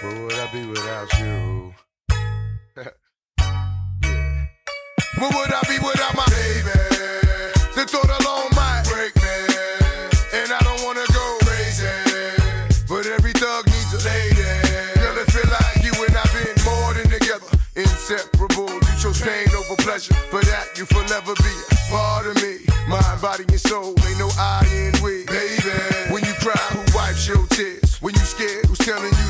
Where 0.00 0.16
would 0.24 0.32
I 0.32 0.50
be 0.50 0.64
without 0.64 1.12
you? 1.20 1.74
Where 5.20 5.28
would 5.28 5.52
I 5.52 5.60
be 5.68 5.76
without 5.76 6.16
my 6.16 6.24
baby? 6.32 6.72
The 7.76 7.84
thought 7.84 8.08
alone 8.08 8.48
might 8.56 8.88
break 8.88 9.12
me. 9.20 9.36
And 10.40 10.56
I 10.56 10.60
don't 10.64 10.80
wanna 10.88 11.04
go 11.12 11.36
crazy. 11.44 11.84
But 12.88 13.04
every 13.12 13.32
thug 13.32 13.66
needs 13.66 13.92
a 13.92 14.00
lady. 14.08 14.40
Girl, 14.96 15.20
it 15.20 15.28
feel 15.28 15.44
like 15.52 15.84
you 15.84 15.92
and 15.92 16.16
I 16.16 16.24
been 16.32 16.56
more 16.64 16.94
than 16.96 17.10
together. 17.12 17.52
Inseparable. 17.76 18.72
You 18.72 18.94
chose 18.96 19.20
pain 19.20 19.52
over 19.52 19.76
pleasure. 19.84 20.14
For 20.32 20.40
that, 20.40 20.78
you 20.78 20.86
forever 20.86 21.34
be 21.44 21.52
a 21.52 21.76
part 21.92 22.24
of 22.24 22.36
me. 22.40 22.64
Mind, 22.88 23.20
body, 23.20 23.44
and 23.46 23.60
soul. 23.60 23.92
Ain't 24.08 24.18
no 24.18 24.30
I 24.38 24.64
in 24.72 24.96
we. 25.04 25.26
Baby, 25.26 25.76
when 26.08 26.24
you 26.24 26.32
cry, 26.40 26.56
who 26.72 26.80
wipes 26.96 27.28
your 27.28 27.44
tears? 27.48 28.00
When 28.00 28.14
you 28.14 28.24
scared, 28.24 28.64
who's 28.64 28.78
telling 28.78 29.12
you 29.12 29.29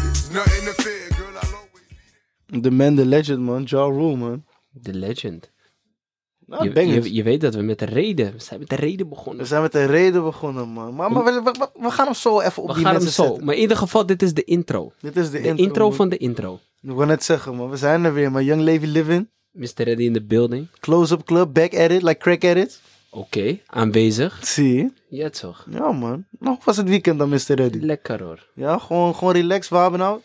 The 2.62 2.70
man, 2.70 2.96
the 2.96 3.06
legend, 3.06 3.40
man. 3.40 3.62
Ja 3.66 3.84
Rule, 3.84 4.16
man. 4.16 4.44
The 4.82 4.94
legend. 4.94 5.50
Nou, 6.46 6.64
je, 6.64 6.72
bangers. 6.72 7.06
je, 7.06 7.14
je 7.14 7.22
weet 7.22 7.40
dat 7.40 7.54
we 7.54 7.62
met 7.62 7.78
de 7.78 7.84
reden, 7.84 8.32
we 8.32 8.38
zijn 8.38 8.60
met 8.60 8.68
de 8.68 8.76
reden 8.76 9.08
begonnen. 9.08 9.42
We 9.42 9.48
zijn 9.48 9.62
met 9.62 9.74
een 9.74 9.86
reden 9.86 10.22
begonnen, 10.22 10.68
man. 10.68 10.94
Maar, 10.94 11.12
maar 11.12 11.24
we, 11.24 11.42
we, 11.42 11.68
we 11.80 11.90
gaan 11.90 12.04
hem 12.04 12.14
zo 12.14 12.40
even 12.40 12.62
op 12.62 12.68
We 12.68 12.74
die 12.74 12.84
gaan 12.84 12.94
hem 12.94 13.02
zo. 13.08 13.22
zetten. 13.24 13.44
Maar 13.44 13.54
in 13.54 13.60
ieder 13.60 13.76
geval, 13.76 14.06
dit 14.06 14.22
is 14.22 14.34
de 14.34 14.44
intro. 14.44 14.92
Dit 15.00 15.16
is 15.16 15.30
de, 15.30 15.40
De 15.40 15.54
intro, 15.54 15.90
van 15.90 16.08
de 16.08 16.16
intro. 16.16 16.58
Ik 16.82 16.90
wou 16.90 17.06
net 17.06 17.24
zeggen, 17.24 17.56
man. 17.56 17.70
We 17.70 17.76
zijn 17.76 18.04
er 18.04 18.14
weer, 18.14 18.30
man. 18.30 18.44
Young 18.44 18.60
Levy 18.62 18.86
Living. 18.86 19.28
Mr. 19.50 19.70
Ready 19.74 20.02
in 20.02 20.12
the 20.12 20.22
building. 20.22 20.66
Close-up 20.80 21.24
club. 21.24 21.52
Back 21.54 21.74
at 21.74 21.90
it. 21.90 22.02
Like 22.02 22.18
crack 22.18 22.44
at 22.44 22.56
it. 22.56 22.80
Oké, 23.10 23.58
aanwezig. 23.66 24.46
Zie 24.46 24.74
je? 24.74 24.92
Ja, 25.08 25.30
toch. 25.30 25.66
Ja, 25.70 25.92
man. 25.92 26.24
Nog 26.38 26.64
was 26.64 26.76
het 26.76 26.88
weekend 26.88 27.18
dan, 27.18 27.28
Mr. 27.28 27.54
Reddy. 27.54 27.78
Lekker 27.78 28.22
hoor. 28.22 28.46
Ja, 28.54 28.78
gewoon, 28.78 29.14
gewoon 29.14 29.32
relaxed, 29.32 29.70
wapenhoud. 29.70 30.22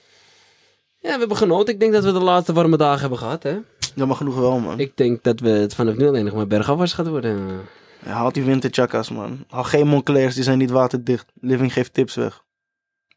Ja, 1.01 1.11
we 1.11 1.19
hebben 1.19 1.37
genoten. 1.37 1.73
Ik 1.73 1.79
denk 1.79 1.93
dat 1.93 2.03
we 2.03 2.11
de 2.11 2.19
laatste 2.19 2.53
warme 2.53 2.77
dagen 2.77 2.99
hebben 2.99 3.17
gehad, 3.17 3.43
hè. 3.43 3.57
Ja, 3.95 4.05
maar 4.05 4.15
genoeg 4.15 4.35
wel, 4.35 4.59
man. 4.59 4.79
Ik 4.79 4.97
denk 4.97 5.23
dat 5.23 5.39
we 5.39 5.49
het 5.49 5.75
vanaf 5.75 5.95
nu 5.95 6.07
alleen 6.07 6.25
nog 6.25 6.33
maar 6.33 6.47
bergafwaarts 6.47 6.93
gaat 6.93 7.07
worden. 7.07 7.61
Ja, 8.05 8.11
haal 8.11 8.31
die 8.31 8.43
winterchakkas, 8.43 9.09
man. 9.09 9.45
Haal 9.47 9.63
geen 9.63 9.87
Monclairs, 9.87 10.35
die 10.35 10.43
zijn 10.43 10.57
niet 10.57 10.69
waterdicht. 10.69 11.31
Living 11.41 11.73
geeft 11.73 11.93
tips 11.93 12.15
weg. 12.15 12.43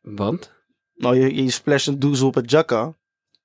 Want? 0.00 0.52
Nou, 0.94 1.16
je, 1.16 1.44
je 1.44 1.50
splasht 1.50 1.86
een 1.86 1.98
doezel 1.98 2.26
op 2.26 2.34
het 2.34 2.50
jacka. 2.50 2.94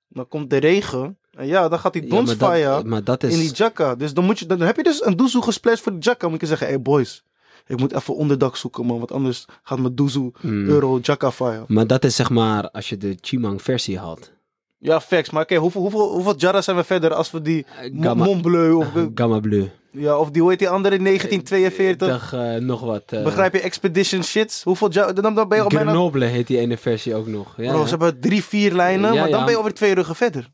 Dan 0.08 0.28
komt 0.28 0.50
de 0.50 0.58
regen. 0.58 1.18
Ja, 1.42 1.68
dan 1.70 1.80
gaat 1.80 1.94
die 1.94 2.02
Ja, 2.02 2.08
maar 2.08 2.18
donsfire 2.26 2.64
dat, 2.70 2.86
maar 2.86 3.04
dat 3.04 3.24
is... 3.24 3.34
in 3.34 3.40
die 3.40 3.52
jacka. 3.54 3.96
Dus 3.96 4.14
dan, 4.14 4.24
moet 4.26 4.40
je, 4.40 4.46
dan 4.46 4.60
heb 4.62 4.76
je 4.76 4.84
dus 4.84 5.06
een 5.06 5.16
doezel 5.18 5.42
gesplashed 5.42 5.82
voor 5.84 5.92
de 5.92 5.98
jacka. 6.00 6.28
Moet 6.28 6.42
je 6.42 6.48
zeggen, 6.48 6.68
hey 6.68 6.82
boys. 6.82 7.24
Ik 7.68 7.80
moet 7.80 7.94
even 7.94 8.16
onderdak 8.16 8.56
zoeken, 8.56 8.86
man. 8.86 8.98
Want 8.98 9.12
anders 9.12 9.46
gaat 9.64 9.80
mijn 9.80 9.96
doezel 9.96 10.34
Hmm. 10.40 10.70
euro 10.70 11.00
jacka 11.02 11.32
fire. 11.32 11.64
Maar 11.68 11.88
dat 11.88 12.04
is 12.04 12.16
zeg 12.16 12.30
maar 12.30 12.70
als 12.72 12.90
je 12.90 12.98
de 12.98 13.18
Chimang 13.22 13.62
versie 13.62 14.00
haalt. 14.00 14.32
Ja, 14.78 15.02
facts. 15.02 15.30
Maar 15.30 15.42
oké, 15.44 15.56
hoeveel, 15.56 15.82
hoeveel, 15.82 16.12
hoeveel 16.12 16.62
zijn 16.62 16.78
we 16.78 16.84
verder 16.84 17.14
als 17.14 17.32
we 17.32 17.42
die 17.42 17.66
Gamma, 18.00 18.24
Mont 18.26 18.42
Bleu 18.42 18.72
of, 18.74 18.88
Gamma 19.16 19.40
Bleu. 19.40 19.66
ja, 19.92 20.18
of 20.18 20.32
die, 20.32 20.42
hoe 20.42 20.50
heet 20.52 20.60
die 20.60 20.70
andere, 20.70 20.98
1942? 20.98 22.08
Dag, 22.08 22.34
eh, 22.34 22.56
nog 22.62 22.82
wat. 22.82 23.04
eh, 23.06 23.24
Begrijp 23.24 23.54
je, 23.54 23.60
Expedition 23.62 24.24
shits? 24.24 24.64
Hoeveel 24.64 24.90
dan, 24.90 25.14
dan 25.14 25.34
ben 25.48 25.58
je 25.58 25.64
al 25.64 25.70
bijna... 25.70 26.28
Heet 26.28 26.48
die 26.48 26.58
ene 26.60 26.78
versie 26.78 27.16
ook 27.16 27.28
nog. 27.28 27.54
Ja, 27.58 27.70
Bro, 27.72 27.80
ja. 27.80 27.84
ze 27.84 27.90
hebben 27.90 28.20
drie, 28.20 28.44
vier 28.44 28.74
lijnen, 28.74 29.14
Ja, 29.14 29.20
maar 29.20 29.30
dan 29.30 29.40
ja. 29.40 29.46
ben 29.46 29.54
je 29.54 29.60
over 29.60 29.74
twee 29.74 29.94
ruggen 29.94 30.16
verder. 30.16 30.50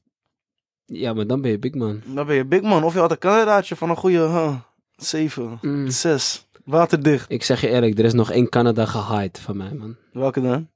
Ja, 0.91 1.13
maar 1.13 1.27
dan 1.27 1.41
ben 1.41 1.51
je 1.51 1.59
big 1.59 1.73
man. 1.73 2.01
Dan 2.05 2.25
ben 2.25 2.35
je 2.35 2.45
big 2.45 2.61
man. 2.61 2.83
Of 2.83 2.93
je 2.93 2.99
had 2.99 3.11
een 3.11 3.17
Canadaatje 3.17 3.75
van 3.75 3.89
een 3.89 3.95
goede 3.95 4.17
huh, 4.17 4.55
zeven, 4.95 5.57
Mm. 5.61 5.89
zes. 5.89 6.47
Waterdicht. 6.65 7.31
Ik 7.31 7.43
zeg 7.43 7.61
je 7.61 7.67
eerlijk, 7.69 7.99
er 7.99 8.05
is 8.05 8.13
nog 8.13 8.31
één 8.31 8.49
Canada 8.49 8.85
gehyped 8.85 9.39
van 9.39 9.57
mij, 9.57 9.73
man. 9.73 9.95
Welke 10.13 10.41
dan? 10.41 10.69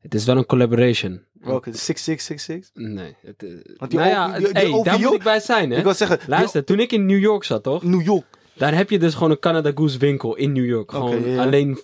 Het 0.00 0.14
is 0.14 0.24
wel 0.24 0.36
een 0.36 0.46
collaboration. 0.46 1.22
Welke? 1.32 1.70
6666? 1.76 2.70
Nee. 2.74 3.16
Het, 3.22 3.42
eh, 3.42 3.48
Want 3.76 3.90
die 3.90 4.00
nou 4.00 4.10
ja, 4.10 4.26
die- 4.38 4.52
die 4.52 4.52
hey, 4.72 4.82
daar 4.82 5.00
moet 5.00 5.12
ik 5.14 5.22
bij 5.22 5.40
zijn, 5.40 5.70
hè. 5.70 5.76
Ik 5.76 5.82
wil 5.84 5.94
zeggen, 5.94 6.18
Luister, 6.26 6.64
toen 6.64 6.78
ik 6.80 6.92
in 6.92 7.06
New 7.06 7.18
York 7.20 7.44
zat, 7.44 7.62
toch? 7.62 7.82
New 7.82 8.02
York. 8.02 8.24
Daar 8.54 8.74
heb 8.74 8.90
je 8.90 8.98
dus 8.98 9.14
gewoon 9.14 9.30
een 9.30 9.38
Canada 9.38 9.70
Goose 9.74 9.98
winkel 9.98 10.34
in 10.36 10.52
New 10.52 10.64
York. 10.66 10.90
Gewoon 10.90 11.20
ja, 11.20 11.26
ja. 11.26 11.42
alleen, 11.42 11.80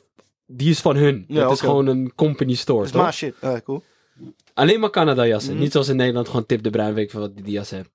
die 0.47 0.71
is 0.71 0.81
van 0.81 0.97
hun. 0.97 1.25
Ja, 1.28 1.43
dat 1.43 1.53
is 1.53 1.60
gewoon 1.60 1.87
een 1.87 2.12
company 2.15 2.54
store, 2.54 2.91
toch? 2.91 3.03
maar 3.03 3.12
shit. 3.12 3.34
Ah, 3.41 3.59
cool. 3.65 3.83
Alleen 4.59 4.81
maar 4.81 4.91
Canada 4.91 5.27
jassen. 5.27 5.53
Mhm. 5.53 5.63
Niet 5.63 5.73
zoals 5.73 5.89
in 5.89 5.97
Nederland 5.97 6.27
gewoon 6.27 6.47
tip 6.47 6.63
de 6.63 6.71
bruin 6.71 6.95
weet 6.95 7.05
ik 7.05 7.11
veel 7.11 7.21
wat 7.21 7.35
die, 7.35 7.45
die 7.45 7.53
jas 7.53 7.71
heeft. 7.71 7.91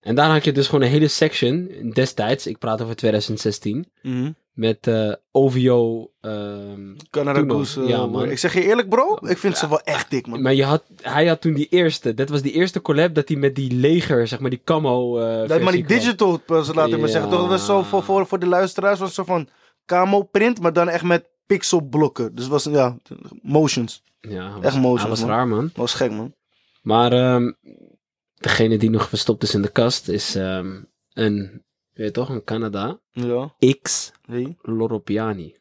En 0.00 0.14
daar 0.14 0.30
had 0.30 0.44
je 0.44 0.52
dus 0.52 0.66
gewoon 0.66 0.82
een 0.84 0.90
hele 0.90 1.08
section 1.08 1.68
destijds. 1.94 2.46
Ik 2.46 2.58
praat 2.58 2.82
over 2.82 2.96
2016. 2.96 3.86
Mhm. 4.02 4.30
Met 4.52 4.86
eh, 4.86 5.12
OVO. 5.32 6.10
ehm, 6.20 6.94
Canada. 7.10 7.40
Goose. 7.54 7.82
eh, 7.82 7.88
Ja, 7.88 8.06
man. 8.06 8.30
Ik 8.30 8.38
zeg 8.38 8.54
je 8.54 8.64
eerlijk, 8.64 8.88
bro. 8.88 9.18
Ik 9.20 9.38
vind 9.38 9.56
ze 9.58 9.68
wel 9.68 9.80
echt 9.80 10.10
dik, 10.10 10.26
man. 10.26 10.42
maar 10.42 10.54
je 10.54 10.64
had, 10.64 10.82
hij 11.02 11.26
had 11.26 11.40
toen 11.40 11.54
die 11.54 11.66
eerste. 11.70 12.14
Dat 12.14 12.28
was 12.28 12.42
die 12.42 12.52
eerste 12.52 12.80
collab 12.82 13.14
dat 13.14 13.28
hij 13.28 13.36
met 13.36 13.54
die 13.54 13.72
leger, 13.72 14.28
zeg 14.28 14.40
maar 14.40 14.50
die 14.50 14.60
camo. 14.64 15.18
eh, 15.18 15.48
Dat, 15.48 15.60
maar 15.60 15.72
die 15.72 15.84
kwam. 15.84 15.98
digital, 15.98 16.40
laat 16.46 16.92
ik 16.92 16.98
maar 16.98 17.08
zeggen. 17.08 17.30
Dat 17.30 17.46
was 17.48 17.66
zo 17.66 17.82
voor, 17.82 18.02
voor, 18.02 18.26
voor 18.26 18.38
de 18.38 18.46
luisteraars. 18.46 18.98
was 18.98 19.14
soort 19.14 19.26
van 19.26 19.48
camo 19.86 20.22
print, 20.22 20.60
maar 20.60 20.72
dan 20.72 20.88
echt 20.88 21.04
met 21.04 21.24
pixelblokken. 21.46 22.34
Dus 22.34 22.46
was, 22.46 22.64
ja, 22.64 22.96
motions. 23.42 24.02
Ja, 24.20 24.52
was, 24.54 24.64
Echt 24.64 24.74
hij 24.74 25.08
was 25.08 25.20
man. 25.20 25.28
raar, 25.28 25.48
man. 25.48 25.70
Was 25.74 25.94
gek, 25.94 26.10
man. 26.10 26.34
Maar 26.82 27.12
ehm, 27.12 27.52
degene 28.34 28.78
die 28.78 28.90
nog 28.90 29.08
verstopt 29.08 29.42
is 29.42 29.54
in 29.54 29.62
de 29.62 29.68
kast 29.70 30.08
is 30.08 30.34
ehm, 30.34 30.82
een, 31.12 31.64
weet 31.92 32.06
je 32.06 32.10
toch, 32.10 32.28
een 32.28 32.44
Canada. 32.44 33.00
Ja. 33.12 33.54
X 33.82 34.12
Hey. 34.26 34.56
Loropiani. 34.62 35.54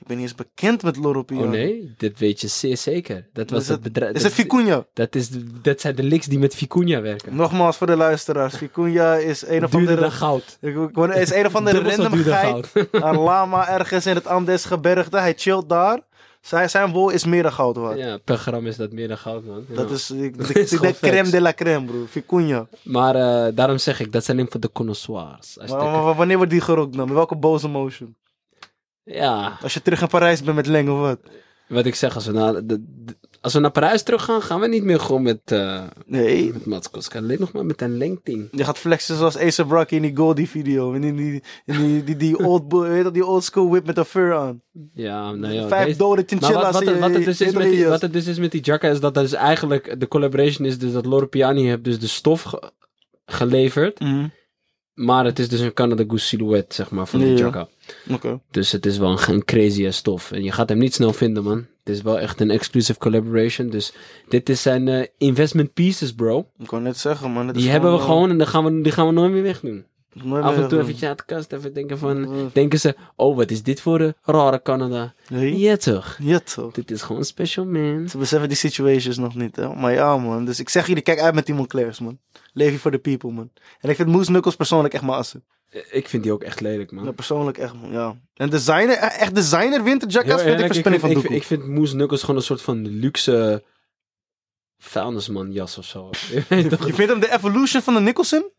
Ik 0.00 0.06
ben 0.06 0.16
niet 0.16 0.26
eens 0.26 0.34
bekend 0.36 0.82
met 0.82 0.96
Loropia. 0.96 1.38
Oh 1.40 1.48
nee, 1.50 1.94
dit 1.96 2.18
weet 2.18 2.40
je 2.40 2.46
zeer 2.46 2.76
zeker. 2.76 3.28
Dat 3.32 3.50
was 3.50 3.60
Is 3.62 3.68
het 3.68 3.74
het- 3.84 3.92
bedrijf. 3.92 4.14
Is 4.16 4.22
dat, 4.22 4.36
het 4.36 4.46
Vicuña? 4.46 4.92
dat, 4.92 5.14
is, 5.14 5.28
dat 5.62 5.80
zijn 5.80 5.94
de 5.96 6.02
licks 6.02 6.26
die 6.26 6.38
met 6.38 6.56
Vicuña 6.56 7.00
werken. 7.02 7.36
Nogmaals 7.36 7.76
voor 7.76 7.86
de 7.86 7.96
luisteraars. 7.96 8.54
Vicuña 8.64 9.24
is 9.24 9.46
een 9.46 9.64
of 9.64 9.70
Duurder 9.70 9.78
andere... 9.78 10.00
dan 10.00 10.10
goud. 10.10 10.58
Is 11.16 11.30
een 11.32 11.46
of 11.46 11.54
andere 11.54 11.76
Dubbel 11.76 11.92
zo 11.94 12.02
random 12.02 12.18
duur 12.22 12.24
dan 12.32 12.34
geit. 12.38 12.66
goud. 12.66 12.88
Een 13.04 13.18
lama 13.18 13.68
ergens 13.68 14.06
in 14.06 14.14
het 14.14 14.26
Andesgebergte. 14.26 15.18
Hij 15.18 15.34
chillt 15.36 15.68
daar. 15.68 16.00
Zijn, 16.46 16.70
zijn 16.70 16.92
wol 16.92 17.10
is 17.10 17.24
meer 17.24 17.42
dan 17.42 17.52
goud 17.52 17.76
waard. 17.76 17.98
ja, 17.98 18.18
per 18.24 18.36
gram 18.36 18.66
is 18.66 18.76
dat 18.76 18.92
meer 18.92 19.08
dan 19.08 19.18
goud, 19.18 19.44
man. 19.44 19.64
Ja. 19.68 19.74
Dat 19.74 19.90
is 19.90 20.10
ik, 20.10 20.36
Dat 20.38 20.48
ik, 20.48 20.56
is 20.56 20.62
ik 20.72 20.78
gewoon 20.78 20.82
denk 21.00 21.12
crème 21.12 21.30
de 21.30 21.40
la 21.40 21.52
crème, 21.54 21.86
bro. 21.86 22.04
Vicuña. 22.06 22.68
Maar 22.82 23.14
eh, 23.14 23.52
daarom 23.54 23.78
zeg 23.78 24.00
ik, 24.00 24.12
dat 24.12 24.24
zijn 24.24 24.36
alleen 24.36 24.50
voor 24.50 24.60
de 24.60 24.72
connoisseurs. 24.72 25.56
Maar- 25.56 25.68
maar 25.68 26.14
wanneer 26.14 26.36
wordt 26.36 26.52
die 26.52 26.60
gerokt 26.60 26.96
dan? 26.96 27.06
Met 27.06 27.14
welke 27.14 27.36
boze 27.36 27.68
motion? 27.68 28.16
ja, 29.02 29.58
Als 29.62 29.74
je 29.74 29.82
terug 29.82 30.00
in 30.00 30.08
Parijs 30.08 30.42
bent 30.42 30.56
met 30.56 30.66
Leng 30.66 30.88
of 30.88 30.98
wat? 30.98 31.18
Wat 31.68 31.86
ik 31.86 31.94
zeg, 31.94 32.14
als 32.14 32.26
we, 32.26 32.32
naar, 32.32 32.52
de, 32.52 32.64
de- 33.04 33.16
als 33.40 33.52
we 33.54 33.60
naar 33.60 33.70
Parijs 33.70 34.02
terug 34.02 34.24
gaan, 34.24 34.42
gaan 34.42 34.60
we 34.60 34.68
niet 34.68 34.82
meer 34.84 35.00
gewoon 35.00 35.22
met, 35.22 35.40
eh 35.44 35.82
Nee. 36.06 36.52
met 36.52 36.66
Matskos. 36.66 37.10
Alleen 37.10 37.40
nog 37.40 37.52
maar 37.52 37.66
met 37.66 37.80
een 37.82 37.96
lengting. 37.96 38.48
Je 38.50 38.64
gaat 38.64 38.78
flexen 38.78 39.16
zoals 39.16 39.38
Ace 39.38 39.62
Rocky 39.62 39.94
in 39.94 40.02
die 40.02 40.16
Goldie 40.16 40.48
video. 40.48 40.92
In 40.92 41.00
die, 41.00 41.14
die, 41.14 41.42
in 41.64 41.76
die, 41.86 42.04
die, 42.04 42.16
die, 42.16 42.38
old, 42.38 42.68
boy- 42.68 42.88
weet 42.88 43.04
dat, 43.04 43.14
die 43.14 43.26
old 43.26 43.44
school 43.44 43.68
whip 43.70 43.86
met 43.86 43.98
een 43.98 44.04
fur 44.04 44.34
aan. 44.34 44.62
Ja, 44.94 45.32
nou 45.32 45.52
ja. 45.54 45.68
Vijf 45.68 45.84
deze- 45.86 45.98
dode 45.98 46.22
chinchillas 46.26 46.62
wat, 46.62 46.72
wat, 46.72 46.82
je- 46.84 46.98
wat, 46.98 47.14
het 47.14 47.24
dus 47.24 47.40
is 47.40 47.52
met 47.52 47.70
die, 47.70 47.86
wat 47.86 48.00
het 48.00 48.12
dus 48.12 48.26
is 48.26 48.38
met 48.38 48.50
die 48.50 48.60
jacka 48.62 48.88
is 48.88 49.00
dat 49.00 49.14
dat 49.14 49.22
dus 49.22 49.32
eigenlijk 49.32 50.00
de 50.00 50.08
collaboration 50.08 50.66
is 50.66 50.78
dus 50.78 50.92
dat 50.92 51.06
Loro 51.06 51.26
Piani 51.26 51.66
heeft 51.66 51.84
dus 51.84 51.98
de 51.98 52.06
stof 52.06 52.42
ge- 52.42 52.72
geleverd, 53.26 54.00
Mhm. 54.00 54.26
Maar 54.96 55.24
het 55.24 55.38
is 55.38 55.48
dus 55.48 55.60
een 55.60 55.72
Canada 55.72 56.04
Goose 56.08 56.26
silhouet 56.26 56.74
zeg 56.74 56.90
maar 56.90 57.06
van 57.06 57.20
die 57.20 57.28
Ja. 57.28 57.36
jacka. 57.36 57.68
Oké. 58.10 58.40
Dus 58.50 58.72
het 58.72 58.86
is 58.86 58.98
wel 58.98 59.10
een, 59.10 59.34
een 59.34 59.44
crazy 59.44 59.86
ass 59.86 59.98
stof 59.98 60.32
en 60.32 60.42
je 60.44 60.52
gaat 60.52 60.68
hem 60.68 60.78
niet 60.78 60.94
snel 60.94 61.12
vinden 61.12 61.42
man. 61.42 61.66
Het 61.84 61.94
is 61.94 62.02
wel 62.02 62.18
echt 62.20 62.40
een 62.40 62.50
exclusive 62.50 62.98
collaboration, 62.98 63.68
dus 63.68 63.92
dit 64.28 64.48
is 64.48 64.62
zijn 64.62 64.88
eh, 64.88 65.06
investment 65.18 65.72
pieces 65.72 66.14
bro. 66.14 66.46
Ik 66.58 66.66
kan 66.66 66.82
net 66.82 66.98
zeggen, 66.98 67.30
man. 67.30 67.52
Die 67.52 67.68
hebben 67.68 67.92
we 67.92 67.98
eh, 67.98 68.04
gewoon 68.04 68.30
en 68.30 68.38
dan 68.38 68.46
gaan 68.46 68.64
we, 68.64 68.80
die 68.82 68.92
gaan 68.92 69.06
we 69.06 69.12
nooit 69.12 69.32
meer 69.32 69.42
wegdoen. 69.42 69.84
Af 70.40 70.56
en 70.56 70.68
toe 70.68 70.80
even 70.80 71.08
uit 71.08 71.18
de 71.18 71.24
kast 71.26 71.52
even 71.52 71.74
denken 71.74 71.98
van, 71.98 72.24
Eh, 72.24 72.40
denken 72.52 72.80
ze, 72.80 72.96
oh 73.16 73.36
wat 73.36 73.50
is 73.50 73.62
dit 73.62 73.80
voor 73.80 74.00
een 74.00 74.14
rare 74.22 74.62
Canada? 74.62 75.14
Nee? 75.28 75.58
Ja 75.58 75.76
toch, 75.76 76.16
Ja, 76.20 76.38
toch. 76.38 76.72
dit 76.72 76.90
is 76.90 77.02
gewoon 77.02 77.24
special 77.24 77.66
man. 77.66 78.08
Ze 78.08 78.18
beseffen 78.18 78.48
die 78.48 78.56
situations 78.58 79.16
nog 79.16 79.34
niet, 79.34 79.56
hè. 79.56 79.74
Maar 79.74 79.92
ja, 79.92 80.16
man. 80.16 80.44
Dus 80.44 80.60
ik 80.60 80.68
zeg 80.68 80.86
jullie, 80.86 81.02
kijk 81.02 81.20
uit 81.20 81.34
met 81.34 81.46
die 81.46 81.54
Monclairs, 81.54 82.00
man. 82.00 82.18
Leef 82.52 82.72
je 82.72 82.78
voor 82.78 82.90
de 82.90 82.98
people, 82.98 83.30
man. 83.30 83.50
En 83.80 83.90
ik 83.90 83.96
vind 83.96 84.08
Moose 84.08 84.30
Knuckles 84.30 84.56
persoonlijk 84.56 84.94
echt 84.94 85.02
mijn 85.02 85.18
assen. 85.18 85.44
Ik 85.90 86.08
vind 86.08 86.22
die 86.22 86.32
ook 86.32 86.42
echt 86.42 86.60
lelijk 86.60 86.90
man. 86.92 87.04
Ja, 87.04 87.10
persoonlijk 87.12 87.58
echt, 87.58 87.74
man. 87.74 87.92
Ja. 87.92 88.16
En 88.34 88.50
designer, 88.50 88.96
eh, 88.96 89.20
echt 89.20 89.34
designer 89.34 89.82
winterjackets 89.82 90.42
vind 90.42 90.60
ik 90.60 90.66
verspilling 90.66 91.00
van 91.00 91.10
ik, 91.10 91.14
doekoe. 91.16 91.32
vind, 91.32 91.42
ik 91.42 91.48
vind 91.58 91.68
Moose 91.68 91.94
Knuckles 91.94 92.20
gewoon 92.20 92.36
een 92.36 92.42
soort 92.42 92.62
van 92.62 92.88
luxe 92.88 93.62
vuilnisman 94.78 95.52
jas 95.52 95.78
of 95.78 95.84
zo. 95.84 96.10
Je 96.48 96.92
vindt 96.94 97.10
hem 97.10 97.20
de 97.20 97.32
evolution 97.32 97.82
van 97.82 97.94
de 97.94 98.00
Nicholson? 98.00 98.50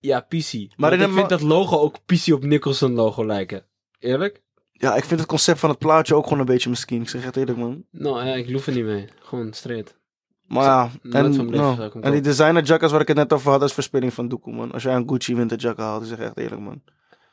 Ja, 0.00 0.20
PC. 0.20 0.52
Maar, 0.76 0.92
ik 0.92 1.10
vind 1.10 1.28
dat 1.28 1.40
logo 1.40 1.78
ook 1.78 1.96
PC 2.06 2.32
op 2.32 2.44
Nicholson 2.44 2.92
logo 2.92 3.26
lijken. 3.26 3.64
Eerlijk? 3.98 4.42
Ja, 4.72 4.96
ik 4.96 5.04
vind 5.04 5.20
het 5.20 5.28
concept 5.28 5.58
van 5.58 5.70
het 5.70 5.78
plaatje 5.78 6.14
ook 6.14 6.24
gewoon 6.24 6.38
een 6.38 6.44
beetje 6.44 6.70
misschien. 6.70 7.02
Ik 7.02 7.08
zeg 7.08 7.24
echt 7.24 7.36
eerlijk, 7.36 7.58
man. 7.58 7.84
Nou 7.90 8.26
ja, 8.26 8.34
ik 8.34 8.50
loef 8.50 8.66
er 8.66 8.72
niet 8.72 8.84
mee. 8.84 9.08
Gewoon 9.20 9.52
straight. 9.52 9.98
Maar 10.46 10.64
ja, 10.64 10.90
en, 11.02 11.32
ik 11.32 11.92
hem 11.92 12.02
en 12.02 12.12
die 12.12 12.20
designer 12.20 12.62
jackets 12.62 12.92
waar 12.92 13.00
ik 13.00 13.08
het 13.08 13.16
net 13.16 13.32
over 13.32 13.50
had, 13.50 13.62
is 13.62 13.72
verspilling 13.72 14.14
van 14.14 14.28
doekoe, 14.28 14.54
man. 14.54 14.72
Als 14.72 14.82
jij 14.82 14.94
een 14.94 15.08
Gucci 15.08 15.34
winter 15.34 15.58
jacket 15.58 15.84
haalt, 15.84 16.02
ik 16.02 16.08
zeg 16.08 16.18
echt 16.18 16.36
eerlijk, 16.36 16.60
man. 16.60 16.82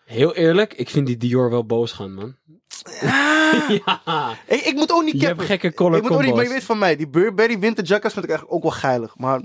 Heel 0.06 0.36
eerlijk, 0.36 0.74
ik 0.74 0.90
vind 0.90 1.08
die 1.08 1.18
Dior 1.18 1.50
wel 1.50 1.66
boos 1.66 1.92
gaan, 1.92 2.14
man. 2.14 2.36
ja. 3.86 4.02
Hey, 4.48 4.58
ik 4.58 4.74
moet 4.76 4.92
ook 4.92 5.04
niet 5.04 5.22
Je 5.22 5.26
hebt 5.26 5.42
gekke 5.42 5.74
color 5.74 5.98
Ik 5.98 6.02
moet 6.02 6.12
ook 6.12 6.22
niet, 6.22 6.36
maar 6.36 6.44
je 6.44 6.50
weet 6.50 6.64
van 6.64 6.78
mij, 6.78 6.96
die 6.96 7.10
Burberry 7.10 7.60
winterjackets 7.60 8.14
vind 8.14 8.26
ik 8.26 8.32
eigenlijk 8.32 8.58
ook 8.58 8.72
wel 8.72 8.80
geilig. 8.80 9.18
Maar 9.18 9.42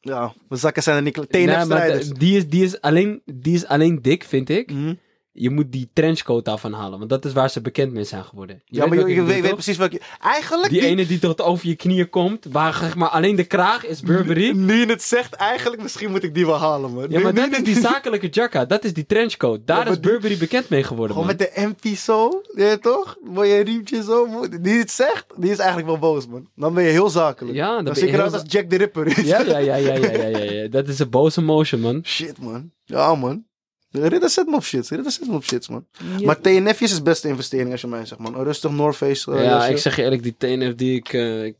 ja, 0.00 0.32
mijn 0.48 0.60
zakken 0.60 0.82
zijn 0.82 0.96
er 0.96 1.02
niet 1.02 1.12
klaar. 1.12 1.26
Nee, 1.30 1.64
maar 1.64 1.88
die, 2.18 2.36
is, 2.36 2.48
die, 2.48 2.64
is 2.64 2.80
alleen, 2.80 3.22
die 3.24 3.54
is 3.54 3.66
alleen 3.66 4.02
dik, 4.02 4.24
vind 4.24 4.48
ik. 4.48 4.72
Mhm. 4.72 4.94
Je 5.40 5.50
moet 5.50 5.72
die 5.72 5.90
trenchcoat 5.92 6.44
daarvan 6.44 6.72
halen, 6.72 6.98
want 6.98 7.10
dat 7.10 7.24
is 7.24 7.32
waar 7.32 7.50
ze 7.50 7.60
bekend 7.60 7.92
mee 7.92 8.04
zijn 8.04 8.24
geworden. 8.24 8.62
Je 8.64 8.76
Ja, 8.80 8.86
maar 8.86 9.08
je, 9.08 9.22
weet, 9.22 9.52
precies 9.54 9.76
welke... 9.76 10.00
Eigenlijk... 10.20 10.68
Die 10.72 10.80
ene 10.86 11.06
die 11.06 11.18
tot 11.18 11.40
over 11.40 11.68
je 11.68 11.74
knieën 11.76 12.08
komt, 12.08 12.46
waar 12.50 12.74
zeg 12.74 12.96
maar 12.96 13.08
alleen 13.08 13.36
de 13.36 13.44
kraag 13.44 13.86
is 13.86 14.00
Burberry. 14.00 14.50
Nu 14.50 14.74
je 14.74 14.86
het 14.86 15.02
zegt, 15.02 15.34
eigenlijk 15.34 15.82
misschien 15.82 16.10
moet 16.10 16.22
ik 16.22 16.34
die 16.34 16.46
wel 16.46 16.58
halen, 16.58 16.92
man. 16.92 17.06
Ja, 17.08 17.20
maar 17.20 17.34
dat 17.34 17.50
is 17.52 17.62
die 17.62 17.80
zakelijke 17.80 18.28
jacka, 18.28 18.64
dat 18.64 18.84
is 18.84 18.92
die 18.92 19.06
trenchcoat. 19.06 19.66
Daar 19.66 19.84
Ja, 19.84 19.90
is 19.92 20.00
die- 20.00 20.10
Burberry 20.10 20.38
bekend 20.38 20.68
mee 20.68 20.82
geworden, 20.82 21.16
Gewoon 21.16 21.26
man. 21.36 21.36
met 21.38 21.54
de 21.54 21.66
MP 21.88 21.96
zo, 21.96 22.42
ja, 22.54 22.76
toch? 22.78 23.16
Mooie 23.24 23.60
riempje 23.62 24.02
zo. 24.02 24.46
Die 24.60 24.78
het 24.78 24.90
zegt, 24.90 25.24
die 25.36 25.50
is 25.50 25.58
eigenlijk 25.58 25.88
wel 25.88 25.98
boos, 25.98 26.26
man. 26.26 26.48
Dan 26.56 26.74
ben 26.74 26.84
je 26.84 26.90
heel 26.90 27.10
zakelijk. 27.10 27.56
Ja, 27.56 27.74
dan 27.74 27.84
dan 27.84 27.94
ben 27.94 28.04
je 28.06 28.10
heel 28.10 28.22
als 28.22 28.42
Jack 28.46 28.68
the 28.68 28.76
Ripper. 28.76 29.24
Ja, 29.26 29.40
ja, 29.40 29.58
ja, 29.58 29.74
ja, 29.74 29.94
ja, 29.94 30.10
ja, 30.12 30.26
ja, 30.26 30.38
ja. 30.52 30.68
Dat 30.68 30.88
is 30.88 30.98
een 30.98 31.10
boze 31.10 31.40
motion, 31.42 31.80
man. 31.80 32.00
Shit, 32.04 32.38
man. 32.40 32.70
Ja, 32.84 33.14
man. 33.14 33.44
Ridder 33.90 34.30
zet 34.30 34.46
me 34.46 34.54
op 34.56 34.64
shit. 34.64 34.88
Ridder 34.88 35.12
zet 35.12 35.26
me 35.28 35.34
op 35.34 35.44
shit, 35.44 35.68
man. 35.68 35.86
Maar 36.24 36.40
TNF'jes 36.40 36.90
is 36.90 36.96
de 36.96 37.02
beste 37.02 37.28
investering 37.28 37.70
als 37.72 37.80
je 37.80 37.86
mij 37.86 38.06
zegt, 38.06 38.20
man. 38.20 38.34
Een 38.34 38.44
rustig 38.44 38.70
North 38.70 38.96
Face. 38.96 39.32
eh, 39.32 39.44
ja, 39.44 39.66
ik 39.66 39.78
zeg 39.78 39.96
je 39.96 40.02
eerlijk, 40.02 40.22
die 40.22 40.34
TNF 40.38 40.74
die 40.74 40.96
ik... 40.96 41.12
eh, 41.12 41.44
ik- 41.44 41.56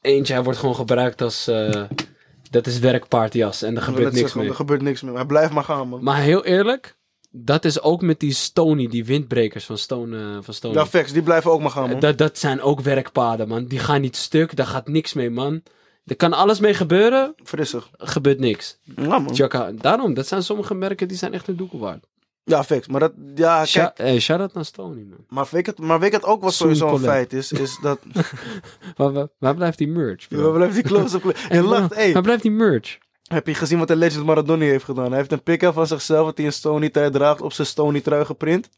eentje, 0.00 0.32
hij 0.34 0.42
wordt 0.42 0.58
gewoon 0.58 0.74
gebruikt 0.74 1.22
als... 1.22 1.46
eh, 1.46 1.82
dat 2.50 2.66
is 2.66 2.78
werkpaardjas 2.78 3.62
en 3.62 3.76
er 3.76 3.82
gebeurt 3.82 4.04
niks 4.06 4.18
zeggen, 4.20 4.40
mee. 4.40 4.48
Er 4.48 4.54
gebeurt 4.54 4.82
niks 4.82 5.02
meer. 5.02 5.12
Maar 5.12 5.26
blijf 5.26 5.50
maar 5.50 5.64
gaan, 5.64 5.88
man. 5.88 6.02
Maar 6.02 6.20
heel 6.20 6.44
eerlijk, 6.44 6.96
dat 7.30 7.64
is 7.64 7.80
ook 7.82 8.02
met 8.02 8.20
die 8.20 8.32
Stony, 8.32 8.86
die 8.88 9.04
windbrekers 9.04 9.64
van 9.64 9.78
Stone. 9.78 10.38
van 10.42 10.54
Stony. 10.54 10.74
Ja, 10.74 10.86
facts. 10.86 11.12
Die 11.12 11.22
blijven 11.22 11.50
ook 11.50 11.60
maar 11.60 11.70
gaan, 11.70 11.90
man. 11.90 12.00
dat, 12.00 12.18
dat 12.18 12.38
zijn 12.38 12.60
ook 12.60 12.80
werkpaden, 12.80 13.48
man. 13.48 13.64
Die 13.66 13.78
gaan 13.78 14.00
niet 14.00 14.16
stuk, 14.16 14.56
daar 14.56 14.66
gaat 14.66 14.88
niks 14.88 15.12
mee, 15.12 15.30
man. 15.30 15.62
Er 16.06 16.16
kan 16.16 16.32
alles 16.32 16.60
mee 16.60 16.74
gebeuren, 16.74 17.34
Frissig. 17.44 17.90
gebeurt 17.92 18.38
niks. 18.38 18.78
Ja, 18.96 19.18
man. 19.18 19.34
Jacka, 19.34 19.72
daarom, 19.72 20.14
dat 20.14 20.26
zijn 20.26 20.42
sommige 20.42 20.74
merken 20.74 21.08
die 21.08 21.16
zijn 21.16 21.32
echt 21.32 21.48
een 21.48 21.56
doekel 21.56 21.78
waard. 21.78 22.06
Ja, 22.44 22.64
facts. 22.64 22.86
Maar 22.88 23.00
dat... 23.00 23.12
Ja, 23.34 23.56
kijk. 23.56 23.68
Sha- 23.68 23.94
eh, 23.94 24.18
Shout-out 24.20 24.52
naar 24.54 24.64
Stony, 24.64 25.02
man. 25.02 25.24
Maar 25.28 25.46
weet, 25.50 25.66
het, 25.66 25.78
maar 25.78 26.00
weet 26.00 26.12
het 26.12 26.24
ook 26.24 26.42
wat 26.42 26.52
Soon 26.54 26.76
sowieso 26.76 26.96
een 26.96 27.02
feit 27.02 27.32
is? 27.32 27.52
Is 27.52 27.78
dat... 27.82 27.98
Waar, 28.96 29.12
waar, 29.12 29.28
waar 29.38 29.54
blijft 29.54 29.78
die 29.78 29.88
merch, 29.88 30.28
bro? 30.28 30.42
Waar 30.42 30.52
blijft 30.52 30.74
die 30.74 30.82
close-up? 30.82 31.36
Je 31.50 31.62
lacht, 31.62 31.94
hey. 31.94 32.12
Waar 32.12 32.22
blijft 32.22 32.42
die 32.42 32.50
merch? 32.50 32.98
Heb 33.22 33.46
je 33.46 33.54
gezien 33.54 33.78
wat 33.78 33.88
de 33.88 33.96
Legend 33.96 34.24
Maradona 34.24 34.64
heeft 34.64 34.84
gedaan? 34.84 35.06
Hij 35.08 35.16
heeft 35.16 35.32
een 35.32 35.42
pick-up 35.42 35.72
van 35.74 35.86
zichzelf 35.86 36.26
dat 36.26 36.36
hij 36.36 36.46
een 36.46 36.52
Stony 36.52 36.90
trui 36.90 37.10
draagt 37.10 37.40
op 37.40 37.52
zijn 37.52 37.66
Stony 37.66 38.00
trui 38.00 38.24
geprint. 38.24 38.68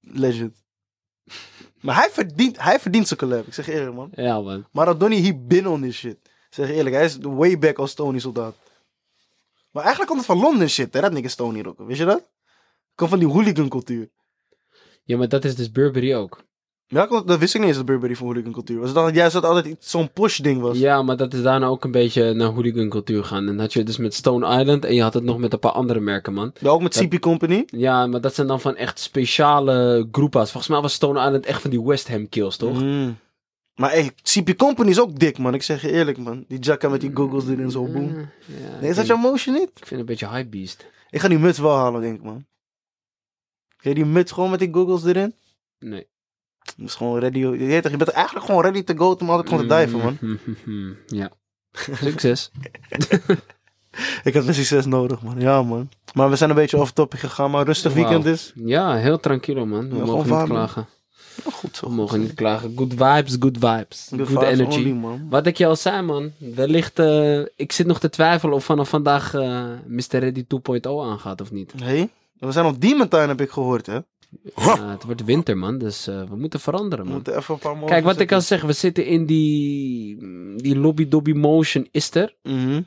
Legend. 0.00 0.62
Maar 1.80 1.94
hij 1.96 2.08
verdient, 2.10 2.62
hij 2.62 2.80
verdient 2.80 3.06
zijn 3.08 3.18
collab. 3.20 3.46
Ik 3.46 3.54
zeg 3.54 3.68
eerlijk, 3.68 3.94
man. 3.94 4.08
Ja, 4.14 4.40
man. 4.40 4.64
Maradona 4.72 5.14
hier 5.14 5.44
binnen 5.46 5.72
on 5.72 5.80
this 5.82 5.96
shit. 5.96 6.16
Zeg 6.54 6.70
eerlijk, 6.70 6.94
hij 6.94 7.04
is 7.04 7.18
way 7.20 7.58
back 7.58 7.78
als 7.78 7.90
Stony 7.90 8.18
soldaat. 8.18 8.54
Maar 9.70 9.82
eigenlijk 9.82 10.12
komt 10.12 10.26
het 10.26 10.38
van 10.38 10.40
Londen 10.40 10.70
shit, 10.70 10.94
hè? 10.94 11.00
Dat 11.00 11.12
nigga 11.12 11.28
Stony 11.28 11.62
rocken. 11.62 11.86
Weet 11.86 11.96
je 11.96 12.04
dat? 12.04 12.22
Komt 12.94 13.10
van 13.10 13.18
die 13.18 13.28
hooligan 13.28 13.68
cultuur. 13.68 14.10
Ja, 15.04 15.16
maar 15.16 15.28
dat 15.28 15.44
is 15.44 15.54
dus 15.54 15.70
Burberry 15.70 16.14
ook. 16.14 16.42
Ja, 16.86 17.06
dat 17.06 17.38
wist 17.38 17.54
ik 17.54 17.60
niet 17.60 17.68
eens 17.68 17.76
dat 17.76 17.86
Burberry 17.86 18.16
van 18.16 18.26
hooligan 18.26 18.52
cultuur 18.52 18.80
was. 18.80 18.92
Dat 18.92 19.14
juist 19.14 19.32
dat 19.32 19.44
altijd 19.44 19.76
zo'n 19.78 20.12
posh 20.12 20.38
ding 20.38 20.60
was. 20.60 20.78
Ja, 20.78 21.02
maar 21.02 21.16
dat 21.16 21.34
is 21.34 21.42
daarna 21.42 21.66
ook 21.66 21.84
een 21.84 21.90
beetje 21.90 22.32
naar 22.32 22.48
hooligan 22.48 22.88
cultuur 22.88 23.24
gaan. 23.24 23.48
En 23.48 23.52
dat 23.52 23.60
had 23.60 23.72
je 23.72 23.82
dus 23.82 23.96
met 23.96 24.14
Stone 24.14 24.60
Island 24.60 24.84
en 24.84 24.94
je 24.94 25.02
had 25.02 25.14
het 25.14 25.24
nog 25.24 25.38
met 25.38 25.52
een 25.52 25.58
paar 25.58 25.72
andere 25.72 26.00
merken, 26.00 26.32
man. 26.32 26.52
Ja, 26.60 26.70
ook 26.70 26.82
met 26.82 26.96
CP 26.96 27.20
Company. 27.20 27.64
Ja, 27.66 28.06
maar 28.06 28.20
dat 28.20 28.34
zijn 28.34 28.46
dan 28.46 28.60
van 28.60 28.76
echt 28.76 28.98
speciale 28.98 30.08
groepa's. 30.12 30.50
Volgens 30.50 30.72
mij 30.72 30.80
was 30.80 30.92
Stone 30.92 31.24
Island 31.24 31.46
echt 31.46 31.60
van 31.60 31.70
die 31.70 31.82
West 31.82 32.08
Ham 32.08 32.28
kills, 32.28 32.56
toch? 32.56 32.82
Mm. 32.82 33.16
Maar 33.74 33.90
hey, 33.90 34.10
CP 34.22 34.56
Company 34.56 34.90
is 34.90 35.00
ook 35.00 35.18
dik, 35.18 35.38
man. 35.38 35.54
Ik 35.54 35.62
zeg 35.62 35.82
je 35.82 35.90
eerlijk, 35.90 36.18
man. 36.18 36.44
Die 36.48 36.58
jacka 36.58 36.88
met 36.88 37.00
die 37.00 37.10
goggles 37.14 37.46
erin 37.48 37.70
zo, 37.70 37.84
boom. 37.84 38.14
Ja, 38.14 38.28
ja, 38.46 38.80
Nee, 38.80 38.90
is 38.90 38.96
dat 38.96 39.06
jouw 39.06 39.16
motion 39.16 39.54
niet? 39.54 39.68
Ik 39.68 39.86
vind 39.86 39.90
het 39.90 39.98
een 39.98 40.04
beetje 40.06 40.28
hypebeast. 40.28 40.86
Ik 41.10 41.20
ga 41.20 41.28
die 41.28 41.38
muts 41.38 41.58
wel 41.58 41.76
halen, 41.76 42.00
denk 42.00 42.16
ik, 42.16 42.22
man. 42.22 42.44
Ken 43.76 43.90
je 43.90 43.94
die 43.94 44.04
muts 44.04 44.32
gewoon 44.32 44.50
met 44.50 44.58
die 44.58 44.72
goggles 44.72 45.04
erin? 45.04 45.34
Nee. 45.78 46.06
Dat 46.76 46.86
is 46.86 46.94
gewoon 46.94 47.18
ready. 47.18 47.38
Je, 47.38 47.50
weet 47.50 47.82
toch, 47.82 47.90
je 47.90 47.96
bent 47.98 48.10
eigenlijk 48.10 48.46
gewoon 48.46 48.62
ready 48.62 48.82
to 48.82 48.94
go 48.94 49.10
om 49.20 49.30
altijd 49.30 49.48
gewoon 49.48 49.68
te 49.68 49.74
diven, 49.76 49.98
man. 49.98 50.38
ja. 51.20 51.30
Succes. 51.72 52.50
Ik 54.24 54.34
had 54.34 54.44
Messi 54.44 54.64
6 54.64 54.86
nodig, 54.86 55.22
man. 55.22 55.40
Ja, 55.40 55.62
man. 55.62 55.88
Maar 56.14 56.30
we 56.30 56.36
zijn 56.36 56.50
een 56.50 56.56
beetje 56.56 56.76
off 56.76 56.92
topic 56.92 57.18
gegaan, 57.20 57.50
maar 57.50 57.64
rustig 57.64 57.92
weekend 57.92 58.24
is. 58.24 58.52
Ja, 58.54 58.94
heel 58.96 59.20
tranquilo, 59.20 59.66
man. 59.66 59.88
We 59.90 59.96
Ja, 59.96 60.04
mogen 60.04 60.38
niet 60.38 60.48
klagen. 60.48 60.86
Goed 61.52 61.76
zo. 61.76 61.88
We 61.88 61.94
mogen 61.94 62.20
niet 62.20 62.34
klagen. 62.34 62.72
Good 62.76 62.90
vibes, 62.92 63.36
good 63.40 63.58
vibes. 63.58 64.06
Good 64.10 64.18
Good, 64.18 64.28
vibes 64.28 64.48
energy. 64.58 64.78
only, 64.78 64.92
man. 64.92 65.26
Wat 65.30 65.46
ik 65.46 65.56
je 65.56 65.66
al 65.66 65.76
zei, 65.76 66.02
man. 66.02 66.32
Wellicht, 66.38 66.98
eh, 66.98 67.40
ik 67.56 67.72
zit 67.72 67.86
nog 67.86 68.00
te 68.00 68.10
twijfelen 68.10 68.54
of 68.54 68.64
vanaf 68.64 68.88
vandaag 68.88 69.34
eh 69.34 69.64
Mr. 69.86 70.02
Ready 70.18 70.44
2.0 70.44 71.02
aangaat 71.04 71.40
of 71.40 71.50
niet. 71.52 71.72
Hey, 71.82 72.08
we 72.38 72.52
zijn 72.52 72.66
op 72.66 72.80
Demon 72.80 73.08
Time, 73.08 73.26
heb 73.26 73.40
ik 73.40 73.50
gehoord, 73.50 73.86
hè. 73.86 73.98
Ja, 74.56 74.90
het 74.90 75.04
wordt 75.04 75.24
winter, 75.24 75.56
man. 75.58 75.78
Dus 75.78 76.06
eh, 76.06 76.22
we 76.28 76.36
moeten 76.36 76.60
veranderen, 76.60 76.98
We 77.04 77.10
man. 77.10 77.14
moeten 77.14 77.36
even 77.36 77.54
een 77.54 77.60
paar 77.60 77.84
Kijk, 77.88 78.04
wat 78.04 78.20
ik 78.20 78.32
al 78.32 78.40
zeg, 78.40 78.62
we 78.62 78.72
zitten 78.72 79.06
in 79.06 79.26
die, 79.26 80.16
die 80.56 80.76
lobby-dobby 80.78 81.32
motion 81.32 81.88
is 81.90 82.14
er. 82.14 82.34
Mhm, 82.42 82.80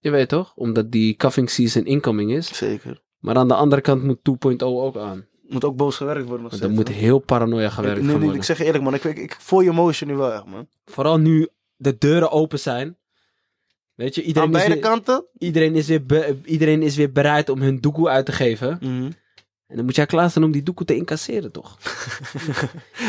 Je 0.00 0.10
weet 0.10 0.28
toch? 0.28 0.52
Omdat 0.56 0.92
die 0.92 1.14
cuffing 1.14 1.50
season 1.50 1.84
incoming 1.84 2.32
is. 2.32 2.56
Zeker. 2.56 3.02
Maar 3.18 3.36
aan 3.36 3.48
de 3.48 3.54
andere 3.54 3.82
kant 3.82 4.02
moet 4.02 4.18
2.0 4.22 4.56
ook 4.58 4.96
aan. 4.96 5.24
Moet 5.52 5.64
ook 5.64 5.76
boos 5.76 5.96
gewerkt 5.96 6.24
worden 6.24 6.42
nog 6.42 6.50
er 6.52 6.58
steeds, 6.58 6.72
moet 6.72 6.88
heel 6.88 7.18
paranoia 7.18 7.70
gewerkt 7.70 7.96
ik, 7.96 8.02
nee, 8.02 8.10
nee, 8.12 8.20
worden. 8.22 8.38
ik 8.40 8.46
zeg 8.46 8.58
je 8.58 8.64
eerlijk, 8.64 8.84
man. 8.84 8.94
Ik, 8.94 9.04
ik, 9.04 9.18
ik 9.18 9.36
voel 9.40 9.60
je 9.60 9.72
motion 9.72 10.08
nu 10.10 10.16
wel 10.16 10.32
echt, 10.32 10.44
man. 10.44 10.68
Vooral 10.84 11.18
nu 11.18 11.48
de 11.76 11.98
deuren 11.98 12.30
open 12.30 12.58
zijn. 12.58 12.96
Weet 13.94 14.14
je, 14.14 14.20
Aan 14.20 14.26
iedereen 14.26 14.48
is, 14.50 14.56
beide 14.56 14.72
weer, 14.74 14.82
kanten. 14.82 15.24
iedereen, 15.38 15.74
is 15.74 15.86
weer 15.86 16.06
be- 16.06 16.38
iedereen 16.44 16.82
is 16.82 16.96
weer 16.96 17.12
bereid 17.12 17.48
om 17.48 17.60
hun 17.60 17.80
doekoe 17.80 18.08
uit 18.08 18.26
te 18.26 18.32
geven. 18.32 18.78
Mhm. 18.80 19.10
En 19.66 19.76
dan 19.78 19.84
moet 19.84 19.94
jij 19.96 20.06
klaarstaan 20.06 20.44
om 20.44 20.52
die 20.52 20.62
doekoe 20.62 20.86
te 20.86 20.94
incasseren, 20.96 21.52
toch? 21.52 21.78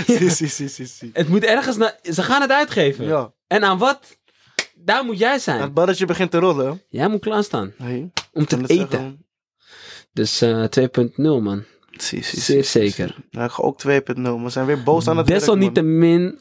Si, 0.08 0.30
si, 0.30 0.48
si, 0.68 0.86
si. 0.86 1.10
Het 1.14 1.28
moet 1.28 1.44
ergens 1.44 1.78
naar... 1.78 2.00
Ze 2.02 2.24
gaan 2.24 2.42
het 2.42 2.52
uitgeven. 2.52 3.06
Ja, 3.06 3.34
En 3.48 3.64
aan 3.64 3.78
wat? 3.78 4.18
Daar 4.76 5.06
moet 5.06 5.18
jij 5.20 5.40
zijn. 5.40 5.62
het 5.62 5.74
balletje 5.74 6.06
begint 6.06 6.32
te 6.32 6.38
rollen. 6.40 6.82
Jij 6.90 7.08
moet 7.08 7.20
klaarstaan 7.22 7.74
Hey, 7.78 8.12
om 8.32 8.46
te 8.46 8.58
eten. 8.68 8.76
zeggen. 8.90 9.26
Dus 10.12 10.42
eh 10.42 10.66
2.0, 10.80 11.14
man. 11.16 11.64
Zeer 11.98 12.64
zeker. 12.64 13.16
ga 13.32 13.64
ook 13.64 13.82
2.0. 13.88 13.92
We 14.44 14.50
zijn 14.50 14.66
weer 14.66 14.84
boos 14.84 15.08
aan 15.08 15.18
het. 15.18 15.28
Desalniettemin 15.28 16.40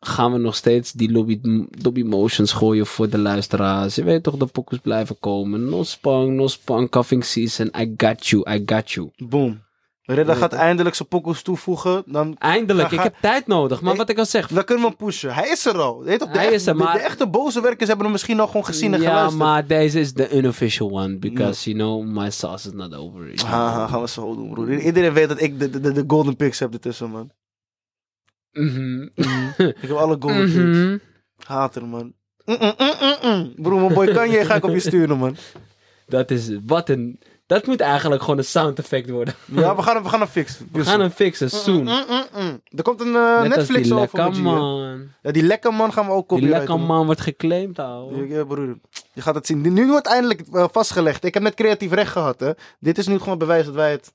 gaan 0.00 0.32
we 0.32 0.38
nog 0.38 0.56
steeds 0.56 0.92
die 0.92 1.12
lobby, 1.12 1.40
lobby 1.82 2.02
motions 2.02 2.52
gooien 2.52 2.86
voor 2.86 3.08
de 3.08 3.18
luisteraars. 3.18 3.94
Je 3.94 4.04
weet 4.04 4.22
toch, 4.22 4.36
de 4.36 4.46
pokkers 4.46 4.80
blijven 4.80 5.18
komen. 5.20 5.68
No 5.68 5.82
spang, 5.82 6.32
no 6.32 6.48
spang, 6.48 6.90
cuffing 6.90 7.24
season. 7.24 7.70
I 7.78 7.94
got 7.96 8.26
you, 8.26 8.50
I 8.50 8.62
got 8.66 8.90
you. 8.90 9.10
Boom. 9.16 9.63
Redda 10.06 10.34
gaat 10.34 10.52
eindelijk 10.52 10.94
zijn 10.94 11.08
pokkels 11.08 11.42
toevoegen. 11.42 12.02
Dan, 12.06 12.36
Eindelijk, 12.38 12.90
ik 12.90 13.00
heb 13.00 13.14
tijd 13.20 13.46
nodig. 13.46 13.80
Maar 13.80 13.96
wat 13.96 14.08
ik 14.08 14.18
al 14.18 14.24
zeg. 14.26 14.48
dan 14.48 14.64
kunnen 14.64 14.84
we 14.84 14.94
hem 14.96 15.06
pushen. 15.06 15.34
Hij 15.34 15.48
is 15.48 15.66
er 15.66 15.78
al. 15.78 16.02
Weet 16.02 16.18
toch, 16.18 16.30
de, 16.30 16.38
Hij 16.38 16.52
is 16.52 16.66
er, 16.66 16.76
maar- 16.76 16.92
de, 16.92 16.98
echte 17.02 17.28
boze 17.28 17.60
werkers 17.60 17.86
hebben 17.86 18.04
hem 18.04 18.12
misschien 18.12 18.40
al 18.40 18.46
gewoon 18.46 18.64
gezien 18.64 18.94
en 18.94 19.00
ja, 19.00 19.08
geluisterd. 19.08 19.42
maar 19.42 19.66
deze 19.66 20.00
is 20.00 20.12
de 20.12 20.30
unofficial 20.36 20.90
one. 20.90 21.18
Because, 21.18 21.70
you 21.70 21.82
know, 21.82 22.22
my 22.22 22.30
sauce 22.30 22.68
is 22.68 22.74
not 22.74 22.94
over. 22.94 23.32
Haha, 23.46 23.86
gaan 23.86 24.00
we 24.00 24.08
zo 24.08 24.34
doen, 24.34 24.50
broer. 24.50 24.78
Iedereen 24.78 25.12
weet 25.12 25.28
dat 25.28 25.40
ik 25.40 25.58
de, 25.58 25.80
de, 25.80 25.92
de 25.92 26.04
golden 26.06 26.36
picks 26.36 26.58
heb 26.58 26.72
ertussen, 26.72 27.10
man. 27.10 27.30
Mhm. 28.52 29.02
Ik 29.56 29.76
heb 29.80 29.90
alle 29.90 30.16
golden 30.20 30.44
picks. 30.44 30.54
Mhm. 30.54 30.96
Hater, 31.44 31.86
man. 31.86 32.12
Mm, 32.44 32.56
mm, 32.60 32.72
mm, 32.78 32.92
mm, 33.00 33.30
mm. 33.30 33.52
Broer, 33.62 33.80
mijn 33.80 33.94
boy 33.94 34.06
Kanye 34.12 34.44
ga 34.44 34.54
ik 34.54 34.64
op 34.64 34.70
je 34.70 34.80
sturen, 34.80 35.18
man. 35.18 35.36
Dat 36.06 36.30
is, 36.30 36.50
wat 36.66 36.88
een, 36.88 37.18
dat 37.46 37.66
moet 37.66 37.80
eigenlijk 37.80 38.20
gewoon 38.22 38.38
een 38.38 38.44
sound 38.44 38.78
effect 38.78 39.10
worden. 39.10 39.34
Ja, 39.54 39.76
we 39.76 39.82
gaan, 39.82 39.94
hem- 39.94 40.02
we 40.02 40.08
gaan 40.08 40.20
hem 40.20 40.28
fixen. 40.28 40.68
We 40.72 40.84
gaan 40.84 41.00
hem 41.00 41.10
fixen, 41.10 41.50
soon. 41.50 41.82
Mm, 41.82 42.04
mm, 42.08 42.24
mm. 42.38 42.60
Er 42.68 42.82
komt 42.82 43.00
een 43.00 43.06
eh, 43.06 43.12
Net 43.14 43.38
als 43.38 43.48
Netflix 43.56 43.82
die 43.82 43.94
over. 43.94 44.18
lekker 44.18 44.32
G, 44.32 44.36
hè. 44.36 44.42
man. 44.42 45.08
Ja, 45.22 45.30
die 45.32 45.42
lekker 45.42 45.74
man 45.74 45.92
gaan 45.92 46.06
we 46.06 46.12
ook 46.12 46.28
Die 46.28 46.48
lekker 46.48 46.80
man 46.80 47.06
wordt 47.06 47.20
geclaimd, 47.20 47.78
ouwe. 47.78 48.28
Ja, 48.28 48.44
broer. 48.44 48.78
Je 49.12 49.20
gaat 49.20 49.34
het 49.34 49.46
zien. 49.46 49.72
Nu 49.72 49.86
wordt 49.86 50.06
eindelijk 50.06 50.40
eh, 50.52 50.64
vastgelegd. 50.72 51.24
Ik 51.24 51.34
heb 51.34 51.42
net 51.42 51.54
creatief 51.54 51.92
recht 51.92 52.12
gehad, 52.12 52.40
hè. 52.40 52.50
Dit 52.80 52.98
is 52.98 53.06
nu 53.06 53.18
gewoon 53.18 53.38
bewijs 53.38 53.64
dat 53.66 53.74
wij 53.74 53.90
het... 53.90 54.12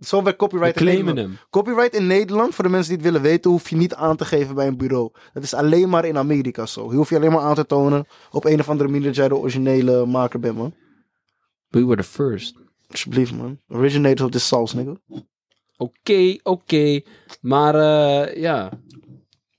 Zo 0.00 0.22
werkt 0.22 0.40
We 0.40 0.48
copyright 0.48 0.76
in 0.80 0.86
claimen 0.86 1.14
Nederland. 1.14 1.38
hem. 1.38 1.48
Copyright 1.50 1.94
in 1.94 2.06
Nederland, 2.06 2.54
voor 2.54 2.64
de 2.64 2.70
mensen 2.70 2.88
die 2.88 3.02
het 3.02 3.12
willen 3.12 3.22
weten, 3.30 3.50
hoef 3.50 3.68
je 3.70 3.76
niet 3.76 3.94
aan 3.94 4.16
te 4.16 4.24
geven 4.24 4.54
bij 4.54 4.66
een 4.66 4.76
bureau. 4.76 5.10
Dat 5.32 5.42
is 5.42 5.54
alleen 5.54 5.88
maar 5.88 6.04
in 6.04 6.18
Amerika 6.18 6.66
zo. 6.66 6.88
Hier 6.88 6.96
hoef 6.96 7.10
je 7.10 7.16
alleen 7.16 7.32
maar 7.32 7.40
aan 7.42 7.54
te 7.54 7.66
tonen 7.66 8.06
op 8.30 8.44
een 8.44 8.60
of 8.60 8.68
andere 8.68 8.88
manier 8.88 9.06
dat 9.06 9.14
jij 9.16 9.28
de 9.28 9.36
originele 9.36 10.06
maker 10.06 10.40
bent, 10.40 10.56
man. 10.56 10.74
We 11.70 11.84
were 11.84 11.96
the 11.96 12.08
first. 12.08 12.54
Alsjeblieft, 12.90 13.32
man. 13.32 13.58
Originators 13.68 14.22
of 14.22 14.30
this 14.30 14.46
sauce, 14.46 14.76
nigga. 14.76 14.96
Oké, 15.76 16.36
oké. 16.42 17.00
Maar 17.40 17.74
eh, 17.74 18.36
ja. 18.42 18.70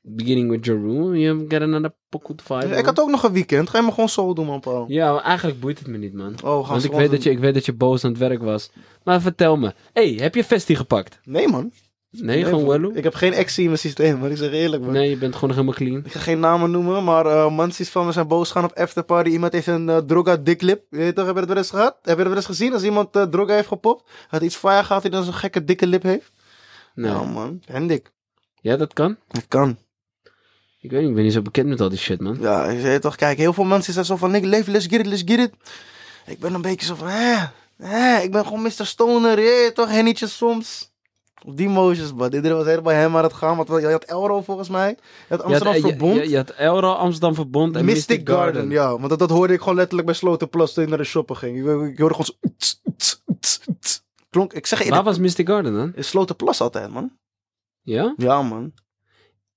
Beginning 0.02 0.50
with 0.50 0.66
Jeru. 0.66 1.18
You 1.18 1.46
get 1.48 1.62
another 1.62 1.94
pokoe 2.10 2.36
to 2.36 2.44
vibe. 2.60 2.76
ik 2.76 2.86
had 2.86 3.00
ook 3.00 3.10
nog 3.10 3.24
een 3.24 3.32
weekend. 3.34 3.70
Ga 3.70 3.78
je 3.78 3.84
me 3.84 3.92
gewoon 3.92 4.10
zo 4.10 4.34
doen, 4.34 4.46
man, 4.46 4.60
Paul. 4.60 4.86
Ja, 4.88 5.14
maar 5.14 5.24
eigenlijk 5.24 5.60
boeit 5.60 5.80
het 5.80 5.88
me 5.88 5.98
niet, 5.98 6.14
man. 6.14 6.36
Oh, 6.44 6.70
Want 6.70 6.84
ik 6.84 6.92
weet, 6.92 7.00
doen. 7.00 7.10
dat 7.10 7.24
je, 7.24 7.30
ik 7.30 7.40
weet 7.40 7.54
dat 7.54 7.66
je 7.66 7.74
boos 7.74 8.04
aan 8.04 8.10
het 8.10 8.20
werk 8.20 8.42
was. 8.42 8.72
Maar 9.04 9.22
vertel 9.22 9.58
me. 9.58 9.74
hey, 9.94 10.10
heb 10.10 10.36
je 10.36 10.44
Festi 10.44 10.76
gepakt? 10.76 11.20
Nee, 11.24 11.48
man. 11.48 11.72
Nee, 12.12 12.46
gewoon 12.46 12.82
wel. 12.82 12.96
Ik 12.96 13.04
heb 13.04 13.14
geen 13.14 13.36
actie 13.36 13.62
in 13.62 13.68
mijn 13.68 13.80
systeem, 13.80 14.20
man. 14.20 14.32
Ik 14.32 14.38
zeg 14.38 14.52
eerlijk, 14.52 14.84
man. 14.84 14.92
Nee, 14.92 15.10
je 15.10 15.18
bent 15.18 15.34
gewoon 15.34 15.50
nog 15.56 15.58
helemaal 15.58 15.88
clean. 15.88 16.06
Ik 16.06 16.12
ga 16.12 16.20
geen 16.20 16.40
namen 16.40 16.72
noemen, 16.72 17.04
maar 17.04 17.26
eh 17.26 17.56
mansies 17.56 17.90
van 17.90 18.06
me 18.06 18.12
zijn 18.12 18.28
boos 18.28 18.52
gaan 18.52 18.64
op 18.64 18.74
afterparty. 18.78 19.30
Iemand 19.30 19.54
heeft 19.54 19.68
een 19.68 19.90
eh, 19.90 19.98
droga 19.98 20.38
diklip. 20.38 20.84
Weet 20.90 21.06
je 21.06 21.14
toch, 21.14 21.26
heb 21.26 21.34
je 21.34 21.40
dat 21.40 21.50
wel 21.50 21.58
eens 21.58 21.70
gehad? 21.70 21.98
Heb 22.02 22.18
je 22.18 22.24
dat 22.24 22.28
wel 22.28 22.36
eens 22.36 22.46
gezien? 22.46 22.74
Als 22.74 22.84
iemand 22.84 23.16
eh, 23.16 23.24
droga 23.24 23.54
heeft 23.54 23.68
gepopt, 23.68 24.10
had 24.28 24.42
iets 24.42 24.56
fire 24.56 24.84
gehad 24.84 25.02
die 25.02 25.12
dan 25.12 25.24
zo'n 25.24 25.34
gekke 25.34 25.64
dikke 25.64 25.88
lip 25.88 26.04
heeft? 26.04 26.32
Nee. 26.96 27.12
Ja, 27.12 27.24
man. 27.24 27.62
Hendik. 27.66 28.12
Ja, 28.62 28.78
dat 28.78 28.94
kan. 28.94 29.18
Het 29.28 29.46
kan. 29.48 29.78
Ik 30.80 30.92
weet 30.92 31.00
niet, 31.00 31.10
ik 31.10 31.16
ben 31.16 31.24
niet 31.24 31.34
zo 31.34 31.42
bekend 31.42 31.68
met 31.68 31.82
al 31.82 31.90
die 31.90 31.98
shit, 31.98 32.22
man. 32.22 32.38
Ja, 32.40 32.70
je 32.70 32.82
weet 32.82 33.02
toch, 33.02 33.16
kijk, 33.16 33.38
heel 33.38 33.54
veel 33.54 33.64
mensen 33.64 33.94
zijn 33.94 34.06
zo 34.06 34.16
van, 34.16 34.36
ik 34.36 34.46
leef, 34.46 34.68
let's 34.68 34.86
get 34.86 35.00
it, 35.00 35.06
let's 35.06 35.24
get 35.26 35.40
it. 35.40 35.52
Ik 36.26 36.40
ben 36.40 36.54
een 36.54 36.62
beetje 36.62 36.86
zo 36.86 36.96
van, 36.96 37.08
hè, 37.08 37.46
hè, 37.78 38.22
ik 38.22 38.32
ben 38.32 38.44
gewoon 38.46 38.62
Mr. 38.62 38.86
Stoner, 38.86 39.40
je 39.40 39.62
weet 39.64 39.76
toch, 39.76 39.90
hennietje 39.90 40.28
soms. 40.28 40.91
Op 41.46 41.58
die 41.58 41.70
motions, 41.70 42.14
man. 42.14 42.34
Iedereen 42.34 42.58
was 42.58 42.66
helemaal 42.66 42.94
hem 42.94 43.18
aan 43.18 43.24
het 43.24 43.34
gaan, 43.34 43.58
want 43.58 43.70
je 43.82 43.88
had 43.88 44.04
Elro 44.04 44.42
volgens 44.42 44.70
mij. 44.70 44.90
Je 44.90 44.98
had 45.30 45.38
Je 45.38 45.44
Amsterdam 45.44 45.74
had, 45.74 45.82
je, 45.82 45.88
Verbond. 45.88 46.16
je, 46.16 46.30
je 46.30 46.36
had 46.36 46.50
Elro, 46.50 46.92
Amsterdam 46.92 47.36
Verbond 47.36 47.76
en 47.76 47.86
Mystic, 47.86 48.30
Garden. 48.30 48.70
ja. 48.70 48.90
Want 48.98 49.10
dat, 49.10 49.20
dat 49.20 49.30
hoorde 49.30 49.54
ik 49.54 49.60
gewoon 49.60 49.76
letterlijk 49.76 50.06
bij 50.06 50.16
Sloterplas 50.16 50.74
toen 50.74 50.84
ik 50.84 50.90
naar 50.90 50.98
de 50.98 51.04
shoppen 51.04 51.38
ging. 51.38 51.58
Ik, 51.58 51.92
ik 51.92 52.00
hoorde 52.00 52.16
gewoon 52.16 52.26
zo... 52.26 52.34
tss, 52.58 52.82
tss, 52.98 53.22
tss, 53.40 53.60
tss. 53.80 54.04
Klonk, 54.30 54.54
ik 54.54 54.66
zeg 54.66 54.84
je, 54.84 54.90
Waar 54.90 55.00
in 55.00 55.06
was 55.06 55.18
Mystic 55.20 55.48
Garden 55.48 55.74
dan? 55.74 55.94
Sloterplas 56.04 56.62
altijd, 56.62 56.92
man. 56.92 57.12
Ja? 57.82 58.14
Ja, 58.18 58.42
man. 58.42 58.74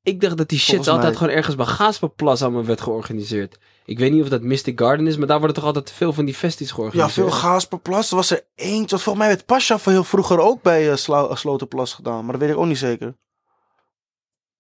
Ik 0.03 0.21
dacht 0.21 0.37
dat 0.37 0.49
die 0.49 0.59
shit 0.59 0.89
altijd 0.89 1.17
gewoon 1.17 1.35
ergens 1.35 1.57
bij 1.57 1.67
Gaasperplas 1.67 2.43
allemaal 2.43 2.65
werd 2.65 2.81
georganiseerd. 2.81 3.59
Ik 3.87 3.99
weet 3.99 4.13
niet 4.13 4.23
of 4.23 4.29
dat 4.29 4.43
Mystic 4.43 4.79
Garden 4.81 5.07
is, 5.07 5.17
maar 5.17 5.27
daar 5.27 5.39
worden 5.39 5.57
toch 5.57 5.65
altijd 5.65 5.91
veel 5.93 6.13
van 6.13 6.25
die 6.25 6.35
festies 6.35 6.69
Ja, 6.69 6.75
georganiseerd. 6.75 7.13
veel 7.13 7.31
Gaasperplas. 7.31 8.11
Er 8.11 8.17
was 8.17 8.31
er 8.31 8.45
eentje. 8.55 8.99
Volgens 8.99 9.25
mij 9.25 9.35
werd 9.35 9.47
Pascha 9.47 9.79
van 9.79 9.93
heel 9.93 10.05
vroeger 10.05 10.39
ook 10.39 10.63
bij 10.63 10.91
eh, 10.91 10.97
Sloterplas 11.35 11.93
gedaan. 11.95 12.23
Maar 12.25 12.33
dat 12.33 12.41
weet 12.41 12.51
ik 12.51 12.57
ook 12.57 12.67
niet 12.67 12.79
zeker. 12.79 13.07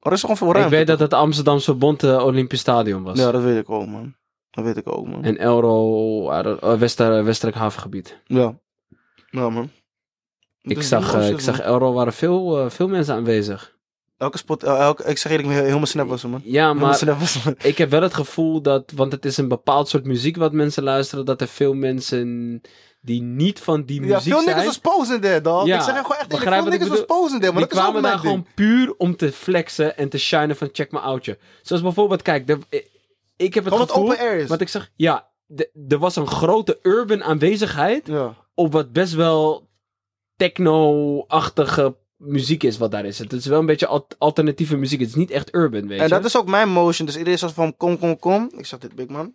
Maar 0.00 0.12
er 0.12 0.12
is 0.12 0.20
gewoon 0.20 0.36
veel 0.36 0.48
Ik 0.48 0.54
ruimte. 0.54 0.76
weet 0.76 0.86
dat 0.86 0.98
het 0.98 1.12
Amsterdamse 1.14 1.64
Verbond 1.64 2.02
eh, 2.02 2.24
Olympisch 2.24 2.60
Stadion 2.60 3.02
was. 3.02 3.18
Ja, 3.18 3.30
dat 3.30 3.42
weet 3.42 3.58
ik 3.58 3.70
ook, 3.70 3.86
man. 3.86 4.14
Dat 4.50 4.64
weet 4.64 4.76
ik 4.76 4.88
ook, 4.88 5.06
man. 5.06 5.24
En 5.24 5.38
Elro, 5.38 6.30
uh, 6.32 6.78
Wester, 7.24 7.56
Havengebied. 7.56 8.20
Ja. 8.24 8.58
Ja, 9.30 9.50
man. 9.50 9.70
Ik 10.62 10.74
Dus 10.76 10.88
zag, 10.88 11.28
ik 11.30 11.40
zag. 11.40 11.60
Elro 11.60 11.92
waren 11.92 12.12
veel, 12.12 12.70
veel 12.70 12.88
mensen 12.88 13.14
aanwezig. 13.14 13.73
Elke 14.24 14.38
spot... 14.38 14.62
eh, 14.62 14.78
elke, 14.78 15.04
ik 15.04 15.18
zeg 15.18 15.32
eerlijk, 15.32 15.48
mijn 15.48 15.86
snap 15.86 16.08
was 16.08 16.22
man. 16.24 16.40
Ja, 16.44 16.72
maar 16.72 17.16
was 17.18 17.44
man. 17.44 17.54
ik 17.62 17.78
heb 17.78 17.90
wel 17.90 18.02
het 18.02 18.14
gevoel 18.14 18.62
dat, 18.62 18.92
want 18.94 19.12
het 19.12 19.24
is 19.24 19.36
een 19.36 19.48
bepaald 19.48 19.88
soort 19.88 20.04
muziek 20.04 20.36
wat 20.36 20.52
mensen 20.52 20.82
luisteren, 20.82 21.24
dat 21.24 21.40
er 21.40 21.48
veel 21.48 21.74
mensen 21.74 22.60
die 23.00 23.22
niet 23.22 23.60
van 23.60 23.84
die 23.84 24.00
Ja, 24.00 24.06
muziek 24.06 24.22
veel 24.32 24.42
zijn, 24.42 24.56
niggas 24.56 24.64
was 24.80 24.94
posing 24.94 25.20
there, 25.20 25.40
dog. 25.40 25.66
Ja, 25.66 25.76
ik 25.76 25.82
zeg 25.82 25.96
gewoon 25.96 26.16
echt 26.18 26.28
begrijp 26.28 26.62
veel 26.62 26.72
ik 26.72 26.78
niggas 26.78 26.96
was 26.98 27.06
posing 27.06 27.40
there, 27.40 27.52
maar 27.52 27.62
die 27.62 27.70
dat 27.70 27.78
kwamen 27.78 28.02
daar 28.02 28.10
ding. 28.10 28.22
gewoon 28.22 28.46
puur 28.54 28.94
om 28.96 29.16
te 29.16 29.32
flexen 29.32 29.96
en 29.96 30.08
te 30.08 30.18
shinen 30.18 30.56
van 30.56 30.68
check 30.72 30.90
mijn 30.92 31.04
oudje. 31.04 31.38
Zoals 31.62 31.82
bijvoorbeeld, 31.82 32.22
kijk, 32.22 32.46
de, 32.46 32.58
ik 33.36 33.54
heb 33.54 33.64
het 33.64 33.72
Gewoon 33.72 33.88
gevoel, 33.88 34.04
open 34.04 34.18
air 34.18 34.38
is. 34.38 34.48
wat 34.48 34.60
ik 34.60 34.68
zeg, 34.68 34.90
ja, 34.96 35.28
er 35.88 35.98
was 35.98 36.16
een 36.16 36.26
grote 36.26 36.78
urban 36.82 37.24
aanwezigheid 37.24 38.06
Ja. 38.06 38.34
op 38.54 38.72
wat 38.72 38.92
best 38.92 39.14
wel 39.14 39.68
techno-achtige 40.36 41.96
muziek 42.24 42.62
is 42.62 42.78
wat 42.78 42.90
daar 42.90 43.04
is. 43.04 43.18
Het 43.18 43.32
is 43.32 43.46
wel 43.46 43.58
een 43.58 43.66
beetje 43.66 43.86
al- 43.86 44.06
alternatieve 44.18 44.76
muziek. 44.76 45.00
Het 45.00 45.08
is 45.08 45.14
niet 45.14 45.30
echt 45.30 45.54
urban, 45.54 45.86
weet 45.88 46.00
En 46.00 46.08
dat 46.08 46.24
is 46.24 46.36
ook 46.36 46.46
mijn 46.46 46.68
motion. 46.68 47.06
Dus 47.06 47.16
iedereen 47.16 47.38
zegt 47.38 47.52
van 47.54 47.76
kom, 47.76 47.98
kom, 47.98 48.18
kom. 48.18 48.50
Ik 48.56 48.66
zeg 48.66 48.78
dit 48.78 48.94
big 48.94 49.06
man. 49.08 49.34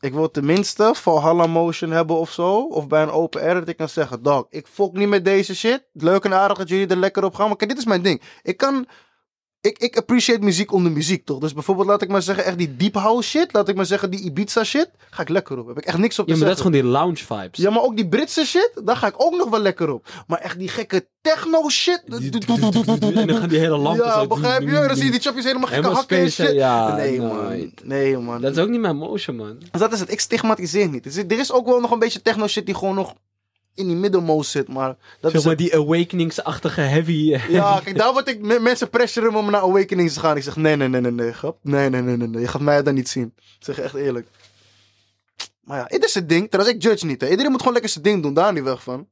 Ik 0.00 0.12
wil 0.12 0.30
tenminste 0.30 0.92
Valhalla 0.96 1.46
motion 1.46 1.90
hebben 1.90 2.16
of 2.16 2.32
zo. 2.32 2.62
Of 2.62 2.86
bij 2.86 3.02
een 3.02 3.10
open 3.10 3.40
air 3.40 3.54
dat 3.54 3.68
ik 3.68 3.76
kan 3.76 3.88
zeggen, 3.88 4.22
dog, 4.22 4.46
ik 4.50 4.66
fok 4.66 4.96
niet 4.96 5.08
met 5.08 5.24
deze 5.24 5.54
shit. 5.56 5.84
Leuk 5.92 6.24
en 6.24 6.34
aardig 6.34 6.58
dat 6.58 6.68
jullie 6.68 6.86
er 6.86 6.96
lekker 6.96 7.24
op 7.24 7.34
gaan. 7.34 7.46
Maar 7.48 7.56
kijk, 7.56 7.70
dit 7.70 7.78
is 7.78 7.84
mijn 7.86 8.02
ding. 8.02 8.22
Ik 8.42 8.56
kan... 8.56 8.86
Ik, 9.62 9.78
ik 9.78 9.96
appreciate 9.96 10.40
muziek 10.44 10.72
om 10.72 10.84
de 10.84 10.90
muziek, 10.90 11.24
toch? 11.24 11.38
Dus 11.38 11.52
bijvoorbeeld, 11.54 11.86
laat 11.88 12.02
ik 12.02 12.08
maar 12.08 12.22
zeggen, 12.22 12.44
echt 12.44 12.58
die 12.58 12.76
deep 12.76 12.94
house 12.94 13.28
shit. 13.28 13.52
Laat 13.52 13.68
ik 13.68 13.76
maar 13.76 13.86
zeggen, 13.86 14.10
die 14.10 14.20
Ibiza 14.20 14.64
shit. 14.64 14.90
Ga 15.10 15.22
ik 15.22 15.28
lekker 15.28 15.58
op. 15.58 15.66
Heb 15.66 15.78
ik 15.78 15.84
echt 15.84 15.98
niks 15.98 16.18
op 16.18 16.26
te 16.26 16.32
ja, 16.32 16.38
maar 16.38 16.48
dat 16.48 16.56
is 16.56 16.62
zeggen. 16.62 16.82
gewoon 16.82 16.92
die 16.92 17.00
lounge 17.00 17.42
vibes. 17.42 17.58
Ja, 17.64 17.70
maar 17.70 17.82
ook 17.82 17.96
die 17.96 18.08
Britse 18.08 18.44
shit, 18.44 18.70
daar 18.84 18.96
ga 18.96 19.06
ik 19.06 19.14
ook 19.16 19.36
nog 19.36 19.50
wel 19.50 19.60
lekker 19.60 19.90
op. 19.92 20.08
Maar 20.26 20.38
echt 20.38 20.58
die 20.58 20.68
gekke 20.68 21.08
techno 21.20 21.68
shit. 21.68 22.02
En 22.06 23.26
dan 23.26 23.36
gaan 23.36 23.48
die 23.48 23.58
hele 23.58 23.76
lampen 23.76 24.06
Ja, 24.06 24.20
zo... 24.20 24.26
begrijp 24.26 24.62
je? 24.62 24.70
Dan 24.70 24.96
zie 24.96 25.04
je 25.04 25.10
die 25.10 25.20
chapjes 25.20 25.44
helemaal 25.44 25.68
gekke 25.68 25.82
Helemaal 25.82 26.00
hakken 26.00 26.18
en 26.18 26.30
space, 26.30 26.48
shit. 26.48 26.58
ja, 26.58 26.94
nee, 26.96 27.18
nooit. 27.18 27.34
man. 27.38 27.72
Nee, 27.84 28.18
man. 28.18 28.40
Dat 28.40 28.56
is 28.56 28.62
ook 28.62 28.68
niet 28.68 28.80
mijn 28.80 28.96
motion, 28.96 29.36
man. 29.36 29.56
Dus 29.70 29.80
dat 29.80 29.92
is 29.92 30.00
het. 30.00 30.12
Ik 30.12 30.20
stigmatiseer 30.20 30.88
niet. 30.88 31.04
Er 31.04 31.10
is, 31.10 31.16
er 31.16 31.38
is 31.38 31.52
ook 31.52 31.66
wel 31.66 31.80
nog 31.80 31.90
een 31.90 31.98
beetje 31.98 32.22
techno 32.22 32.46
shit 32.46 32.66
die 32.66 32.74
gewoon 32.74 32.94
nog 32.94 33.14
in 33.80 33.86
die 33.86 33.96
middelmoot 33.96 34.46
zit. 34.46 34.68
Maar 34.68 34.86
dat 35.20 35.30
Zeg 35.30 35.32
is 35.40 35.46
maar 35.46 35.56
het. 35.56 35.58
die 35.62 35.74
awakeningsachtige 35.76 36.80
heavy... 36.80 37.32
eh, 37.34 37.48
Ja, 37.50 37.80
kijk, 37.84 37.96
daar 37.96 38.12
word 38.12 38.28
ik... 38.28 38.40
me- 38.40 38.58
Mensen 38.60 38.90
pressuren 38.90 39.32
me 39.32 39.38
om 39.38 39.50
naar 39.50 39.60
Awakenings 39.60 40.14
te 40.14 40.20
gaan. 40.20 40.36
Ik 40.36 40.42
zeg, 40.42 40.56
nee, 40.56 40.76
nee, 40.76 40.88
nee, 40.88 41.00
nee, 41.00 41.10
nee, 41.12 41.32
grap. 41.32 41.58
Nee, 41.62 41.88
nee, 41.90 42.02
nee, 42.02 42.16
nee, 42.16 42.28
nee. 42.28 42.40
Je 42.40 42.48
gaat 42.48 42.60
mij 42.60 42.82
daar 42.82 42.92
niet 42.94 43.08
zien. 43.08 43.32
Ik 43.36 43.64
zeg 43.64 43.76
je 43.76 43.82
echt 43.82 43.94
eerlijk. 43.94 44.26
Maar 45.60 45.78
ja, 45.78 45.84
dit 45.84 46.04
is 46.04 46.14
het 46.14 46.28
ding. 46.28 46.50
Trouwens, 46.50 46.76
ik 46.76 46.82
judge 46.82 47.06
niet. 47.06 47.20
Hè. 47.20 47.28
Iedereen 47.28 47.50
moet 47.50 47.58
gewoon 47.60 47.72
lekker 47.72 47.92
zijn 47.92 48.04
ding 48.04 48.22
doen. 48.22 48.34
Daar 48.34 48.52
niet 48.52 48.62
weg 48.62 48.82
van. 48.82 49.08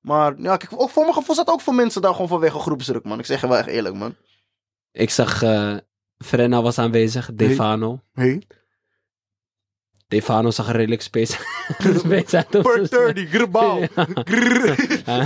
Maar 0.00 0.34
ja, 0.38 0.56
kijk, 0.56 0.72
ook 0.80 0.90
voor 0.90 1.02
mijn 1.02 1.14
gevoel 1.14 1.34
zat 1.34 1.48
ook 1.48 1.60
voor 1.60 1.74
mensen 1.74 2.02
daar 2.02 2.12
gewoon 2.12 2.28
vanwege 2.28 2.58
groepsdruk, 2.58 3.04
man. 3.04 3.18
Ik 3.18 3.26
zeg 3.26 3.40
je 3.40 3.48
wel 3.48 3.56
echt 3.56 3.66
eerlijk, 3.68 3.94
man. 3.94 4.14
Ik 4.92 5.10
zag... 5.10 5.42
eh 5.42 5.76
Frenna 6.24 6.62
was 6.62 6.78
aanwezig. 6.78 7.30
Defano. 7.34 8.00
Hey. 8.12 8.42
Defano 10.08 10.50
zag 10.50 10.68
er 10.68 10.76
redelijk 10.76 11.02
space, 11.02 11.32
space 12.04 12.36
uit. 12.36 12.54
op 12.54 12.62
Per 12.62 12.86
zijn- 12.86 13.14
30, 13.14 13.28
grabau. 13.30 13.86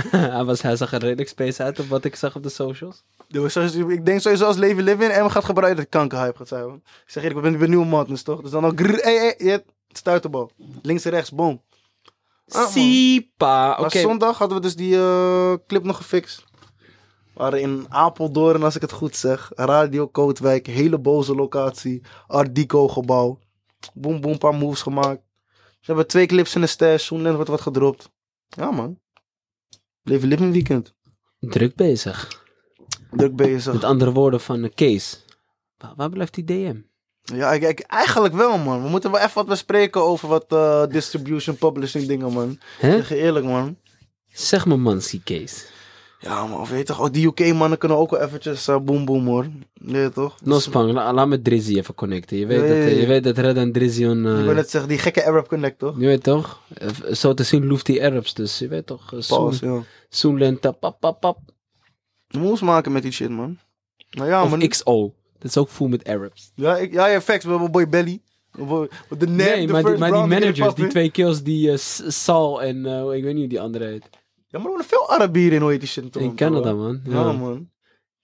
hij, 0.09 0.43
was, 0.43 0.61
hij 0.61 0.75
zag 0.75 0.93
er 0.93 0.99
redelijk 0.99 1.29
space 1.29 1.63
uit 1.63 1.79
op 1.79 1.87
wat 1.87 2.05
ik 2.05 2.15
zag 2.15 2.35
op 2.35 2.43
de 2.43 2.49
socials. 2.49 3.03
Ik 3.87 4.05
denk 4.05 4.19
sowieso 4.21 4.45
als 4.45 4.55
Leven 4.57 4.83
Living 4.83 5.11
en 5.11 5.23
we 5.23 5.29
gaat 5.29 5.45
gebruiken 5.45 5.81
dat 5.81 5.89
kankerhype 5.91 6.37
gaat 6.37 6.47
zijn. 6.47 6.65
man. 6.67 6.75
Ik 6.85 7.03
zeg 7.11 7.23
eerlijk, 7.23 7.45
ik 7.45 7.59
ben, 7.59 7.69
nieuwe 7.69 7.85
madness 7.85 8.23
toch? 8.23 8.41
Dus 8.41 8.51
dan 8.51 8.65
ook 8.65 8.79
grrr, 8.79 8.95
hey, 9.03 9.15
hey, 9.15 9.35
je 9.37 9.63
stuiterbal. 9.91 10.51
Links 10.81 11.05
en 11.05 11.11
rechts, 11.11 11.31
boom. 11.31 11.61
Ah. 12.47 12.67
Sipa. 12.67 13.71
Oké. 13.71 13.81
Maar 13.81 13.91
zondag 13.91 14.37
hadden 14.37 14.57
we 14.57 14.63
dus 14.63 14.75
die 14.75 14.95
eh, 14.95 15.53
clip 15.67 15.83
nog 15.83 15.97
gefixt. 15.97 16.43
We 17.33 17.47
waren 17.47 17.61
in 17.61 17.85
Apeldoorn, 17.89 18.63
als 18.63 18.75
ik 18.75 18.81
het 18.81 18.91
goed 18.91 19.15
zeg. 19.15 19.51
Radio 19.55 20.07
Kootwijk, 20.07 20.67
hele 20.67 20.97
boze 20.99 21.35
locatie. 21.35 22.01
Art 22.27 22.55
Deco 22.55 22.87
gebouw. 22.87 23.39
Boom, 23.93 24.21
boom, 24.21 24.37
paar 24.37 24.53
moves 24.53 24.81
gemaakt. 24.81 25.21
Ze 25.59 25.85
hebben 25.87 26.07
twee 26.07 26.25
clips 26.25 26.55
in 26.55 26.61
de 26.61 26.67
stash. 26.67 27.05
Zoenland 27.05 27.35
wordt 27.35 27.49
wat 27.49 27.61
gedropt. 27.61 28.09
Ja 28.47 28.71
man. 28.71 28.99
Leven 30.03 30.27
Living 30.27 30.53
Weekend. 30.53 30.93
Druk 31.39 31.75
bezig. 31.75 32.43
Druk 33.11 33.35
bezig. 33.35 33.73
Met 33.73 33.83
andere 33.83 34.11
woorden 34.11 34.41
van 34.41 34.71
Kees. 34.75 35.25
Waar, 35.77 35.93
waar 35.95 36.09
blijft 36.09 36.33
die 36.33 36.43
DM? 36.43 36.75
Ja, 37.23 37.51
ik, 37.53 37.61
ik- 37.63 37.79
eigenlijk 37.79 38.33
wel, 38.33 38.57
man. 38.57 38.83
We 38.83 38.89
moeten 38.89 39.11
wel 39.11 39.19
even 39.21 39.33
wat 39.33 39.45
bespreken 39.47 40.01
over 40.01 40.27
wat 40.27 40.45
eh, 40.51 40.85
distribution, 40.87 41.55
publishing 41.57 42.07
dingen, 42.07 42.31
man. 42.33 42.59
Hè? 42.79 42.91
Zeg 42.91 43.09
je 43.09 43.15
eerlijk, 43.15 43.45
man. 43.45 43.77
Zeg 44.27 44.65
me 44.65 44.75
man, 44.75 45.01
zie 45.01 45.21
Kees. 45.23 45.65
Ja, 46.21 46.45
man, 46.45 46.65
weet 46.65 46.77
je 46.79 46.83
toch, 46.85 47.01
ook 47.01 47.13
die 47.13 47.27
UK-mannen 47.27 47.77
kunnen 47.77 47.97
ook 47.97 48.09
wel 48.11 48.19
eventjes 48.21 48.67
eh, 48.67 48.79
boom 48.79 49.05
boom, 49.05 49.25
hoor. 49.25 49.45
Nee, 49.73 50.09
toch? 50.09 50.35
No 50.43 50.59
spang, 50.59 50.91
la- 50.91 51.13
laat 51.13 51.27
me 51.27 51.41
Drizzy 51.41 51.77
even 51.77 51.95
connecten. 51.95 52.37
Je 52.37 52.45
weet, 52.45 52.67
dat, 52.67 52.77
eh, 52.77 52.99
je 52.99 53.05
weet 53.05 53.23
dat 53.23 53.37
Red 53.37 53.55
en 53.57 53.71
Drizzy 53.71 54.05
on, 54.05 54.25
eh, 54.25 54.39
Ik 54.39 54.45
wil 54.45 54.53
net 54.53 54.69
zeggen, 54.69 54.89
die 54.89 54.99
gekke 54.99 55.25
Arab 55.25 55.47
Connect, 55.47 55.79
toch? 55.79 55.99
Je 55.99 56.05
weet 56.05 56.23
toch? 56.23 56.61
Eh, 56.73 56.87
Zo 57.11 57.33
te 57.33 57.43
zien 57.43 57.65
loeft 57.65 57.85
die 57.85 58.03
Arabs 58.05 58.33
dus. 58.33 58.59
Je 58.59 58.67
weet 58.67 58.85
toch? 58.85 59.13
eh, 59.13 59.19
Pause, 59.27 59.65
ja. 59.65 59.79
Soenlenta, 60.09 60.71
pap, 60.71 60.99
pap, 60.99 61.19
pap. 61.19 61.37
Moves 62.27 62.61
maken 62.61 62.91
met 62.91 63.01
die 63.01 63.11
shit, 63.11 63.29
man. 63.29 63.57
Nou 64.09 64.29
ja, 64.29 64.43
Of 64.43 64.49
man. 64.49 64.67
XO. 64.67 65.13
Dat 65.39 65.49
is 65.49 65.57
ook 65.57 65.69
full 65.69 65.87
met 65.87 66.07
Arabs. 66.07 66.51
Ja, 66.55 66.77
ik, 66.77 66.93
ja, 66.93 67.05
ja, 67.07 67.21
facts. 67.21 67.45
We 67.45 67.51
hebben 67.51 67.71
boy 67.71 67.89
Belly. 67.89 68.21
De 69.17 69.27
nee, 69.27 69.67
maar, 69.67 69.83
die, 69.83 69.97
maar 69.97 70.11
die 70.11 70.19
managers, 70.27 70.73
die 70.75 70.87
twee 70.87 71.11
kills, 71.11 71.43
die 71.43 71.71
eh, 71.71 71.77
S- 71.77 72.23
Sal 72.23 72.61
en 72.63 72.85
eh, 72.85 73.15
ik 73.17 73.23
weet 73.23 73.33
niet 73.33 73.37
hoe 73.37 73.47
die 73.47 73.61
andere 73.61 73.85
heet. 73.85 74.09
Ja, 74.51 74.57
maar 74.59 74.61
er 74.61 74.69
wonen 74.69 74.85
veel 74.85 75.09
Arabieren 75.09 75.55
in, 75.55 75.61
hoe 75.61 75.71
heet 75.71 75.79
die 75.79 75.89
shit? 75.89 76.15
in 76.15 76.21
In 76.21 76.35
Canada, 76.35 76.71
hoor. 76.71 76.79
man. 76.81 77.01
Ja, 77.03 77.11
Ja. 77.11 77.31
man. 77.31 77.69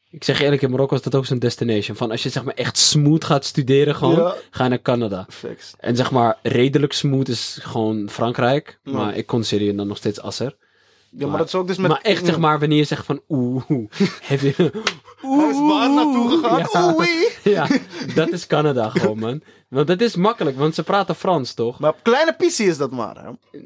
Ik 0.09 0.23
zeg 0.23 0.37
je 0.37 0.43
eerlijk, 0.43 0.61
in 0.61 0.69
Marokko 0.71 0.95
is 0.95 1.01
dat 1.01 1.15
ook 1.15 1.25
zo'n 1.25 1.39
destination. 1.39 1.97
Van 1.97 2.11
als 2.11 2.23
je 2.23 2.29
zeg 2.29 2.43
maar 2.43 2.53
echt 2.53 2.77
smooth 2.77 3.23
gaat 3.25 3.45
studeren 3.45 3.95
gewoon, 3.95 4.15
Ja. 4.15 4.35
ga 4.51 4.67
naar 4.67 4.81
Canada. 4.81 5.25
Facts. 5.29 5.73
En 5.79 5.95
zeg 5.95 6.11
maar 6.11 6.37
redelijk 6.43 6.93
smooth 6.93 7.27
is 7.27 7.59
gewoon 7.61 8.09
Frankrijk. 8.09 8.79
Ja. 8.83 8.91
Maar 8.91 9.15
ik 9.15 9.25
consideer 9.25 9.67
je 9.67 9.75
dan 9.75 9.87
nog 9.87 9.97
steeds 9.97 10.21
Asser. 10.21 10.55
Ja, 11.09 11.17
maar, 11.19 11.27
Maar- 11.27 11.37
dat 11.37 11.47
is 11.47 11.55
ook 11.55 11.67
dus 11.67 11.77
met... 11.77 11.91
maar 11.91 12.01
echt 12.01 12.25
zeg 12.25 12.37
maar 12.37 12.59
wanneer 12.59 12.77
je 12.77 12.83
zegt 12.83 13.05
van 13.05 13.21
oeh, 13.29 13.63
heb 14.21 14.39
je... 14.39 14.71
Hij 15.21 15.49
is 15.49 15.59
waar 15.59 15.89
naartoe 15.89 16.29
gegaan. 16.29 16.95
Oei. 16.95 17.27
Ja, 17.43 17.67
dat 18.15 18.29
is 18.31 18.47
Canada 18.47 18.89
gewoon, 18.89 19.19
man. 19.19 19.41
Want 19.69 19.87
dat 19.87 20.01
is 20.01 20.15
makkelijk, 20.15 20.57
want 20.57 20.75
ze 20.75 20.83
praten 20.83 21.15
Frans, 21.15 21.53
toch? 21.53 21.79
Maar 21.79 21.93
kleine 22.01 22.33
pissie 22.35 22.67
is 22.67 22.77
dat 22.77 22.91
maar, 22.91 23.15
hè? 23.23 23.59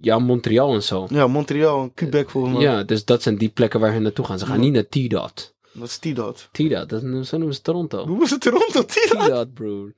Ja, 0.00 0.18
Montreal 0.18 0.74
en 0.74 0.82
zo. 0.82 1.06
Ja, 1.08 1.26
Montreal 1.26 1.82
en 1.82 1.94
Quebec 1.94 2.30
volgens 2.30 2.54
mij. 2.54 2.62
Ja, 2.62 2.82
dus 2.82 3.04
dat 3.04 3.22
zijn 3.22 3.36
die 3.38 3.48
plekken 3.48 3.80
waar 3.80 3.92
ze 3.92 3.98
naartoe 3.98 4.24
gaan. 4.24 4.38
Ze 4.38 4.46
gaan 4.46 4.60
niet 4.60 4.72
naar 4.72 4.88
T-Dot. 4.88 5.54
Wat 5.72 5.88
is 5.88 5.96
T-Dot? 5.98 6.48
T-Dot, 6.52 6.88
dat 6.88 7.02
noemen- 7.02 7.26
zo 7.26 7.36
noemen 7.36 7.54
ze 7.54 7.62
Toronto. 7.62 8.04
Noemen 8.04 8.26
ze 8.28 8.38
Toronto 8.38 8.82
T-Dot? 8.92 9.20
T-Dot, 9.24 9.54
bro. 9.54 9.88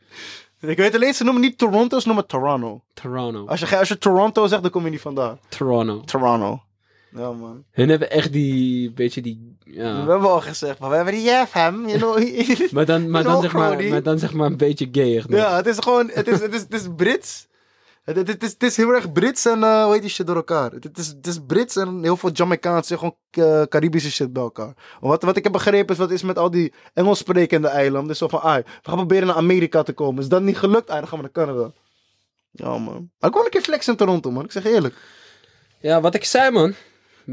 Ik 0.60 0.76
weet 0.76 0.94
alleen, 0.94 1.14
ze 1.14 1.24
noemen 1.24 1.42
niet 1.42 1.58
Toronto, 1.58 1.98
ze 2.00 2.06
noemen 2.06 2.26
Toronto. 2.26 2.82
Toronto. 2.94 3.46
Als 3.46 3.60
je, 3.60 3.78
als 3.78 3.88
je 3.88 3.98
Toronto 3.98 4.46
zegt, 4.46 4.62
dan 4.62 4.70
kom 4.70 4.84
je 4.84 4.90
niet 4.90 5.00
vandaan. 5.00 5.38
Toronto. 5.48 6.00
Toronto. 6.04 6.62
Ja, 7.10 7.32
man. 7.32 7.64
Hun 7.70 7.88
hebben 7.88 8.10
echt 8.10 8.32
die, 8.32 8.92
beetje 8.92 9.22
die, 9.22 9.56
ja. 9.64 10.04
We 10.04 10.10
hebben 10.10 10.30
al 10.30 10.40
gezegd, 10.40 10.78
maar 10.78 10.90
we 10.90 10.96
hebben 10.96 11.14
die 11.14 11.30
FM, 11.30 11.86
you 11.86 11.98
know. 11.98 12.72
Maar 12.72 12.86
dan, 12.86 13.10
maar, 13.10 13.22
dan 13.22 13.42
zeg 13.42 13.52
maar, 13.52 13.84
maar 13.84 14.02
dan 14.02 14.18
zeg 14.18 14.32
maar 14.32 14.46
een 14.46 14.56
beetje 14.56 14.88
gayig. 14.92 15.28
nog. 15.28 15.38
ja, 15.38 15.56
het 15.56 15.66
is 15.66 15.78
gewoon, 15.78 16.10
het 16.12 16.28
is, 16.28 16.40
het 16.40 16.54
is, 16.54 16.60
het 16.60 16.74
is 16.74 16.86
Brits. 16.96 17.46
Het, 18.08 18.16
het, 18.16 18.28
het 18.28 18.42
is, 18.42 18.50
het 18.50 18.62
is 18.62 18.76
heel 18.76 18.94
erg 18.94 19.12
Brits 19.12 19.46
en, 19.46 19.62
eh 19.62 19.82
hoe 19.84 19.92
heet 19.92 20.00
die 20.00 20.10
shit 20.10 20.26
door 20.26 20.36
elkaar. 20.36 20.70
Het, 20.70 20.84
het 20.84 20.98
is, 20.98 21.06
het 21.06 21.26
is 21.26 21.38
Brits 21.46 21.76
en 21.76 22.02
heel 22.02 22.16
veel 22.16 22.30
Jamaicaanse, 22.30 22.98
gewoon 22.98 23.16
eh, 23.30 23.62
Caribische 23.62 24.10
shit 24.10 24.32
bij 24.32 24.42
elkaar. 24.42 24.74
Wat, 25.00 25.22
wat 25.22 25.36
ik 25.36 25.42
heb 25.42 25.52
begrepen 25.52 25.94
is, 25.94 26.00
wat 26.00 26.10
is 26.10 26.22
met 26.22 26.38
al 26.38 26.50
die 26.50 26.72
Engels 26.94 27.18
sprekende 27.18 27.68
eilanden. 27.68 28.08
Dus 28.08 28.18
zo 28.18 28.28
van, 28.28 28.42
ah, 28.42 28.56
we 28.56 28.64
gaan 28.82 28.96
proberen 28.96 29.26
naar 29.26 29.36
Amerika 29.36 29.82
te 29.82 29.92
komen. 29.92 30.22
Is 30.22 30.28
dat 30.28 30.42
niet 30.42 30.58
gelukt? 30.58 30.86
Dan 30.86 31.08
gaan 31.08 31.18
we 31.18 31.30
naar 31.32 31.46
Canada. 31.46 31.72
Ja, 32.50 32.78
man. 32.78 33.10
Maar 33.18 33.30
ik 33.30 33.36
wil 33.36 33.44
een 33.44 33.50
keer 33.50 33.60
flex 33.60 33.88
in 33.88 33.96
Toronto, 33.96 34.30
man. 34.30 34.44
Ik 34.44 34.52
zeg 34.52 34.64
eerlijk. 34.64 34.94
Ja, 35.80 36.00
wat 36.00 36.14
ik 36.14 36.24
zei, 36.24 36.50
man. 36.50 36.74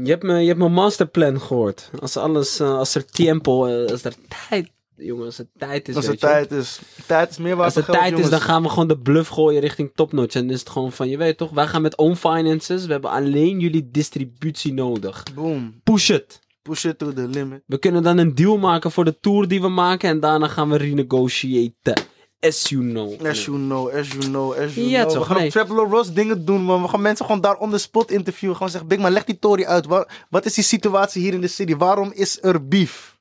Je 0.04 0.10
hebt, 0.10 0.22
me, 0.22 0.38
je 0.40 0.46
hebt 0.46 0.58
mijn 0.58 0.72
masterplan 0.72 1.40
gehoord. 1.40 1.90
Als 2.00 2.16
alles, 2.16 2.60
eh, 2.60 2.78
als 2.78 2.94
er 2.94 3.04
tempo, 3.06 3.66
eh, 3.66 3.90
als 3.90 4.04
er 4.04 4.14
tijd, 4.48 4.70
jongen, 4.96 5.24
als 5.24 5.38
er 5.38 5.46
tijd 5.58 5.88
is, 5.88 5.96
Als 5.96 6.06
je. 6.06 6.16
tijd 6.16 6.50
is. 6.52 6.80
Tijd 7.06 7.30
is 7.30 7.38
meer 7.38 7.62
Als 7.62 7.76
er 7.76 7.82
geld, 7.82 7.98
tijd 7.98 8.12
is, 8.12 8.18
dan 8.20 8.28
jongens. 8.30 8.44
gaan 8.44 8.62
we 8.62 8.68
gewoon 8.68 8.88
de 8.88 8.98
bluff 8.98 9.28
gooien 9.28 9.60
richting 9.60 9.90
topnotch. 9.94 10.34
En 10.34 10.40
dan 10.46 10.50
is 10.50 10.60
het 10.60 10.68
gewoon 10.70 10.92
van, 10.92 11.08
je 11.08 11.16
weet 11.16 11.36
toch, 11.38 11.50
wij 11.50 11.66
gaan 11.66 11.82
met 11.82 11.96
own 11.96 12.14
finances. 12.14 12.86
We 12.86 12.92
hebben 12.92 13.10
alleen 13.10 13.60
jullie 13.60 13.88
distributie 13.90 14.72
nodig. 14.72 15.22
Boom. 15.34 15.80
Push 15.84 16.10
it. 16.10 16.40
Push 16.62 16.84
it 16.84 16.98
to 16.98 17.12
the 17.12 17.28
limit. 17.28 17.62
We 17.66 17.78
kunnen 17.78 18.02
dan 18.02 18.18
een 18.18 18.34
deal 18.34 18.58
maken 18.58 18.90
voor 18.90 19.04
de 19.04 19.20
tour 19.20 19.48
die 19.48 19.60
we 19.60 19.68
maken. 19.68 20.08
En 20.08 20.20
daarna 20.20 20.48
gaan 20.48 20.70
we 20.70 20.76
renegotiaten. 20.76 22.02
As 22.46 22.68
you 22.68 22.82
know. 22.82 23.26
As 23.26 23.44
you 23.44 23.58
know, 23.58 23.88
as 23.88 24.08
you 24.08 24.24
know, 24.24 24.52
as 24.52 24.74
you 24.74 24.86
Ja, 24.88 25.00
know. 25.02 25.12
toch, 25.12 25.18
we 25.22 25.26
gaan 25.28 25.36
nee. 25.36 25.46
op 25.46 25.52
Traveler 25.52 25.88
Ross 25.88 26.12
dingen 26.12 26.44
doen, 26.44 26.62
man. 26.62 26.82
We 26.82 26.88
gaan 26.88 27.00
mensen 27.02 27.26
gewoon 27.26 27.40
daar 27.40 27.56
on 27.56 27.70
the 27.70 27.78
spot 27.78 28.10
interviewen. 28.10 28.56
Gewoon 28.56 28.70
zeggen, 28.70 28.88
Big 28.88 28.98
man, 28.98 29.12
leg 29.12 29.24
die 29.24 29.38
Tory 29.38 29.64
uit. 29.64 29.86
Wat, 29.86 30.08
wat 30.30 30.44
is 30.44 30.54
die 30.54 30.64
situatie 30.64 31.22
hier 31.22 31.34
in 31.34 31.40
de 31.40 31.48
city? 31.48 31.76
Waarom 31.76 32.12
is 32.12 32.38
er 32.42 32.68
beef? 32.68 33.18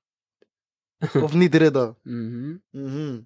of 1.24 1.34
niet, 1.34 1.56
Ridda? 1.56 1.96
Mhm. 2.04 2.54
Mhm. 2.72 3.20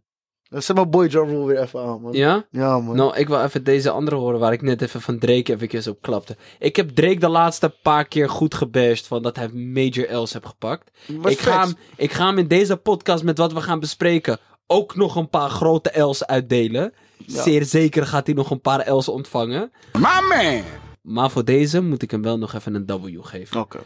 Dan 0.50 0.62
Zet 0.62 0.76
mijn 0.76 0.90
boy 0.90 1.08
Ja 1.12 1.20
Rule 1.20 1.46
weer 1.46 1.62
even 1.62 1.80
aan, 1.82 2.02
man. 2.02 2.14
Ja? 2.14 2.46
Ja, 2.52 2.80
man. 2.80 2.96
Nou, 2.96 3.16
ik 3.18 3.28
wil 3.28 3.44
even 3.44 3.64
deze 3.64 3.90
andere 3.90 4.16
horen 4.18 4.40
waar 4.40 4.54
ik 4.54 4.62
net 4.62 4.82
even 4.82 5.02
van 5.02 5.20
Drake 5.20 5.58
even 5.60 5.92
op 5.92 6.02
klapte. 6.02 6.38
Ik 6.60 6.76
heb 6.76 6.90
Drake 6.90 7.20
de 7.20 7.30
laatste 7.30 7.76
paar 7.82 8.08
keer 8.08 8.30
goed 8.30 8.54
gebashed 8.56 9.08
van 9.08 9.22
dat 9.22 9.36
hij 9.36 9.48
major 9.50 10.14
L's 10.22 10.34
heeft 10.34 10.46
gepakt. 10.46 10.92
Maar 11.22 11.32
Ik 11.32 11.40
ga, 11.40 11.64
hem, 11.64 11.76
ik 11.96 12.12
ga 12.12 12.26
hem 12.26 12.38
in 12.38 12.48
deze 12.48 12.76
podcast 12.78 13.24
met 13.24 13.38
wat 13.38 13.54
we 13.54 13.62
gaan 13.62 13.80
bespreken 13.80 14.40
ook 14.72 14.96
nog 14.96 15.16
een 15.16 15.30
paar 15.30 15.50
grote 15.50 16.00
L's 16.02 16.24
uitdelen. 16.24 16.94
Ja. 17.18 17.44
Zeer 17.44 17.66
zeker 17.66 18.06
gaat 18.06 18.26
hij 18.26 18.36
nog 18.36 18.52
een 18.52 18.62
paar 18.62 18.92
L's 18.94 19.08
ontvangen. 19.08 19.72
My 19.94 20.20
man. 20.30 20.64
Maar 21.02 21.32
voor 21.32 21.46
deze 21.46 21.82
moet 21.82 22.02
ik 22.02 22.12
hem 22.12 22.22
wel 22.22 22.38
nog 22.38 22.54
even 22.54 22.74
een 22.74 22.86
W 22.86 23.18
geven. 23.22 23.60
Oké. 23.60 23.80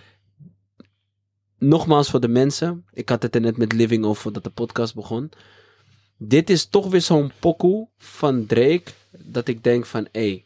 Nogmaals 1.57 2.09
voor 2.09 2.19
de 2.19 2.27
mensen. 2.27 2.85
Ik 2.93 3.09
had 3.09 3.23
het 3.23 3.35
er 3.35 3.41
net 3.41 3.57
met 3.57 3.73
Living 3.73 4.05
over 4.05 4.21
voordat 4.21 4.43
de 4.43 4.49
podcast 4.49 4.95
begon. 4.95 5.31
Dit 6.17 6.49
is 6.49 6.65
toch 6.65 6.87
weer 6.87 7.01
zo'n 7.01 7.31
pokoe 7.39 7.87
van 7.97 8.45
Drake. 8.45 8.83
Dat 9.11 9.47
ik 9.47 9.63
denk 9.63 9.85
van, 9.85 10.07
hé. 10.11 10.43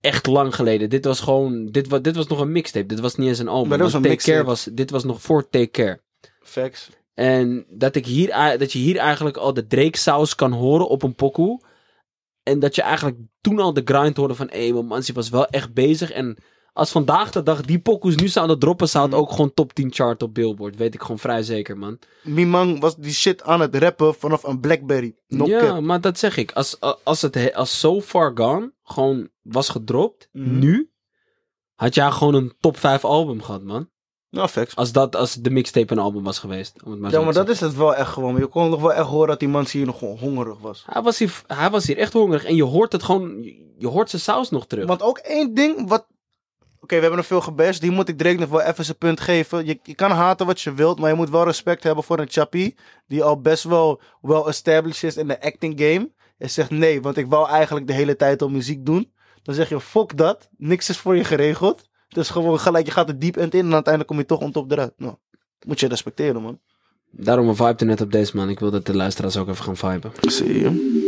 echt 0.00 0.26
lang 0.26 0.54
geleden. 0.54 0.90
Dit 0.90 1.04
was 1.04 1.20
gewoon, 1.20 1.66
dit, 1.66 1.88
wa, 1.88 1.98
dit 1.98 2.16
was 2.16 2.26
nog 2.26 2.40
een 2.40 2.52
mixtape. 2.52 2.86
Dit 2.86 3.00
was 3.00 3.14
niet 3.16 3.28
eens 3.28 3.38
een 3.38 3.48
album. 3.48 3.68
Maar 3.68 3.78
dat 3.78 3.92
was 3.92 4.02
een 4.02 4.08
Take 4.08 4.22
Care 4.22 4.44
mixtape. 4.44 4.70
was, 4.70 4.76
dit 4.76 4.90
was 4.90 5.04
nog 5.04 5.22
voor 5.22 5.48
Take 5.48 5.70
Care. 5.70 6.00
Facts. 6.40 6.88
En 7.20 7.66
dat, 7.68 7.96
ik 7.96 8.06
hier, 8.06 8.58
dat 8.58 8.72
je 8.72 8.78
hier 8.78 8.96
eigenlijk 8.96 9.36
al 9.36 9.54
de 9.54 9.66
Drake 9.66 9.98
saus 9.98 10.34
kan 10.34 10.52
horen 10.52 10.88
op 10.88 11.02
een 11.02 11.14
pokoe. 11.14 11.60
En 12.42 12.58
dat 12.58 12.74
je 12.74 12.82
eigenlijk 12.82 13.18
toen 13.40 13.58
al 13.58 13.72
de 13.72 13.82
grind 13.84 14.16
hoorde 14.16 14.34
van... 14.34 14.48
Hé, 14.50 14.70
hey, 14.70 14.82
Mansi 14.82 15.12
was 15.12 15.28
wel 15.28 15.46
echt 15.46 15.74
bezig. 15.74 16.10
En 16.10 16.36
als 16.72 16.90
vandaag 16.90 17.30
de 17.30 17.42
dag 17.42 17.60
die 17.60 17.78
pokoes 17.80 18.16
nu 18.16 18.28
zouden 18.28 18.58
droppen... 18.58 18.88
zou 18.88 19.06
het 19.06 19.14
ook 19.14 19.30
gewoon 19.30 19.54
top 19.54 19.72
10 19.72 19.92
chart 19.92 20.22
op 20.22 20.34
Billboard. 20.34 20.76
Weet 20.76 20.94
ik 20.94 21.00
gewoon 21.00 21.18
vrij 21.18 21.42
zeker, 21.42 21.78
man. 21.78 21.98
Mimang 22.22 22.80
was 22.80 22.96
die 22.96 23.12
shit 23.12 23.42
aan 23.42 23.60
het 23.60 23.74
rappen 23.74 24.14
vanaf 24.14 24.42
een 24.42 24.60
Blackberry. 24.60 25.14
No 25.28 25.46
ja, 25.46 25.60
cap. 25.60 25.80
maar 25.80 26.00
dat 26.00 26.18
zeg 26.18 26.36
ik. 26.36 26.52
Als, 26.52 26.80
als 27.02 27.22
het 27.22 27.34
he- 27.34 27.54
als 27.54 27.78
So 27.78 28.00
Far 28.00 28.30
Gone 28.34 28.72
gewoon 28.82 29.28
was 29.42 29.68
gedropt... 29.68 30.28
Mhm. 30.32 30.58
Nu... 30.58 30.90
Had 31.74 31.94
jij 31.94 32.10
gewoon 32.10 32.34
een 32.34 32.54
top 32.60 32.76
5 32.76 33.04
album 33.04 33.42
gehad, 33.42 33.62
man. 33.62 33.88
Nou, 34.30 34.48
facts. 34.48 34.76
Als, 34.76 34.92
dat, 34.92 35.16
als 35.16 35.34
de 35.34 35.50
mixtape 35.50 35.92
een 35.92 35.98
album 35.98 36.22
was 36.22 36.38
geweest. 36.38 36.82
Om 36.84 36.90
het 36.90 37.00
maar 37.00 37.10
Ja, 37.10 37.16
zo 37.16 37.24
maar 37.24 37.34
dat 37.34 37.48
is 37.48 37.60
het 37.60 37.76
wel 37.76 37.94
echt 37.94 38.10
gewoon. 38.10 38.36
Je 38.36 38.46
kon 38.46 38.70
nog 38.70 38.80
wel 38.80 38.92
echt 38.92 39.06
horen 39.06 39.28
dat 39.28 39.38
die 39.38 39.48
man 39.48 39.66
hier 39.70 39.86
nog 39.86 39.98
gewoon 39.98 40.18
hongerig 40.18 40.58
was. 40.58 40.84
Hij 40.86 41.02
was, 41.02 41.18
hier, 41.18 41.42
hij 41.46 41.70
was 41.70 41.86
hier 41.86 41.96
echt 41.96 42.12
hongerig. 42.12 42.44
En 42.44 42.56
je 42.56 42.62
hoort 42.62 42.92
het 42.92 43.02
gewoon... 43.02 43.42
Je, 43.78 43.86
hoort 43.86 44.10
zijn 44.10 44.22
saus 44.22 44.50
nog 44.50 44.66
terug. 44.66 44.86
Want 44.86 45.02
ook 45.02 45.18
één 45.18 45.54
ding 45.54 45.88
wat... 45.88 46.06
Oké, 46.80 46.94
we 46.94 47.00
hebben 47.00 47.18
er 47.18 47.24
veel 47.24 47.40
gebashed. 47.40 47.80
Die 47.80 47.90
moet 47.90 48.08
ik 48.08 48.18
Drake 48.18 48.38
nog 48.38 48.48
wel 48.48 48.60
even 48.60 48.84
zijn 48.84 48.98
punt 48.98 49.20
geven. 49.20 49.66
Je, 49.66 49.78
je 49.82 49.94
kan 49.94 50.10
haten 50.10 50.46
wat 50.46 50.60
je 50.60 50.74
wilt, 50.74 50.98
maar 50.98 51.10
je 51.10 51.16
moet 51.16 51.30
wel 51.30 51.44
respect 51.44 51.82
hebben 51.82 52.04
voor 52.04 52.18
een 52.18 52.30
chappie. 52.30 52.76
Die 53.06 53.22
al 53.22 53.40
best 53.40 53.64
wel 53.64 54.00
well 54.20 54.42
established 54.42 55.02
is 55.02 55.16
in 55.16 55.26
de 55.26 55.42
acting 55.42 55.80
game. 55.80 56.10
En 56.38 56.50
zegt 56.50 56.70
nee, 56.70 57.02
want 57.02 57.16
ik 57.16 57.26
wou 57.26 57.48
eigenlijk 57.48 57.86
de 57.86 57.92
hele 57.92 58.16
tijd 58.16 58.42
al 58.42 58.48
muziek 58.48 58.86
doen. 58.86 59.12
Dan 59.42 59.54
zeg 59.54 59.68
je 59.68 59.80
fuck 59.80 60.16
dat. 60.16 60.48
Niks 60.56 60.88
is 60.88 60.98
voor 60.98 61.16
je 61.16 61.24
geregeld. 61.24 61.88
Dus 62.10 62.28
gewoon 62.28 62.60
gelijk, 62.60 62.86
je 62.86 62.92
gaat 62.92 63.08
er 63.08 63.18
diep 63.18 63.36
end 63.36 63.54
in. 63.54 63.66
En 63.66 63.72
uiteindelijk 63.72 64.06
kom 64.06 64.18
je 64.18 64.26
toch 64.26 64.40
on 64.40 64.52
top 64.52 64.70
eruit. 64.70 64.92
Nou, 64.96 65.14
moet 65.66 65.80
je 65.80 65.88
respecteren, 65.88 66.42
man. 66.42 66.58
Daarom 67.10 67.48
een 67.48 67.56
vibe 67.56 67.74
er 67.76 67.86
net 67.86 68.00
op 68.00 68.12
deze 68.12 68.36
man. 68.36 68.48
Ik 68.48 68.60
wil 68.60 68.70
dat 68.70 68.86
de 68.86 68.94
luisteraars 68.94 69.36
ook 69.36 69.48
even 69.48 69.64
gaan 69.64 69.76
viben. 69.76 70.12
Zie 70.20 70.58
je. 70.58 70.99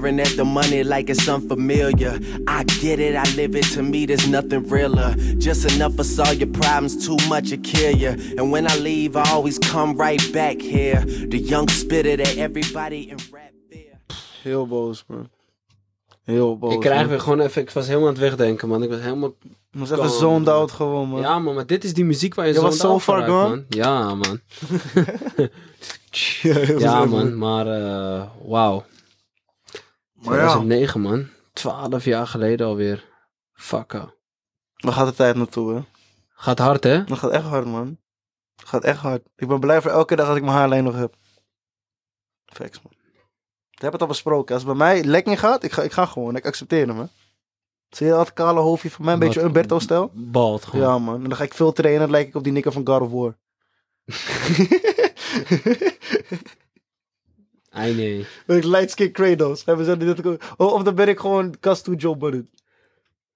Staring 0.00 0.20
at 0.20 0.36
the 0.36 0.44
money 0.44 0.82
like 0.82 1.10
it's 1.10 1.28
unfamiliar. 1.28 2.18
I 2.46 2.64
get 2.64 3.00
it, 3.00 3.16
I 3.16 3.24
live 3.36 3.54
it. 3.54 3.64
To 3.74 3.82
me, 3.82 4.06
there's 4.06 4.26
nothing 4.26 4.66
realer. 4.68 5.14
Just 5.38 5.74
enough 5.74 5.94
for 5.96 6.04
solve 6.04 6.38
your 6.40 6.52
problems, 6.52 7.06
too 7.06 7.16
much 7.28 7.50
to 7.50 7.58
kill 7.58 7.96
ya. 7.96 8.12
And 8.38 8.50
when 8.50 8.66
I 8.66 8.76
leave, 8.76 9.16
I 9.16 9.28
always 9.30 9.58
come 9.58 9.96
right 9.96 10.22
back 10.32 10.60
here. 10.60 11.00
The 11.04 11.38
young 11.38 11.68
spitter 11.68 12.16
that 12.16 12.36
everybody 12.36 13.10
in 13.10 13.18
rap 13.30 13.52
fear. 13.68 13.98
Heel 14.42 14.66
boos, 14.66 15.04
man. 15.06 15.28
Heel 16.24 16.58
boos. 16.58 16.74
ik 16.74 16.80
krijg 16.80 17.00
man. 17.00 17.08
weer 17.08 17.20
gewoon 17.20 17.40
even... 17.40 17.62
Ik 17.62 17.70
was 17.70 17.86
helemaal 17.86 18.08
aan 18.08 18.14
het 18.14 18.22
wegdenken, 18.22 18.68
man. 18.68 18.82
Ik 18.82 18.90
was 18.90 19.00
helemaal... 19.00 19.34
Ik 19.72 19.78
was 19.78 19.90
even 19.90 20.10
zoned 20.10 20.44
man. 20.44 20.54
out 20.54 20.70
gewoon, 20.70 21.08
man. 21.08 21.20
Ja, 21.20 21.38
man. 21.38 21.54
Maar 21.54 21.66
dit 21.66 21.84
is 21.84 21.94
die 21.94 22.04
muziek 22.04 22.34
waar 22.34 22.46
je 22.46 22.52
Je 22.52 22.58
zo 22.58 22.64
was 22.64 22.76
so 22.76 22.98
far 22.98 23.22
gone? 23.22 23.48
man. 23.48 23.64
Ja, 23.68 24.14
man. 24.14 24.40
Ja, 26.78 27.04
man. 27.04 27.38
Maar, 27.38 27.66
eh 27.66 28.22
wauw. 28.44 28.84
Maar 30.20 30.38
ja, 30.38 30.46
2009, 30.46 31.00
man. 31.00 31.28
12 31.52 32.04
jaar 32.04 32.26
geleden 32.26 32.66
alweer. 32.66 33.08
Fuck, 33.52 33.94
ah. 33.94 34.08
waar 34.76 34.92
gaat 34.92 35.06
de 35.06 35.14
tijd 35.14 35.36
naartoe, 35.36 35.74
hè? 35.74 35.80
Gaat 36.28 36.58
hard, 36.58 36.84
hè? 36.84 37.04
Dat 37.04 37.18
gaat 37.18 37.30
echt 37.30 37.44
hard, 37.44 37.66
man. 37.66 37.98
Dat 38.56 38.68
gaat 38.68 38.84
echt 38.84 38.98
hard. 38.98 39.22
Ik 39.36 39.48
ben 39.48 39.60
blij 39.60 39.82
voor 39.82 39.90
elke 39.90 40.16
dag 40.16 40.26
dat 40.26 40.36
ik 40.36 40.42
mijn 40.42 40.54
haarlijn 40.54 40.84
nog 40.84 40.94
heb. 40.94 41.14
Facts, 42.46 42.82
man. 42.82 42.92
We 43.70 43.86
hebben 43.86 43.92
het 43.92 44.00
al 44.00 44.06
besproken. 44.06 44.54
Als 44.54 44.64
het 44.64 44.76
bij 44.76 44.86
mij 44.86 45.04
lek 45.04 45.26
niet 45.26 45.38
gaat, 45.38 45.62
ik 45.62 45.72
ga, 45.72 45.82
ik 45.82 45.92
ga 45.92 46.06
gewoon. 46.06 46.36
Ik 46.36 46.46
accepteer 46.46 46.86
hem, 46.86 46.98
hè. 46.98 47.04
Zie 47.88 48.06
je 48.06 48.12
dat 48.12 48.32
kale 48.32 48.60
hoofdje 48.60 48.90
van 48.90 49.04
mij? 49.04 49.14
Een 49.14 49.20
beetje 49.20 49.42
Umberto-stijl? 49.42 50.10
Bald 50.14 50.64
gewoon. 50.64 50.86
Ja, 50.86 50.98
man. 50.98 51.14
En 51.14 51.28
dan 51.28 51.36
ga 51.36 51.44
ik 51.44 51.54
veel 51.54 51.72
trainen 51.72 52.02
en 52.02 52.08
dan 52.08 52.16
lijk 52.16 52.28
ik 52.28 52.34
op 52.34 52.44
die 52.44 52.52
nikker 52.52 52.72
van 52.72 52.86
God 52.86 53.00
of 53.00 53.10
War. 53.10 53.36
Ai 57.80 57.94
nee. 57.94 58.26
Ben 58.46 58.56
ik 58.56 58.64
light 58.64 58.90
skin 58.90 59.12
Kratos. 59.12 59.64
Hebben 59.64 59.84
ze 59.84 59.96
dit 59.96 60.26
ook- 60.26 60.42
oh, 60.56 60.72
of 60.72 60.82
dan 60.82 60.94
ben 60.94 61.08
ik 61.08 61.18
gewoon 61.18 61.54
kast 61.60 61.84
to 61.84 61.92
Joe 61.92 62.16
Budden. 62.16 62.50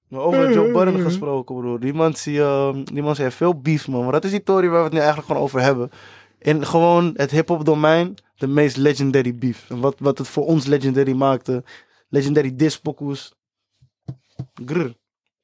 Maar 0.09 0.21
over 0.21 0.53
Joe 0.53 0.73
Budden 0.73 1.01
gesproken, 1.01 1.55
broer. 1.57 1.81
Die 1.81 1.93
man, 1.95 2.15
zie, 2.17 2.41
ehm, 2.41 2.85
die 2.85 3.03
man 3.03 3.15
heeft 3.17 3.37
veel 3.37 3.61
beef, 3.61 3.89
man. 3.89 4.03
Maar 4.03 4.13
dat 4.13 4.25
is 4.25 4.31
die 4.31 4.41
story 4.41 4.69
waar 4.69 4.79
we 4.79 4.85
het 4.85 4.93
nu 4.93 4.99
eigenlijk 4.99 5.27
gewoon 5.29 5.43
over 5.43 5.61
hebben. 5.61 5.91
In 6.39 6.67
gewoon 6.67 7.11
het 7.17 7.31
hip-hop 7.31 7.65
domein, 7.65 8.15
de 8.37 8.47
meest 8.47 8.77
legendary 8.77 9.35
beef. 9.35 9.71
En 9.71 9.81
wat, 9.81 9.95
wat 9.99 10.19
het 10.19 10.29
voor 10.29 10.47
ons 10.47 10.67
legendary 10.67 11.13
maakte. 11.13 11.65
Legendary 12.09 12.57
dispokoes. 12.57 13.33
Grr. 14.67 14.95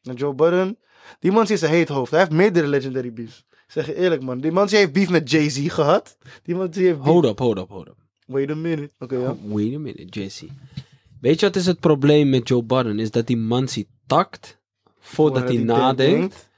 En 0.02 0.14
Joe 0.14 0.34
Budden, 0.34 0.78
die 1.18 1.32
man 1.32 1.46
is 1.48 1.60
een 1.60 1.68
heet 1.68 1.88
hoofd. 1.88 2.10
Hij 2.10 2.20
heeft 2.20 2.32
meerdere 2.32 2.66
legendary 2.66 3.12
beefs. 3.12 3.38
Ik 3.50 3.76
zeg 3.76 3.86
je 3.86 3.94
eerlijk, 3.94 4.22
man. 4.22 4.40
Die 4.40 4.52
man 4.52 4.68
heeft 4.68 4.92
beef 4.92 5.10
met 5.10 5.30
Jay-Z 5.30 5.68
gehad. 5.72 6.16
Die 6.42 6.54
man 6.54 6.64
heeft 6.72 6.78
beef... 6.78 6.96
Hold 7.06 7.24
up, 7.24 7.38
hold 7.38 7.58
up, 7.58 7.68
hold 7.68 7.88
up. 7.88 7.96
Wait 8.30 8.50
a 8.50 8.54
minute. 8.54 8.90
Oké, 8.98 9.16
ja. 9.16 9.34
Wait 9.42 9.74
a 9.74 9.78
minute, 9.78 10.20
JC. 10.20 10.40
Weet 11.20 11.40
je 11.40 11.46
wat 11.46 11.56
is 11.56 11.66
het 11.66 11.80
probleem 11.80 12.28
met 12.30 12.48
Joe 12.48 12.62
Budden? 12.62 12.98
Is 12.98 13.10
dat 13.10 13.26
die 13.26 13.36
man 13.36 13.68
ziet 13.68 13.88
takt 14.06 14.58
voordat 15.00 15.48
hij 15.48 15.56
nadenkt. 15.56 16.48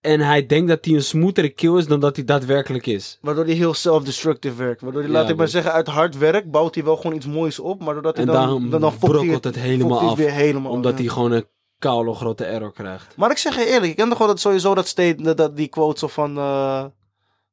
En 0.00 0.20
hij 0.20 0.46
denkt 0.46 0.68
dat 0.68 0.84
hij 0.84 0.94
een 0.94 1.02
smoothere 1.02 1.48
kill 1.48 1.76
is 1.76 1.86
dan 1.86 2.00
dat 2.00 2.16
hij 2.16 2.24
daadwerkelijk 2.24 2.86
is. 2.86 3.18
Waardoor 3.20 3.44
hij 3.44 3.54
heel 3.54 3.74
self-destructive 3.74 4.54
werkt. 4.56 4.80
Waardoor 4.80 5.02
hij, 5.02 5.10
Ja, 5.10 5.16
laat 5.18 5.30
ik 5.30 5.36
maar 5.36 5.48
zeggen, 5.48 5.72
uit 5.72 5.86
hard 5.86 6.18
werk 6.18 6.50
bouwt 6.50 6.74
hij 6.74 6.84
wel 6.84 6.96
gewoon 6.96 7.16
iets 7.16 7.26
moois 7.26 7.58
op. 7.58 7.80
Maar 7.82 7.94
doordat 7.94 8.16
hij 8.16 8.26
En 8.26 8.32
dan, 8.32 8.40
daarom 8.40 8.70
dan, 8.70 8.80
dan 8.80 8.98
brokkelt 8.98 9.44
het 9.44 9.56
helemaal 9.56 10.00
fokt 10.00 10.18
hij 10.18 10.28
af. 10.28 10.34
helemaal 10.34 10.72
Omdat 10.72 10.92
af, 10.92 10.98
hij 10.98 11.08
gewoon 11.08 11.32
een 11.32 11.46
koude 11.78 12.14
grote 12.14 12.44
error 12.44 12.72
krijgt. 12.72 13.16
Maar 13.16 13.30
ik 13.30 13.38
zeg 13.38 13.54
je 13.56 13.66
eerlijk, 13.66 13.90
ik 13.90 13.96
ken 13.96 14.08
toch 14.08 14.18
wel 14.18 14.26
dat 14.26 14.40
sowieso 14.40 14.74
dat, 14.74 14.86
state, 14.86 15.22
dat, 15.22 15.36
dat 15.36 15.56
die 15.56 15.68
quote 15.68 15.98
zo 15.98 16.06
van... 16.06 16.36
eh, 16.38 16.84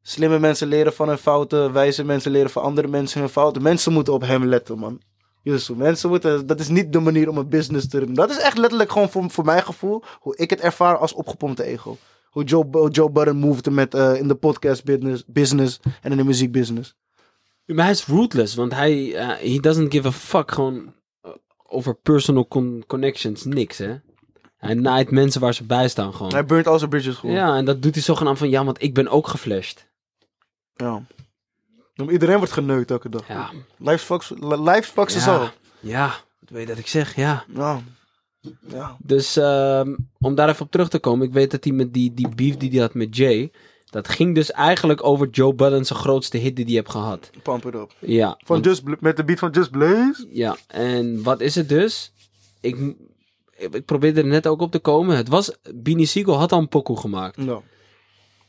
slimme 0.07 0.39
mensen 0.39 0.67
leren 0.67 0.93
van 0.93 1.07
hun 1.07 1.17
fouten, 1.17 1.73
wijze 1.73 2.03
mensen 2.03 2.31
leren 2.31 2.49
van 2.49 2.63
andere 2.63 2.87
mensen 2.87 3.19
hun 3.19 3.29
fouten. 3.29 3.61
Mensen 3.61 3.93
moeten 3.93 4.13
op 4.13 4.21
hem 4.21 4.45
letten, 4.45 4.77
man. 4.77 5.01
Mensen 5.75 6.09
moeten, 6.09 6.47
dat 6.47 6.59
is 6.59 6.67
niet 6.67 6.93
de 6.93 6.99
manier 6.99 7.29
om 7.29 7.37
een 7.37 7.49
business 7.49 7.87
te 7.87 7.99
doen. 7.99 8.13
Dat 8.13 8.29
is 8.29 8.37
echt 8.37 8.57
letterlijk 8.57 8.91
gewoon 8.91 9.09
voor, 9.09 9.29
voor 9.29 9.45
mijn 9.45 9.63
gevoel, 9.63 10.03
hoe 10.19 10.35
ik 10.35 10.49
het 10.49 10.59
ervaar 10.59 10.97
als 10.97 11.13
opgepompte 11.13 11.63
ego. 11.63 11.97
Hoe 12.29 12.43
Joe, 12.43 12.65
hoe 12.71 12.89
Joe 12.89 13.11
Budden 13.11 13.35
moved 13.35 13.69
met, 13.69 13.93
eh, 13.93 14.15
in 14.15 14.27
de 14.27 14.35
podcast 14.35 14.83
business, 14.83 15.23
business 15.27 15.79
en 16.01 16.11
in 16.11 16.17
de 16.17 16.23
muziekbusiness. 16.23 16.95
Maar 17.65 17.85
hij 17.85 17.93
is 17.93 18.05
ruthless, 18.05 18.55
want 18.55 18.73
hij 18.73 19.15
eh, 19.15 19.53
he 19.53 19.59
doesn't 19.59 19.93
give 19.93 20.07
a 20.07 20.11
fuck 20.11 20.51
gewoon 20.51 20.93
eh, 21.21 21.31
over 21.67 21.95
personal 21.95 22.47
con- 22.47 22.83
connections, 22.87 23.43
niks 23.45 23.77
hè. 23.77 23.95
Hij 24.57 24.73
naait 24.73 25.11
mensen 25.11 25.41
waar 25.41 25.53
ze 25.53 25.63
bij 25.63 25.87
staan 25.87 26.13
gewoon. 26.13 26.31
Hij 26.31 26.45
burnt 26.45 26.67
al 26.67 26.77
zijn 26.77 26.89
bridges 26.89 27.15
gewoon. 27.15 27.35
Ja, 27.35 27.55
en 27.55 27.65
dat 27.65 27.81
doet 27.81 27.93
hij 27.93 28.03
zogenaamd 28.03 28.37
van, 28.37 28.49
ja, 28.49 28.65
want 28.65 28.83
ik 28.83 28.93
ben 28.93 29.07
ook 29.07 29.27
geflasht. 29.27 29.86
Ja. 30.77 31.03
Maar 31.95 32.11
Iedereen 32.11 32.37
wordt 32.37 32.53
geneukt 32.53 32.91
elke 32.91 33.09
dag. 33.09 33.27
Ja. 33.27 33.49
Life 33.77 34.05
fucks, 34.05 34.29
life 34.39 34.91
fucks 34.91 35.15
us 35.15 35.27
all. 35.27 35.39
Ja, 35.39 35.51
ja, 35.79 36.13
weet 36.47 36.61
je 36.61 36.67
dat 36.67 36.77
ik 36.77 36.87
zeg, 36.87 37.15
ja. 37.15 37.43
Ja. 37.53 37.81
Ja. 38.67 38.97
Dus 38.99 39.37
ehm, 39.37 39.95
om 40.19 40.35
daar 40.35 40.49
even 40.49 40.65
op 40.65 40.71
terug 40.71 40.89
te 40.89 40.99
komen, 40.99 41.27
ik 41.27 41.33
weet 41.33 41.51
dat 41.51 41.63
hij 41.63 41.73
met 41.73 41.93
die, 41.93 42.13
die 42.13 42.29
beef 42.35 42.57
die 42.57 42.69
hij 42.69 42.79
had 42.79 42.93
met 42.93 43.15
Jay, 43.17 43.51
dat 43.89 44.07
ging 44.09 44.35
dus 44.35 44.51
eigenlijk 44.51 45.03
over 45.03 45.29
Joe 45.29 45.53
Budden 45.53 45.85
zijn 45.85 45.99
grootste 45.99 46.37
hit 46.37 46.55
die 46.55 46.65
hij 46.65 46.73
heeft 46.73 46.89
gehad. 46.89 47.29
Pump 47.43 47.65
it 47.65 47.73
up. 47.73 47.93
Ja, 47.99 48.27
Van 48.29 48.37
want- 48.61 48.65
Just, 48.65 48.83
met 49.01 49.17
de 49.17 49.23
beat 49.23 49.39
van 49.39 49.49
Just 49.51 49.71
Blaze. 49.71 50.27
ja, 50.31 50.57
en 50.67 51.23
wat 51.23 51.41
is 51.41 51.55
het 51.55 51.69
dus? 51.69 52.11
Ik, 52.61 52.95
ik, 53.57 53.85
probeerde 53.85 54.21
er 54.21 54.27
net 54.27 54.47
ook 54.47 54.61
op 54.61 54.71
te 54.71 54.79
komen. 54.79 55.15
Het 55.17 55.27
was, 55.27 55.51
Beanie 55.75 56.05
Siegel 56.05 56.37
had 56.37 56.51
al 56.51 56.59
een 56.59 56.69
pokoe 56.69 56.97
gemaakt. 56.97 57.35
Ja. 57.43 57.61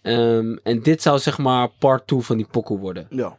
Ehm, 0.08 0.56
en 0.62 0.82
dit 0.82 1.02
zou 1.02 1.18
zeg 1.18 1.38
maar 1.38 1.68
part 1.78 2.06
2 2.06 2.20
van 2.20 2.36
die 2.36 2.46
pokoe 2.50 2.78
worden. 2.78 3.06
Ja. 3.10 3.38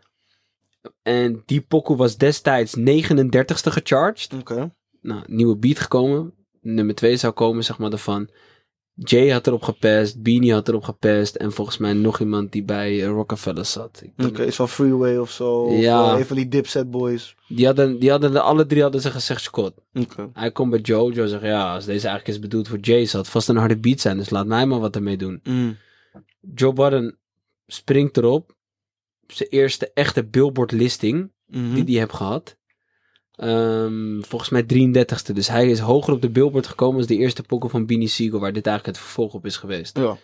En 1.02 1.44
die 1.46 1.62
pokoe 1.62 1.98
was 1.98 2.18
destijds 2.18 2.76
39ste 2.78 3.72
gecharged. 3.72 4.34
Oké. 4.40 4.72
nou, 5.02 5.22
nieuwe 5.28 5.58
beat 5.58 5.80
gekomen. 5.80 6.34
Nummer 6.62 6.96
2 6.96 7.18
zou 7.18 7.34
komen, 7.34 7.64
zeg 7.64 7.78
maar, 7.78 7.92
ervan. 7.92 8.30
Jay 8.94 9.30
had 9.30 9.48
erop 9.48 9.64
gepest, 9.64 10.22
Beanie 10.22 10.54
had 10.54 10.68
erop 10.68 10.84
gepest. 10.84 11.36
En 11.36 11.52
volgens 11.52 11.78
mij 11.78 11.94
nog 11.94 12.20
iemand 12.20 12.52
die 12.52 12.64
bij 12.64 13.02
eh, 13.02 13.08
Rockefeller 13.08 13.66
zat. 13.66 14.04
Oké, 14.18 14.46
iets 14.46 14.56
van 14.56 14.70
Freeway 14.70 15.18
of 15.18 15.32
zo. 15.32 15.54
Of 15.62 15.80
Ja. 15.80 16.14
eh, 16.14 16.20
een 16.20 16.26
van 16.26 16.36
die 16.36 16.48
Dipset 16.48 16.92
boys. 16.92 17.36
Die 17.48 17.66
hadden, 17.66 18.00
die 18.00 18.10
hadden 18.10 18.32
de, 18.32 18.42
alle 18.42 18.66
drie 18.66 18.82
hadden 18.82 19.02
ze 19.02 19.12
gezegd, 19.12 19.42
Scott. 19.42 19.74
Oké. 19.94 20.30
Hij 20.34 20.52
komt 20.52 20.70
bij 20.72 20.80
Joe. 20.80 21.14
Joe 21.14 21.28
zegt, 21.28 21.44
ja, 21.44 21.74
als 21.74 21.86
deze 21.86 22.08
eigenlijk 22.08 22.28
is 22.38 22.40
bedoeld 22.40 22.68
voor 22.68 22.80
Jay, 22.80 23.06
zal 23.06 23.20
het 23.20 23.30
vast 23.30 23.50
een 23.50 23.56
harde 23.58 23.78
beat 23.78 24.00
zijn. 24.00 24.18
Dus 24.18 24.30
laat 24.30 24.46
mij 24.48 24.66
maar 24.66 24.80
wat 24.80 24.96
ermee 24.96 25.18
doen. 25.18 25.40
Mm. 25.44 25.78
Joe 26.56 26.74
Budden 26.74 27.20
springt 27.68 28.18
erop. 28.18 28.56
Zijn 29.28 29.50
eerste 29.50 29.92
echte 29.94 30.26
Billboard 30.26 30.72
listing 30.72 31.32
Mhm. 31.46 31.74
die 31.74 31.84
hij 31.86 31.94
heeft 31.94 32.14
gehad. 32.14 32.58
Ehm, 33.32 34.22
volgens 34.22 34.50
mij 34.50 34.64
33ste. 34.64 35.34
Dus 35.34 35.48
hij 35.48 35.70
is 35.70 35.80
hoger 35.80 36.14
op 36.14 36.22
de 36.22 36.30
Billboard 36.30 36.68
gekomen 36.68 36.98
als 36.98 37.08
de 37.08 37.18
eerste 37.18 37.44
pokken 37.44 37.70
van 37.70 37.86
Beanie 37.86 38.08
Siegel, 38.08 38.40
waar 38.40 38.54
dit 38.54 38.68
eigenlijk 38.68 38.98
het 38.98 39.06
vervolg 39.06 39.34
op 39.34 39.46
is 39.46 39.58
geweest. 39.58 39.98
Ja. 39.98 40.18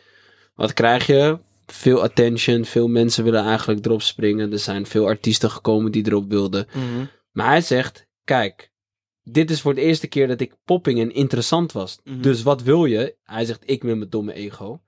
Wat 0.55 0.73
krijg 0.73 1.07
je? 1.07 1.39
Veel 1.65 2.01
attention, 2.03 2.65
veel 2.65 2.87
mensen 2.87 3.23
willen 3.23 3.43
eigenlijk 3.43 3.85
erop 3.85 4.01
springen. 4.01 4.51
Er 4.51 4.59
zijn 4.59 4.85
veel 4.85 5.05
artiesten 5.07 5.49
gekomen 5.51 5.91
die 5.91 6.05
erop 6.07 6.29
wilden. 6.29 6.67
Mhm. 6.73 7.05
Maar 7.31 7.47
hij 7.47 7.61
zegt, 7.61 8.07
kijk, 8.23 8.71
dit 9.23 9.49
is 9.51 9.61
voor 9.61 9.75
de 9.75 9.81
eerste 9.81 10.07
keer 10.07 10.27
dat 10.27 10.41
ik 10.41 10.55
popping 10.65 10.99
en 10.99 11.13
interessant 11.13 11.71
was. 11.71 11.99
Mhm. 12.03 12.21
Dus 12.21 12.43
wat 12.43 12.61
wil 12.61 12.85
je? 12.85 13.15
Hij 13.23 13.45
zegt, 13.45 13.61
ik 13.65 13.83
met 13.83 13.97
mijn 13.97 14.09
domme 14.09 14.33
ego. 14.33 14.81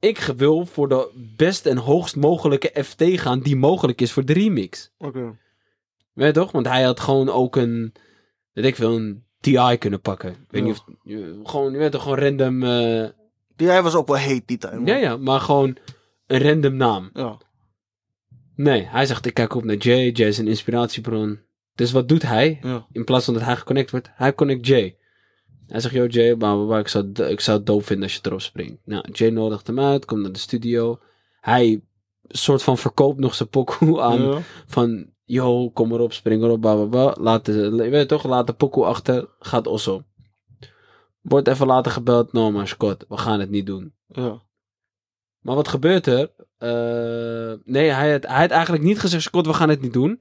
Ik 0.00 0.18
wil 0.18 0.66
voor 0.66 0.88
de 0.88 1.10
best 1.36 1.66
en 1.66 1.76
hoogst 1.76 2.16
mogelijke 2.16 2.84
FT 2.84 3.02
gaan 3.04 3.40
die 3.40 3.56
mogelijk 3.56 4.00
is 4.00 4.12
voor 4.12 4.24
de 4.24 4.32
remix. 4.32 4.90
Oké. 4.98 5.36
Weet 6.12 6.26
je 6.26 6.32
toch? 6.32 6.52
Want 6.52 6.66
hij 6.66 6.82
had 6.82 7.00
gewoon 7.00 7.28
ook 7.28 7.56
een, 7.56 7.92
weet 8.52 8.64
ik 8.64 8.76
veel, 8.76 8.96
een 8.96 9.24
TI 9.40 9.76
kunnen 9.78 10.00
pakken. 10.00 10.30
Ik 10.30 10.36
weet 10.48 10.60
Ja. 10.62 10.66
niet 10.68 10.78
of, 10.78 10.84
je- 11.02 11.40
gewoon, 11.44 11.72
je 11.72 11.78
weet 11.78 11.92
toch, 11.92 12.02
gewoon 12.02 12.18
random, 12.18 12.62
eh, 12.62 13.08
Die 13.56 13.68
hij 13.68 13.82
was 13.82 13.94
ook 13.94 14.06
wel 14.06 14.16
heet 14.16 14.46
die 14.48 14.58
time. 14.58 14.86
ja 14.86 14.96
ja, 14.96 15.16
maar 15.16 15.40
gewoon 15.40 15.76
een 16.26 16.42
random 16.42 16.76
naam. 16.76 17.10
Ja. 17.14 17.38
Nee, 18.56 18.82
hij 18.86 19.06
zegt, 19.06 19.26
ik 19.26 19.34
kijk 19.34 19.54
op 19.54 19.64
naar 19.64 19.76
Jay, 19.76 20.10
Jay 20.10 20.28
is 20.28 20.38
een 20.38 20.48
inspiratiebron. 20.48 21.40
Dus 21.74 21.92
wat 21.92 22.08
doet 22.08 22.22
hij? 22.22 22.58
Ja. 22.62 22.86
In 22.92 23.04
plaats 23.04 23.24
van 23.24 23.34
dat 23.34 23.42
hij 23.42 23.56
geconnect 23.56 23.90
wordt, 23.90 24.10
hij 24.14 24.34
connect 24.34 24.66
Jay. 24.66 24.96
Hij 25.68 25.80
zegt, 25.80 25.94
yo 25.94 26.06
Jay, 26.06 26.36
blah, 26.36 26.78
ik, 26.78 26.88
zou, 26.88 27.06
het- 27.08 27.18
ik 27.30 27.40
zou 27.40 27.56
het 27.56 27.66
dope 27.66 27.84
vinden 27.84 28.04
als 28.04 28.14
je 28.14 28.20
erop 28.22 28.40
springt. 28.40 28.80
Nou, 28.84 29.04
Jay 29.12 29.30
nodigt 29.30 29.66
hem 29.66 29.80
uit, 29.80 30.04
komt 30.04 30.22
naar 30.22 30.32
de 30.32 30.38
studio. 30.38 30.98
Hij 31.40 31.82
soort 32.28 32.62
van 32.62 32.78
verkoopt 32.78 33.18
nog 33.18 33.34
zijn 33.34 33.48
pokoe 33.48 34.00
aan 34.08 34.22
Ja. 34.22 34.38
van, 34.66 35.10
yo, 35.24 35.70
kom 35.70 35.92
erop, 35.92 36.12
spring 36.12 36.42
erop, 36.42 36.60
blah, 36.60 36.74
blah, 36.74 36.88
blah. 36.90 37.16
Laat 37.24 37.44
de, 37.44 37.70
weet 37.70 37.92
je 38.00 38.06
toch, 38.06 38.24
laat 38.24 38.46
de 38.46 38.52
pokoe 38.52 38.84
achter, 38.84 39.28
gaat 39.38 39.66
osso. 39.66 40.02
Wordt 41.20 41.48
even 41.48 41.66
later 41.66 41.92
gebeld, 41.92 42.32
no 42.32 42.50
maar 42.50 42.68
Scott, 42.68 43.04
we 43.08 43.16
gaan 43.16 43.40
het 43.40 43.50
niet 43.50 43.66
doen. 43.66 43.94
Ja. 44.06 44.42
Maar 45.38 45.54
wat 45.54 45.68
gebeurt 45.68 46.06
er? 46.06 46.30
Eh, 46.58 47.52
nee, 47.64 47.90
hij 47.90 48.12
had, 48.12 48.26
hij 48.26 48.40
had 48.40 48.50
eigenlijk 48.50 48.82
niet 48.82 49.00
gezegd, 49.00 49.22
Scott, 49.22 49.46
we 49.46 49.54
gaan 49.54 49.68
het 49.68 49.80
niet 49.80 49.92
doen. 49.92 50.20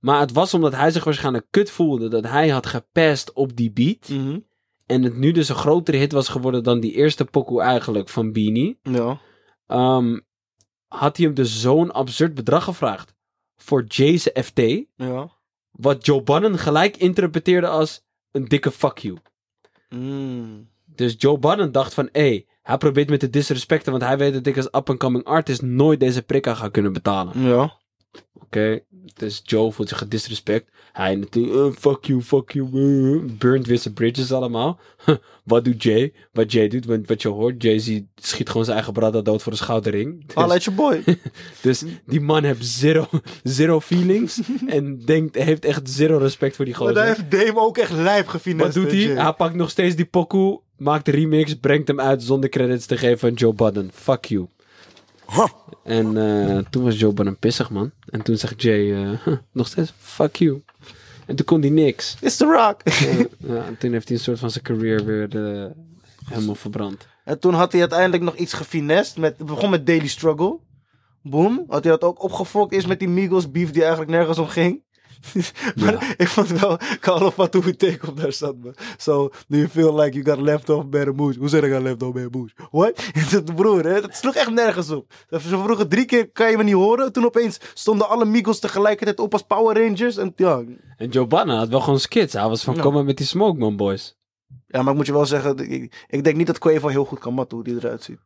Maar 0.00 0.20
het 0.20 0.32
was 0.32 0.54
omdat 0.54 0.74
hij 0.74 0.90
zich 0.90 1.04
waarschijnlijk 1.04 1.46
kut 1.50 1.70
voelde 1.70 2.08
dat 2.08 2.24
hij 2.24 2.48
had 2.48 2.66
gepest 2.66 3.32
op 3.32 3.56
die 3.56 3.70
beat. 3.72 4.08
Mhm. 4.08 4.38
En 4.88 5.02
het 5.02 5.16
nu 5.16 5.32
dus 5.32 5.48
een 5.48 5.54
grotere 5.54 5.96
hit 5.96 6.12
was 6.12 6.28
geworden 6.28 6.62
dan 6.62 6.80
die 6.80 6.92
eerste 6.92 7.24
pokoe 7.24 7.62
eigenlijk 7.62 8.08
van 8.08 8.32
Beanie. 8.32 8.78
Ja. 8.82 9.20
Ehm, 9.66 10.18
had 10.86 11.16
hij 11.16 11.26
hem 11.26 11.34
dus 11.34 11.60
zo'n 11.60 11.92
absurd 11.92 12.34
bedrag 12.34 12.64
gevraagd 12.64 13.14
voor 13.56 13.84
Jay's 13.84 14.30
FT. 14.34 14.60
Ja. 14.96 15.30
Wat 15.70 16.06
Joe 16.06 16.22
Budden 16.22 16.58
gelijk 16.58 16.96
interpreteerde 16.96 17.66
als 17.66 18.04
een 18.30 18.44
dikke 18.44 18.70
fuck 18.70 18.98
you. 18.98 19.16
Mm. 19.88 20.68
Dus 20.84 21.14
Joe 21.18 21.38
Budden 21.38 21.72
dacht 21.72 21.94
van, 21.94 22.08
hé, 22.12 22.20
hey, 22.20 22.46
hij 22.62 22.76
probeert 22.76 23.10
me 23.10 23.16
te 23.16 23.30
disrespecten, 23.30 23.92
want 23.92 24.04
hij 24.04 24.18
weet 24.18 24.32
dat 24.32 24.46
ik 24.46 24.56
als 24.56 24.66
up-and-coming 24.66 25.24
artist 25.24 25.62
nooit 25.62 26.00
deze 26.00 26.22
prikka 26.22 26.54
ga 26.54 26.68
kunnen 26.68 26.92
betalen. 26.92 27.40
Ja. 27.40 27.76
Oké, 28.42 28.80
dus 29.14 29.40
Joe 29.44 29.72
voelt 29.72 29.88
zich 29.88 29.98
gedisrespect. 29.98 30.70
Hij 30.92 31.14
natuurlijk, 31.14 31.74
eh, 31.74 31.80
fuck 31.80 32.04
you, 32.04 32.22
fuck 32.22 32.52
you, 32.52 32.66
eh, 32.66 33.32
burnt 33.38 33.66
weer 33.66 33.78
zijn 33.78 33.94
bridges 33.94 34.32
allemaal. 34.32 34.80
wat 35.44 35.64
doet 35.64 35.82
Jay? 35.82 36.12
Wat 36.32 36.52
Jay 36.52 36.68
doet, 36.68 36.84
want 36.84 37.06
wat 37.08 37.22
je 37.22 37.28
hoort, 37.28 37.62
Jay 37.62 37.78
ziet- 37.78 38.06
schiet 38.14 38.48
gewoon 38.48 38.64
zijn 38.64 38.76
eigen 38.76 38.94
brada 38.94 39.20
dood 39.20 39.42
voor 39.42 39.52
een 39.52 39.58
schouderring. 39.58 40.26
Dus, 40.26 40.36
uit 40.52 40.64
je 40.64 40.70
boy. 40.70 41.02
dus 41.62 41.84
die 42.06 42.20
man 42.20 42.44
heeft 42.44 42.66
zero, 42.66 43.08
zero 43.42 43.80
feelings 43.80 44.40
en 44.66 44.98
denkt, 45.04 45.34
heeft 45.36 45.64
echt 45.64 45.90
zero 45.90 46.16
respect 46.18 46.56
voor 46.56 46.64
die 46.64 46.74
Maar 46.78 46.94
daar 46.94 47.06
gozer. 47.16 47.26
heeft 47.30 47.46
Dame 47.46 47.60
ook 47.60 47.78
echt 47.78 47.92
lijp 47.92 48.26
gefinest. 48.28 48.74
Wat 48.74 48.84
doet 48.84 48.92
hij? 48.92 49.00
Hij 49.02 49.32
pakt 49.32 49.54
nog 49.54 49.70
steeds 49.70 49.96
die 49.96 50.06
pokoe, 50.06 50.60
maakt 50.76 51.04
de 51.04 51.10
remix, 51.10 51.54
brengt 51.54 51.88
hem 51.88 52.00
uit 52.00 52.22
zonder 52.22 52.48
credits 52.50 52.86
te 52.86 52.96
geven 52.96 53.28
aan 53.28 53.34
Joe 53.34 53.54
Budden. 53.54 53.90
Fuck 53.92 54.24
you. 54.24 54.46
En 55.84 56.16
eh, 56.16 56.58
toen 56.70 56.84
was 56.84 56.98
Joe 56.98 57.12
Budden 57.12 57.38
pissig, 57.38 57.70
man. 57.70 57.90
En 58.10 58.22
toen 58.22 58.36
zegt 58.36 58.62
Jay, 58.62 58.92
eh, 58.92 59.24
huh, 59.24 59.36
nog 59.52 59.66
steeds, 59.66 59.92
fuck 59.98 60.36
you. 60.36 60.62
En 61.26 61.36
toen 61.36 61.46
kon 61.46 61.60
hij 61.60 61.70
niks. 61.70 62.16
It's 62.20 62.36
The 62.36 62.44
Rock. 62.44 62.80
Ja, 63.48 63.64
en 63.64 63.78
toen 63.78 63.92
heeft 63.92 64.08
hij 64.08 64.16
een 64.16 64.22
soort 64.22 64.38
van 64.38 64.50
zijn 64.50 64.64
career 64.64 65.04
weer 65.04 65.36
eh, 65.36 65.70
helemaal 66.24 66.54
verbrand. 66.54 67.06
En 67.24 67.38
toen 67.38 67.54
had 67.54 67.72
hij 67.72 67.80
uiteindelijk 67.80 68.22
nog 68.22 68.36
iets 68.36 68.52
gefinest. 68.52 69.16
Met, 69.16 69.38
het 69.38 69.46
begon 69.46 69.70
met 69.70 69.86
Daily 69.86 70.06
Struggle. 70.06 70.58
Boom. 71.22 71.64
Had 71.68 71.84
hij 71.84 71.92
dat 71.92 72.02
ook 72.02 72.22
opgefokt 72.22 72.72
is 72.72 72.86
met 72.86 72.98
die 72.98 73.08
Migos 73.08 73.50
beef 73.50 73.70
die 73.70 73.80
eigenlijk 73.80 74.10
nergens 74.10 74.38
om 74.38 74.46
ging. 74.46 74.82
Maar 75.74 76.14
ik 76.16 76.28
vond 76.28 76.48
wel 76.48 76.78
Call 77.00 77.20
of 77.22 77.36
wat 77.36 77.54
hoe 77.54 77.76
take 77.76 78.06
op 78.08 78.20
daar 78.20 78.32
zat. 78.32 78.56
man. 78.62 78.74
So, 78.96 79.28
do 79.48 79.56
you 79.56 79.68
feel 79.68 79.94
like 80.00 80.18
you 80.22 80.24
got 80.36 80.40
left 80.44 80.68
off 80.70 80.86
by 80.88 81.04
the 81.04 81.12
moose? 81.12 81.38
Hoe 81.38 81.48
zeg 81.48 81.62
ik 81.62 81.72
got 81.72 81.82
left 81.82 82.02
off 82.02 82.12
by 82.12 82.22
the 82.22 82.38
moose? 82.38 82.54
What? 82.70 83.10
dat 83.30 83.54
broer, 83.54 83.84
hè? 83.84 84.00
dat 84.00 84.16
sloeg 84.16 84.34
echt 84.34 84.50
nergens 84.50 84.90
op. 84.90 85.12
Ze 85.30 85.38
vroegen 85.40 85.88
drie 85.88 86.04
keer, 86.04 86.30
kan 86.30 86.50
je 86.50 86.56
me 86.56 86.62
niet 86.62 86.74
horen? 86.74 87.12
Toen 87.12 87.24
opeens 87.24 87.58
stonden 87.74 88.08
alle 88.08 88.24
Migos 88.24 88.58
tegelijkertijd 88.58 89.18
op 89.20 89.32
als 89.32 89.42
Power 89.42 89.84
Rangers. 89.86 90.16
En 90.16 90.32
ja, 90.36 90.62
En 90.96 91.08
Joe 91.08 91.26
Budden 91.26 91.56
had 91.56 91.68
wel 91.68 91.80
gewoon 91.80 92.00
skits. 92.00 92.32
Hij 92.32 92.48
was 92.48 92.64
van, 92.64 92.74
Ja. 92.74 92.80
kom 92.82 92.94
maar 92.94 93.04
met 93.04 93.16
die 93.16 93.26
Smoke 93.26 93.58
Man 93.58 93.76
Boys. 93.76 94.16
ja, 94.66 94.82
maar 94.82 94.90
ik 94.90 94.96
moet 94.96 95.06
je 95.06 95.12
wel 95.12 95.26
zeggen, 95.26 95.70
ik, 95.72 96.04
ik 96.08 96.24
denk 96.24 96.36
niet 96.36 96.46
dat 96.46 96.58
Quavo 96.58 96.88
heel 96.88 97.04
goed 97.04 97.18
kan 97.18 97.34
matten 97.34 97.56
hoe 97.56 97.66
die 97.66 97.76
eruit 97.76 98.02
ziet. 98.02 98.18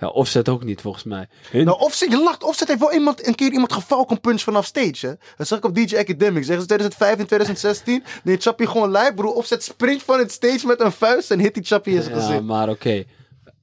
Ja, 0.00 0.08
Offset 0.08 0.48
ook 0.48 0.64
niet, 0.64 0.80
volgens 0.80 1.04
mij. 1.04 1.28
Hun- 1.50 1.64
Nou, 1.64 1.78
Offset, 1.80 2.10
je 2.10 2.18
lacht. 2.22 2.44
Offset 2.44 2.68
heeft 2.68 2.80
wel 2.80 2.92
iemand, 2.92 3.26
een 3.26 3.34
keer 3.34 3.52
iemand 3.52 3.72
gefalcon 3.72 4.20
punch 4.20 4.40
vanaf 4.40 4.66
stage, 4.66 5.06
hè. 5.06 5.12
Dat 5.36 5.46
zag 5.48 5.58
ik 5.58 5.64
op 5.64 5.74
DJ 5.74 5.96
Academic. 5.96 6.44
Zeggen 6.44 6.60
ze 6.60 6.66
2005 6.66 7.10
en 7.18 7.26
2016. 7.26 8.04
Nee, 8.24 8.36
Chappie 8.36 8.66
gewoon 8.66 8.90
live, 8.90 9.12
broer. 9.14 9.32
Offset 9.34 9.62
springt 9.62 10.02
van 10.02 10.18
het 10.18 10.32
stage 10.32 10.66
met 10.66 10.80
een 10.80 10.92
vuist 10.92 11.30
en 11.30 11.40
hit 11.40 11.54
die 11.54 11.64
Chappie 11.64 11.94
in 11.94 12.02
zijn 12.02 12.14
ja, 12.14 12.20
gezicht. 12.20 12.42
maar 12.42 12.68
oké. 12.68 13.04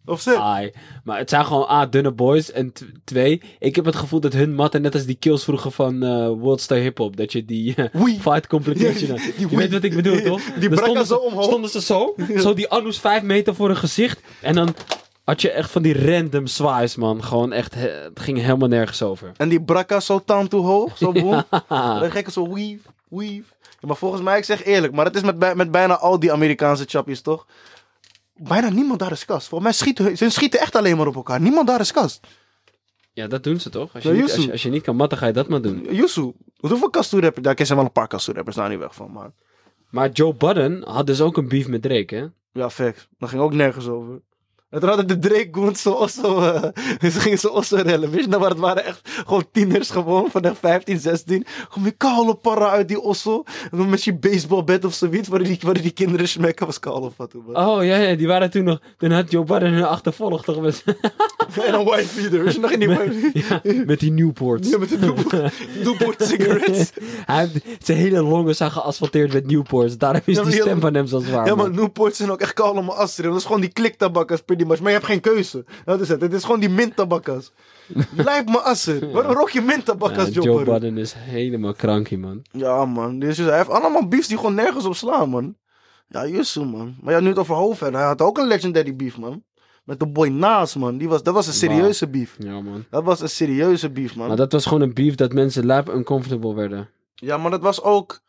Offset. 0.06 0.36
Ai. 0.36 0.72
Maar 1.04 1.18
het 1.18 1.30
zijn 1.30 1.46
gewoon 1.46 1.70
A, 1.70 1.86
dunne 1.86 2.12
boys. 2.12 2.52
En 2.52 2.74
twee, 3.04 3.42
ik 3.60 3.76
heb 3.76 3.86
het 3.86 3.96
gevoel 3.96 4.20
dat 4.20 4.34
hun 4.34 4.56
matten 4.56 4.82
net 4.82 4.94
als 4.94 5.06
die 5.06 5.16
kills 5.16 5.44
vroeger 5.44 5.72
van 5.72 6.04
eh 6.04 6.28
World 6.28 6.62
Star 6.62 6.78
Hip 6.78 6.98
Hop. 6.98 7.18
Dat 7.18 7.32
je 7.32 7.46
die 7.46 7.76
eh, 7.76 8.04
fight 8.20 8.48
complication 8.48 9.10
had. 9.18 9.22
Je 9.38 9.48
wee. 9.48 9.58
weet 9.58 9.72
wat 9.72 9.84
ik 9.84 9.96
bedoel, 9.96 10.22
toch? 10.22 10.42
Die 10.60 10.70
brakka 10.70 10.84
stonden 10.86 11.06
zo 11.06 11.14
ze, 11.16 11.22
omhoog. 11.22 11.44
stonden 11.46 11.70
ze 11.70 11.82
zo. 11.82 12.16
Zo 12.44 12.54
die 12.54 12.70
Anus 12.70 13.00
vijf 13.00 13.24
meter 13.24 13.56
voor 13.56 13.68
hun 13.68 13.78
gezicht. 13.78 14.20
En 14.42 14.56
dan 14.56 14.76
had 15.28 15.42
je 15.42 15.52
echt 15.52 15.72
van 15.72 15.82
die 15.82 16.12
random 16.12 16.48
swies, 16.48 16.96
man. 16.96 17.24
Gewoon 17.24 17.52
echt, 17.54 17.74
he- 17.76 17.88
het 18.04 18.20
ging 18.20 18.38
helemaal 18.38 18.68
nergens 18.68 19.02
over. 19.02 19.32
En 19.38 19.50
die 19.50 19.62
brakka 19.62 20.00
zo 20.00 20.22
taan 20.26 20.48
toe 20.48 20.66
hoog, 20.66 20.98
zo 20.98 21.12
boem. 21.12 21.44
Dan 22.00 22.12
gekke 22.12 22.32
zo 22.32 22.54
weave, 22.54 22.80
weave. 23.10 23.44
Ja, 23.80 23.88
maar 23.88 23.96
volgens 23.96 24.22
mij, 24.22 24.38
ik 24.38 24.44
zeg 24.44 24.64
eerlijk, 24.64 24.94
maar 24.94 25.06
het 25.06 25.16
is 25.16 25.22
met, 25.22 25.56
met 25.56 25.72
bijna 25.72 25.98
al 25.98 26.20
die 26.20 26.32
Amerikaanse 26.32 26.84
chappies, 26.88 27.22
toch? 27.22 27.46
Bijna 28.36 28.70
niemand 28.70 29.00
daar 29.00 29.12
is 29.12 29.26
kast. 29.26 29.48
Volgens 29.48 29.70
mij 29.70 29.80
schieten 29.80 30.18
ze 30.18 30.30
schieten 30.30 30.60
echt 30.60 30.76
alleen 30.76 30.98
maar 30.98 31.08
op 31.08 31.16
elkaar. 31.16 31.42
Niemand 31.42 31.68
daar 31.68 31.80
is 31.80 31.92
kast. 31.92 32.28
Ja, 33.14 33.28
dat 33.28 33.44
doen 33.44 33.60
ze 33.60 33.70
toch? 33.70 33.94
Als 33.94 34.04
je, 34.04 34.10
Ja, 34.10 34.16
niet, 34.16 34.24
als, 34.34 34.46
je, 34.46 34.52
als 34.52 34.64
je 34.64 34.70
niet 34.70 34.84
kan 34.84 34.96
matten, 34.96 35.18
ga 35.18 35.26
je 35.28 35.34
dat 35.34 35.48
maar 35.48 35.62
doen. 35.62 35.88
Yusu, 35.92 36.32
hoeveel 36.58 36.90
kastoe-rappers? 36.90 37.44
Daar 37.46 37.56
zijn 37.66 37.78
wel 37.78 37.88
een 37.88 37.92
paar 37.94 38.08
kastoe-rappers, 38.08 38.56
daar 38.56 38.70
niet 38.70 38.80
weg 38.80 38.96
van, 38.96 39.12
maar... 39.12 39.32
Maar 39.90 40.10
Joe 40.10 40.34
Budden 40.34 40.84
had 40.90 41.08
dus 41.08 41.22
ook 41.22 41.38
een 41.38 41.48
beef 41.48 41.68
met 41.68 41.82
Drake, 41.82 42.16
hè? 42.16 42.26
Ja, 42.62 42.70
facts. 42.70 43.08
Dat 43.18 43.30
ging 43.30 43.42
ook 43.42 43.54
nergens 43.54 43.88
over. 43.88 44.22
Toen 44.70 44.90
hadden 44.90 45.08
de 45.08 45.20
Drake 45.20 45.48
Goons 45.52 45.82
zo 45.82 45.92
osso, 45.92 46.42
eh, 46.42 46.64
ze 47.12 47.20
gingen 47.20 47.40
zo 47.40 47.48
osso 47.48 47.76
rellen, 47.76 48.12
weet 48.12 48.24
je? 48.24 48.28
Nou, 48.28 48.42
maar 48.42 48.50
het 48.50 48.60
waren 48.60 48.86
echt 48.86 49.10
gewoon 49.26 49.46
tieners 49.52 49.90
gewoon, 49.90 50.32
van 50.32 50.42
echt 50.42 50.58
15, 50.60 51.00
16. 51.00 51.46
Gewoon 51.70 51.84
die 51.84 51.94
koude 51.98 52.34
parra 52.34 52.70
uit 52.70 52.88
die 52.88 53.02
osso. 53.02 53.44
Met 53.72 54.04
je 54.04 54.16
baseballbed 54.16 54.86
of 54.86 54.94
zoiets, 54.94 55.28
waar 55.28 55.44
die, 55.44 55.60
waar 55.62 55.82
die 55.82 55.92
kinderen 55.92 56.28
smekken, 56.28 56.66
was 56.66 56.80
koude 56.80 57.12
wat 57.18 57.30
toen. 57.30 57.58
Oh 57.58 57.84
ja, 57.84 57.96
ja, 57.96 58.16
die 58.16 58.28
waren 58.28 58.50
toen 58.50 58.64
nog. 58.64 58.80
Toen 58.98 59.12
had 59.12 59.32
Joe 59.32 59.44
Budden 59.44 59.74
hun 59.74 59.84
achtervolgd 59.84 60.46
toch 60.46 60.62
met, 60.62 60.84
En 61.66 61.74
een 61.74 61.86
white 61.86 62.08
feeder, 62.08 62.44
weet 62.44 62.54
je? 62.54 62.60
Nog 62.60 62.72
in 62.72 62.80
die 62.80 62.88
white 62.88 63.32
ja, 63.34 63.62
met 63.86 64.00
die 64.00 64.12
Newports. 64.12 64.70
Ja, 64.70 64.78
met 64.78 64.90
de 64.90 64.98
Newport, 64.98 65.52
Newport 65.84 66.24
cigarettes. 66.24 66.92
Hij 67.26 67.50
heeft 67.64 67.86
zijn 67.86 67.98
hele 67.98 68.22
longen 68.22 68.56
zijn 68.56 68.72
geasfalteerd 68.72 69.34
met 69.34 69.48
Newports. 69.48 69.98
Daarom 69.98 70.22
is 70.26 70.36
Ja, 70.36 70.44
die 70.44 70.52
stem 70.52 70.80
van 70.80 70.94
hem 70.94 71.08
zo 71.08 71.20
zwaar. 71.20 71.46
Ja, 71.46 71.56
maar. 71.56 71.72
Newports 71.72 72.18
zijn 72.18 72.32
ook 72.32 72.42
echt 72.42 72.54
koude 72.54 72.82
maar 72.82 72.96
astrid. 72.96 73.30
Dat 73.30 73.38
is 73.38 73.46
gewoon 73.46 73.62
die 73.62 73.70
kliktabakkers 73.70 74.42
Maar 74.66 74.78
je 74.82 74.88
hebt 74.88 75.06
geen 75.06 75.20
keuze. 75.20 75.66
Dat 75.86 76.02
is 76.02 76.10
het. 76.10 76.22
Het 76.22 76.34
is 76.34 76.44
gewoon 76.44 76.60
die 76.60 76.70
mintabakkers. 76.70 77.52
Lijkt 78.16 78.50
me 78.56 78.60
assen. 78.60 79.12
Waarom 79.12 79.34
rook 79.34 79.50
je 79.50 79.60
Ja, 79.60 79.66
mintabakkers, 79.66 80.34
Joe? 80.34 80.64
Budden 80.64 80.98
is 80.98 81.14
helemaal 81.18 81.74
krankie, 81.74 82.18
man. 82.18 82.46
Ja, 82.52 82.86
man. 82.86 83.20
Dus 83.20 83.38
hij 83.38 83.58
heeft 83.58 83.70
allemaal 83.70 84.08
beefs 84.08 84.28
die 84.28 84.38
gewoon 84.38 84.56
nergens 84.56 84.86
op 84.86 84.96
slaan, 84.96 85.30
man. 85.30 85.56
Ja, 86.08 86.28
Yusu, 86.28 86.64
man. 86.64 86.96
Maar 87.02 87.14
ja, 87.14 87.20
nu 87.20 87.28
het 87.28 87.38
over 87.40 87.56
Hoofd. 87.56 87.80
Hij 87.80 87.92
had 87.92 88.22
ook 88.22 88.38
een 88.38 88.48
legendary 88.48 88.96
beef, 88.96 89.18
man. 89.18 89.44
Met 89.84 90.00
de 90.00 90.08
boy 90.08 90.28
Naas, 90.28 90.76
man. 90.76 90.98
Die 90.98 91.08
was, 91.10 91.24
dat 91.24 91.34
was 91.34 91.48
een 91.48 91.54
serieuze 91.54 92.08
beef. 92.08 92.36
Ja, 92.40 92.62
man. 92.62 92.86
Dat 92.90 93.04
was 93.04 93.22
een 93.22 93.30
serieuze 93.30 93.90
beef, 93.90 94.16
man. 94.16 94.28
Maar 94.28 94.38
dat 94.38 94.52
was 94.52 94.66
gewoon 94.66 94.82
een 94.82 94.94
beef 94.94 95.16
dat 95.16 95.34
mensen 95.34 95.66
lab 95.66 95.90
uncomfortable 95.90 96.54
werden. 96.56 96.90
Ja, 97.16 97.38
maar 97.38 97.52
dat 97.52 97.62
was 97.62 97.82
ook... 97.82 98.20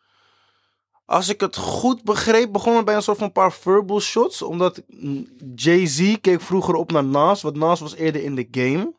Als 1.08 1.28
ik 1.28 1.40
het 1.40 1.56
goed 1.56 2.02
begreep, 2.04 2.52
begon 2.52 2.76
het 2.76 2.84
bij 2.84 2.94
een 2.94 3.02
soort 3.02 3.18
van 3.18 3.32
paar 3.32 3.52
verbal 3.52 4.00
shots. 4.00 4.42
Omdat 4.42 4.82
Jay-Z 5.54 6.16
keek 6.20 6.40
vroeger 6.40 6.74
op 6.74 6.92
naar 6.92 7.04
Nas. 7.04 7.42
Want 7.42 7.56
Nas 7.56 7.80
was 7.80 7.94
eerder 7.94 8.22
in 8.22 8.34
de 8.34 8.48
game. 8.50 8.92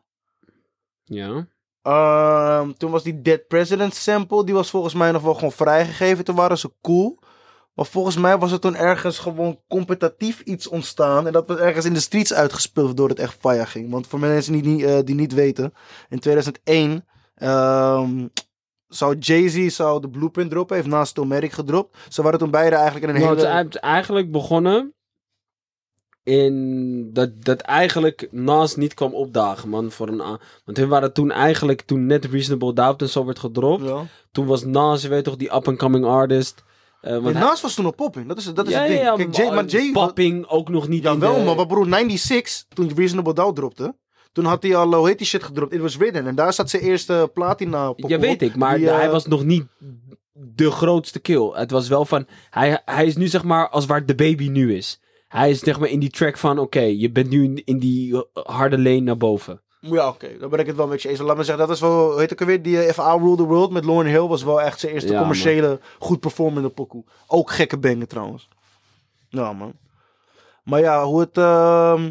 Ja. 1.04 1.46
Ehm, 1.82 2.72
toen 2.72 2.90
was 2.90 3.02
die 3.02 3.22
Dead 3.22 3.46
President 3.48 3.94
sample, 3.94 4.44
die 4.44 4.54
was 4.54 4.70
volgens 4.70 4.94
mij 4.94 5.10
nog 5.12 5.22
wel 5.22 5.34
gewoon 5.34 5.52
vrijgegeven. 5.52 6.24
Toen 6.24 6.34
waren 6.34 6.58
ze 6.58 6.72
cool. 6.82 7.18
Maar 7.74 7.86
volgens 7.86 8.16
mij 8.16 8.38
was 8.38 8.52
er 8.52 8.60
toen 8.60 8.74
ergens 8.76 9.18
gewoon 9.18 9.60
competitief 9.68 10.40
iets 10.40 10.66
ontstaan. 10.68 11.26
En 11.26 11.32
dat 11.32 11.46
was 11.48 11.58
ergens 11.58 11.84
in 11.84 11.94
de 11.94 12.00
streets 12.00 12.32
uitgespeeld, 12.32 12.86
waardoor 12.86 13.08
het 13.08 13.18
echt 13.18 13.36
fire 13.40 13.66
ging. 13.66 13.90
Want 13.90 14.06
voor 14.06 14.18
mensen 14.18 14.52
die, 14.52 14.62
niet- 14.62 14.82
eh, 14.84 14.98
die 15.04 15.14
niet 15.14 15.32
weten, 15.34 15.72
in 16.08 16.18
2001 16.18 17.04
ehm, 17.34 18.26
zou 18.90 19.16
Jay-Z 19.18 19.66
zou 19.66 20.00
de 20.00 20.08
blueprint 20.08 20.50
droppen, 20.50 20.76
heeft 20.76 20.88
naast 20.88 21.14
Tomatic 21.14 21.52
gedropt. 21.52 21.96
Ze 22.08 22.22
waren 22.22 22.38
toen 22.38 22.50
beide 22.50 22.76
eigenlijk 22.76 23.06
in 23.06 23.14
een 23.14 23.20
Nou, 23.20 23.36
het 23.36 23.46
hele... 23.46 23.66
is 23.68 23.76
eigenlijk 23.76 24.30
begonnen 24.32 24.94
in 26.22 27.10
dat, 27.12 27.44
dat 27.44 27.60
eigenlijk 27.60 28.28
Nas 28.30 28.76
niet 28.76 28.94
kwam 28.94 29.14
opdagen, 29.14 29.68
man. 29.68 29.90
Voor 29.90 30.08
een, 30.08 30.38
want 30.64 30.76
hun 30.76 30.88
waren 30.88 31.12
toen 31.12 31.30
eigenlijk, 31.30 31.80
toen 31.80 32.06
net 32.06 32.24
Reasonable 32.24 32.72
Doubt 32.72 33.02
en 33.02 33.08
zo 33.08 33.24
werd 33.24 33.38
gedropt. 33.38 33.84
Ja. 33.84 34.06
Toen 34.32 34.46
was 34.46 34.64
Nas, 34.64 35.02
je 35.02 35.08
weet 35.08 35.24
toch, 35.24 35.36
die 35.36 35.54
up-and-coming 35.54 36.04
artist. 36.04 36.64
Want 37.00 37.22
Nee, 37.22 37.32
hij- 37.32 37.42
Nas 37.42 37.60
was 37.60 37.74
toen 37.74 37.86
op 37.86 37.96
popping, 37.96 38.28
dat 38.28 38.38
is, 38.38 38.54
dat 38.54 38.66
is 38.66 38.72
ja, 38.72 38.78
het 38.80 38.88
ding. 38.88 39.00
ja, 39.02 39.14
Kijk, 39.14 39.34
Jay, 39.36 39.54
maar 39.54 39.64
Jay... 39.64 39.92
Popping 39.92 40.46
ook 40.46 40.68
nog 40.68 40.88
niet 40.88 41.02
Jawel, 41.02 41.34
de... 41.34 41.44
maar 41.44 41.54
wat 41.54 41.68
broer, 41.68 41.84
96, 41.86 42.64
toen 42.68 42.92
Reasonable 42.94 43.34
Doubt 43.34 43.56
dropte, 43.56 43.96
toen 44.32 44.44
had 44.44 44.62
hij 44.62 44.76
al, 44.76 44.94
hoe 44.94 45.08
heet 45.08 45.18
die 45.18 45.26
shit 45.26 45.42
gedropt? 45.42 45.72
It 45.72 45.80
was 45.80 45.96
Ridden. 45.96 46.26
En 46.26 46.34
daar 46.34 46.52
zat 46.52 46.70
zijn 46.70 46.82
eerste 46.82 47.30
platina 47.34 47.88
op. 47.88 47.98
Ja, 48.08 48.18
weet 48.18 48.42
ik, 48.42 48.56
maar 48.56 48.76
Die, 48.76 48.90
eh, 48.90 48.96
hij 48.96 49.10
was 49.10 49.26
nog 49.26 49.44
niet 49.44 49.64
de 50.32 50.70
grootste 50.70 51.20
kill. 51.20 51.50
Het 51.52 51.70
was 51.70 51.88
wel 51.88 52.04
van, 52.04 52.26
hij, 52.50 52.82
hij 52.84 53.06
is 53.06 53.16
nu 53.16 53.26
zeg 53.26 53.44
maar 53.44 53.68
als 53.68 53.86
waar 53.86 54.06
de 54.06 54.14
baby 54.14 54.48
nu 54.48 54.76
is. 54.76 55.00
Hij 55.28 55.50
is 55.50 55.58
zeg 55.58 55.78
maar 55.78 55.88
in 55.88 56.00
die 56.00 56.10
track 56.10 56.36
van, 56.36 56.58
oké, 56.58 56.80
je 56.80 57.10
bent 57.10 57.30
nu 57.30 57.44
in, 57.44 57.62
in 57.64 57.78
die 57.78 58.24
harde 58.32 58.78
lane 58.78 59.00
naar 59.00 59.16
boven. 59.16 59.62
Ja, 59.80 60.08
oké, 60.08 60.38
dan 60.38 60.50
ben 60.50 60.58
ik 60.58 60.66
het 60.66 60.76
wel 60.76 60.86
met 60.86 61.02
je 61.02 61.08
eens. 61.08 61.18
Laat 61.18 61.36
me 61.36 61.44
zeggen, 61.44 61.66
dat 61.66 61.76
is 61.76 61.80
wel, 61.82 62.10
hoe 62.10 62.20
heet 62.20 62.30
ik 62.30 62.40
alweer, 62.40 62.62
die 62.62 62.78
eh, 62.78 62.88
If 62.88 62.96
I 62.96 63.00
Rule 63.18 63.36
the 63.36 63.44
World 63.44 63.70
met 63.70 63.84
Lauren 63.84 64.10
Hill 64.10 64.26
was 64.26 64.42
wel 64.42 64.60
echt 64.60 64.80
zijn 64.80 64.92
eerste 64.92 65.12
Ja, 65.12 65.18
commerciële, 65.18 65.80
goed 65.98 66.20
performende 66.20 66.68
pokoe. 66.68 67.04
Ook 67.26 67.50
gekke 67.50 67.76
bangen 67.78 68.08
trouwens. 68.08 68.48
Ja, 69.28 69.52
man. 69.52 69.72
Maar 70.64 70.80
ja, 70.80 71.04
hoe 71.04 71.20
het 71.20 71.38
ehm, 71.38 72.10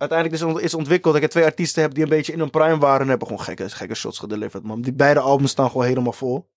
uiteindelijk 0.00 0.56
is, 0.56 0.62
is 0.64 0.74
ontwikkeld. 0.74 1.14
Dat 1.14 1.22
ik 1.22 1.30
twee 1.30 1.44
artiesten 1.44 1.82
heb 1.82 1.94
die 1.94 2.02
een 2.02 2.08
beetje 2.08 2.32
in 2.32 2.38
hun 2.38 2.50
prime 2.50 2.78
waren 2.78 3.00
en 3.00 3.08
hebben 3.08 3.26
gewoon 3.26 3.42
gekke, 3.42 3.70
gekke 3.70 3.94
shots 3.94 4.18
gedeliverd, 4.18 4.62
man. 4.62 4.80
Die 4.80 4.92
beide 4.92 5.20
albums 5.20 5.50
staan 5.50 5.70
gewoon 5.70 5.86
helemaal 5.86 6.12
vol. 6.12 6.48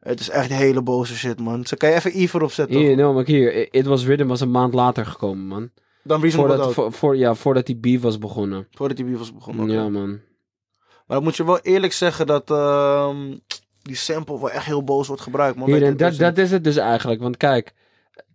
Het 0.00 0.20
is 0.20 0.28
echt 0.28 0.50
hele 0.52 0.82
boze 0.82 1.16
shit, 1.16 1.40
man. 1.40 1.66
Zo 1.66 1.76
kan 1.76 1.88
je 1.88 1.94
even 1.94 2.12
Eve 2.12 2.36
erop 2.36 2.52
zetten. 2.52 2.76
Hier, 2.76 2.96
nou, 2.96 3.14
maar 3.14 3.24
hier, 3.24 3.74
It 3.74 3.86
Was 3.86 4.04
Rhythm 4.04 4.26
was 4.26 4.40
een 4.40 4.50
maand 4.50 4.74
later 4.74 5.06
gekomen, 5.06 5.46
man. 5.46 5.70
Dan 6.02 6.20
Reasonable 6.20 6.56
Voordat, 6.56 6.74
voor, 6.74 6.92
voor, 6.92 7.16
ja, 7.16 7.34
voordat 7.34 7.66
die 7.66 7.76
beef 7.76 8.00
was 8.00 8.18
begonnen. 8.18 8.66
Voordat 8.70 8.96
die 8.96 9.06
beef 9.06 9.18
was 9.18 9.34
begonnen. 9.34 9.64
oké. 9.64 9.72
Ja, 9.72 9.88
man. 9.88 10.20
Maar 11.06 11.16
dan 11.16 11.22
moet 11.22 11.36
je 11.36 11.44
wel 11.44 11.60
eerlijk 11.60 11.92
zeggen 11.92 12.26
dat 12.26 12.50
ehm, 12.50 13.36
die 13.82 13.96
sample 13.96 14.38
wel 14.38 14.50
echt 14.50 14.66
heel 14.66 14.84
boos 14.84 15.06
wordt 15.06 15.22
gebruikt. 15.22 15.56
Man, 15.56 15.68
Hier, 15.68 15.82
en 15.82 15.96
dat, 15.96 15.98
Dead 15.98 16.18
dat 16.18 16.38
is 16.38 16.50
het 16.50 16.64
dus 16.64 16.76
eigenlijk. 16.76 17.20
Want 17.20 17.36
kijk, 17.36 17.72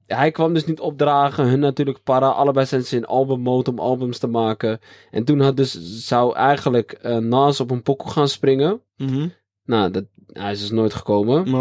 hij 0.08 0.32
kwam 0.32 0.54
dus 0.54 0.66
niet 0.66 0.80
opdragen. 0.80 1.48
Hun 1.48 1.60
natuurlijk 1.60 2.04
para. 2.04 2.28
Allebei 2.28 2.66
zijn 2.66 2.84
ze 2.84 2.96
in 2.96 3.06
albummode 3.06 3.72
om 3.72 3.80
albums 3.80 4.18
te 4.18 4.28
maken. 4.28 4.80
En 5.12 5.24
toen 5.24 5.40
had 5.40 5.58
dus, 5.58 6.06
zou 6.08 6.36
eigenlijk 6.36 6.92
eh, 6.92 7.18
Nas 7.18 7.60
op 7.60 7.72
een 7.72 7.82
pokoe 7.82 8.12
gaan 8.12 8.28
springen. 8.28 8.82
Mhm. 8.98 9.28
Nou, 9.66 9.92
dat, 9.92 10.06
hij 10.28 10.52
is 10.52 10.60
dus 10.60 10.72
nooit 10.72 10.94
gekomen. 10.94 11.52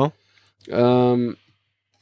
Ehm, 0.64 1.32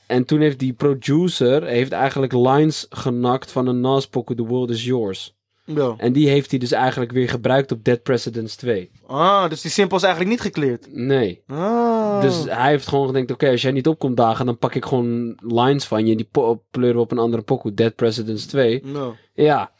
en 0.06 0.24
toen 0.24 0.40
heeft 0.40 0.58
die 0.58 0.72
producer 0.72 1.62
heeft 1.62 1.92
eigenlijk 1.92 2.32
lines 2.32 2.86
genakt 2.90 3.52
van 3.52 3.66
een 3.66 3.80
Nas 3.80 4.08
pokoe 4.08 4.36
The 4.36 4.46
World 4.46 4.70
Is 4.70 4.84
Yours. 4.84 5.33
Ja. 5.64 5.94
En 5.96 6.12
die 6.12 6.28
heeft 6.28 6.50
hij 6.50 6.58
dus 6.58 6.72
eigenlijk 6.72 7.12
weer 7.12 7.28
gebruikt 7.28 7.72
op 7.72 7.84
Dead 7.84 8.02
Presidents 8.02 8.56
2. 8.56 8.90
Ah, 9.06 9.48
dus 9.48 9.60
die 9.60 9.70
sample 9.70 9.96
is 9.96 10.02
eigenlijk 10.02 10.32
niet 10.34 10.42
gekleerd. 10.42 10.86
Nee. 10.90 11.42
Ah. 11.46 12.20
Dus 12.20 12.44
hij 12.44 12.70
heeft 12.70 12.88
gewoon 12.88 13.06
gedacht, 13.06 13.30
oké, 13.30 13.50
als 13.50 13.62
jij 13.62 13.72
niet 13.72 13.88
opkomt 13.88 14.16
dagen, 14.16 14.46
dan 14.46 14.58
pak 14.58 14.74
ik 14.74 14.84
gewoon 14.84 15.38
lines 15.40 15.84
van 15.84 16.04
je 16.06 16.10
en 16.10 16.16
die 16.16 16.28
pleuren 16.70 16.96
we 16.96 17.02
op 17.02 17.10
een 17.12 17.18
andere 17.18 17.42
pokoe. 17.42 17.74
Dead 17.74 17.94
Presidents 17.94 18.46
2. 18.46 18.82
Ja. 18.84 19.12
Ja. 19.34 19.70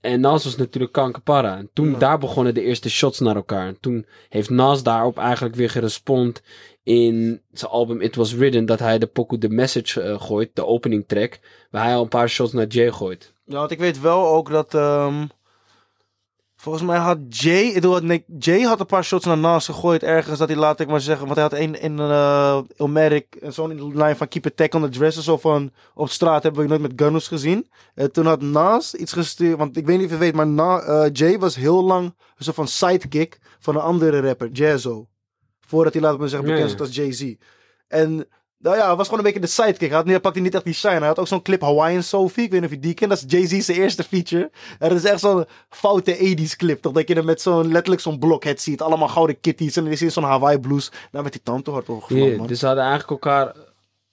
En 0.00 0.20
Nas 0.20 0.44
was 0.44 0.56
natuurlijk 0.56 0.92
kankerpara. 0.92 1.56
En 1.56 1.70
toen, 1.72 1.90
Ja. 1.90 1.98
daar 1.98 2.18
begonnen 2.18 2.54
de 2.54 2.62
eerste 2.62 2.90
shots 2.90 3.18
naar 3.20 3.36
elkaar. 3.36 3.66
En 3.66 3.76
toen 3.80 4.06
heeft 4.28 4.50
Nas 4.50 4.82
daarop 4.82 5.18
eigenlijk 5.18 5.54
weer 5.54 5.70
gerespond 5.70 6.42
in 6.82 7.40
zijn 7.52 7.70
album 7.70 8.00
It 8.00 8.16
Was 8.16 8.34
Written, 8.34 8.66
dat 8.66 8.78
hij 8.78 8.98
de 8.98 9.06
pokoe 9.06 9.38
The 9.38 9.48
Message 9.48 10.00
eh, 10.00 10.20
gooit, 10.20 10.50
de 10.54 10.66
opening 10.66 11.04
track, 11.06 11.38
waar 11.70 11.84
hij 11.84 11.94
al 11.94 12.02
een 12.02 12.08
paar 12.08 12.28
shots 12.28 12.52
naar 12.52 12.66
Jay 12.66 12.90
gooit. 12.92 13.34
Ja, 13.46 13.58
want 13.58 13.70
ik 13.70 13.78
weet 13.78 14.00
wel 14.00 14.26
ook 14.26 14.50
dat. 14.50 14.74
ehm, 14.74 15.26
volgens 16.56 16.84
mij 16.84 16.98
had 16.98 17.18
Jay. 17.28 17.62
Ik 17.62 17.74
bedoel, 17.74 18.00
nee, 18.00 18.24
Jay 18.38 18.60
had 18.60 18.80
een 18.80 18.86
paar 18.86 19.04
shots 19.04 19.24
naar 19.24 19.38
Nas 19.38 19.64
gegooid 19.64 20.02
ergens. 20.02 20.38
Dat 20.38 20.48
hij, 20.48 20.56
laat 20.56 20.80
ik 20.80 20.88
maar 20.88 21.00
zeggen. 21.00 21.24
Want 21.26 21.38
hij 21.38 21.48
had 21.48 21.58
een 21.58 21.80
in 21.80 21.98
uh, 21.98 22.60
Ilmatic. 22.76 23.34
En 23.34 23.52
zo'n 23.52 23.70
in 23.70 23.76
de 23.76 23.96
lijn 23.96 24.16
van 24.16 24.28
Keep 24.28 24.46
It 24.46 24.56
Tech 24.56 24.70
on 24.70 24.82
the 24.82 24.88
Dresser. 24.88 25.22
Zo 25.22 25.36
van. 25.36 25.72
Op 25.94 26.08
straat 26.10 26.42
hebben 26.42 26.62
we 26.62 26.68
nooit 26.68 26.80
met 26.80 26.92
Gunners 26.96 27.28
gezien. 27.28 27.70
En 27.94 28.12
toen 28.12 28.26
had 28.26 28.40
Nas 28.42 28.94
iets 28.94 29.12
gestuurd. 29.12 29.58
Want 29.58 29.76
ik 29.76 29.86
weet 29.86 29.96
niet 29.96 30.06
of 30.06 30.12
je 30.12 30.18
weet. 30.18 30.34
Maar 30.34 30.46
Na, 30.46 30.80
eh, 30.80 31.10
Jay 31.12 31.38
was 31.38 31.56
heel 31.56 31.84
lang. 31.84 32.04
Een 32.04 32.44
soort 32.44 32.56
van 32.56 32.68
sidekick. 32.68 33.38
Van 33.58 33.74
een 33.74 33.80
andere 33.82 34.20
rapper. 34.20 34.48
Jazzo. 34.50 35.06
Voordat 35.60 35.92
hij, 35.92 36.02
laat 36.02 36.12
ik 36.12 36.18
maar 36.18 36.28
zeggen. 36.28 36.48
Bekend 36.48 36.70
stond 36.70 36.88
als 36.88 36.96
Jay-Z. 36.96 37.34
En. 37.88 38.28
Nou 38.66 38.78
ja, 38.78 38.86
hij 38.86 38.96
was 38.96 39.08
gewoon 39.08 39.18
een 39.24 39.32
beetje 39.32 39.46
de 39.46 39.52
sidekick. 39.52 39.88
Hij, 39.88 39.96
had, 39.98 40.06
hij 40.06 40.20
pakte 40.20 40.40
niet 40.40 40.54
echt 40.54 40.64
die 40.64 40.74
shine. 40.74 40.98
Hij 40.98 41.06
had 41.06 41.18
ook 41.18 41.26
zo'n 41.26 41.42
clip 41.42 41.60
Hawaiian 41.60 42.02
Sophie. 42.02 42.44
Ik 42.44 42.50
weet 42.50 42.60
niet 42.60 42.68
of 42.70 42.74
je 42.76 42.82
die 42.82 42.94
kent. 42.94 43.10
Dat 43.10 43.24
is 43.26 43.48
Jay-Z's 43.48 43.68
eerste 43.68 44.02
feature. 44.02 44.50
En 44.78 44.88
dat 44.88 44.98
is 44.98 45.04
echt 45.04 45.20
zo'n 45.20 45.44
foute 45.68 46.16
80s 46.16 46.56
clip. 46.56 46.82
Toch 46.82 46.92
dat 46.92 47.08
je 47.08 47.14
er 47.14 47.24
met 47.24 47.40
zo'n 47.40 47.72
letterlijk 47.72 48.02
zo'n 48.02 48.18
blokhead 48.18 48.60
ziet. 48.60 48.80
Allemaal 48.82 49.08
gouden 49.08 49.40
kitties. 49.40 49.76
En 49.76 49.82
dan 49.82 49.92
is 49.92 49.98
hij 49.98 50.08
in 50.08 50.14
zo'n 50.14 50.22
Hawaii 50.24 50.58
blues. 50.58 50.90
Nou 51.12 51.24
met 51.24 51.32
die 51.32 51.42
tand 51.44 51.64
te 51.64 51.70
hard 51.70 51.86
Ja, 52.08 52.36
man. 52.36 52.46
dus 52.46 52.58
ze 52.58 52.66
hadden 52.66 52.84
eigenlijk 52.84 53.10
elkaar, 53.24 53.54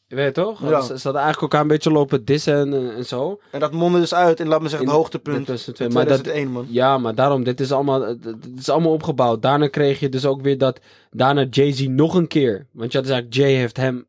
je 0.08 0.16
weet 0.16 0.34
toch? 0.34 0.62
Ja. 0.70 0.82
Ze, 0.82 0.88
ze 0.88 1.04
hadden 1.04 1.22
eigenlijk 1.22 1.42
elkaar 1.42 1.62
een 1.62 1.68
beetje 1.68 1.92
lopen 1.92 2.26
dissen 2.26 2.56
en, 2.56 2.74
eh, 2.74 2.98
en 2.98 3.06
zo. 3.06 3.40
En 3.52 3.60
dat 3.60 3.72
mondde 3.72 4.00
dus 4.00 4.14
uit 4.14 4.40
in, 4.40 4.48
laat 4.48 4.62
me 4.62 4.70
zeggen, 4.70 4.88
het 4.88 4.98
hoogtepunt. 4.98 5.48
in 5.50 5.92
maar 5.92 6.06
dat- 6.06 6.24
2001, 6.24 6.52
man. 6.52 6.66
Ja, 6.70 6.98
maar 6.98 7.16
daarom, 7.16 7.44
dit 7.44 7.60
is 7.60 7.72
allemaal, 7.72 8.00
dit 8.20 8.36
is 8.58 8.70
allemaal 8.70 8.92
opgebouwd. 8.94 9.42
Daarna 9.42 9.68
kreeg 9.68 10.00
je 10.00 10.10
dus 10.10 10.26
ook 10.26 10.42
weer 10.42 10.58
dat, 10.58 10.80
daarna 11.12 11.46
Jay-Z 11.50 11.86
nog 11.88 12.14
een 12.14 12.28
keer. 12.28 12.68
Want 12.72 12.92
je 12.92 12.98
had 12.98 13.08
dus 13.08 13.16
eigenlijk, 13.16 13.34
Jay 13.36 13.54
heeft 13.60 13.78
hem 13.78 14.06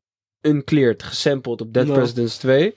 uncleared, 0.47 1.03
gesampled 1.03 1.61
op 1.61 1.73
Dead. 1.75 1.87
Presidents 1.93 2.37
2. 2.37 2.75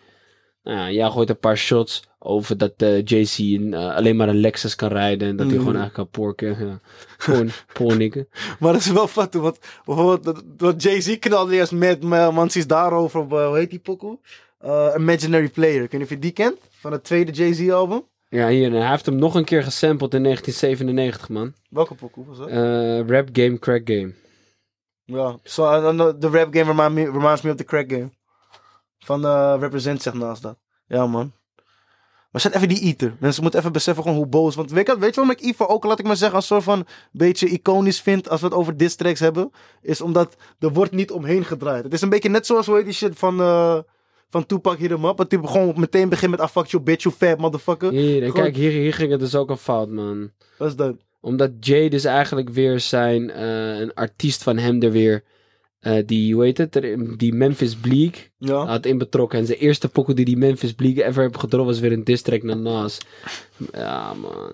Nou 0.63 0.77
ja, 0.79 0.91
jij 0.91 1.09
gooit 1.09 1.29
een 1.29 1.39
paar 1.39 1.57
shots 1.57 2.03
over 2.19 2.57
dat 2.57 2.73
eh 2.77 3.03
Jay-Z 3.05 3.39
een, 3.39 3.73
eh, 3.73 3.95
alleen 3.95 4.15
maar 4.15 4.29
een 4.29 4.39
Lexus 4.39 4.75
kan 4.75 4.89
rijden. 4.89 5.27
En 5.27 5.35
dat 5.35 5.45
hij 5.45 5.55
Mm. 5.55 5.61
gewoon 5.61 5.79
eigenlijk 5.79 6.11
kan 6.11 6.21
porken. 6.23 6.67
Ja. 6.67 6.79
Gewoon 7.17 7.49
pornikken. 7.73 8.27
Maar 8.59 8.73
dat 8.73 8.81
is 8.81 8.91
wel 8.91 9.07
fat, 9.07 9.33
want 9.33 9.59
bijvoorbeeld, 9.85 10.23
dat- 10.23 10.43
dat 10.57 10.81
Jay-Z 10.83 11.19
knalde 11.19 11.53
eerst 11.55 11.71
met 11.71 12.03
uh, 12.03 12.33
Mansies 12.35 12.67
daarover 12.67 13.19
op, 13.19 13.33
eh, 13.33 13.47
hoe 13.47 13.57
heet 13.57 13.69
die 13.69 13.79
pokoe? 13.79 14.17
Eh, 14.59 14.93
Imaginary 14.97 15.49
Player. 15.49 15.75
Ik 15.83 15.91
weet 15.91 15.93
niet 15.93 16.01
of 16.03 16.09
je 16.09 16.19
die 16.19 16.31
kent, 16.31 16.57
van 16.79 16.91
het 16.91 17.03
tweede 17.03 17.31
Jay-Z 17.31 17.69
album. 17.69 18.03
Ja, 18.29 18.47
hier, 18.49 18.71
hij 18.71 18.89
heeft 18.89 19.05
hem 19.05 19.15
nog 19.15 19.35
een 19.35 19.45
keer 19.45 19.63
gesampled 19.63 20.13
in 20.13 20.21
1997, 20.23 21.29
man. 21.29 21.53
Welke 21.69 21.93
pokoe 21.93 22.25
was 22.25 22.37
dat? 22.37 22.47
Eh, 22.47 22.99
rap 23.07 23.29
game, 23.33 23.59
crack 23.59 23.81
game. 23.85 24.11
Ja, 25.07 25.37
so, 25.43 25.63
uh, 25.63 25.89
no, 25.89 26.17
de 26.17 26.29
rap 26.29 26.53
game 26.53 26.71
remind 26.73 26.93
me, 26.93 27.11
reminds 27.19 27.41
me 27.41 27.49
of 27.51 27.57
the 27.57 27.63
crack 27.63 27.91
game. 27.91 28.09
Van 28.99 29.25
uh, 29.25 29.55
Represent 29.59 30.01
zegt 30.01 30.15
naast 30.15 30.41
dat. 30.41 30.57
Ja, 30.87 31.07
man. 31.07 31.31
Maar 32.31 32.41
zet 32.41 32.55
even 32.55 32.67
die 32.67 32.81
eater. 32.81 33.15
Mensen 33.19 33.41
moeten 33.41 33.59
even 33.59 33.71
beseffen 33.71 34.03
gewoon 34.03 34.17
hoe 34.17 34.27
boos. 34.27 34.55
Want 34.55 34.71
weet 34.71 34.87
je, 34.87 34.97
weet 34.97 35.15
je 35.15 35.21
waarom 35.21 35.37
ik 35.39 35.41
Ivo 35.41 35.65
ook, 35.65 35.83
laat 35.83 35.99
ik 35.99 36.05
maar 36.05 36.15
zeggen, 36.15 36.37
een 36.37 36.43
soort 36.43 36.63
van 36.63 36.85
beetje 37.11 37.47
iconisch 37.47 38.01
vind 38.01 38.29
als 38.29 38.39
we 38.41 38.45
het 38.45 38.55
over 38.55 38.77
diss 38.77 38.95
tracks 38.95 39.19
hebben? 39.19 39.51
Is 39.81 40.01
omdat 40.01 40.35
er 40.59 40.73
wordt 40.73 40.91
niet 40.91 41.11
omheen 41.11 41.45
gedraaid. 41.45 41.83
Het 41.83 41.93
is 41.93 42.01
een 42.01 42.09
beetje 42.09 42.29
net 42.29 42.45
zoals, 42.45 42.65
hoe 42.65 42.75
heet 42.75 42.85
die 42.85 42.93
shit 42.93 43.17
van, 43.19 43.39
eh 43.41 43.79
van 44.29 44.45
Tupac 44.45 44.77
Hit 44.77 44.91
'em 44.91 45.05
Up. 45.05 45.17
Dat 45.17 45.31
hij 45.31 45.39
gewoon 45.43 45.73
meteen 45.79 46.09
begint 46.09 46.31
met, 46.31 46.39
ah 46.39 46.49
fuck 46.49 46.65
you 46.65 46.83
bitch, 46.83 47.03
you 47.03 47.15
fat 47.15 47.37
motherfucker. 47.37 47.91
Hier, 47.91 48.23
en 48.23 48.29
Gewoon- 48.29 48.43
kijk, 48.43 48.55
hier, 48.55 48.71
hier 48.71 48.93
ging 48.93 49.11
het 49.11 49.19
dus 49.19 49.35
ook 49.35 49.49
al 49.49 49.55
fout, 49.57 49.89
man. 49.89 50.31
Wat 50.57 50.67
is 50.67 50.75
dat? 50.75 50.95
Omdat 51.19 51.51
Jay 51.59 51.89
dus 51.89 52.03
eigenlijk 52.03 52.49
weer 52.49 52.79
zijn, 52.79 53.29
eh, 53.31 53.79
een 53.79 53.93
artiest 53.93 54.43
van 54.43 54.57
hem 54.57 54.81
er 54.81 54.91
weer, 54.91 55.23
eh, 55.79 56.03
die, 56.05 56.33
hoe 56.33 56.43
heet 56.43 56.57
het, 56.57 56.81
die 57.17 57.33
Memphis 57.33 57.75
Bleak 57.75 58.29
Ja. 58.37 58.65
had 58.65 58.85
in 58.85 58.97
betrokken. 58.97 59.39
En 59.39 59.45
zijn 59.45 59.59
eerste 59.59 59.89
pokoe 59.89 60.13
die 60.15 60.25
die 60.25 60.37
Memphis 60.37 60.73
Bleak 60.73 60.97
ever 60.97 61.23
heeft 61.23 61.39
gedropt 61.39 61.65
was 61.67 61.79
weer 61.79 61.91
een 61.91 62.03
diss 62.03 62.21
track 62.21 62.43
naar 62.43 62.57
Nas. 62.57 62.97
Ja, 63.71 64.13
man. 64.13 64.51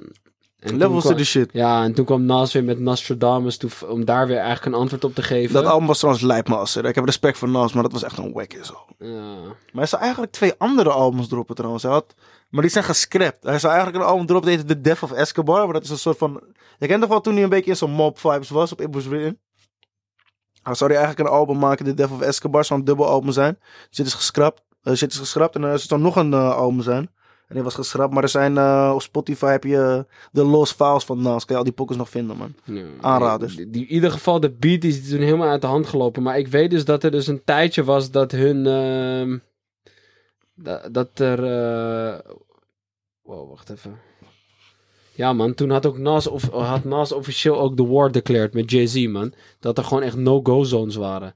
En 0.60 0.78
Levels 0.78 1.02
to 1.04 1.10
kwam- 1.10 1.18
the 1.18 1.26
shit. 1.26 1.50
Ja, 1.54 1.84
en 1.84 1.94
toen 1.94 2.06
kwam 2.06 2.26
Nas 2.26 2.54
weer 2.54 2.64
met 2.64 2.80
Nostradamus 2.80 3.58
toe, 3.58 3.70
om 3.90 4.06
daar 4.06 4.28
weer 4.28 4.38
eigenlijk 4.38 4.66
een 4.76 4.82
antwoord 4.82 5.04
op 5.04 5.16
te 5.16 5.22
geven. 5.22 5.54
Dat 5.54 5.66
album 5.66 5.88
was 5.88 5.98
trouwens 5.98 6.26
lijpmaster. 6.26 6.86
Ik 6.86 6.96
heb 6.96 7.06
respect 7.06 7.38
voor 7.38 7.50
Nas, 7.50 7.74
maar 7.74 7.84
dat 7.84 7.92
was 7.92 8.04
echt 8.04 8.18
een 8.18 8.32
wack 8.34 8.52
zo. 8.62 8.86
Ja. 9.00 9.36
Maar 9.42 9.56
hij 9.74 9.86
zou 9.86 10.02
eigenlijk 10.02 10.32
twee 10.32 10.54
andere 10.58 10.90
albums 10.90 11.28
droppen 11.28 11.56
trouwens. 11.56 11.84
Hij 11.84 11.92
had, 11.92 12.14
maar 12.54 12.62
die 12.62 12.72
zijn 12.72 12.84
gescrapt. 12.84 13.44
Hij 13.44 13.60
zou 13.60 13.74
eigenlijk 13.74 14.04
een 14.04 14.10
album 14.10 14.26
dat 14.26 14.46
heet 14.46 14.68
The 14.68 14.82
Death 14.82 15.04
of 15.04 15.12
Escobar. 15.12 15.64
Maar 15.64 15.74
dat 15.74 15.84
is 15.84 15.90
een 15.90 15.98
soort 15.98 16.18
van... 16.18 16.42
Je 16.80 16.88
kent 16.88 17.02
toch 17.02 17.10
wel 17.10 17.22
toen 17.22 17.34
hij 17.34 17.44
een 17.44 17.50
beetje 17.50 17.70
in 17.72 17.78
zo'n 17.78 17.92
mob 17.92 18.20
vibes 18.20 18.50
was 18.50 18.72
op 18.72 18.82
It 18.82 18.88
Was 18.94 19.06
Written? 19.08 19.40
Dan 20.64 20.76
zou 20.76 20.92
hij 20.92 21.00
eigenlijk 21.00 21.30
een 21.30 21.36
album 21.36 21.58
maken, 21.60 21.86
The 21.86 21.94
Death 21.94 22.12
of 22.12 22.22
Escobar. 22.22 22.66
Zou 22.66 22.80
een 22.80 22.86
dubbel 22.86 23.08
album 23.08 23.32
zijn. 23.32 23.60
Shit 23.92 24.06
is 24.06 24.14
geschrapt. 24.14 24.62
Eh, 24.84 24.94
shit 24.94 25.12
is 25.12 25.18
geschrapt. 25.18 25.56
En 25.56 25.62
dan 25.62 25.80
zou 25.80 26.02
nog 26.02 26.16
een 26.16 26.34
eh, 26.34 26.56
album 26.56 26.82
zijn. 26.82 27.10
En 27.48 27.56
die 27.56 27.64
was 27.64 27.74
geschrapt. 27.74 28.14
Maar 28.14 28.24
er 28.24 28.30
zijn 28.30 28.58
eh, 28.58 28.92
op 28.94 29.02
Spotify 29.02 29.46
heb 29.46 29.64
je 29.64 30.06
de 30.32 30.44
Lost 30.44 30.76
Files 30.76 31.04
van 31.04 31.22
Nas. 31.22 31.46
Kan 31.46 31.56
je 31.56 31.58
al 31.58 31.64
die 31.64 31.74
pokkers 31.74 31.98
nog 31.98 32.10
vinden, 32.10 32.38
man. 32.38 32.54
Ja, 32.64 32.84
Aanraders. 33.02 33.56
Die, 33.56 33.70
die- 33.70 33.86
in 33.88 33.94
ieder 33.94 34.12
geval, 34.12 34.40
de 34.40 34.52
beat 34.52 34.82
die 34.82 34.92
is 34.92 35.10
toen 35.10 35.20
helemaal 35.20 35.50
uit 35.50 35.62
de 35.62 35.68
hand 35.68 35.88
gelopen. 35.88 36.24
Maar 36.24 36.38
ik 36.38 36.48
weet 36.48 36.70
dus 36.70 36.86
dat 36.86 37.04
er 37.04 37.12
dus 37.12 37.28
een 37.28 37.44
tijdje 37.44 37.84
was 37.84 38.12
dat 38.12 38.32
hun... 38.32 39.42
da- 40.64 40.90
dat 40.92 41.20
er... 41.20 41.44
eh, 41.44 42.20
wow, 43.22 43.50
wacht 43.50 43.70
even. 43.70 44.00
Ja 45.16 45.34
man, 45.34 45.54
toen 45.54 45.70
had 45.70 45.86
ook 45.86 45.98
Nas, 45.98 46.28
of, 46.28 46.50
had 46.50 46.84
Nas 46.84 47.12
officieel 47.12 47.60
ook 47.60 47.78
de 47.78 47.86
war 47.86 48.12
declared 48.12 48.54
met 48.54 48.72
Jay-Z 48.72 49.06
man. 49.08 49.34
Dat 49.60 49.78
er 49.78 49.84
gewoon 49.84 50.04
echt 50.04 50.16
no-go 50.18 50.64
zones 50.64 50.96
waren. 50.96 51.36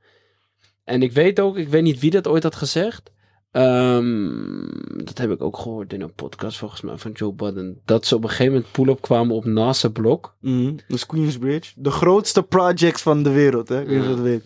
En 0.84 1.02
ik 1.02 1.12
weet 1.12 1.40
ook, 1.40 1.58
ik 1.58 1.68
weet 1.70 1.84
niet 1.84 2.00
wie 2.00 2.12
dat 2.12 2.28
ooit 2.28 2.44
had 2.44 2.56
gezegd. 2.56 3.12
Ehm, 3.52 4.68
dat 5.04 5.18
heb 5.18 5.32
ik 5.32 5.42
ook 5.42 5.58
gehoord 5.58 5.94
in 5.94 6.02
een 6.02 6.14
podcast 6.14 6.58
volgens 6.58 6.82
mij 6.82 6.98
van 6.98 7.12
Joe 7.12 7.34
Budden. 7.34 7.82
Dat 7.86 8.06
ze 8.06 8.16
op 8.16 8.24
een 8.24 8.30
gegeven 8.30 8.54
moment 8.54 8.72
pull-up 8.72 9.02
kwamen 9.02 9.36
op 9.36 9.46
Nas' 9.46 9.86
blok. 9.94 10.36
Mhm. 10.42 10.76
Dus 10.88 11.06
Queensbridge. 11.06 11.74
De 11.76 11.92
grootste 11.92 12.44
projects 12.44 13.02
van 13.02 13.24
de 13.24 13.30
wereld, 13.32 13.70
hè. 13.70 13.82
Ik 13.82 13.88
weet 13.88 14.02
je 14.04 14.08
dat 14.10 14.20
weet. 14.20 14.44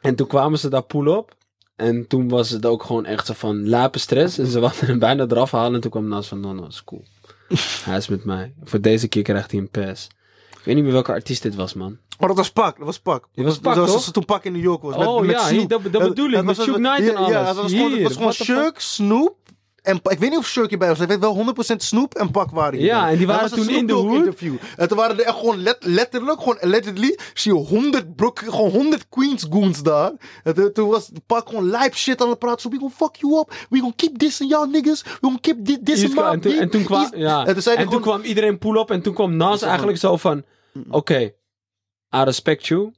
En 0.00 0.14
toen 0.14 0.26
kwamen 0.26 0.58
ze 0.58 0.68
daar 0.68 0.84
pull-up. 0.84 1.34
En 1.76 2.06
toen 2.06 2.28
was 2.28 2.50
het 2.50 2.66
ook 2.66 2.82
gewoon 2.82 3.04
echt 3.04 3.26
zo 3.26 3.32
van 3.36 3.68
lapen 3.68 4.00
stress. 4.00 4.38
En 4.38 4.46
ze 4.46 4.60
wilden 4.60 4.86
hem 4.86 4.98
bijna 4.98 5.24
eraf 5.28 5.50
halen. 5.50 5.74
En 5.74 5.80
toen 5.80 5.90
kwam 5.90 6.08
Nas 6.08 6.28
van, 6.28 6.40
no, 6.40 6.52
no, 6.52 6.66
is 6.66 6.84
cool. 6.84 7.04
hij 7.84 7.96
is 7.96 8.08
met 8.08 8.24
mij. 8.24 8.54
Voor 8.64 8.80
deze 8.80 9.08
keer 9.08 9.22
krijgt 9.22 9.50
hij 9.50 9.60
een 9.60 9.70
pass. 9.70 10.08
Ik 10.50 10.64
weet 10.64 10.74
niet 10.74 10.84
meer 10.84 10.92
welke 10.92 11.12
artiest 11.12 11.42
dit 11.42 11.54
was, 11.54 11.74
man. 11.74 11.98
Maar 12.18 12.28
dat 12.28 12.36
was 12.36 12.50
Pak, 12.50 12.76
dat 12.76 12.86
was 12.86 12.98
Pak. 12.98 13.28
Die 13.34 13.44
was 13.44 13.58
Pak, 13.58 13.74
dat 13.74 13.86
toch? 13.86 14.10
toen 14.10 14.24
Pak 14.24 14.44
in 14.44 14.52
New 14.52 14.62
York 14.62 14.82
was. 14.82 14.94
Oh, 14.96 15.24
ja, 15.26 15.46
Snoop. 15.46 15.68
dat- 15.68 15.82
dat 15.92 16.08
bedoel 16.08 16.30
ik, 16.30 16.44
met 16.44 16.56
was- 16.56 16.66
Suge 16.66 16.78
Knight 16.78 16.98
en 16.98 17.04
ja, 17.04 17.12
alles. 17.14 17.30
Ja, 17.30 17.46
het 17.46 17.56
was 17.56 17.72
gewoon, 17.72 18.02
was 18.72 18.94
Snoop 18.94 19.36
en 19.86 19.96
Ik 19.96 20.18
weet 20.18 20.30
niet 20.30 20.38
of 20.38 20.46
Shug 20.46 20.68
hierbij 20.68 20.88
was. 20.88 21.00
Ik 21.00 21.08
weet 21.08 21.18
wel 21.18 21.34
100% 21.34 21.76
Snoop 21.76 22.14
en 22.14 22.30
Pak 22.30 22.50
waren 22.50 22.78
hier. 22.78 22.86
Ja, 22.88 23.10
en 23.10 23.16
die 23.16 23.26
waren 23.26 23.50
toen 23.50 23.68
in 23.68 23.86
de 23.86 23.92
hood. 23.92 24.14
interview. 24.16 24.54
En 24.76 24.88
toen 24.88 24.96
waren 24.96 25.18
er 25.18 25.24
echt 25.24 25.36
gewoon 25.38 25.62
let- 25.62 25.84
letterlijk, 25.84 26.38
gewoon 26.38 26.60
allegedly, 26.60 27.18
zie 27.34 27.54
je 27.54 27.58
100 27.60 28.16
Brook, 28.16 28.38
gewoon 28.38 28.70
100 28.70 29.08
Queens 29.08 29.46
goons 29.50 29.82
daar. 29.82 30.12
En 30.44 30.54
toen, 30.54 30.72
toen 30.72 30.88
was 30.88 31.10
Pak 31.26 31.48
gewoon 31.48 31.68
lijp 31.70 31.94
shit 31.96 32.22
aan 32.22 32.28
het 32.28 32.38
praten. 32.38 32.60
Zo, 32.60 32.68
we 32.68 32.76
gonna 32.78 32.92
fuck 32.96 33.16
you 33.16 33.38
up. 33.38 33.66
We 33.70 33.78
gonna 33.78 33.92
keep 33.96 34.18
dissing 34.18 34.50
y'all 34.50 34.70
niggas. 34.70 35.02
We 35.02 35.10
gonna 35.20 35.38
keep 35.40 35.56
dissing 35.64 36.10
Iets- 36.12 36.14
my 36.14 36.22
en, 36.22 36.40
toen, 36.40 36.52
en, 36.52 36.70
toen 36.70 36.84
kwam, 36.84 37.10
ja. 37.16 37.46
En 37.46 37.88
toen 37.88 38.00
kwam 38.00 38.22
iedereen 38.22 38.58
pull-up. 38.58 38.90
En 38.90 39.02
toen 39.02 39.14
kwam 39.14 39.36
Nas 39.36 39.62
eigenlijk 39.62 39.98
zo 39.98 40.16
van... 40.16 40.44
Oké, 40.90 41.18
I 42.16 42.22
respect 42.24 42.66
you. 42.66 42.92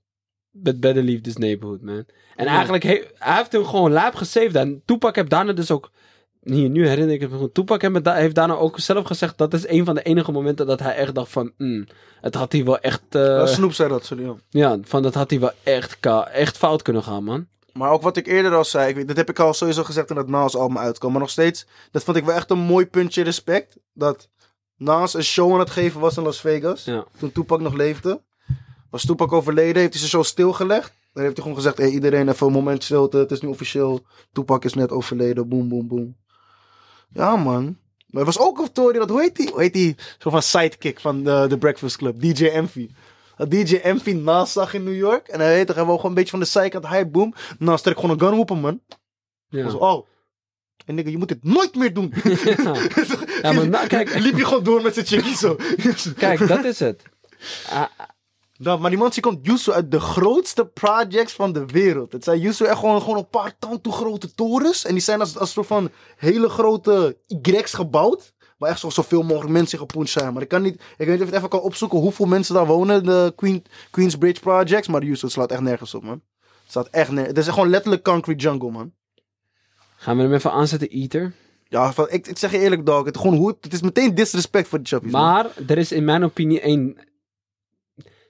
But 0.50 0.80
better 0.80 1.02
leave 1.02 1.20
this 1.20 1.36
neighborhood, 1.36 1.82
man. 1.82 2.04
En 2.36 2.44
Ja. 2.44 2.50
eigenlijk, 2.50 2.82
he- 2.82 3.04
hij 3.18 3.36
heeft 3.36 3.52
hem 3.52 3.64
gewoon 3.64 3.92
laap 3.92 4.14
gesaved. 4.14 4.54
En 4.54 4.82
Tupac 4.84 5.14
heeft 5.16 5.30
daarna 5.30 5.52
dus 5.52 5.70
ook... 5.70 5.90
Hier, 6.42 6.68
nu 6.68 6.88
herinner 6.88 7.14
ik 7.14 7.30
me 7.30 7.36
goed. 7.36 7.54
Tupac 7.54 7.82
heeft, 7.82 8.34
daarna 8.34 8.54
ook 8.54 8.78
zelf 8.78 9.06
gezegd... 9.06 9.38
Dat 9.38 9.54
is 9.54 9.68
een 9.68 9.84
van 9.84 9.94
de 9.94 10.02
enige 10.02 10.32
momenten 10.32 10.66
dat 10.66 10.80
hij 10.80 10.94
echt 10.94 11.14
dacht 11.14 11.30
van... 11.30 11.52
mm, 11.56 11.86
het 12.20 12.34
had 12.34 12.52
hij 12.52 12.64
wel 12.64 12.78
echt... 12.78 13.02
eh, 13.10 13.22
Ja, 13.22 13.46
Snoop 13.46 13.72
zei 13.72 13.88
dat, 13.88 14.04
sorry. 14.04 14.24
ja. 14.24 14.34
ja, 14.48 14.78
van 14.82 15.02
dat 15.02 15.14
had 15.14 15.30
hij 15.30 15.40
wel 15.40 15.52
echt, 15.62 15.98
echt 16.32 16.56
fout 16.56 16.82
kunnen 16.82 17.02
gaan, 17.02 17.24
man. 17.24 17.46
Maar 17.72 17.90
ook 17.90 18.02
wat 18.02 18.16
ik 18.16 18.26
eerder 18.26 18.54
al 18.54 18.64
zei, 18.64 18.88
ik 18.88 18.94
weet, 18.94 19.08
dat 19.08 19.16
heb 19.16 19.28
ik 19.28 19.38
al 19.38 19.54
sowieso 19.54 19.84
gezegd 19.84 20.06
toen 20.06 20.16
het 20.16 20.28
Nas 20.28 20.56
album 20.56 20.78
uitkwam. 20.78 21.10
Maar 21.12 21.20
nog 21.20 21.30
steeds, 21.30 21.66
dat 21.90 22.04
vond 22.04 22.16
ik 22.16 22.24
wel 22.24 22.34
echt 22.34 22.50
een 22.50 22.58
mooi 22.58 22.86
puntje 22.86 23.22
respect. 23.22 23.76
Dat 23.92 24.28
Nas 24.76 25.14
een 25.14 25.22
show 25.24 25.52
aan 25.52 25.58
het 25.58 25.70
geven 25.70 26.00
was 26.00 26.16
in 26.16 26.22
Las 26.22 26.40
Vegas. 26.40 26.84
Ja. 26.84 27.04
Toen 27.18 27.32
Tupac 27.32 27.60
nog 27.60 27.74
leefde. 27.74 28.22
Was 28.90 29.06
Tupac 29.06 29.32
overleden, 29.32 29.76
heeft 29.80 29.92
hij 29.92 29.98
zijn 29.98 30.10
show 30.10 30.24
stilgelegd. 30.24 30.92
Dan 31.12 31.22
heeft 31.22 31.36
hij 31.36 31.42
gewoon 31.46 31.62
gezegd, 31.62 31.78
hey, 31.78 31.88
iedereen 31.90 32.28
even 32.28 32.46
een 32.46 32.52
moment 32.52 32.84
stilte. 32.84 33.16
Het 33.18 33.30
is 33.30 33.40
nu 33.40 33.48
officieel, 33.48 34.00
Tupac 34.32 34.64
is 34.64 34.74
net 34.74 34.90
overleden. 34.90 35.48
Boom, 35.48 35.68
boom, 35.68 35.88
boom. 35.88 36.16
Ja, 37.08 37.36
man. 37.36 37.76
Maar 38.06 38.20
er 38.20 38.26
was 38.26 38.38
ook 38.38 38.58
een 38.58 38.66
story, 38.66 38.98
dat, 38.98 39.10
hoe 39.10 39.20
heet 39.20 39.36
die? 39.36 39.50
Hoe 39.50 39.60
heet 39.60 39.72
die? 39.72 39.96
Zo 40.18 40.30
van 40.30 40.42
sidekick 40.42 41.00
van 41.00 41.24
de, 41.24 41.46
de 41.48 41.58
Breakfast 41.58 41.96
Club, 41.96 42.20
DJ 42.20 42.46
Envy. 42.46 42.90
Dat 43.36 43.50
DJ 43.50 43.76
Envy 43.76 44.10
Nas 44.10 44.52
zag 44.52 44.74
in 44.74 44.84
New 44.84 44.96
York. 44.96 45.28
En 45.28 45.40
hij 45.40 45.54
weet 45.54 45.66
toch, 45.66 45.76
hij 45.76 45.84
wou 45.84 45.96
gewoon 45.96 46.10
een 46.10 46.16
beetje 46.16 46.30
van 46.30 46.40
de 46.40 46.46
zijkant, 46.46 46.86
hype 46.86 47.08
boom. 47.08 47.34
Nas 47.58 47.82
trekt 47.82 48.00
gewoon 48.00 48.20
een 48.20 48.28
gun 48.28 48.44
hem, 48.46 48.60
man. 48.60 48.80
Ja. 49.48 49.70
Zo, 49.70 49.76
oh. 49.76 50.06
En 50.86 50.94
nigga, 50.94 51.10
je 51.10 51.18
moet 51.18 51.28
dit 51.28 51.44
nooit 51.44 51.74
meer 51.74 51.94
doen. 51.94 52.12
Ja, 53.42 53.52
maar 53.52 53.68
nou, 53.78 53.86
kijk, 53.86 54.14
Liep 54.14 54.36
je 54.36 54.44
gewoon 54.44 54.64
door 54.64 54.82
met 54.82 54.94
zijn 54.94 55.06
chickie 55.06 55.36
zo. 55.36 55.56
kijk, 56.16 56.48
dat 56.48 56.64
is 56.64 56.78
het. 56.78 57.02
Nou, 58.58 58.80
maar 58.80 58.90
die 58.90 58.98
man 58.98 59.12
komt 59.20 59.46
Yusu 59.46 59.72
uit 59.72 59.90
de 59.90 60.00
grootste 60.00 60.66
projects 60.66 61.32
van 61.32 61.52
de 61.52 61.66
wereld. 61.66 62.12
Het 62.12 62.24
zijn 62.24 62.40
Yusu 62.40 62.64
echt 62.64 62.78
gewoon, 62.78 63.00
gewoon 63.00 63.16
een 63.18 63.28
paar 63.28 63.54
tand 63.58 63.88
grote 63.88 64.34
torens. 64.34 64.84
En 64.84 64.92
die 64.92 65.02
zijn 65.02 65.20
als, 65.20 65.38
als 65.38 65.52
soort 65.52 65.66
van 65.66 65.90
hele 66.16 66.48
grote 66.48 67.16
Y's 67.26 67.72
gebouwd. 67.72 68.32
Waar 68.58 68.70
echt 68.70 68.80
zo, 68.80 68.90
zoveel 68.90 69.22
mogelijk 69.22 69.52
mensen 69.52 69.78
gepuncht 69.78 70.10
zijn. 70.10 70.32
Maar 70.32 70.42
ik 70.42 70.48
kan 70.48 70.62
niet, 70.62 70.74
ik 70.74 71.06
weet 71.06 71.08
niet 71.08 71.16
of 71.16 71.20
ik 71.20 71.26
het 71.26 71.34
even 71.36 71.48
kan 71.48 71.60
opzoeken 71.60 71.98
hoeveel 71.98 72.26
mensen 72.26 72.54
daar 72.54 72.66
wonen. 72.66 73.04
De 73.04 73.32
Queen, 73.36 73.64
Queensbridge 73.90 74.40
projects. 74.40 74.88
Maar 74.88 75.02
Yusu 75.04 75.28
slaat 75.28 75.50
echt 75.50 75.60
nergens 75.60 75.94
op, 75.94 76.02
man. 76.02 76.22
Het 76.40 76.70
staat 76.70 76.88
echt 76.90 77.08
nergens. 77.08 77.28
Het 77.28 77.38
is 77.38 77.44
echt 77.46 77.54
gewoon 77.54 77.70
letterlijk 77.70 78.04
concrete 78.04 78.42
jungle, 78.42 78.70
man. 78.70 78.92
gaan 79.96 80.16
we 80.16 80.22
hem 80.22 80.32
even 80.32 80.52
aanzetten, 80.52 80.88
Eater? 80.88 81.32
Ja, 81.68 81.92
van, 81.92 82.06
ik, 82.10 82.26
ik 82.26 82.38
zeg 82.38 82.50
je 82.50 82.58
eerlijk, 82.58 82.86
dog. 82.86 83.04
Het, 83.04 83.16
gewoon 83.16 83.36
hoe, 83.36 83.56
het- 83.60 83.72
is 83.72 83.82
meteen 83.82 84.14
disrespect 84.14 84.68
voor 84.68 84.78
de 84.82 84.88
chappies. 84.88 85.12
man. 85.12 85.22
Maar 85.22 85.46
er 85.66 85.78
is 85.78 85.92
in 85.92 86.04
mijn 86.04 86.24
opinie 86.24 86.60
één... 86.60 86.96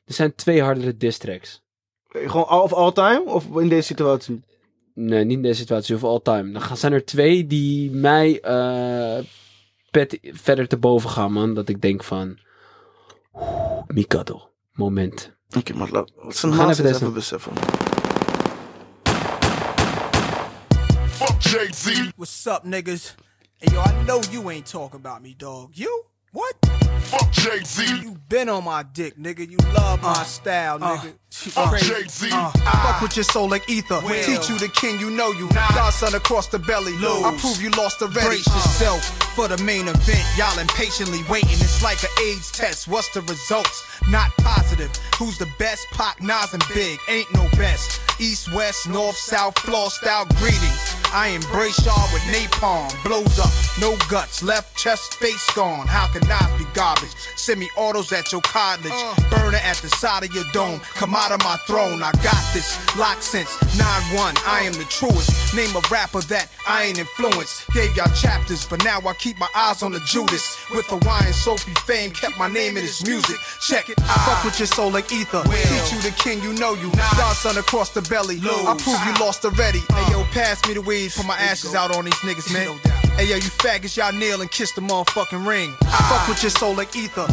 Er 0.08 0.14
zijn 0.14 0.34
twee 0.34 0.62
hardere 0.62 0.96
diss 0.96 1.18
tracks. 1.18 1.62
Gewoon 2.08 2.46
all 2.46 2.60
of 2.60 2.72
all 2.72 2.92
time? 2.92 3.22
Of 3.24 3.46
in 3.56 3.68
deze 3.68 3.86
situatie? 3.86 4.42
Nee, 4.94 5.24
niet 5.24 5.36
in 5.36 5.42
deze 5.42 5.60
situatie, 5.60 5.94
of 5.94 6.04
all 6.04 6.20
time. 6.22 6.52
Dan 6.52 6.76
zijn 6.76 6.92
er 6.92 7.04
twee 7.04 7.46
die 7.46 7.90
mij 7.90 8.40
eh, 8.40 9.24
pet 9.90 10.18
verder 10.22 10.68
te 10.68 10.76
boven 10.76 11.10
gaan, 11.10 11.32
man. 11.32 11.54
Dat 11.54 11.68
ik 11.68 11.80
denk 11.80 12.04
van... 12.04 12.38
oeh, 13.34 13.82
Mikado, 13.86 14.50
moment. 14.72 15.36
Oké, 15.56 15.74
maar 15.74 15.90
laat, 15.90 16.12
laat 16.16 16.36
zijn 16.36 16.54
naast 16.54 16.78
even 16.78 16.94
even, 16.94 17.12
beseffen. 17.12 17.52
Fuck 21.06 21.40
Jay-Z. 21.40 22.10
What's 22.16 22.46
up, 22.46 22.60
niggas? 22.62 23.14
Hey, 23.56 23.74
yo, 23.74 23.82
I 23.82 24.04
know 24.04 24.22
you 24.30 24.48
ain't 24.50 24.70
talking 24.70 25.04
about 25.04 25.20
me, 25.20 25.34
dog. 25.36 25.68
You? 25.70 26.04
What? 26.32 26.54
Fuck 27.08 27.32
Jay-Z. 27.32 28.02
You 28.02 28.16
been 28.28 28.50
on 28.50 28.64
my 28.64 28.82
dick, 28.82 29.16
nigga. 29.16 29.48
You 29.48 29.56
love 29.72 30.02
my 30.02 30.10
uh, 30.10 30.24
style, 30.24 30.78
uh, 30.82 30.98
nigga. 30.98 31.14
Fuck 31.30 31.70
Crazy. 31.70 31.88
Jay-Z. 31.88 32.28
Uh, 32.30 32.50
fuck 32.50 33.00
with 33.00 33.16
your 33.16 33.24
soul 33.24 33.48
like 33.48 33.68
ether. 33.70 34.00
Teach 34.02 34.50
you 34.50 34.58
the 34.58 34.70
king, 34.74 35.00
you 35.00 35.10
know 35.10 35.30
you. 35.30 35.48
Godson 35.48 36.14
across 36.14 36.48
the 36.48 36.58
belly. 36.58 36.92
I 36.98 37.34
prove 37.40 37.62
you 37.62 37.70
lost 37.70 38.00
the 38.00 38.06
already. 38.06 38.28
Brace 38.28 38.48
uh. 38.48 38.54
yourself 38.54 39.04
for 39.34 39.48
the 39.48 39.56
main 39.64 39.88
event. 39.88 40.26
Y'all 40.36 40.58
impatiently 40.58 41.20
waiting. 41.30 41.48
It's 41.52 41.82
like 41.82 42.02
an 42.02 42.10
AIDS 42.22 42.52
test. 42.52 42.88
What's 42.88 43.08
the 43.14 43.22
results? 43.22 43.82
Not 44.10 44.30
positive. 44.38 44.90
Who's 45.18 45.38
the 45.38 45.48
best? 45.58 45.86
Pac, 45.92 46.22
Nas, 46.22 46.52
and 46.52 46.62
Big. 46.74 46.98
Ain't 47.08 47.32
no 47.32 47.48
best. 47.56 48.02
East, 48.20 48.52
west, 48.54 48.86
north, 48.86 49.16
south, 49.16 49.58
floor 49.60 49.90
style 49.90 50.26
greetings. 50.36 50.97
I 51.12 51.28
embrace 51.28 51.84
y'all 51.86 52.08
with 52.12 52.22
napalm. 52.24 52.90
Blows 53.02 53.38
up, 53.38 53.50
no 53.80 53.96
guts. 54.10 54.42
Left 54.42 54.76
chest, 54.76 55.14
face 55.14 55.48
gone. 55.54 55.86
How 55.86 56.06
can 56.08 56.26
Nas 56.28 56.58
be 56.58 56.66
garbage? 56.74 57.14
Send 57.36 57.60
me 57.60 57.68
autos 57.76 58.12
at 58.12 58.30
your 58.30 58.42
cottage. 58.42 58.92
Uh. 58.92 59.14
Burner 59.30 59.58
at 59.58 59.76
the 59.76 59.88
side 59.88 60.24
of 60.24 60.34
your 60.34 60.44
dome. 60.52 60.80
Come 60.94 61.14
out 61.14 61.32
of 61.32 61.40
my 61.40 61.56
throne. 61.66 62.02
I 62.02 62.12
got 62.22 62.42
this. 62.52 62.76
Lock 62.96 63.22
since 63.22 63.48
9-1. 63.78 64.36
I 64.46 64.62
am 64.64 64.72
the 64.74 64.84
truest. 64.84 65.54
Name 65.54 65.74
a 65.76 65.80
rapper 65.90 66.20
that 66.28 66.48
I 66.66 66.84
ain't 66.84 66.98
influenced. 66.98 67.68
Gave 67.72 67.96
y'all 67.96 68.12
chapters, 68.14 68.66
but 68.66 68.84
now 68.84 69.00
I 69.00 69.14
keep 69.14 69.38
my 69.38 69.48
eyes 69.54 69.82
on 69.82 69.92
the 69.92 70.00
Judas. 70.00 70.58
With 70.74 70.86
Hawaiian 70.86 71.32
Sophie 71.32 71.74
fame, 71.86 72.10
kept 72.10 72.38
my 72.38 72.48
name 72.48 72.76
in 72.76 72.82
his 72.82 73.06
music. 73.06 73.36
Check 73.66 73.88
it. 73.88 73.98
I 74.02 74.14
fuck 74.26 74.44
with 74.44 74.58
your 74.58 74.66
soul 74.66 74.90
like 74.90 75.10
ether. 75.12 75.42
Teach 75.44 75.92
you 75.92 76.00
the 76.02 76.14
king, 76.18 76.42
you 76.42 76.52
know 76.54 76.74
you. 76.74 76.90
Godson 77.16 77.56
across 77.56 77.90
the 77.90 78.02
belly. 78.02 78.38
I 78.42 78.76
prove 78.76 79.00
you 79.06 79.24
lost 79.24 79.44
already. 79.44 79.80
Hey 79.90 80.12
yo, 80.12 80.20
uh. 80.20 80.26
pass 80.32 80.66
me 80.68 80.74
the 80.74 80.82
weed, 80.98 81.12
put 81.14 81.26
my 81.26 81.36
ashes 81.50 81.74
out 81.74 81.96
on 81.96 82.04
these 82.04 82.22
niggas, 82.26 82.52
man. 82.52 82.76
Hey 83.16 83.26
yo, 83.26 83.36
you 83.36 83.50
faggots, 83.62 83.96
y'all 83.96 84.12
kneel 84.12 84.40
and 84.40 84.50
kiss 84.50 84.72
the 84.74 84.80
motherfucking 84.80 85.46
ring. 85.46 85.70
I 85.82 86.02
fuck 86.08 86.28
with 86.28 86.40
your 86.42 86.50
soul 86.50 86.74
like 86.74 86.98
ether. 86.98 87.26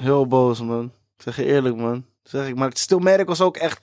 Heel 0.00 0.26
boos, 0.26 0.60
man. 0.60 0.92
Ik 1.16 1.22
zeg 1.22 1.36
je 1.36 1.44
eerlijk, 1.44 1.76
man. 1.76 2.04
Zeg 2.22 2.48
ik, 2.48 2.56
maar 2.56 2.68
het 2.68 2.78
Stilmerk 2.78 3.28
was 3.28 3.40
ook 3.40 3.56
echt... 3.56 3.80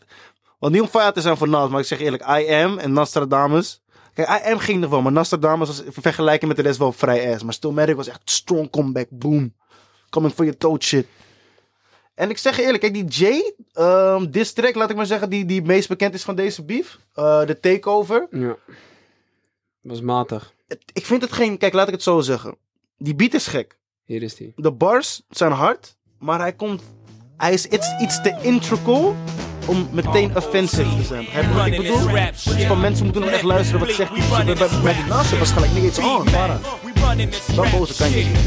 Want 0.60 0.74
niet 0.74 0.82
om 0.82 0.88
fire 0.88 1.12
te 1.12 1.22
zijn 1.22 1.38
voor 1.38 1.50
Nas, 1.50 1.70
maar 1.70 1.80
ik 1.80 1.86
zeg 1.86 2.00
eerlijk, 2.00 2.24
I 2.28 2.54
Am 2.54 2.78
en 2.78 2.94
Nostradamus. 2.94 3.82
Kijk, 4.14 4.28
I 4.30 4.52
Am 4.52 4.60
ging 4.60 4.80
nog 4.80 4.90
wel, 4.90 5.02
maar 5.02 5.12
Nostradamus 5.12 5.68
was 5.68 5.82
in 5.82 5.92
vergelijking 5.94 6.48
met 6.48 6.58
de 6.58 6.64
rest 6.64 6.78
wel 6.78 6.92
vrij 6.92 7.34
ass. 7.34 7.44
Maar 7.44 7.54
Stilmerk 7.54 7.96
was 7.96 8.08
echt 8.08 8.22
strong 8.24 8.70
comeback, 8.70 9.08
boom. 9.10 9.54
Coming 10.10 10.34
for 10.34 10.44
your 10.44 10.60
throat 10.60 10.84
shit. 10.84 11.08
En 12.16 12.30
ik 12.30 12.38
zeg 12.38 12.56
je 12.56 12.62
eerlijk, 12.62 12.82
kijk, 12.82 12.94
die 12.94 13.06
Jay, 13.06 13.54
um, 14.16 14.32
diss 14.32 14.54
track, 14.54 14.76
laat 14.76 14.90
ik 14.90 14.96
maar 14.96 15.06
zeggen, 15.06 15.30
die, 15.30 15.46
die 15.46 15.62
meest 15.62 15.88
bekend 15.88 16.14
is 16.14 16.24
van 16.24 16.36
deze 16.36 16.64
beef. 16.64 17.00
eh, 17.14 17.46
de 17.46 17.60
takeover. 17.60 18.28
Ja. 18.32 18.56
Was 19.82 20.02
matig. 20.02 20.54
Ik 20.94 21.06
vind 21.06 21.22
het 21.22 21.32
geen, 21.32 21.58
kijk, 21.58 21.74
laat 21.74 21.88
ik 21.88 21.94
het 21.94 22.04
zo 22.04 22.20
zeggen. 22.22 22.58
Die 22.98 23.16
beat 23.16 23.34
is 23.34 23.48
gek. 23.48 23.78
Hier 24.06 24.24
is 24.24 24.36
die. 24.36 24.54
de 24.56 24.72
bars 24.72 25.22
zijn 25.30 25.52
hard, 25.52 25.96
maar 26.20 26.40
hij 26.40 26.54
komt. 26.54 26.82
Hij 27.38 27.54
is 27.54 27.66
iets, 27.66 27.88
iets 28.02 28.22
te 28.22 28.38
integral 28.42 29.16
om 29.68 29.88
meteen 29.92 30.36
offensive 30.38 30.96
te 30.96 31.04
zijn. 31.04 31.24
Begrijp 31.26 31.46
je 31.48 31.54
wat 31.54 31.66
ik 31.66 31.78
bedoel? 31.78 32.10
Je 32.58 32.68
van 32.68 32.80
mensen 32.80 33.04
moeten 33.04 33.22
nog 33.22 33.32
echt 33.32 33.44
luisteren 33.44 33.80
wat 33.86 33.96
zegt 33.96 34.14
die 34.14 34.24
shit. 34.24 34.46
Bij, 34.46 34.56
bij, 34.56 34.82
bij 34.84 34.94
die 34.94 35.04
naast 35.04 35.40
was 35.40 35.52
gelijk 35.52 35.72
niks 35.74 35.98
on. 36.00 36.24
Para. 36.24 36.60
Dat 37.56 37.72
boze 37.72 37.96
kan 37.96 38.10
je 38.10 38.26
niet. 38.26 38.42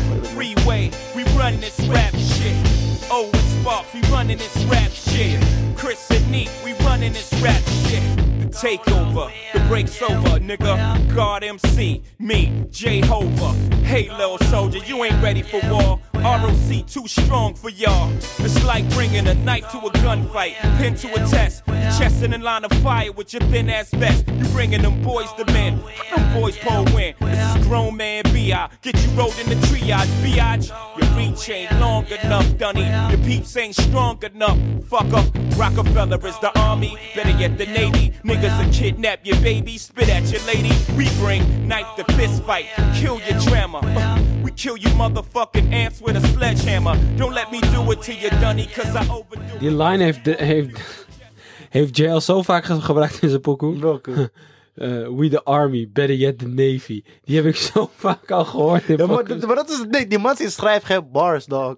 Freeway, 3.66 3.82
we 3.94 4.00
running 4.10 4.38
this 4.38 4.64
rap 4.66 4.90
shit. 4.92 5.02
Oh, 5.02 5.08
it's 5.08 5.10
Spark, 5.10 5.34
we 5.34 5.40
running 5.42 5.48
this 5.48 5.66
rap 5.66 5.72
shit. 5.72 5.76
Chris 5.76 6.10
and 6.10 6.30
Neat, 6.30 6.50
we 6.64 6.72
running 6.84 7.12
this 7.12 7.32
rap 7.42 7.62
shit. 7.88 8.35
Takeover, 8.50 9.30
the 9.52 9.60
break's 9.68 10.00
over, 10.02 10.38
nigga. 10.40 11.14
God 11.14 11.44
MC, 11.44 12.02
me, 12.18 12.66
Jehovah. 12.70 13.52
Hey, 13.84 14.10
little 14.10 14.38
soldier, 14.50 14.78
you 14.78 15.04
ain't 15.04 15.22
ready 15.22 15.42
for 15.42 15.60
war. 15.68 16.00
ROC 16.14 16.86
too 16.86 17.06
strong 17.06 17.54
for 17.54 17.70
y'all. 17.70 18.12
It's 18.38 18.64
like 18.64 18.88
bringing 18.90 19.26
a 19.28 19.34
knife 19.34 19.70
to 19.70 19.78
a 19.78 19.90
gunfight, 19.90 20.54
pin 20.78 20.94
to 20.96 21.12
a 21.14 21.26
test. 21.28 21.64
Chest 21.98 22.22
in 22.22 22.34
a 22.34 22.38
line 22.38 22.64
of 22.64 22.72
fire 22.82 23.12
with 23.12 23.32
your 23.32 23.42
thin 23.42 23.70
ass 23.70 23.90
vest. 23.90 24.26
You 24.28 24.44
bringing 24.48 24.82
them 24.82 25.02
boys 25.02 25.32
to 25.34 25.44
men. 25.52 25.80
Them 26.14 26.40
boys 26.40 26.56
pull 26.58 26.84
win. 26.94 27.14
This 27.20 27.56
is 27.56 27.66
grown 27.66 27.96
man 27.96 28.24
B.I. 28.32 28.68
Get 28.82 29.00
you 29.04 29.10
rolled 29.12 29.38
in 29.38 29.48
the 29.48 29.54
triage, 29.66 30.06
biatch. 30.22 30.68
Your 30.98 31.16
reach 31.16 31.48
ain't 31.48 31.78
long 31.80 32.06
enough, 32.06 32.58
Dunny. 32.58 32.86
Your 33.10 33.24
peeps 33.24 33.56
ain't 33.56 33.76
strong 33.76 34.22
enough. 34.24 34.58
Fuck 34.88 35.12
up. 35.12 35.26
Rockefeller 35.56 36.26
is 36.26 36.38
the 36.40 36.58
army. 36.58 36.98
Better 37.14 37.30
yet, 37.38 37.56
the 37.56 37.66
Navy. 37.66 38.12
Niggas 38.36 38.58
will 38.58 38.70
kidnap 38.70 39.20
your 39.24 39.40
baby, 39.40 39.78
spit 39.78 40.10
at 40.10 40.30
your 40.30 40.42
lady. 40.42 40.68
We 40.94 41.08
bring 41.18 41.66
knife 41.66 41.86
to 41.96 42.04
fist 42.16 42.42
fight, 42.44 42.66
kill 42.94 43.18
your 43.20 43.38
drama. 43.40 43.78
Uh, 43.78 44.18
we 44.44 44.50
kill 44.50 44.76
you 44.76 44.90
motherfucking 44.90 45.72
ants 45.72 46.02
with 46.02 46.16
a 46.16 46.20
sledgehammer. 46.20 46.96
Don't 47.16 47.32
let 47.32 47.50
me 47.50 47.60
do 47.60 47.90
it 47.92 48.02
to 48.02 48.12
you, 48.12 48.28
Dunny, 48.28 48.66
cause 48.66 48.94
I 48.94 49.08
overdo 49.08 49.58
Die 49.58 49.70
line 49.70 50.04
heeft, 50.04 50.24
de, 50.24 50.34
heeft, 50.38 50.80
heeft 51.76 51.96
JL 51.96 52.18
zo 52.18 52.42
vaak 52.42 52.64
ge- 52.64 52.80
gebruikt 52.80 53.22
in 53.22 53.28
zijn 53.28 53.40
pokoe. 53.40 53.78
Welke? 53.78 54.12
Eh, 54.76 54.88
we 54.88 55.28
the 55.28 55.42
army, 55.44 55.88
better 55.92 56.16
yet 56.16 56.38
the 56.38 56.48
navy. 56.48 57.02
Die 57.24 57.36
heb 57.36 57.44
ik 57.44 57.56
zo 57.56 57.90
vaak 57.96 58.30
al 58.30 58.44
gehoord 58.44 58.88
in 58.88 58.96
Ja, 58.96 59.06
maar, 59.06 59.24
maar 59.46 59.54
dat 59.54 59.70
is 59.70 59.78
het 59.78 59.92
ding. 59.92 60.08
Die 60.10 60.18
man 60.18 60.36
schrijft 60.36 60.84
geen 60.84 61.10
bars, 61.10 61.44
dog. 61.44 61.76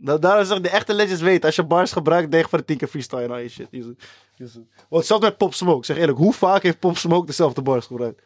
Da 0.00 0.18
daarom 0.18 0.44
zeg 0.44 0.56
ik, 0.56 0.62
de 0.62 0.68
echte 0.68 0.94
legends 0.94 1.22
weten. 1.22 1.44
Als 1.46 1.56
je 1.56 1.64
bars 1.64 1.92
gebruikt, 1.92 2.30
denk 2.30 2.48
van 2.48 2.58
de 2.58 2.64
10 2.64 2.76
keer 2.76 2.88
freestyle 2.88 3.32
aan 3.32 3.42
je 3.42 3.48
shit. 3.48 3.68
Want 4.88 5.04
zelfs 5.06 5.22
met 5.24 5.36
Pop 5.36 5.54
Smoke. 5.54 5.86
Zeg 5.86 5.96
eerlijk, 5.96 6.18
hoe 6.18 6.32
vaak 6.32 6.62
heeft 6.62 6.78
Pop 6.78 6.96
Smoke 6.96 7.26
dezelfde 7.26 7.62
bars 7.62 7.86
gebruikt? 7.86 8.22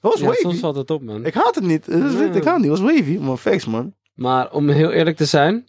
Dat 0.00 0.12
was 0.12 0.20
Ja, 0.20 0.26
wavy. 0.26 0.40
soms 0.40 0.58
valt 0.58 0.76
het 0.76 0.90
op, 0.90 1.02
man. 1.02 1.24
Ik 1.24 1.34
haat 1.34 1.54
het 1.54 1.64
niet. 1.64 1.86
Dat. 1.90 2.12
Ik 2.36 2.44
haat 2.44 2.54
het 2.54 2.62
niet. 2.62 2.70
Het 2.70 2.80
was 2.80 2.80
wavy. 2.80 3.16
Maar 3.18 3.36
facts, 3.36 3.64
man. 3.66 3.94
Maar 4.14 4.52
om 4.52 4.68
heel 4.68 4.90
eerlijk 4.90 5.16
te 5.16 5.24
zijn, 5.24 5.68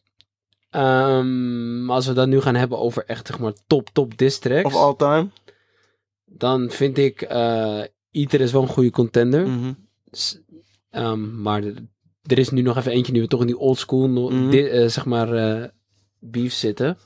ehm, 0.70 1.89
als 1.89 2.07
we 2.07 2.13
dat 2.13 2.28
nu 2.28 2.41
gaan 2.41 2.55
hebben 2.55 2.78
over 2.80 3.03
echt 3.05 3.28
zeg 3.28 3.39
maar 3.39 3.53
top 3.67 3.89
top 3.93 4.17
diss 4.17 4.39
tracks, 4.39 4.65
Of 4.65 4.76
all 4.76 4.95
time. 4.95 5.30
dan 6.26 6.70
vind 6.70 6.97
ik 6.97 7.22
eh 7.22 7.82
Iter 8.11 8.41
is 8.41 8.51
wel 8.51 8.61
een 8.61 8.67
goede 8.67 8.91
contender. 8.91 9.47
Mhm. 9.47 9.72
Ehm, 10.89 11.41
maar 11.41 11.61
er 12.26 12.38
is 12.38 12.49
nu 12.49 12.61
nog 12.61 12.78
even 12.78 12.91
eentje 12.91 13.11
nu 13.11 13.22
we 13.22 13.28
toch 13.28 13.41
in 13.41 13.47
die 13.47 13.57
old 13.57 13.78
school 13.78 14.09
no- 14.09 14.30
Mhm. 14.30 14.53
eh, 14.53 14.88
zeg 14.88 15.05
maar 15.05 15.34
eh, 15.34 15.67
beef 16.20 16.53
zitten. 16.53 16.97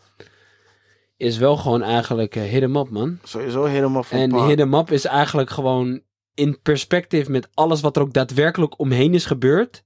Is 1.18 1.38
wel 1.38 1.57
gewoon 1.57 1.82
eigenlijk 1.82 2.36
eh, 2.36 2.43
hit 2.43 2.61
'em 2.61 2.76
up 2.76 2.89
man. 2.89 3.20
Sowieso 3.24 3.64
helemaal 3.64 4.03
van 4.03 4.18
En 4.20 4.30
pa. 4.30 4.47
hit 4.47 4.59
'em 4.59 4.74
up 4.74 4.91
is 4.91 5.05
eigenlijk 5.05 5.49
gewoon 5.49 6.01
in 6.34 6.61
perspectief 6.61 7.28
met 7.28 7.47
alles 7.53 7.82
wat 7.82 7.95
er 7.95 8.01
ook 8.01 8.14
daadwerkelijk 8.14 8.80
omheen 8.80 9.14
is 9.14 9.26
gebeurd. 9.26 9.84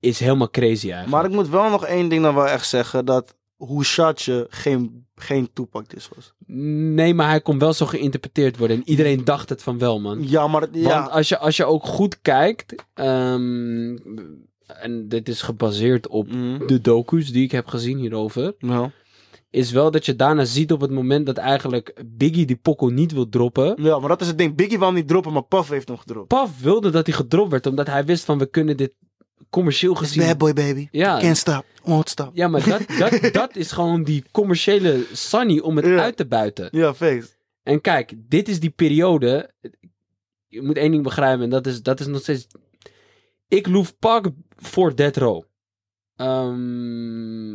Is 0.00 0.20
helemaal 0.20 0.50
crazy 0.50 0.90
eigenlijk. 0.90 1.08
Maar 1.08 1.24
ik 1.24 1.30
moet 1.36 1.48
wel 1.48 1.70
nog 1.70 1.86
één 1.86 2.08
ding 2.08 2.22
dan 2.22 2.34
wel 2.34 2.48
echt 2.48 2.68
zeggen. 2.68 3.04
Dat 3.04 3.36
hoe 3.56 3.84
geen, 4.50 5.05
geen 5.16 5.48
Tupac 5.52 5.88
dis 5.90 6.08
was. 6.14 6.32
Nee, 6.94 7.14
maar 7.14 7.28
hij 7.28 7.40
kon 7.40 7.58
wel 7.58 7.72
zo 7.72 7.86
geïnterpreteerd 7.86 8.56
worden. 8.56 8.76
En 8.76 8.88
iedereen 8.88 9.24
dacht 9.24 9.48
het 9.48 9.62
van 9.62 9.78
wel, 9.78 10.00
man. 10.00 10.28
Ja, 10.28 10.46
maar... 10.46 10.66
Ja. 10.72 10.88
Want 11.00 11.10
als 11.10 11.28
je, 11.28 11.38
als 11.38 11.56
je 11.56 11.64
ook 11.64 11.84
goed 11.86 12.20
kijkt... 12.22 12.74
ehm, 12.94 13.96
en 14.66 15.08
dit 15.08 15.28
is 15.28 15.42
gebaseerd 15.42 16.08
op 16.08 16.28
Mhm. 16.32 16.66
de 16.66 16.80
docu's 16.80 17.32
die 17.32 17.44
ik 17.44 17.50
heb 17.52 17.66
gezien 17.66 17.98
hierover... 17.98 18.54
Ja. 18.58 18.90
is 19.50 19.70
wel 19.70 19.90
dat 19.90 20.06
je 20.06 20.16
daarna 20.16 20.44
ziet 20.44 20.72
op 20.72 20.80
het 20.80 20.90
moment 20.90 21.26
dat 21.26 21.36
eigenlijk 21.36 22.02
Biggie 22.06 22.46
die 22.46 22.56
pokkel 22.56 22.88
niet 22.88 23.12
wil 23.12 23.28
droppen. 23.28 23.74
Ja, 23.82 23.98
maar 23.98 24.08
dat 24.08 24.20
is 24.20 24.26
het 24.26 24.38
ding. 24.38 24.54
Biggie 24.56 24.78
wil 24.78 24.92
niet 24.92 25.08
droppen, 25.08 25.32
maar 25.32 25.44
Puff 25.44 25.68
heeft 25.68 25.88
hem 25.88 25.96
gedropt. 25.96 26.28
Puff 26.28 26.60
wilde 26.62 26.90
dat 26.90 27.06
hij 27.06 27.14
gedropt 27.14 27.50
werd, 27.50 27.66
omdat 27.66 27.86
hij 27.86 28.04
wist 28.04 28.24
van 28.24 28.38
we 28.38 28.46
kunnen 28.46 28.76
dit 28.76 28.92
commercieel 29.56 29.94
gezien... 29.94 30.26
Bad 30.26 30.38
boy 30.38 30.52
baby. 30.52 30.88
Ja. 30.90 31.18
Can't 31.20 31.36
stop, 31.36 31.64
won't 31.82 32.08
stop. 32.08 32.30
Ja, 32.34 32.48
maar 32.48 32.64
dat, 32.68 32.82
dat, 32.98 33.32
dat 33.42 33.56
is 33.56 33.72
gewoon 33.72 34.02
die 34.02 34.24
commerciële 34.30 35.06
Sunny 35.12 35.58
om 35.58 35.76
het 35.76 35.86
Ja. 35.86 36.00
uit 36.02 36.16
te 36.16 36.26
buiten. 36.26 36.68
Ja, 36.70 36.94
face. 36.94 37.28
En 37.62 37.80
kijk, 37.80 38.12
dit 38.16 38.48
is 38.48 38.60
die 38.60 38.70
periode. 38.70 39.50
Je 40.46 40.62
moet 40.62 40.76
één 40.76 40.90
ding 40.90 41.02
begrijpen, 41.02 41.44
en 41.44 41.50
dat 41.50 41.66
is, 41.66 41.82
dat 41.82 42.00
is 42.00 42.06
nog 42.06 42.20
steeds. 42.20 42.46
Ik 43.48 43.66
loef 43.66 43.98
Pak 43.98 44.26
voor 44.56 44.96
Death 44.96 45.16
Row. 45.16 45.42
Ehm, 46.16 47.54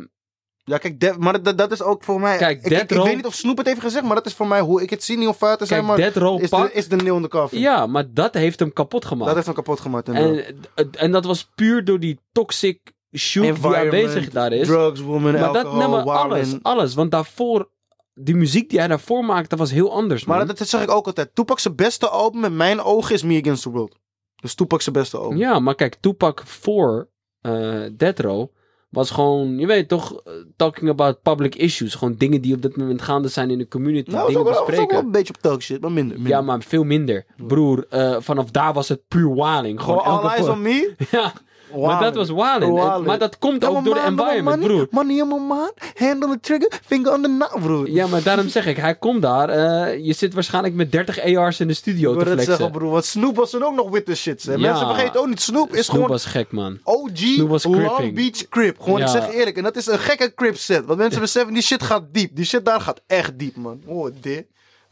Ja, 0.64 0.78
kijk, 0.78 1.00
Death- 1.00 1.18
maar 1.18 1.44
dat, 1.44 1.58
dat 1.58 1.72
is 1.72 1.82
ook 1.82 2.04
voor 2.04 2.20
mij... 2.20 2.38
Kijk, 2.38 2.58
ik, 2.58 2.64
ik, 2.64 2.70
Death 2.70 2.84
ik 2.92 2.98
Row- 2.98 3.06
weet 3.06 3.16
niet 3.16 3.26
of 3.26 3.34
Snoop 3.36 3.58
het 3.58 3.68
heeft 3.68 3.80
gezegd, 3.82 4.06
maar 4.06 4.16
dat 4.16 4.26
is 4.26 4.34
voor 4.34 4.48
mij 4.48 4.62
hoe 4.62 4.82
ik 4.82 4.90
het 4.90 5.04
zie. 5.04 5.18
Niet 5.18 5.28
of 5.28 5.38
fouten 5.38 5.68
zijn, 5.68 5.80
kijk, 5.86 5.92
maar 5.92 6.12
Death 6.12 6.16
Row 6.24 6.42
is 6.42 6.50
Pak. 6.50 6.68
de, 6.68 6.74
is 6.74 6.88
de 6.88 6.96
nail 6.96 7.18
in 7.18 7.28
coffin. 7.28 7.60
ja, 7.60 7.88
maar 7.88 8.14
dat 8.14 8.34
heeft 8.34 8.60
hem 8.60 8.74
kapot 8.74 9.06
gemaakt. 9.06 9.26
Dat 9.26 9.34
heeft 9.36 9.46
hem 9.46 9.56
kapot 9.56 9.80
gemaakt. 9.80 10.08
inderdaad. 10.08 10.54
en, 10.76 10.90
en 10.92 11.12
dat 11.12 11.26
was 11.26 11.50
puur 11.56 11.84
door 11.86 12.00
die 12.00 12.20
toxic 12.32 12.80
shoot 13.18 13.44
die 13.44 13.54
Environment, 13.54 13.94
aanwezig 13.94 14.30
daar 14.30 14.52
is. 14.54 14.68
Drugs, 14.68 15.00
women, 15.02 15.34
maar 15.34 15.42
dat, 15.54 15.56
alcohol, 15.56 15.78
nee, 15.80 15.88
maar 15.88 16.04
wildin. 16.04 16.22
alles, 16.32 16.56
alles. 16.62 16.94
Want 16.94 17.12
daarvoor, 17.12 17.70
die 18.14 18.36
muziek 18.36 18.70
die 18.70 18.80
hij 18.80 18.88
daarvoor 18.88 19.26
maakte, 19.26 19.56
was 19.56 19.72
heel 19.72 19.92
anders. 19.94 20.26
Man. 20.26 20.38
Maar 20.38 20.48
dat, 20.48 20.58
dat 20.58 20.68
zeg 20.68 20.82
ik 20.82 20.92
ook 20.92 21.06
altijd. 21.06 21.36
Tupac 21.36 21.60
zijn 21.60 21.76
beste 21.76 22.08
album 22.10 22.44
in 22.44 22.56
mijn 22.56 22.82
ogen 22.82 23.14
is 23.16 23.24
Me 23.24 23.40
Against 23.42 23.64
the 23.64 23.70
World. 23.70 23.96
Dus 24.36 24.56
Tupac 24.56 24.82
zijn 24.82 24.96
beste 24.96 25.18
album. 25.18 25.38
Ja, 25.38 25.60
maar 25.60 25.76
kijk, 25.76 25.96
Tupac 25.96 26.42
voor 26.46 27.10
eh 27.42 27.82
Death 27.98 28.20
Row 28.20 28.48
was 28.92 29.10
gewoon, 29.12 29.58
je 29.58 29.66
weet 29.66 29.88
toch, 29.88 30.22
eh, 30.24 30.32
talking 30.56 30.90
about 30.90 31.22
public 31.22 31.56
issues. 31.56 31.96
Gewoon 31.96 32.16
dingen 32.18 32.42
die 32.42 32.56
op 32.56 32.62
dit 32.62 32.78
moment 32.78 33.02
gaande 33.02 33.28
zijn 33.28 33.50
in 33.50 33.58
de 33.58 33.68
community. 33.68 34.12
nou, 34.12 34.28
dingen 34.28 34.42
ook, 34.42 34.48
wel- 34.48 34.60
ook 34.62 34.68
wel 34.68 34.76
bespreken. 34.78 35.06
een 35.06 35.12
beetje 35.12 35.34
op 35.34 35.42
talk 35.42 35.62
shit, 35.62 35.82
maar 35.82 35.92
minder. 35.92 36.16
minder. 36.16 36.32
Ja, 36.34 36.42
maar 36.42 36.62
veel 36.62 36.84
minder. 36.84 37.26
Broer, 37.48 37.86
eh, 37.90 38.16
vanaf 38.20 38.52
daar 38.52 38.74
was 38.74 38.90
het 38.90 39.02
puur 39.08 39.36
waling. 39.36 39.82
Gewoon 39.82 40.04
all 40.04 40.12
elke 40.14 40.28
eyes 40.28 40.48
on 40.48 40.62
me. 40.62 40.94
Ja, 41.12 41.34
maar 41.76 42.02
dat 42.04 42.16
was 42.16 42.30
waling. 42.30 42.74
Wildin. 42.74 43.04
Maar 43.06 43.20
dat 43.20 43.38
komt 43.38 43.62
Ja, 43.62 43.68
ook 43.68 43.84
door 43.86 43.94
de 43.94 44.00
man, 44.00 44.10
environment, 44.10 44.62
money, 44.92 45.16
broer. 45.18 45.34
On 45.34 45.48
my 45.48 45.56
mind, 45.56 45.74
hand 45.96 46.24
on 46.24 46.32
the 46.32 46.40
trigger, 46.40 46.72
finger 46.86 47.14
on 47.14 47.22
the 47.22 47.28
knob, 47.28 47.62
broer. 47.62 47.90
Ja, 47.90 48.08
maar 48.08 48.24
daarom 48.24 48.48
zeg 48.48 48.66
ik, 48.66 48.78
hij 48.78 48.96
komt 48.96 49.22
daar. 49.22 49.50
eh, 49.50 50.06
je 50.06 50.14
zit 50.14 50.34
waarschijnlijk 50.34 50.74
met 50.76 50.92
30 50.92 51.36
AR's 51.38 51.60
in 51.60 51.68
de 51.68 51.74
studio 51.74 52.14
Ik 52.14 52.20
te 52.20 52.26
flexen. 52.26 52.46
zeggen, 52.48 52.72
broer. 52.72 52.92
Want 52.92 53.06
Snoop 53.06 53.36
was 53.36 53.50
toen 53.50 53.64
ook 53.64 53.76
nog 53.76 53.90
witte 53.90 54.16
shit. 54.16 54.44
Hè. 54.44 54.52
Ja. 54.52 54.58
Mensen 54.60 54.88
vergeten 54.88 55.20
ook 55.20 55.28
niet, 55.28 55.42
Snoop 55.42 55.74
is 55.76 55.86
Snoop 55.86 55.96
gewoon 55.96 56.10
was 56.12 56.26
gek, 56.26 56.52
man. 56.52 56.80
OG 56.84 57.38
Long. 57.64 58.14
Beach 58.14 58.48
Crip. 58.50 58.80
Gewoon, 58.82 59.00
ik 59.00 59.06
Ja. 59.06 59.12
zeg 59.12 59.32
eerlijk. 59.34 59.58
En 59.58 59.64
dat 59.64 59.76
is 59.76 59.88
een 59.88 60.00
gekke 60.00 60.34
Crip 60.36 60.58
set. 60.58 60.86
Want 60.86 61.00
mensen 61.00 61.22
beseffen, 61.22 61.54
die 61.54 61.64
shit 61.64 61.84
gaat 61.84 62.04
diep. 62.12 62.36
Die 62.36 62.46
shit 62.46 62.66
daar 62.66 62.82
gaat 62.82 63.02
echt 63.08 63.40
diep, 63.40 63.56
man. 63.56 63.82
Oh, 63.86 64.10
dit. 64.22 64.46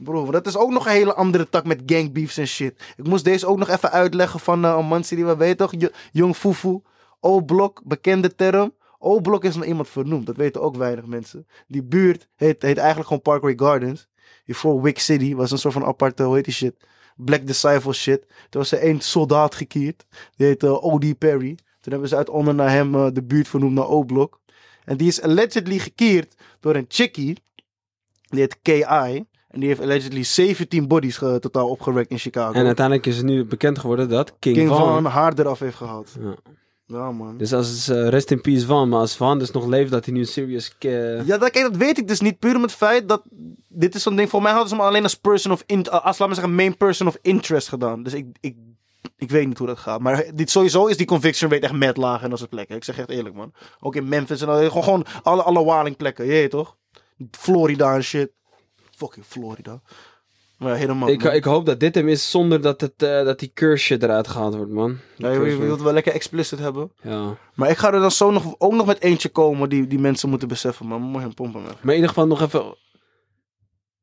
Bro, 0.04 0.32
dat 0.32 0.48
is 0.48 0.58
ook 0.58 0.70
nog 0.70 0.86
een 0.86 0.92
hele 0.92 1.14
andere 1.14 1.50
tak 1.50 1.66
met 1.66 1.82
gangbeefs 1.86 2.38
en 2.38 2.48
shit. 2.48 2.94
Ik 2.96 3.08
moest 3.08 3.24
deze 3.24 3.48
ook 3.48 3.58
nog 3.58 3.70
even 3.70 3.92
uitleggen 3.92 4.40
van 4.40 4.64
een 4.64 4.86
man 4.86 5.04
die 5.10 5.26
we 5.26 5.36
weten 5.36 5.58
toch? 5.58 5.92
Jong 6.12 6.36
Fufu. 6.36 6.82
O-Blok, 7.20 7.82
bekende 7.86 8.36
term. 8.36 8.74
O-Blok 8.98 9.44
is 9.44 9.56
naar 9.56 9.66
iemand 9.66 9.90
vernoemd. 9.90 10.26
Dat 10.26 10.36
weten 10.36 10.62
ook 10.62 10.76
weinig 10.76 11.06
mensen. 11.06 11.48
Die 11.68 11.84
buurt 11.84 12.28
heet, 12.36 12.62
heet 12.62 12.78
eigenlijk 12.78 13.08
gewoon 13.08 13.22
Parkway 13.22 13.54
Gardens. 13.56 14.08
Hiervoor 14.44 14.82
Wick 14.82 15.00
City 15.00 15.36
was 15.36 15.52
een 15.52 15.58
soort 15.58 15.74
van 15.74 15.86
aparte, 15.86 16.24
hoe 16.24 16.36
heet 16.36 16.46
die 16.46 16.54
shit? 16.54 16.76
Black 17.16 17.48
Disciple 17.48 17.94
shit. 17.94 18.26
Toen 18.50 18.62
was 18.62 18.72
er 18.72 18.80
één 18.80 19.02
soldaat 19.02 19.56
gekierd. 19.56 20.06
Die 20.36 20.48
heette 20.48 20.82
O.D. 20.82 21.18
Perry. 21.18 21.56
Toen 21.82 21.92
hebben 21.92 22.10
ze 22.10 22.16
uit 22.16 22.30
onder 22.30 22.56
naar 22.56 22.70
hem 22.70 22.96
eh, 22.96 23.08
de 23.14 23.24
buurt 23.24 23.48
vernoemd 23.48 23.74
naar 23.74 23.88
O-Blok. 23.88 24.40
En 24.86 24.98
die 24.98 25.08
is 25.08 25.22
allegedly 25.22 25.80
gekeerd 25.80 26.36
door 26.60 26.76
een 26.76 26.86
chickie. 26.88 27.38
Die 28.30 28.40
heet 28.40 28.62
K.I. 28.62 29.26
En 29.50 29.60
die 29.60 29.70
heeft 29.70 29.82
allegedly 29.82 30.24
17 30.24 30.88
bodies 30.88 31.18
totaal 31.18 31.70
opgerekt 31.70 32.12
in 32.12 32.20
Chicago. 32.20 32.54
En 32.54 32.66
uiteindelijk 32.66 33.06
is 33.06 33.18
het 33.18 33.26
nu 33.26 33.46
bekend 33.46 33.80
geworden 33.80 34.10
dat 34.10 34.36
King. 34.40 34.68
Van 34.68 35.06
haar 35.06 35.34
eraf 35.40 35.60
heeft 35.60 35.76
gehaald. 35.76 36.16
Ja. 36.20 36.36
Ja, 36.86 37.12
man. 37.12 37.38
Dus 37.38 37.54
als 37.54 37.90
uh, 37.90 38.08
rest 38.08 38.32
in 38.32 38.42
peace 38.42 38.66
Van, 38.66 38.90
maar 38.90 39.00
als 39.00 39.16
Van 39.16 39.40
dus 39.40 39.52
nog 39.52 39.66
leeft, 39.66 39.92
dat 39.92 40.06
hij 40.06 40.14
nu 40.14 40.20
een 40.20 40.26
serious... 40.26 40.76
eh, 40.80 41.26
Ja, 41.26 41.38
dat, 41.38 41.50
kijk, 41.52 41.66
dat 41.66 41.78
weet 41.78 41.98
ik 41.98 42.08
dus 42.08 42.20
niet. 42.20 42.40
Puur 42.40 42.56
om 42.56 42.62
het 42.62 42.72
feit 42.72 43.10
dat... 43.10 43.22
Dit 43.68 43.96
is 43.96 44.04
zo'n 44.04 44.16
ding... 44.16 44.30
Voor 44.30 44.42
mij 44.42 44.52
hadden 44.52 44.70
ze 44.70 44.76
hem 44.76 44.84
alleen 44.84 45.04
als 45.04 45.16
person 45.16 45.52
of... 45.52 45.64
In, 45.66 45.90
als, 45.90 46.18
laat 46.18 46.28
maar 46.28 46.38
zeggen, 46.38 46.56
main 46.56 46.78
person 46.78 47.08
of 47.08 47.18
interest 47.22 47.68
gedaan. 47.68 48.04
Dus 48.04 48.14
ik... 48.14 48.26
ik 48.40 48.56
ik 49.18 49.30
weet 49.30 49.48
niet 49.48 49.58
hoe 49.58 49.68
dat 49.68 49.78
gaat. 49.78 50.00
Maar 50.00 50.26
dit, 50.34 50.50
sowieso 50.50 50.86
is 50.86 50.98
die 50.98 51.06
conviction 51.06 51.52
rate 51.52 51.64
echt 51.64 51.74
mad 51.74 51.98
laag 51.98 52.24
in 52.24 52.32
onze 52.32 52.48
plekken. 52.48 52.76
Ik 52.76 52.84
zeg 52.84 52.98
echt 52.98 53.10
eerlijk, 53.10 53.36
man. 53.36 53.54
Ook 53.80 53.96
in 53.96 54.08
Memphis 54.08 54.42
en 54.42 54.48
al. 54.48 54.56
Gewoon, 54.70 54.84
gewoon 54.84 55.06
alle, 55.24 55.44
alle 55.44 55.64
waling 55.64 55.98
plekken. 55.98 56.26
Je 56.26 56.32
weet 56.32 56.50
toch? 56.50 56.78
Florida 57.32 57.96
en 57.96 58.04
shit. 58.04 58.32
Fucking 59.00 59.26
Florida. 59.26 59.82
Maar 60.58 60.76
helemaal. 60.76 61.10
ik, 61.10 61.24
ik 61.24 61.44
hoop 61.44 61.66
dat 61.66 61.80
dit 61.80 61.96
hem 61.96 62.08
is 62.08 62.32
zonder 62.32 62.62
dat, 62.62 62.82
het, 62.82 63.04
eh, 63.04 63.24
dat 63.24 63.40
die 63.40 63.52
curse 63.54 63.84
shit 63.86 64.04
eruit 64.04 64.28
gehaald 64.28 64.56
wordt, 64.56 64.72
man. 64.72 64.98
Ja, 65.16 65.32
je, 65.32 65.40
je 65.40 65.58
wilt 65.58 65.72
het 65.72 65.82
wel 65.82 65.94
lekker 65.94 66.14
explicit 66.14 66.60
hebben. 66.60 66.92
Ja. 67.02 67.38
Maar 67.54 67.70
ik 67.70 67.78
ga 67.78 67.94
er 67.94 68.00
dan 68.00 68.12
zo 68.12 68.32
nog, 68.32 68.56
ook 68.58 68.74
nog 68.74 68.86
met 68.86 69.02
eentje 69.02 69.30
komen 69.30 69.70
die, 69.70 69.88
die 69.88 70.00
mensen 70.00 70.30
moeten 70.30 70.48
beseffen. 70.48 70.86
Man, 70.86 71.02
mooi 71.02 71.26
een 71.26 71.34
pompen. 71.34 71.62
Maar 71.62 71.76
in 71.82 71.94
ieder 71.94 72.08
geval 72.08 72.28
nog 72.28 72.42
even... 72.42 72.76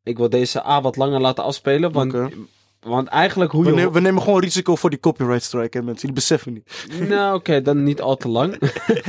Ik 0.03 0.17
wil 0.17 0.29
deze 0.29 0.67
A 0.67 0.81
wat 0.81 0.97
langer 0.97 1.21
laten 1.21 1.45
afspelen, 1.45 1.93
want. 1.93 2.13
Want 2.87 3.09
eigenlijk 3.09 3.53
hoe 3.53 3.65
We, 3.65 3.71
je... 3.71 3.77
nemen, 3.77 3.93
we 3.93 4.01
nemen 4.01 4.23
gewoon 4.23 4.41
risico 4.41 4.77
voor 4.77 4.91
die 4.91 5.01
copyright 5.01 5.43
strike, 5.43 5.79
hè, 5.79 5.85
mensen. 5.85 6.07
Die 6.07 6.15
beseffen 6.15 6.53
niet. 6.53 6.85
Nou, 7.09 7.35
oké, 7.35 7.63
dan 7.63 7.83
niet 7.83 8.01
al 8.01 8.17
te 8.17 8.29
lang. 8.29 8.59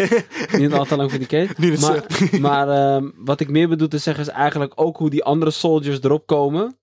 niet 0.57 0.73
al 0.73 0.85
te 0.85 0.95
lang 0.95 1.09
voor 1.09 1.19
die 1.19 1.27
case. 1.27 1.53
Niet 1.69 1.81
maar 1.81 2.03
maar 2.39 2.69
ehm, 2.69 3.09
wat 3.15 3.39
ik 3.39 3.49
meer 3.49 3.69
bedoel 3.69 3.87
te 3.87 3.97
zeggen 3.97 4.23
is 4.23 4.29
eigenlijk 4.29 4.71
ook 4.75 4.97
hoe 4.97 5.09
die 5.09 5.23
andere 5.23 5.51
soldiers 5.51 6.01
erop 6.01 6.27
komen. 6.27 6.77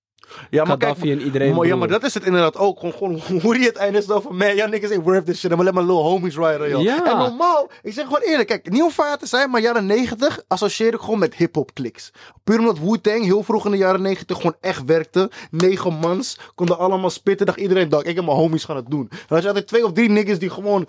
Ja, 0.50 0.64
maar 0.64 0.76
kijk, 0.76 0.90
Gaddafi 0.90 1.12
en 1.12 1.20
iedereen. 1.20 1.54
maar, 1.54 1.66
ja, 1.66 1.76
maar 1.76 1.88
dat 1.88 2.02
is 2.02 2.14
het 2.14 2.24
inderdaad 2.24 2.56
ook. 2.56 2.78
Gewoon, 2.78 2.92
gewoon 2.92 3.20
hoe 3.42 3.54
die 3.54 3.66
het 3.66 3.76
einde 3.76 3.98
is 3.98 4.06
dan 4.06 4.22
van, 4.22 4.36
man, 4.36 4.56
ja, 4.56 4.66
niggas 4.66 4.90
ain't 4.90 5.04
worth 5.04 5.26
this 5.26 5.38
shit. 5.38 5.50
Dan 5.50 5.64
let 5.64 5.74
maar 5.74 5.82
little 5.82 6.02
homies 6.02 6.36
rijden, 6.36 6.68
joh. 6.68 6.82
Ja. 6.82 7.04
En 7.04 7.18
normaal, 7.18 7.70
ik 7.82 7.92
zeg 7.92 8.04
gewoon 8.04 8.22
eerlijk, 8.22 8.48
kijk, 8.48 8.68
vaart 8.92 9.20
te 9.20 9.26
zijn, 9.26 9.50
maar 9.50 9.60
jaren 9.60 9.86
90 9.86 10.42
associeer 10.48 10.94
ik 10.94 11.00
gewoon 11.00 11.18
met 11.18 11.34
hip-hop 11.34 11.74
kliks. 11.74 12.10
Puur 12.44 12.58
omdat 12.58 12.78
Wu-Tang 12.78 13.24
heel 13.24 13.42
vroeg 13.42 13.64
in 13.64 13.70
de 13.70 13.76
jaren 13.76 14.02
90 14.02 14.36
gewoon 14.36 14.56
echt 14.60 14.84
werkte. 14.84 15.30
Negen 15.50 15.92
mans, 15.92 16.38
konden 16.54 16.78
allemaal 16.78 17.10
spitten. 17.10 17.46
Dacht 17.46 17.58
iedereen, 17.58 17.88
dacht, 17.88 18.06
ik 18.06 18.16
en 18.16 18.24
mijn 18.24 18.36
homies 18.36 18.64
gaan 18.64 18.76
het 18.76 18.90
doen. 18.90 19.08
En 19.10 19.18
als 19.28 19.40
je 19.40 19.46
altijd 19.46 19.66
twee 19.66 19.84
of 19.84 19.92
drie 19.92 20.08
niggas 20.08 20.38
die 20.38 20.50
gewoon 20.50 20.86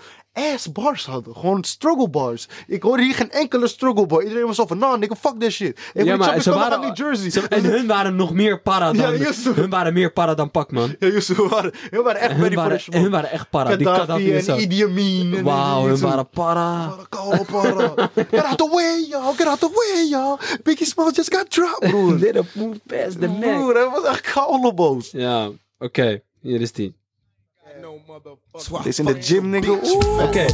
ass 0.54 0.72
bars 0.72 1.06
hadden. 1.06 1.36
Gewoon 1.36 1.64
struggle 1.64 2.10
bars. 2.10 2.48
Ik 2.68 2.82
hoorde 2.84 3.04
hier 3.04 3.14
geen 3.16 3.32
enkele 3.32 3.68
struggle 3.68 4.06
bar. 4.06 4.24
Iedereen 4.24 4.46
was 4.46 4.56
zo 4.56 4.66
van, 4.66 4.78
nah, 4.78 4.98
nigga, 5.00 5.16
fuck 5.16 5.40
that 5.40 5.52
shit. 5.52 5.80
Ik 5.94 6.06
Ja, 6.06 6.16
maar 6.16 6.42
ze 6.42 6.54
waren, 6.54 6.80
New 6.80 6.98
Jersey. 6.98 7.30
ze- 7.30 7.48
en 7.48 7.64
hun 7.64 7.88
waren 7.88 8.16
nog 8.16 8.34
meer 8.34 8.62
para 8.62 8.92
dan... 8.92 9.18
Ja, 9.18 9.32
hun 9.54 9.70
waren 9.70 9.94
meer 9.94 10.14
para 10.14 10.34
dan 10.36 10.52
Pak, 10.52 10.72
man. 10.72 10.96
Ja, 11.00 11.08
juist, 11.08 11.28
we 11.36 11.48
waren, 11.48 11.72
we 11.92 12.02
waren 12.02 12.22
echt 12.22 12.32
hun 12.32 12.42
ready 12.42 12.54
voor 12.56 12.64
waren, 12.64 12.82
de 12.92 12.98
hun 12.98 13.12
waren 13.12 13.32
echt 13.32 13.50
para. 13.50 13.76
Die 13.76 13.88
Gaddafi 13.88 14.34
en. 14.36 14.60
Idi 14.60 14.84
Amin. 14.84 15.44
Wauw, 15.44 15.86
hun 15.86 16.00
waren 16.00 16.30
para. 16.30 16.88
Para, 16.88 17.06
koude 17.10 17.46
para. 17.52 18.10
Get 18.16 18.44
out 18.44 18.58
the 18.58 18.70
way, 18.72 19.06
yo. 19.10 19.32
Get 19.38 19.48
out 19.48 19.60
the 19.60 19.70
way, 19.74 20.08
yo. 20.10 20.38
Biggie 20.64 20.86
Smalls 20.86 21.16
just 21.16 21.34
got 21.36 21.50
dropped, 21.50 21.90
broer. 21.90 22.18
Did 22.26 22.38
a 22.38 22.44
move 22.54 22.80
past 22.86 23.20
the 23.20 23.28
neck. 23.28 23.40
Broer, 23.56 23.74
hij 23.76 23.90
was 23.90 24.04
echt 24.04 24.22
koude 24.34 24.74
boos. 24.74 25.12
Ja, 25.12 25.50
oké. 25.80 26.22
Hier 26.42 26.62
is 26.62 26.72
die. 26.72 26.96
Dit 28.24 28.86
is 28.86 29.00
in 29.00 29.06
de 29.06 29.22
gym, 29.22 29.50
nigga. 29.50 29.72
Oeh. 29.72 30.24
Oké, 30.24 30.46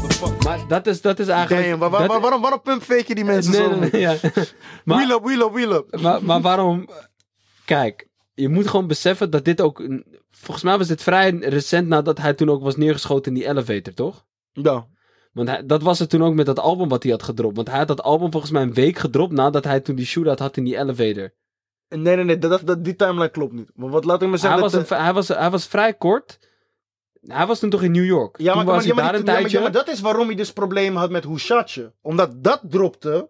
maar 0.44 0.68
dat 0.68 0.88
is, 0.88 1.02
dat 1.02 1.20
is 1.20 1.28
eigenlijk... 1.28 1.66
Damn, 1.68 1.80
waar, 1.80 1.90
waar, 1.90 2.00
dat- 2.00 2.10
waar- 2.10 2.22
waarom, 2.22 2.42
waarom 2.42 2.62
pump 2.62 2.82
fake 2.82 3.04
je 3.08 3.16
die 3.16 3.24
mensen 3.26 3.52
Nee, 3.52 3.62
zo? 3.62 3.76
nee, 3.76 3.90
nee, 3.92 4.02
ja. 4.02 4.16
Maar- 4.86 4.98
Wheel 5.06 5.18
up, 5.18 5.24
wheel 5.24 5.42
up, 5.48 5.52
wheel 5.54 5.74
up. 5.74 6.02
Maar, 6.02 6.24
maar 6.24 6.42
waarom... 6.42 6.90
Kijk, 7.66 8.08
je 8.34 8.50
moet 8.50 8.68
gewoon 8.68 8.88
beseffen 8.88 9.30
dat 9.30 9.46
dit 9.46 9.62
ook... 9.62 9.84
Volgens 10.30 10.64
mij 10.64 10.78
was 10.78 10.88
dit 10.88 11.04
vrij 11.04 11.30
recent 11.32 11.88
nadat 11.88 12.18
hij 12.18 12.34
toen 12.34 12.50
ook 12.50 12.64
was 12.64 12.76
neergeschoten 12.76 13.32
in 13.34 13.38
die 13.40 13.48
elevator, 13.48 13.94
toch? 13.94 14.26
Ja. 14.52 14.88
Want 15.34 15.48
hij, 15.50 15.66
dat 15.66 15.82
was 15.82 16.00
het 16.00 16.10
toen 16.10 16.24
ook 16.24 16.34
met 16.34 16.46
dat 16.46 16.60
album 16.60 16.90
wat 16.90 17.04
hij 17.04 17.12
had 17.12 17.24
gedropt. 17.24 17.56
Want 17.56 17.68
hij 17.70 17.78
had 17.78 17.88
dat 17.88 18.04
album 18.04 18.32
volgens 18.32 18.52
mij 18.52 18.62
een 18.62 18.74
week 18.74 18.98
gedropt 18.98 19.34
nadat 19.34 19.64
hij 19.64 19.80
toen 19.80 19.96
die 19.96 20.06
shootout 20.06 20.40
had 20.40 20.58
in 20.58 20.64
die 20.64 20.78
elevator. 20.78 21.34
Nee, 21.90 22.16
nee, 22.16 22.24
nee, 22.26 22.38
dat, 22.38 22.62
dat, 22.68 22.84
die 22.84 22.96
timeline 22.96 23.30
klopt 23.30 23.54
niet. 23.54 23.72
Maar 23.76 23.90
wat 23.90 24.06
laat 24.06 24.16
ik 24.22 24.28
me 24.28 24.30
Hij 24.30 24.40
zeggen. 24.40 24.60
was, 24.62 24.72
dat, 24.72 24.90
een, 24.90 24.98
hij, 24.98 25.14
was, 25.14 25.28
hij 25.28 25.50
was 25.50 25.68
vrij 25.68 25.94
kort. 25.94 26.40
Hij 27.28 27.46
was 27.48 27.60
toen 27.60 27.70
toch 27.70 27.84
in 27.84 27.92
New 27.92 28.06
York. 28.06 28.38
ja, 28.38 28.54
toen 28.54 28.56
maar, 28.56 28.66
was 28.66 28.74
maar, 28.74 28.84
hij 28.84 28.88
ja, 28.88 28.94
maar, 28.96 29.04
daar 29.04 29.12
die- 29.14 29.20
een 29.22 29.26
ja, 29.26 29.32
maar- 29.34 29.42
tijdje. 29.42 29.58
ja, 29.58 29.64
maar 29.64 29.72
dat 29.86 29.88
is 29.96 30.02
waarom 30.02 30.28
hij 30.28 30.36
dus 30.36 30.54
problemen 30.54 31.00
had 31.02 31.10
met 31.10 31.24
Hushatje. 31.24 31.94
Omdat 32.02 32.44
dat 32.44 32.60
dropte. 32.64 33.30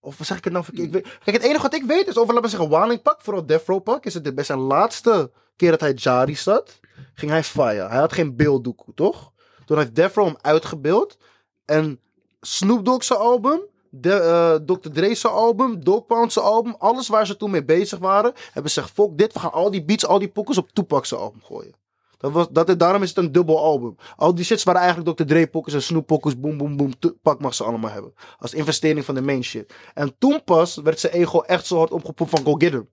Of 0.00 0.16
zeg 0.22 0.36
ik 0.38 0.44
het 0.44 0.52
nou 0.52 0.64
verkeerd? 0.64 0.86
Ik 0.86 0.92
weet- 0.92 1.18
Kijk, 1.24 1.36
het 1.36 1.44
enige 1.44 1.62
wat 1.62 1.74
ik 1.74 1.82
weet 1.84 2.06
is 2.06 2.16
over, 2.18 2.34
laten 2.34 2.50
we 2.50 2.56
zeggen, 2.56 2.68
Waling 2.78 3.02
Pak, 3.02 3.20
vooral 3.20 3.46
Death 3.46 3.66
Row 3.66 3.82
Pak, 3.82 4.04
is 4.04 4.14
het 4.14 4.34
bij 4.34 4.44
zijn 4.44 4.58
laatste 4.58 5.30
keer 5.56 5.70
dat 5.70 5.80
hij 5.80 5.92
Jari 5.92 6.34
zat, 6.36 6.80
ging 7.14 7.30
hij 7.30 7.44
fire. 7.44 7.88
Hij 7.88 7.98
had 7.98 8.12
geen 8.12 8.36
beelddoek, 8.36 8.84
toch? 8.94 9.32
Toen 9.64 9.78
heeft 9.78 9.94
Death 9.94 10.14
Row 10.14 10.26
hem 10.26 10.36
uitgebeeld. 10.40 11.16
En 11.64 12.00
Snoop 12.40 12.84
Dogg 12.84 13.04
zijn 13.04 13.18
album, 13.18 13.60
de, 13.90 14.12
eh, 14.12 14.54
Dr. 14.54 14.88
Dre's 14.90 15.24
album, 15.24 15.84
Dog 15.84 16.06
Pound 16.06 16.32
zijn 16.32 16.44
album, 16.44 16.74
alles 16.78 17.08
waar 17.08 17.26
ze 17.26 17.36
toen 17.36 17.50
mee 17.50 17.64
bezig 17.64 17.98
waren, 17.98 18.32
hebben 18.52 18.72
ze 18.72 18.80
gezegd, 18.80 18.94
fuck 19.00 19.18
dit, 19.18 19.32
we 19.32 19.38
gaan 19.38 19.52
al 19.52 19.70
die 19.70 19.84
beats, 19.84 20.06
al 20.06 20.18
die 20.18 20.28
pokkers 20.28 20.58
op 20.58 20.70
Tupac 20.72 21.06
zijn 21.06 21.20
album 21.20 21.42
gooien. 21.42 21.74
Dat 22.18 22.32
was, 22.32 22.46
dat, 22.50 22.78
daarom 22.78 23.02
is 23.02 23.08
het 23.08 23.18
een 23.18 23.32
dubbel 23.32 23.58
album. 23.58 23.96
Al 24.16 24.34
die 24.34 24.44
shits 24.44 24.62
waren 24.62 24.80
eigenlijk 24.80 25.16
Dr. 25.16 25.24
Dre 25.24 25.46
pokkers 25.46 25.74
en 25.74 25.82
Snoop 25.82 26.06
pokkers, 26.06 26.40
boom, 26.40 26.56
boom, 26.56 26.76
boom. 26.76 26.92
Pak 27.22 27.40
mag 27.40 27.54
ze 27.54 27.64
allemaal 27.64 27.90
hebben. 27.90 28.12
Als 28.38 28.54
investering 28.54 29.04
van 29.04 29.14
de 29.14 29.20
main 29.20 29.44
shit. 29.44 29.74
En 29.94 30.14
toen 30.18 30.44
pas 30.44 30.76
werd 30.76 31.00
zijn 31.00 31.12
ego 31.12 31.40
echt 31.40 31.66
zo 31.66 31.76
hard 31.76 31.90
opgepompt 31.90 32.32
van 32.32 32.44
go 32.44 32.54
get 32.54 32.72
him. 32.72 32.88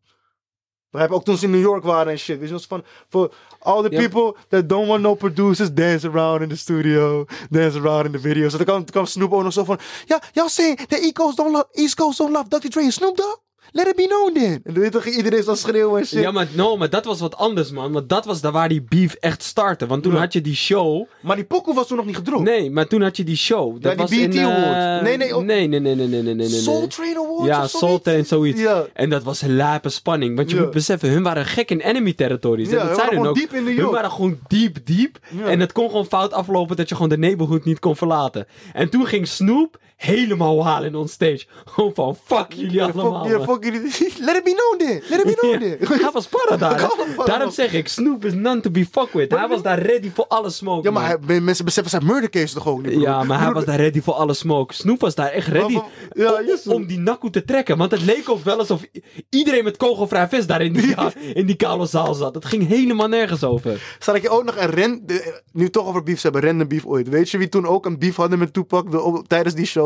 Begrijp 0.90 1.14
je? 1.14 1.20
Ook 1.20 1.26
toen 1.26 1.38
ze 1.38 1.46
in 1.46 1.52
New 1.52 1.62
York 1.62 1.84
waren 1.84 2.12
en 2.12 2.20
shit. 2.20 2.40
Weet 2.40 2.48
je, 2.48 2.54
was 2.54 2.66
van, 2.66 2.84
for 3.10 3.34
all 3.60 3.84
the 3.84 3.90
people 3.90 4.36
that 4.48 4.70
don't 4.70 4.88
want 4.88 5.02
no 5.02 5.16
producers, 5.16 5.74
dance 5.74 6.08
around 6.08 6.42
in 6.42 6.50
the 6.50 6.58
studio, 6.58 7.26
dance 7.50 7.80
around 7.80 8.06
in 8.06 8.12
the 8.12 8.20
videos. 8.20 8.52
En 8.52 8.58
toen 8.58 8.66
kwam, 8.66 8.86
kwam 8.86 9.06
Snoop 9.06 9.34
ook 9.34 9.44
nog 9.44 9.54
zo 9.54 9.64
van, 9.64 9.80
ja, 10.06 10.22
y'all 10.32 10.50
saying 10.50 10.78
the 10.88 11.00
East 11.00 11.14
Coast 11.14 11.38
don't 11.38 11.52
love, 11.52 11.68
East 11.72 11.96
Coast 11.96 12.18
don't 12.18 12.32
love 12.32 12.48
Dr. 12.48 12.70
Dre 12.70 12.82
en 12.82 12.92
Snoop 12.92 13.18
Dogg? 13.18 13.44
Let 13.72 13.88
it 13.88 13.96
be 13.96 14.06
known 14.08 14.34
then. 14.34 14.62
En 14.64 14.74
weet 14.82 14.94
je, 14.94 15.02
ging 15.02 15.16
iedereen 15.16 15.44
zo 15.44 15.56
schreeuwen 15.56 16.00
en 16.00 16.06
shit. 16.08 16.20
Ja, 16.22 16.32
maar, 16.32 16.48
no, 16.54 16.78
maar 16.78 16.90
dat 16.90 17.06
was 17.06 17.20
wat 17.20 17.36
anders, 17.36 17.72
man. 17.72 17.92
Want 17.92 18.10
dat 18.10 18.26
was 18.26 18.42
daar 18.42 18.52
waar 18.52 18.70
die 18.70 18.82
beef 18.90 19.14
echt 19.14 19.44
startte. 19.44 19.88
Want 19.88 20.04
toen 20.04 20.14
Ja. 20.14 20.20
had 20.20 20.34
je 20.34 20.42
die 20.42 20.56
show. 20.56 21.06
Maar 21.22 21.36
die 21.36 21.46
pokoe 21.46 21.74
was 21.74 21.88
toen 21.88 21.98
nog 21.98 22.06
niet 22.06 22.16
gedropt. 22.16 22.44
Nee, 22.44 22.72
maar 22.72 22.88
toen 22.88 23.02
had 23.02 23.18
je 23.18 23.24
die 23.24 23.36
show. 23.36 23.82
Dat 23.82 23.92
die 23.92 24.02
was 24.02 24.10
BET 24.10 24.20
in, 24.20 24.40
eh, 24.40 24.46
Awards. 24.46 25.04
Nee, 25.04 25.18
nee, 25.18 25.36
oh. 25.36 25.44
nee, 25.44 25.68
nee, 25.68 25.80
nee, 25.80 25.96
nee, 25.96 26.08
nee, 26.08 26.22
nee, 26.22 26.34
nee, 26.34 26.48
nee. 26.50 26.60
Soul 26.60 26.88
Train 26.88 27.18
Awards 27.18 27.46
Ja, 27.46 27.64
of 27.64 27.70
Soul 27.70 27.82
zoiets? 27.82 28.04
Train, 28.04 28.26
zoiets. 28.26 28.62
Ja. 28.62 28.86
En 28.94 29.10
dat 29.10 29.24
was 29.24 29.42
lape 29.48 29.90
spanning. 29.90 30.36
Want 30.36 30.50
je 30.50 30.56
Ja. 30.56 30.62
moet 30.62 30.72
beseffen, 30.72 31.10
hun 31.10 31.24
waren 31.24 31.46
gek 31.46 31.72
in 31.72 31.80
enemy 31.80 32.14
territories. 32.14 32.70
Ja, 32.70 32.74
en 32.74 32.80
dat 32.80 32.88
hun 32.88 32.96
zijn 32.96 33.08
waren 33.08 33.22
hun 33.22 33.30
ook. 33.30 33.36
diep 33.36 33.54
in 33.54 33.78
Hun 33.78 33.92
waren 33.92 34.12
gewoon 34.12 34.38
diep, 34.48 34.78
diep. 34.86 35.18
Ja. 35.38 35.46
En 35.46 35.60
het 35.60 35.72
kon 35.72 35.88
gewoon 35.90 36.06
fout 36.06 36.34
aflopen 36.34 36.76
dat 36.76 36.90
je 36.90 36.96
gewoon 36.96 37.10
de 37.10 37.18
neighborhood 37.18 37.66
niet 37.66 37.80
kon 37.80 37.96
verlaten. 37.96 38.48
En 38.74 38.90
toen 38.90 39.06
ging 39.06 39.28
Snoop 39.28 39.80
helemaal 39.96 40.66
halen 40.66 40.88
in 40.88 40.96
on 40.96 41.08
stage. 41.08 41.46
Gewoon 41.66 41.94
van, 41.94 42.18
fuck 42.24 42.54
jullie 42.54 42.84
allemaal. 42.84 43.24
fuck, 43.24 43.32
ja, 43.32 43.38
man. 43.38 43.48
fuck 43.48 43.64
jullie. 43.64 43.82
Let 44.28 44.36
it 44.36 44.44
be 44.44 44.54
known 44.54 44.78
then. 44.78 45.02
Let 45.10 45.20
it 45.20 45.26
be 45.26 45.36
known 45.36 45.60
then. 45.60 45.78
Hij 46.04 46.12
was 46.12 46.28
para 46.28 46.58
daar. 46.58 46.90
Daarom 47.26 47.52
zeg 47.52 47.74
ik, 47.74 47.88
Snoop 47.88 48.26
is 48.26 48.34
none 48.34 48.62
to 48.62 48.70
be 48.70 48.86
fucked 48.92 49.14
with. 49.14 49.32
Hij 49.32 49.48
was 49.48 49.62
daar 49.62 49.80
ready 49.80 50.12
voor 50.14 50.26
alle 50.28 50.50
smoke. 50.50 50.84
Ja, 50.84 50.92
maar 50.92 51.18
hij, 51.28 51.42
mensen 51.42 51.66
beseffen 51.66 51.92
zijn 51.92 52.06
murder 52.06 52.30
case 52.30 52.54
toch 52.54 52.68
ook 52.68 52.86
niet? 52.86 53.02
Ja, 53.02 53.24
maar 53.24 53.42
hij 53.42 53.52
was 53.52 53.66
daar 53.66 53.80
ready 53.80 54.02
voor 54.02 54.14
alle 54.14 54.34
smoke. 54.34 54.74
Snoop 54.74 55.00
was 55.00 55.16
daar 55.16 55.30
echt 55.30 55.48
ready 55.48 55.80
om, 56.66 56.86
die 56.86 57.00
nakkoe 57.00 57.30
te 57.30 57.46
trekken. 57.46 57.78
Want 57.78 57.92
het 57.92 58.02
leek 58.02 58.30
ook 58.30 58.44
wel 58.44 58.58
alsof 58.58 58.86
iedereen 59.30 59.64
met 59.64 59.78
kogelvrij 59.78 60.28
vest 60.28 60.48
daar 60.48 60.62
in 60.62 60.74
die, 60.74 60.96
in 61.34 61.46
die 61.46 61.56
koude 61.56 61.86
zaal 61.86 62.14
zat. 62.14 62.36
Het 62.36 62.46
ging 62.46 62.68
helemaal 62.68 63.08
nergens 63.08 63.44
over. 63.44 63.96
Zal 64.00 64.16
ik 64.16 64.22
je 64.22 64.30
ook 64.30 64.44
nog 64.44 64.58
een 64.58 64.70
ren... 64.70 65.06
nu 65.52 65.70
toch 65.70 65.88
over 65.88 66.04
beefs 66.04 66.24
hebben, 66.24 66.42
random 66.42 66.68
beef 66.68 66.86
ooit. 66.86 67.10
Weet 67.10 67.30
je 67.30 67.38
wie 67.38 67.50
toen 67.50 67.66
ook 67.66 67.86
een 67.86 68.00
beef 68.00 68.16
hadden 68.16 68.40
met 68.40 68.54
Tupac 68.54 69.04
op- 69.04 69.28
tijdens 69.28 69.56
die 69.56 69.66
show? 69.66 69.85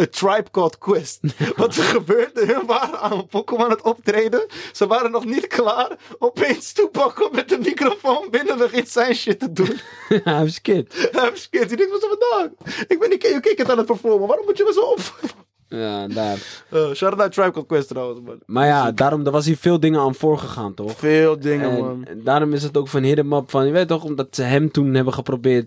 A 0.00 0.06
Tribe 0.10 0.50
Called 0.50 0.78
Quest. 0.78 1.20
Wat 1.56 1.76
er 1.76 1.82
gebeurde, 1.82 2.46
hun 2.46 2.66
waren 2.66 3.00
aan 3.00 3.26
Pokémon 3.26 3.64
aan 3.64 3.70
het 3.70 3.82
optreden. 3.82 4.46
Ze 4.72 4.86
waren 4.86 5.10
nog 5.10 5.24
niet 5.24 5.46
klaar. 5.46 5.98
Opeens 6.18 6.72
komt 6.92 7.32
met 7.32 7.48
de 7.48 7.58
microfoon 7.58 8.28
binnen 8.30 8.58
begint 8.58 8.88
zijn 8.88 9.14
shit 9.14 9.38
te 9.38 9.52
doen. 9.52 9.80
Hij 10.24 10.44
was 10.44 10.60
kid. 10.60 11.10
Hij 11.12 11.30
is 11.32 11.48
kind. 11.48 11.68
Die 11.68 11.76
denkt, 11.76 11.92
wat 11.92 12.02
is 12.02 12.08
er 12.08 12.16
vandaag? 12.18 12.84
Ik 12.88 12.98
ben 12.98 13.10
niet 13.10 13.22
KOK 13.32 13.58
het 13.58 13.70
aan 13.70 13.76
het 13.78 13.86
performen. 13.86 14.28
Waarom 14.28 14.46
moet 14.46 14.56
je 14.56 14.64
me 14.64 14.72
zo 14.72 14.80
op? 14.80 15.00
Ja, 15.72 16.06
daar. 16.08 16.64
Uh, 16.70 16.92
shout 16.92 17.20
out 17.20 17.32
Tribe 17.32 17.50
Called 17.50 17.68
Quest 17.68 17.88
trouwens, 17.88 18.20
man. 18.20 18.40
Maar 18.46 18.66
ja, 18.66 18.92
daarom 18.92 19.22
daar 19.24 19.32
was 19.32 19.46
hier 19.46 19.56
veel 19.56 19.80
dingen 19.80 20.00
aan 20.00 20.14
voorgegaan, 20.14 20.74
toch? 20.74 20.98
Veel 20.98 21.40
dingen, 21.40 21.78
man. 21.78 22.04
En, 22.04 22.24
daarom 22.24 22.52
is 22.52 22.62
het 22.62 22.76
ook 22.76 22.88
van 22.88 23.02
hit 23.02 23.18
'em 23.18 23.32
up 23.32 23.50
van, 23.50 23.66
je 23.66 23.72
weet 23.72 23.88
toch, 23.88 24.04
omdat 24.04 24.28
ze 24.30 24.42
hem 24.42 24.70
toen 24.70 24.94
hebben 24.94 25.14
geprobeerd. 25.14 25.66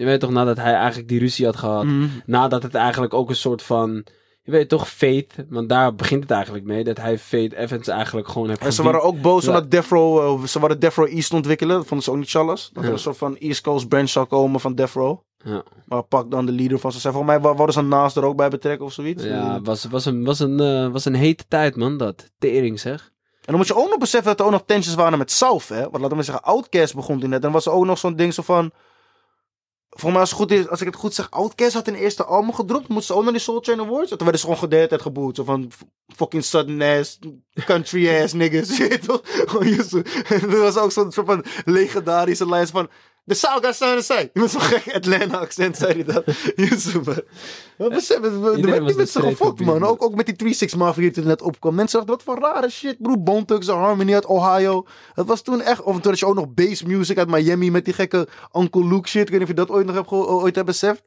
Je 0.00 0.06
weet 0.06 0.20
toch, 0.20 0.30
nadat 0.30 0.56
hij 0.56 0.74
eigenlijk 0.74 1.08
die 1.08 1.18
ruzie 1.18 1.44
had 1.46 1.56
gehad. 1.56 1.84
Mhm. 1.84 2.06
Nadat 2.26 2.62
het 2.62 2.74
eigenlijk 2.74 3.14
ook 3.14 3.28
een 3.28 3.36
soort 3.36 3.62
van, 3.62 4.04
je 4.42 4.50
weet 4.50 4.68
toch, 4.68 4.88
Faith. 4.88 5.34
Want 5.48 5.68
daar 5.68 5.94
begint 5.94 6.22
het 6.22 6.30
eigenlijk 6.30 6.64
mee. 6.64 6.84
Dat 6.84 6.96
hij 6.96 7.18
Faith 7.18 7.52
Evans 7.52 7.88
eigenlijk 7.88 8.28
gewoon 8.28 8.48
heeft 8.48 8.60
En 8.60 8.72
ze 8.72 8.82
waren 8.82 9.02
ook 9.02 9.20
boos 9.20 9.46
omdat 9.46 9.70
Death 9.70 9.88
Row, 9.88 10.40
eh, 10.42 10.46
ze 10.46 10.60
waren 10.60 10.80
Death 10.80 10.94
Row 10.94 11.08
East 11.08 11.32
ontwikkelen. 11.32 11.76
Dat 11.76 11.86
vonden 11.86 12.04
ze 12.04 12.10
ook 12.10 12.16
niet 12.16 12.30
challas. 12.30 12.70
Dat 12.72 12.82
Ja. 12.82 12.88
er 12.88 12.94
een 12.94 13.00
soort 13.00 13.16
van 13.16 13.36
East 13.36 13.60
Coast 13.60 13.88
branch 13.88 14.08
zou 14.08 14.26
komen 14.26 14.60
van 14.60 14.74
Death 14.74 14.92
Row. 14.92 15.18
Ja, 15.44 15.62
Maar 15.86 16.02
pak 16.02 16.30
dan 16.30 16.46
de 16.46 16.52
leader 16.52 16.78
van 16.78 16.92
ze. 16.92 17.00
Volgens 17.00 17.24
mij 17.26 17.40
wouden 17.40 17.72
ze 17.72 17.78
een 17.80 17.88
naast 17.88 18.16
er 18.16 18.24
ook 18.24 18.36
bij 18.36 18.48
betrekken 18.50 18.86
of 18.86 18.92
zoiets. 18.92 19.24
ja 19.24 19.60
was, 19.62 19.84
was, 19.84 20.04
een, 20.04 20.24
was, 20.24 20.38
een, 20.40 20.60
eh, 20.60 20.88
was 20.92 21.04
een 21.04 21.14
hete 21.14 21.44
tijd, 21.48 21.76
man, 21.76 21.96
dat. 21.96 22.30
Tering, 22.38 22.80
zeg. 22.80 23.00
En 23.40 23.46
dan 23.46 23.56
moet 23.56 23.66
je 23.66 23.76
ook 23.76 23.88
nog 23.88 23.98
beseffen 23.98 24.30
dat 24.30 24.40
er 24.40 24.46
ook 24.46 24.52
nog 24.52 24.62
tensions 24.66 24.94
waren 24.96 25.18
met 25.18 25.30
South, 25.30 25.68
hè. 25.68 25.80
Want 25.80 25.98
laten 26.00 26.16
we 26.16 26.22
zeggen, 26.22 26.44
Outkast 26.44 26.94
begon 26.94 27.20
toen 27.20 27.28
net. 27.28 27.38
En 27.38 27.44
dan 27.44 27.52
was 27.52 27.66
er 27.66 27.72
ook 27.72 27.84
nog 27.84 27.98
zo'n 27.98 28.16
ding 28.16 28.34
zo 28.34 28.42
van... 28.42 28.72
Volgens 29.90 30.12
mij 30.12 30.20
als, 30.20 30.30
het 30.30 30.38
goed 30.38 30.50
is, 30.50 30.68
als 30.68 30.80
ik 30.80 30.86
het 30.86 30.96
goed 30.96 31.14
zeg, 31.14 31.30
Outkast 31.30 31.74
had 31.74 31.88
een 31.88 31.94
eerste 31.94 32.24
album 32.24 32.54
gedropt. 32.54 32.88
Moesten 32.88 33.14
ze 33.14 33.14
ook 33.14 33.22
naar 33.22 33.32
die 33.32 33.42
Soul 33.42 33.60
Train 33.60 33.80
Awards. 33.80 34.10
En 34.10 34.18
toen 34.18 34.26
werden 34.26 34.38
ze 34.38 34.46
gewoon 34.46 34.70
gedeeld 34.70 35.02
geboet. 35.02 35.36
Zo 35.36 35.44
van 35.44 35.70
fucking 36.16 36.44
sudden 36.44 36.98
ass, 36.98 37.18
country 37.64 38.22
ass 38.22 38.32
niggas. 38.32 38.78
Weet 38.78 39.04
toch? 39.04 39.22
En 40.28 40.50
er 40.50 40.60
was 40.68 40.76
ook 40.76 40.92
zo'n 40.92 41.12
soort 41.12 41.26
van 41.26 41.44
legendarische 41.64 42.48
lijn 42.48 42.66
van... 42.66 42.88
The 43.30 43.36
South 43.36 43.62
got 43.62 43.74
something 43.74 43.98
to 43.98 44.14
say. 44.14 44.30
Met 44.34 44.50
zo'n 44.50 44.60
gek 44.60 44.94
Atlanta 44.94 45.38
accent 45.38 45.76
zei 45.76 45.92
hij 45.92 46.04
dat. 46.04 46.24
Je 47.78 47.88
besef, 47.88 48.24
er 48.24 48.40
werd 48.40 48.56
niet 48.56 48.96
met 48.96 48.96
de 48.96 49.06
ze 49.06 49.20
gefokt, 49.20 49.60
man. 49.60 49.84
Ook, 49.84 50.02
ook 50.02 50.14
met 50.14 50.38
die 50.38 50.54
3-6 50.74 50.76
Mafia 50.76 51.10
die 51.10 51.22
er 51.22 51.28
net 51.28 51.42
opkwam. 51.42 51.74
Mensen 51.74 52.06
dachten, 52.06 52.16
wat 52.16 52.36
voor 52.36 52.52
rare 52.52 52.70
shit, 52.70 52.96
broer. 52.98 53.22
Bone 53.22 53.44
Thugs 53.44 53.68
en 53.68 53.74
Harmony 53.74 54.14
uit 54.14 54.26
Ohio. 54.26 54.86
Het 55.14 55.26
was 55.26 55.42
toen 55.42 55.60
echt... 55.60 55.82
Of 55.82 56.00
toen 56.00 56.10
had 56.10 56.18
je 56.18 56.26
ook 56.26 56.34
nog 56.34 56.54
bass 56.54 56.82
music 56.82 57.18
uit 57.18 57.28
Miami 57.28 57.70
met 57.70 57.84
die 57.84 57.94
gekke 57.94 58.28
Uncle 58.52 58.86
Luke 58.86 59.08
shit. 59.08 59.22
Ik 59.22 59.28
weet 59.28 59.38
niet 59.38 59.48
of 59.50 59.56
je 59.56 59.64
dat 59.64 59.70
ooit 59.70 59.86
nog 59.86 59.94
hebt, 59.94 60.10
ooit 60.10 60.54
hebt 60.54 60.66
beseft. 60.66 61.02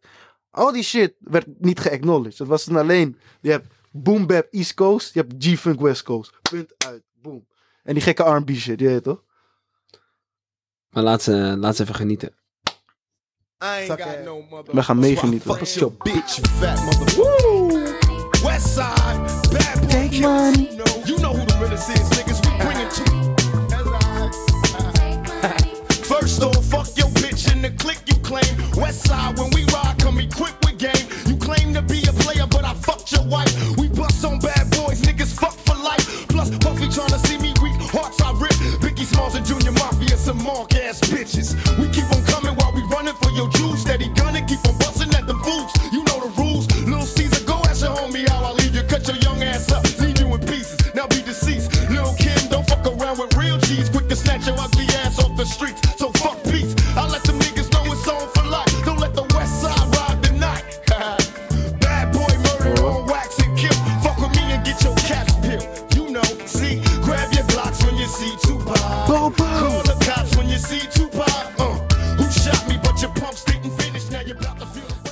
Al 0.51 0.71
die 0.71 0.83
shit 0.83 1.13
werd 1.19 1.45
niet 1.59 1.79
geacknowledged. 1.79 2.39
Het 2.39 2.47
was 2.47 2.63
toen 2.63 2.77
alleen... 2.77 3.17
Je 3.41 3.51
hebt 3.51 3.67
Boom 3.91 4.27
Bap 4.27 4.47
East 4.51 4.73
Coast. 4.73 5.13
Je 5.13 5.19
hebt 5.19 5.45
G-Funk 5.45 5.79
West 5.81 6.03
Coast. 6.03 6.31
Punt 6.51 6.73
uit. 6.77 7.03
Boom. 7.21 7.45
En 7.83 7.93
die 7.93 8.03
gekke 8.03 8.23
R&B 8.23 8.49
shit, 8.49 8.79
je 8.79 8.87
weet 8.87 9.03
toch? 9.03 9.23
Maar 10.93 11.03
laat 11.03 11.23
ze, 11.23 11.55
laat 11.59 11.75
ze 11.75 11.81
even 11.81 11.95
genieten. 11.95 12.29
We 14.71 14.83
gaan 14.83 14.99
meegenieten. 14.99 15.55
Fuck 15.55 15.67
your 15.67 15.93
bitch, 16.03 16.35
you 16.35 16.47
fat 16.59 16.83
motherfucker. 16.83 18.01
Westside, 18.43 19.21
bad 19.51 19.79
boy 19.79 19.87
Take 19.89 20.09
killers. 20.09 20.21
money. 20.21 20.69
You 21.05 21.17
know, 21.17 21.33
who 21.35 21.45
the 21.45 21.57
realest 21.59 21.89
is, 21.89 22.09
niggas. 22.17 22.39
We 22.39 22.57
bring 22.57 22.77
it 22.79 22.91
to 22.91 23.03
First 26.13 26.43
off, 26.43 26.65
fuck 26.65 26.87
your 26.97 27.09
bitch 27.09 27.51
in 27.55 27.61
the 27.61 27.71
click 27.71 27.99
you 28.05 28.15
claim. 28.21 28.55
Westside, 28.73 29.37
when 29.39 29.49
we 29.53 29.63
ride, 29.73 29.95
come 29.99 30.19
equipped 30.19 30.65
with 30.65 30.77
game. 30.77 31.07
You 31.25 31.37
claim 31.37 31.73
to 31.73 31.81
be 31.81 32.03
a 32.07 32.13
player, 32.13 32.47
but 32.47 32.63
I 32.65 32.73
fucked 32.73 33.11
your 33.13 33.25
wife. 33.27 33.53
We 33.77 33.87
bust 33.87 34.25
on 34.25 34.39
bad 34.39 34.72
ass 40.83 40.99
bitches. 41.01 41.55
We 41.79 41.87
keep 41.89 42.09
on 42.11 42.23
coming 42.25 42.55
while 42.55 42.73
we 42.73 42.81
running 42.83 43.15
for 43.15 43.31
your 43.31 43.49
juice. 43.49 43.81
Steady 43.81 44.09
gunning, 44.09 44.45
keep 44.45 44.59
on 44.67 44.77
busting 44.77 45.13
at 45.15 45.25
the 45.27 45.35
fools. 45.45 45.71
You 45.91 46.03
know 46.03 46.19
the 46.19 46.31
rules. 46.41 46.67
Little 46.83 47.05
Caesar, 47.05 47.45
go 47.45 47.55
ask 47.69 47.81
your 47.81 47.95
homie 47.95 48.27
how 48.27 48.43
I 48.43 48.51
leave 48.51 48.75
you. 48.75 48.83
Cut 48.83 49.07
your 49.07 49.17
young 49.17 49.41
ass 49.43 49.71
up, 49.71 49.83
leave 49.99 50.19
you 50.19 50.27
in 50.33 50.39
pieces. 50.41 50.79
Now 50.93 51.07
be 51.07 51.21
deceased. 51.21 51.71
Little 51.89 52.15
Kim, 52.17 52.39
don't 52.49 52.67
fuck 52.67 52.85
around 52.85 53.19
with 53.19 53.35
real 53.37 53.57
G's. 53.59 53.89
Quick 53.89 54.09
to 54.09 54.15
snatch 54.15 54.47
your 54.47 54.59
ugly 54.59 54.85
ass 55.01 55.19
off 55.19 55.35
the 55.37 55.45
streets. 55.45 55.82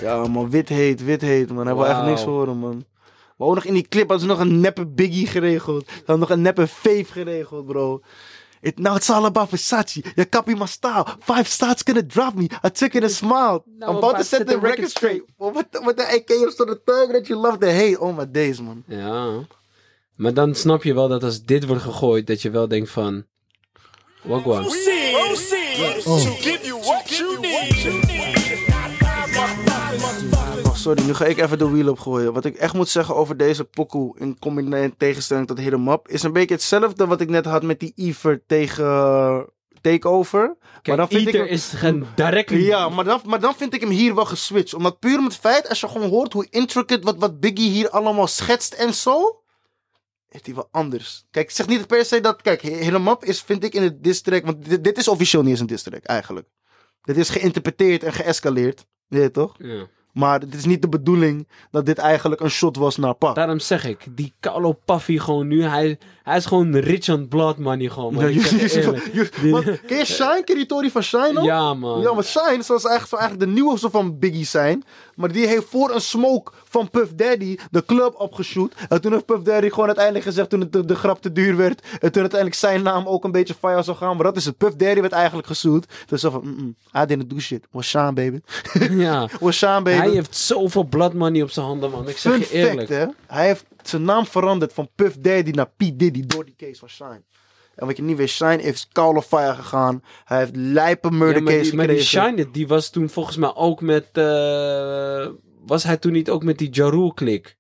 Ja, 0.02 0.28
man, 0.28 0.49
wit 0.49 0.70
heet, 0.70 1.04
wit 1.04 1.22
heet, 1.22 1.52
man. 1.52 1.66
Hij 1.66 1.76
wil 1.76 1.88
echt 1.88 2.04
niks 2.04 2.24
horen, 2.24 2.58
man. 2.58 2.86
Maar 3.38 3.47
ook 3.47 3.56
nog 3.56 3.66
in 3.66 3.74
die 3.74 3.88
clip 3.88 4.10
hadden 4.10 4.28
ze 4.28 4.34
nog 4.34 4.39
een 4.39 4.60
neppe 4.60 4.88
Biggie 4.88 5.28
geregeld. 5.28 5.86
Ze 5.88 5.93
hadden 5.95 6.20
nog 6.20 6.30
een 6.30 6.41
neppe 6.41 6.68
Fave 6.68 7.06
geregeld, 7.06 7.66
bro. 7.66 8.02
It, 8.62 8.80
now 8.80 8.95
it's 8.95 9.10
all 9.10 9.26
about 9.26 9.49
Versace. 9.49 10.04
You 10.16 10.30
copy 10.30 10.54
my 10.54 10.68
style. 10.68 11.06
Five 11.20 11.49
stars 11.49 11.82
gonna 11.84 12.06
drop 12.08 12.34
me. 12.36 12.43
I 12.64 12.70
took 12.70 12.93
it 12.93 13.04
and 13.04 13.12
smiled. 13.12 13.64
I'm 13.80 13.95
about 13.95 14.18
to 14.18 14.24
set 14.24 14.47
the 14.47 14.60
record 14.60 14.89
straight. 14.89 15.24
What 15.38 15.72
the, 15.72 15.80
what 15.82 15.97
the 15.97 16.04
AK 16.04 16.28
to 16.28 16.66
the 16.66 16.80
thug 16.86 17.12
that 17.12 17.28
you 17.28 17.39
love 17.39 17.60
to 17.60 17.72
hate. 17.72 17.99
Oh 17.99 18.18
my 18.18 18.32
days, 18.32 18.62
man. 18.62 18.84
Ja. 18.88 19.47
Maar 20.16 20.34
dan 20.34 20.56
snap 20.56 20.84
je 20.84 20.93
wel 20.93 21.08
dat 21.08 21.24
als 21.24 21.43
dit 21.43 21.66
wordt 21.66 21.82
gegooid, 21.82 22.28
dat 22.28 22.41
je 22.41 22.49
wel 22.49 22.68
denkt 22.68 22.89
van... 22.89 23.26
Wagwan. 24.22 24.66
Oh, 24.66 24.74
sorry, 30.82 31.04
nu 31.06 31.14
ga 31.14 31.26
ik 31.26 31.38
even 31.38 31.58
de 31.58 31.70
wheel 31.70 31.90
opgooien. 31.90 32.34
Wat 32.34 32.46
ik 32.46 32.56
echt 32.56 32.74
moet 32.74 32.90
zeggen 32.90 33.16
over 33.16 33.38
deze 33.38 33.64
pokoe, 33.64 34.20
in, 34.20 34.38
in 34.74 34.98
tegenstelling 34.98 35.48
tot 35.48 35.58
Hit 35.60 35.74
'em 35.74 35.88
Up, 35.88 36.08
is 36.08 36.24
een 36.24 36.34
beetje 36.34 36.56
hetzelfde 36.56 37.08
wat 37.08 37.22
ik 37.22 37.30
net 37.30 37.46
had 37.46 37.64
met 37.64 37.80
die 37.80 37.94
Ever 37.96 38.44
tegen 38.48 38.84
uh, 38.86 39.40
Takeover. 39.82 40.58
Kijk, 40.82 40.98
dan 40.98 41.08
vind 41.08 41.28
ik 41.28 41.34
hem- 41.34 41.46
is 41.46 41.66
geen 41.66 42.06
directly... 42.16 42.66
Ja, 42.66 42.90
maar 42.90 43.06
dan, 43.06 43.22
maar 43.26 43.40
dan 43.40 43.56
vind 43.56 43.74
ik 43.74 43.82
hem 43.82 43.90
hier 43.90 44.16
wel 44.16 44.26
geswitcht. 44.26 44.74
Omdat 44.74 45.00
puur 45.00 45.18
om 45.18 45.26
het 45.26 45.36
feit, 45.36 45.70
als 45.70 45.80
je 45.80 45.88
gewoon 45.88 46.10
hoort 46.10 46.34
hoe 46.34 46.48
intricate 46.50 47.06
wat, 47.06 47.18
wat 47.18 47.40
Biggie 47.40 47.70
hier 47.70 47.90
allemaal 47.90 48.28
schetst 48.28 48.74
en 48.74 48.94
zo. 48.94 49.42
heeft 50.28 50.46
hij 50.46 50.56
wel 50.56 50.68
anders. 50.72 51.26
Kijk, 51.32 51.50
ik 51.50 51.56
zeg 51.56 51.68
niet 51.68 51.88
per 51.88 52.06
se 52.06 52.22
dat... 52.22 52.42
Kijk, 52.42 52.62
Hilamap 52.62 53.24
is, 53.24 53.42
vind 53.42 53.64
ik, 53.64 53.74
in 53.74 53.84
het 53.84 54.04
district... 54.04 54.46
Want 54.46 54.70
dit, 54.70 54.84
dit 54.84 54.98
is 54.98 55.08
officieel 55.08 55.42
niet 55.42 55.52
eens 55.52 55.60
een 55.60 55.68
district, 55.68 56.06
eigenlijk. 56.06 56.48
Dit 57.02 57.18
is 57.18 57.30
geïnterpreteerd 57.30 58.04
en 58.04 58.14
geëscaleerd. 58.14 58.86
Weet 59.08 59.22
je 59.22 59.32
toch? 59.32 59.56
Ja. 59.58 59.88
Maar 60.14 60.39
het 60.39 60.53
is 60.53 60.66
niet 60.66 60.82
de 60.82 60.89
bedoeling 60.89 61.47
dat 61.72 61.86
dit 61.86 61.97
eigenlijk 61.97 62.41
een 62.41 62.49
shot 62.49 62.76
was 62.76 62.97
naar 62.97 63.14
Pak. 63.14 63.36
Daarom 63.36 63.59
zeg 63.59 63.86
ik, 63.86 64.05
die 64.09 64.34
Carlo 64.39 64.80
Puffy 64.86 65.18
gewoon 65.18 65.47
nu, 65.47 65.64
hij, 65.64 65.97
hij 66.24 66.38
is 66.38 66.45
gewoon 66.45 66.76
rich 66.76 67.09
on 67.09 67.28
blood 67.28 67.57
money 67.57 67.89
gewoon, 67.89 68.14
man. 68.14 68.34
Ja, 68.34 68.41
ken 69.88 69.97
je 69.97 70.05
Shine? 70.05 70.41
Ken 70.43 70.43
je 70.45 70.55
die 70.55 70.66
Tory 70.66 70.89
van 70.89 71.03
Shine 71.03 71.32
nog? 71.34 71.45
Ja, 71.45 71.74
man. 71.74 72.01
Ja, 72.01 72.14
maar 72.14 72.24
Shine 72.24 72.64
zoals 72.64 72.86
eigenlijk, 72.86 73.22
eigenlijk 73.22 73.39
de 73.39 73.59
nieuwe 73.59 73.78
soort 73.78 73.91
van 73.91 74.20
Biggie 74.20 74.45
zijn. 74.45 74.84
Maar 75.22 75.32
die 75.32 75.47
heeft 75.47 75.65
voor 75.69 75.93
een 75.93 76.01
smoke 76.01 76.51
van 76.63 76.89
Puff 76.89 77.11
Daddy 77.15 77.57
de 77.72 77.86
club 77.86 78.13
opgeshoot. 78.17 78.74
En 78.89 79.01
toen 79.01 79.11
heeft 79.11 79.26
Puff 79.26 79.41
Daddy 79.43 79.69
gewoon 79.69 79.86
uiteindelijk 79.86 80.26
gezegd 80.26 80.49
toen 80.49 80.59
het 80.59 80.74
de, 80.74 80.86
de 80.86 80.95
grap 80.95 81.22
te 81.22 81.32
duur 81.32 81.55
werd. 81.55 81.82
En 81.82 82.11
toen 82.11 82.22
uiteindelijk 82.22 82.55
zijn 82.55 82.84
naam 82.84 83.07
ook 83.07 83.24
een 83.24 83.32
beetje 83.32 83.53
fire 83.53 83.84
zou 83.84 83.97
gaan. 83.97 84.15
Maar 84.15 84.26
dat 84.26 84.38
is 84.38 84.45
het. 84.45 84.57
Puff 84.57 84.76
Daddy 84.76 85.01
werd 85.01 85.13
eigenlijk 85.13 85.47
gezoet. 85.47 85.86
Dus 86.05 86.22
zo 86.22 86.30
van, 86.30 86.41
mm, 86.43 86.55
mm, 86.55 86.76
I 87.01 87.05
didn't 87.05 87.30
do 87.30 87.39
shit. 87.39 87.67
Was 87.72 87.88
Shine, 87.88 88.13
baby. 88.13 88.39
ja. 88.89 89.28
Was 89.39 89.57
Shine, 89.57 89.82
baby. 89.82 89.97
Hij 89.97 90.09
heeft 90.09 90.36
zoveel 90.36 90.84
blood 90.84 91.13
money 91.13 91.41
op 91.41 91.49
zijn 91.49 91.65
handen, 91.65 91.91
man. 91.91 92.07
Ik 92.07 92.17
zeg 92.17 92.34
Fun 92.34 92.41
je 92.41 92.49
eerlijk. 92.49 92.88
fact, 92.88 92.89
hè. 92.89 93.36
Hij 93.36 93.45
heeft 93.45 93.65
zijn 93.84 94.03
naam 94.03 94.26
veranderd 94.26 94.74
van 94.74 94.89
Puff 94.95 95.15
Daddy 95.19 95.51
naar 95.51 95.67
P. 95.67 95.78
Diddy 95.78 96.26
door 96.26 96.45
die 96.45 96.55
case 96.57 96.80
van 96.80 96.89
Shine. 96.89 97.22
En 97.76 97.86
wat 97.88 97.97
je 97.97 98.03
niet 98.03 98.17
weet, 98.17 98.30
Shine 98.30 98.61
heeft 98.61 98.88
Call 98.91 99.15
of 99.15 99.28
Fire 99.28 99.53
gegaan. 99.53 100.03
Hij 100.24 100.38
heeft 100.39 100.55
lijpe 100.55 101.11
murder 101.11 101.36
Ja, 101.38 101.41
maar, 101.41 101.53
case 101.53 101.69
die, 101.69 101.76
maar 101.78 101.88
die. 101.88 102.01
Shine, 102.01 102.51
die 102.51 102.67
was 102.67 102.89
toen 102.89 103.09
volgens 103.09 103.38
mij 103.38 103.55
ook 103.55 103.82
met, 103.82 104.07
eh, 104.13 105.28
was 105.65 105.84
hij 105.84 105.97
toen 105.97 106.11
niet 106.11 106.30
ook 106.30 106.43
met 106.43 106.57
die 106.57 106.69
Jarul 106.69 107.13
klik? 107.13 107.57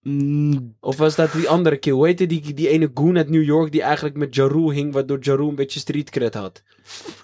Mm, 0.00 0.76
Of 0.80 0.96
was 0.96 1.14
dat 1.14 1.32
die 1.32 1.48
andere 1.48 1.76
kill? 1.76 1.92
Hoe 1.92 2.06
heette 2.06 2.26
die, 2.26 2.54
die 2.54 2.68
ene 2.68 2.90
goon 2.94 3.16
uit 3.16 3.28
New 3.30 3.44
York 3.44 3.72
die 3.72 3.82
eigenlijk 3.82 4.16
met 4.16 4.34
Jarul 4.34 4.70
hing, 4.70 4.92
waardoor 4.92 5.18
Jarul 5.20 5.48
een 5.48 5.54
beetje 5.54 5.80
street 5.80 6.10
cred 6.10 6.34
had? 6.34 6.62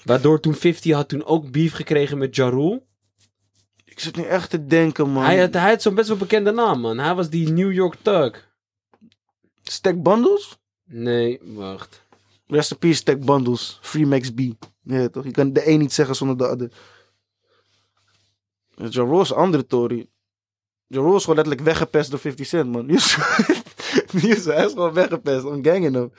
Waardoor 0.05 0.41
toen 0.41 0.55
50 0.55 0.95
had 0.95 1.09
toen 1.09 1.25
ook 1.25 1.51
beef 1.51 1.73
gekregen 1.73 2.19
met 2.19 2.37
Jarul. 2.37 2.87
ik 3.85 4.01
zit 4.01 4.17
nu 4.17 4.23
echt 4.23 4.51
te 4.51 4.67
denken, 4.67 5.11
man. 5.11 5.25
Hij 5.25 5.39
had, 5.39 5.53
hij 5.55 5.71
had 5.71 5.83
zo'n 5.83 5.95
best 5.95 6.09
wel 6.09 6.17
bekende 6.17 6.51
naam, 6.51 6.81
man. 6.81 6.99
Hij 6.99 7.15
was 7.15 7.31
die 7.31 7.49
New 7.53 7.73
York 7.73 7.97
Thug. 8.03 8.49
Stack 9.63 10.03
Bundles? 10.03 10.59
Nee, 10.85 11.41
wacht. 11.43 12.07
Rest 12.51 12.71
in 12.71 12.79
peace, 12.79 13.19
Bundles. 13.19 13.79
Free 13.83 14.07
Max 14.07 14.31
B. 14.31 14.41
Ja, 14.83 15.09
toch? 15.09 15.25
Je 15.25 15.31
kan 15.31 15.53
de 15.53 15.69
een 15.69 15.79
niet 15.79 15.93
zeggen 15.93 16.15
zonder 16.17 16.37
de 16.37 16.47
ander. 16.47 16.73
Ja, 18.75 18.85
is 18.85 18.97
een 19.31 19.37
andere 19.37 19.67
Tory. 19.67 20.09
Ja, 20.87 21.15
is 21.15 21.21
gewoon 21.21 21.37
letterlijk 21.37 21.61
weggepest 21.61 22.11
door 22.11 22.19
50 22.19 22.47
Cent, 22.47 22.73
man. 22.73 22.89
Is, 22.99 23.19
is, 24.13 24.45
hij 24.45 24.65
is 24.65 24.73
gewoon 24.73 24.93
weggepest. 24.93 25.45
I'm 25.45 25.65
ganging 25.65 25.95
hem. 25.95 26.13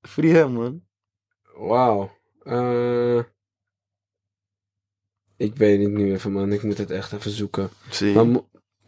Free 0.00 0.32
hem, 0.32 0.52
man. 0.52 0.82
Wauw. 1.54 2.10
Eh, 2.42 3.18
ik 5.36 5.56
weet 5.56 5.82
het 5.82 5.90
nu 5.90 6.12
even, 6.12 6.32
man. 6.32 6.52
Ik 6.52 6.62
moet 6.62 6.78
het 6.78 6.90
echt 6.90 7.12
even 7.12 7.30
zoeken. 7.30 7.70
Zie. 7.90 8.14
Maar 8.14 8.40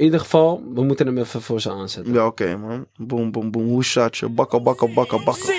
in 0.02 0.08
ieder 0.08 0.20
geval, 0.20 0.62
we 0.74 0.82
moeten 0.82 1.06
hem 1.06 1.18
even 1.18 1.42
voor 1.42 1.60
ze 1.60 1.70
aanzetten. 1.70 2.12
Ja, 2.12 2.26
oké, 2.26 2.56
man. 2.56 2.86
Boom, 2.96 3.30
boom, 3.30 3.50
boom. 3.50 3.64
Hoe 3.64 3.84
shot 3.84 4.16
je? 4.16 4.28
Bakka, 4.28 4.60
bakka, 4.60 4.86
bakka, 4.86 5.18
bakka. 5.24 5.52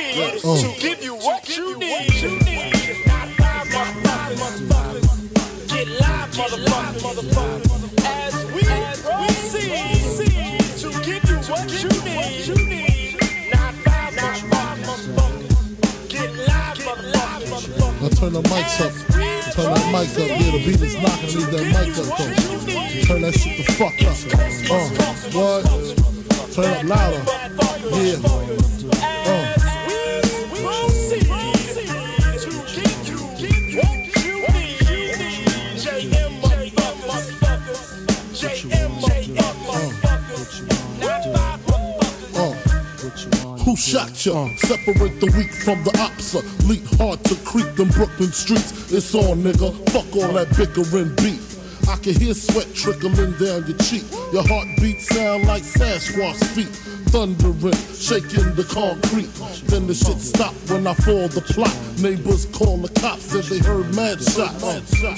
Now 18.02 18.10
turn 18.10 18.34
the 18.34 18.42
mics 18.50 18.80
up. 18.82 19.13
Turn 19.54 19.72
that 19.72 19.86
mic 19.92 20.10
up. 20.10 20.18
Yeah, 20.18 20.50
the 20.50 20.66
beat 20.66 20.82
is 20.82 20.96
knocking. 20.96 21.30
Leave 21.30 21.52
that 21.52 21.66
mic 21.70 21.94
up 22.00 22.10
though. 22.18 22.34
Turn 23.06 23.22
that 23.22 23.34
shit 23.38 23.54
the 23.58 23.64
fuck 23.74 23.94
up. 24.02 24.18
Uh, 24.72 24.90
what? 25.38 25.62
Turn 26.56 26.70
up 26.74 26.84
louder. 26.84 27.22
Yeah. 27.94 28.63
Who 43.64 43.78
shot 43.78 44.26
ya? 44.26 44.44
Uh. 44.44 44.56
Separate 44.58 45.22
the 45.22 45.32
weak 45.38 45.52
from 45.64 45.84
the 45.86 45.92
opsa. 45.92 46.44
Uh, 46.44 46.68
leap 46.68 46.84
hard 47.00 47.24
to 47.24 47.36
creep 47.46 47.74
them 47.76 47.88
Brooklyn 47.90 48.32
streets. 48.32 48.92
It's 48.92 49.16
on, 49.16 49.44
nigga. 49.44 49.72
Fuck 49.92 50.14
all 50.18 50.34
that 50.34 50.50
bickering 50.58 51.16
beef. 51.16 51.88
I 51.88 51.96
can 51.98 52.14
hear 52.14 52.34
sweat 52.34 52.68
trickling 52.76 53.32
down 53.40 53.66
your 53.66 53.78
cheek. 53.78 54.04
Your 54.34 54.44
heartbeat 54.48 55.00
sound 55.02 55.48
like 55.48 55.64
Sasquatch 55.64 56.44
feet. 56.56 57.03
Thundering, 57.14 57.78
shaking 57.94 58.56
the 58.58 58.66
concrete. 58.74 59.30
Then 59.70 59.86
the 59.86 59.94
shit 59.94 60.18
stop 60.18 60.52
when 60.66 60.88
I 60.88 60.96
fall 60.96 61.28
the 61.28 61.42
plot. 61.46 61.70
Neighbors 62.02 62.48
call 62.48 62.78
the 62.78 62.90
cops, 63.00 63.30
said 63.30 63.44
they 63.44 63.60
heard 63.60 63.94
mad 63.94 64.18
shots. 64.18 64.66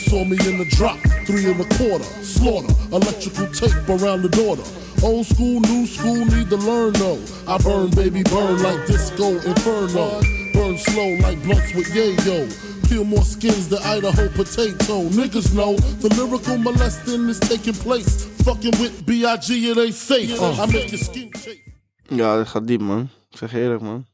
Saw 0.03 0.25
me 0.25 0.35
in 0.43 0.59
the 0.59 0.67
drop, 0.75 0.99
three 1.25 1.49
and 1.49 1.55
a 1.55 1.67
quarter. 1.79 2.03
Slaughter, 2.19 2.67
electrical 2.91 3.47
tape 3.47 3.87
around 3.87 4.23
the 4.23 4.29
daughter. 4.35 4.67
Old 5.07 5.25
school, 5.25 5.61
new 5.61 5.87
school, 5.87 6.25
need 6.25 6.49
to 6.49 6.57
learn 6.57 6.91
though. 6.99 7.23
I 7.47 7.57
burn, 7.59 7.91
baby, 7.91 8.23
burn 8.23 8.61
like 8.61 8.85
disco 8.87 9.39
inferno. 9.47 10.19
Burn 10.51 10.77
slow 10.77 11.15
like 11.23 11.41
blunts 11.43 11.73
with 11.75 11.87
yayo. 11.95 12.51
Peel 12.89 13.05
more 13.05 13.23
skins 13.23 13.69
than 13.69 13.79
Idaho 13.83 14.27
potato. 14.35 15.07
Niggas 15.15 15.55
know 15.55 15.77
the 16.03 16.11
lyrical 16.19 16.57
molesting 16.57 17.29
is 17.29 17.39
taking 17.39 17.73
place. 17.73 18.25
Fucking 18.43 18.75
with 18.81 19.05
B.I.G. 19.05 19.71
it 19.71 19.77
ain't 19.77 19.95
safe. 19.95 20.41
Uh. 20.41 20.61
I 20.61 20.65
make 20.65 20.91
your 20.91 20.99
skin 20.99 21.31
shake. 21.39 21.74
Ja, 22.07 22.37
dat 22.37 22.47
gaat 22.47 22.67
diep, 22.67 22.81
man. 22.81 23.09
Ik 23.29 23.37
zeg 23.37 23.53
eerlijk, 23.53 23.81
man. 23.81 24.05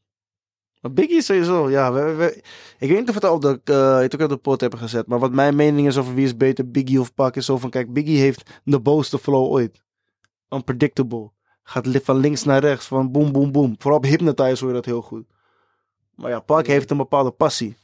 Maar 0.80 0.92
Biggie 0.92 1.16
is 1.16 1.26
sowieso, 1.26 1.70
ja. 1.70 1.92
We, 1.92 2.14
we- 2.14 2.42
ik 2.78 2.88
weet 2.88 2.98
niet 2.98 3.08
of 3.08 3.14
het 3.14 3.24
al 3.24 3.40
de, 3.40 3.60
eh, 3.64 3.98
het 3.98 4.14
ook 4.14 4.20
op 4.20 4.28
de 4.28 4.36
pot 4.36 4.60
hebben 4.60 4.78
gezet. 4.78 5.06
Maar 5.06 5.18
wat 5.18 5.32
mijn 5.32 5.56
mening 5.56 5.86
is 5.86 5.96
over 5.98 6.14
wie 6.14 6.24
is 6.24 6.36
beter, 6.36 6.70
Biggie 6.70 7.00
of 7.00 7.14
Pac, 7.14 7.36
is 7.36 7.44
zo 7.44 7.58
van... 7.58 7.70
Kijk, 7.70 7.92
Biggie 7.92 8.18
heeft 8.18 8.60
de 8.64 8.80
boosste 8.80 9.18
flow 9.18 9.50
ooit. 9.52 9.82
Unpredictable. 10.48 11.30
Gaat 11.62 11.88
van 12.02 12.16
links 12.16 12.44
naar 12.44 12.60
rechts, 12.60 12.86
van 12.86 13.12
boom, 13.12 13.32
boom, 13.32 13.52
boom. 13.52 13.74
Vooral 13.78 13.98
op 13.98 14.04
Hypnotize 14.04 14.58
hoor 14.64 14.68
je 14.68 14.74
dat 14.74 14.84
heel 14.84 15.02
goed. 15.02 15.26
Maar 16.14 16.30
ja, 16.30 16.40
Pac 16.40 16.66
heeft 16.66 16.90
een 16.90 16.96
bepaalde 16.96 17.30
passie. 17.30 17.76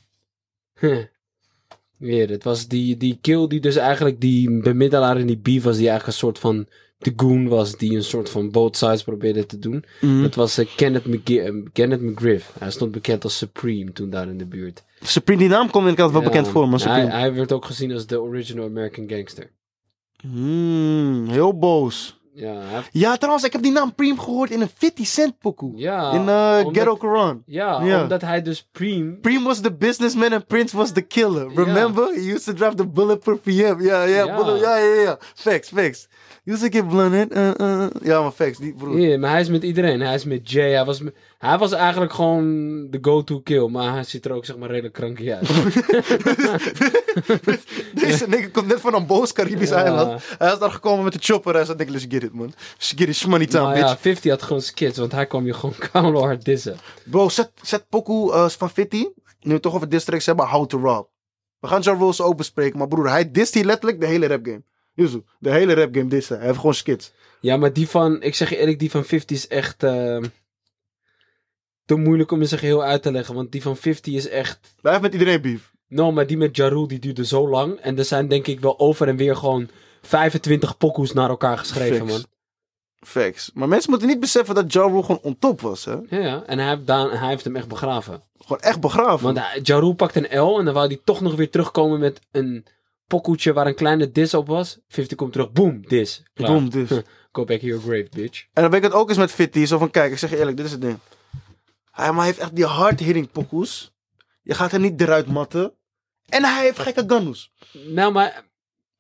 Weer, 1.99 2.29
het 2.29 2.45
was 2.45 2.67
die, 2.69 2.97
die 2.97 3.19
kill 3.21 3.47
die 3.47 3.61
dus 3.61 3.77
eigenlijk 3.77 4.21
die 4.21 4.61
bemiddelaar 4.61 5.21
in 5.21 5.27
die 5.27 5.39
beef 5.39 5.63
was, 5.63 5.77
die 5.77 5.89
eigenlijk 5.89 6.07
een 6.07 6.27
soort 6.27 6.39
van 6.39 6.67
de 6.99 7.13
goon 7.17 7.49
was, 7.49 7.77
die 7.77 7.97
een 7.97 8.05
soort 8.05 8.31
van 8.31 8.51
both 8.51 8.77
sides 8.77 9.03
probeerde 9.03 9.47
te 9.47 9.59
doen. 9.59 9.85
Dat 10.23 10.35
was 10.35 10.59
eh, 10.59 10.67
Kenneth, 10.77 11.05
eh, 11.25 11.53
Kenneth 11.73 12.01
McGriff. 12.03 12.53
Hij 12.59 12.71
stond 12.71 12.91
bekend 12.93 13.25
als 13.25 13.37
Supreme 13.39 13.93
toen 13.93 14.11
daar 14.11 14.29
in 14.29 14.39
de 14.39 14.47
buurt. 14.47 14.85
Supreme, 15.01 15.41
die 15.41 15.49
naam 15.49 15.71
komt 15.71 15.89
inderdaad 15.89 16.13
wel 16.13 16.23
Ja, 16.23 16.29
bekend 16.29 16.49
voor, 16.49 16.69
maar 16.69 16.81
hij, 16.83 16.95
Supreme. 17.01 17.21
hij 17.21 17.35
werd 17.35 17.53
ook 17.53 17.65
gezien 17.65 17.93
als 17.93 18.07
de 18.07 18.21
original 18.21 18.65
American 18.65 19.09
gangster. 19.09 19.51
Hmm, 20.21 21.29
heel 21.29 21.59
boos. 21.59 22.18
Ja, 22.39 22.61
heeft- 22.61 22.89
Ja, 22.93 23.17
trouwens, 23.17 23.45
ik 23.47 23.53
heb 23.53 23.63
die 23.63 23.73
naam 23.73 23.95
Preem 23.95 24.19
gehoord 24.21 24.51
in 24.51 24.61
een 24.61 24.71
50 24.75 25.07
Cent 25.07 25.39
pokoe. 25.39 25.73
ja, 25.77 26.11
in 26.13 26.29
eh 26.29 26.57
omdat- 26.67 26.77
Ghetto 26.77 26.97
Quran. 26.97 27.43
Ja, 27.47 27.81
Ja. 27.85 28.03
omdat 28.03 28.21
hij 28.21 28.43
dus 28.43 28.69
Preem... 28.73 29.21
Preem 29.21 29.45
was 29.45 29.61
the 29.61 29.73
businessman 29.73 30.33
and 30.33 30.47
Prince 30.47 30.77
was 30.77 30.93
the 30.93 31.01
killer. 31.01 31.49
Remember? 31.55 32.05
He 32.15 32.21
used 32.33 32.45
to 32.45 32.53
drive 32.53 32.75
the 32.75 32.87
bullet 32.87 33.21
per 33.21 33.39
PM. 33.39 33.51
Ja, 33.53 33.75
ja, 34.03 34.03
Ja. 34.05 34.25
ja, 34.61 34.77
ja, 34.77 35.01
ja. 35.03 35.19
Facts, 35.35 35.69
facts. 35.69 36.09
He 36.45 36.53
used 36.53 36.71
to 36.73 36.79
get 36.79 36.89
blunt 36.89 37.37
uh, 37.37 37.51
uh. 37.61 37.87
Ja, 38.03 38.21
maar 38.23 38.31
facts, 38.31 38.59
die 38.59 38.75
broer. 38.75 38.99
Ja, 39.01 39.19
maar 39.19 39.31
hij 39.31 39.41
is 39.41 39.49
met 39.49 39.63
iedereen. 39.63 40.01
Hij 40.01 40.15
is 40.15 40.25
met 40.25 40.51
Jay. 40.51 40.71
Hij 40.73 40.85
was, 40.85 41.01
met- 41.01 41.15
hij 41.39 41.59
was 41.59 41.73
eigenlijk 41.73 42.13
gewoon 42.13 42.47
de 42.91 42.99
go-to 43.01 43.41
kill. 43.41 43.69
Maar 43.69 43.93
hij 43.93 44.05
ziet 44.05 44.25
er 44.25 44.33
ook 44.33 44.45
zeg 44.45 44.57
maar 44.57 44.69
redelijk 44.69 44.95
kranky 44.95 45.31
uit. 45.33 45.49
Deze 47.95 48.29
nigga 48.29 48.49
komt 48.53 48.67
net 48.67 48.81
van 48.81 48.95
een 48.95 49.07
boos 49.07 49.33
Caribisch 49.33 49.69
Ja. 49.69 49.83
eiland. 49.85 50.23
Hij 50.39 50.53
is 50.53 50.59
daar 50.59 50.71
gekomen 50.71 51.05
met 51.05 51.13
de 51.13 51.19
chopper. 51.23 51.55
Hij 51.55 51.65
zei, 51.65 51.91
let's 51.91 52.07
get 52.09 52.23
it, 52.23 52.33
man. 52.33 52.53
Let's 52.73 52.93
get 52.97 53.09
it, 53.09 53.27
money 53.27 53.47
time, 53.47 53.63
maar 53.65 53.75
bitch. 53.75 53.89
ja, 53.89 53.99
50 53.99 54.31
had 54.31 54.43
gewoon 54.43 54.63
skits. 54.63 54.99
Want 54.99 55.13
hij 55.13 55.27
kwam 55.27 55.47
je 55.47 55.55
gewoon 55.55 55.75
koude 55.93 56.19
hard 56.19 56.45
dissen. 56.45 56.77
Bro, 57.05 57.29
zet, 57.29 57.51
zet 57.63 57.89
pokoe 57.89 58.33
eh, 58.33 58.49
van 58.49 58.71
50. 58.71 59.01
Nu 59.41 59.53
we 59.55 59.61
toch 59.61 59.75
over 59.75 59.89
districts 59.89 60.27
hebben, 60.27 60.47
How 60.49 60.67
to 60.67 60.79
Rob. 60.79 61.07
We 61.61 61.69
gaan 61.69 61.81
Ja 61.83 61.97
Rules 61.97 62.21
ook 62.21 62.37
bespreken. 62.37 62.79
Maar 62.79 62.89
broer, 62.89 63.11
hij 63.11 63.31
dist 63.31 63.55
hier 63.55 63.65
letterlijk 63.65 64.01
de 64.01 64.07
hele 64.07 64.27
rap 64.27 64.45
game. 64.47 64.63
Yuzu, 64.95 65.23
de 65.39 65.51
hele 65.51 65.75
rap 65.75 65.95
game 65.95 66.09
dist 66.09 66.29
hij. 66.29 66.39
Hij 66.39 66.47
heeft 66.47 66.59
gewoon 66.59 66.75
skits. 66.75 67.13
Ja, 67.41 67.57
maar 67.57 67.73
die 67.73 67.89
van... 67.89 68.23
Ik 68.23 68.35
zeg 68.35 68.49
je 68.51 68.57
eerlijk, 68.57 68.79
die 68.79 68.91
van 68.91 69.05
50 69.05 69.37
is 69.37 69.49
echt... 69.49 69.83
eh, 69.83 70.19
te 71.89 71.95
moeilijk 71.95 72.31
om 72.31 72.41
in 72.41 72.49
zijn 72.49 72.61
geheel 72.61 72.83
uit 72.83 73.03
te 73.03 73.13
leggen. 73.13 73.35
Want 73.35 73.53
die 73.53 73.63
van 73.63 73.77
50 73.77 74.15
is 74.15 74.29
echt... 74.29 74.75
Hij 74.81 74.91
heeft 74.91 75.03
met 75.03 75.13
iedereen 75.13 75.41
beef. 75.41 75.73
No, 75.89 76.13
maar 76.13 76.27
die 76.27 76.37
met 76.37 76.57
Jarul, 76.57 76.89
die 76.89 76.99
duurde 76.99 77.27
zo 77.27 77.49
lang. 77.49 77.79
En 77.79 77.99
er 77.99 78.05
zijn 78.05 78.29
denk 78.29 78.47
ik 78.47 78.61
wel 78.61 78.79
over 78.79 79.09
en 79.09 79.17
weer 79.17 79.37
gewoon 79.37 79.69
25 80.03 80.77
pokoes 80.77 81.13
naar 81.13 81.29
elkaar 81.29 81.59
geschreven, 81.59 82.07
man. 82.07 82.25
Facts. 83.01 83.51
Maar 83.55 83.69
mensen 83.69 83.91
moeten 83.91 84.09
niet 84.09 84.21
beseffen 84.21 84.55
dat 84.55 84.73
Ja 84.73 84.83
Rule 84.83 85.03
gewoon 85.03 85.21
on 85.23 85.39
top 85.39 85.61
was, 85.61 85.85
hè? 85.85 85.93
Ja, 86.09 86.19
ja. 86.19 86.43
En 86.47 86.59
hij 86.59 86.69
heeft, 86.69 86.87
Daan, 86.87 87.11
hij 87.11 87.29
heeft 87.29 87.45
hem 87.45 87.57
echt 87.57 87.69
begraven. 87.69 88.23
Gewoon 88.39 88.61
echt 88.61 88.81
begraven. 88.81 89.25
Want 89.25 89.39
hij, 89.39 89.95
pakt 89.95 90.17
een 90.17 90.39
L 90.41 90.59
en 90.59 90.65
dan 90.65 90.75
wou 90.75 90.87
hij 90.87 91.01
toch 91.05 91.21
nog 91.21 91.35
weer 91.35 91.51
terugkomen 91.51 91.99
met 91.99 92.21
een 92.31 92.67
pokoetje 93.07 93.53
waar 93.53 93.67
een 93.67 93.75
kleine 93.75 94.13
dis 94.13 94.35
op 94.35 94.47
was. 94.47 94.79
50 94.89 95.17
komt 95.17 95.33
terug, 95.33 95.53
boom, 95.53 95.87
dis. 95.87 96.23
Klaar. 96.35 96.51
Boom, 96.51 96.71
dis. 96.71 96.89
Go 97.33 97.45
back 97.45 97.61
to 97.61 97.67
your 97.67 97.83
grave, 97.83 98.09
bitch. 98.11 98.47
En 98.53 98.63
dan 98.63 98.71
ben 98.71 98.79
ik 98.79 98.85
het 98.85 98.95
ook 98.95 99.09
eens 99.09 99.19
met 99.19 99.33
Fitty. 99.33 99.65
Zo 99.65 99.79
van, 99.79 99.91
kijk, 99.91 100.13
ik 100.13 100.19
zeg 100.19 100.31
je 100.31 100.39
eerlijk, 100.39 100.57
dit 100.57 100.67
is 100.67 100.73
het 100.73 100.81
ding. 100.81 100.99
Hij, 101.99 102.13
maar 102.13 102.25
heeft 102.25 102.39
echt 102.39 102.57
die 102.57 102.65
hard-hitting 102.65 103.31
pokoes. 103.31 103.93
Je 104.43 104.55
gaat 104.55 104.73
er 104.73 104.81
niet 104.81 105.01
eruit 105.01 105.27
matten. 105.27 105.73
En 106.29 106.45
hij 106.45 106.63
heeft 106.65 106.79
gekke 106.79 107.05
gunnus. 107.07 107.53
Nou, 107.73 108.13
maar 108.13 108.47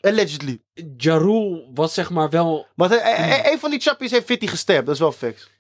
Allegedly. 0.01 0.61
Ja 0.97 1.17
Rule 1.17 1.71
was 1.75 1.95
zeg 1.95 2.11
maar 2.11 2.31
wel... 2.31 2.67
Maar 2.75 2.89
hij- 2.89 2.99
hij- 2.99 3.29
hij- 3.29 3.53
een 3.53 3.59
van 3.59 3.71
die 3.71 3.81
chappies 3.81 4.11
heeft 4.11 4.25
Fitty 4.27 4.47
gestapt. 4.47 4.87
Dat 4.87 4.95
is 4.95 5.01
wel 5.01 5.13
facts. 5.13 5.51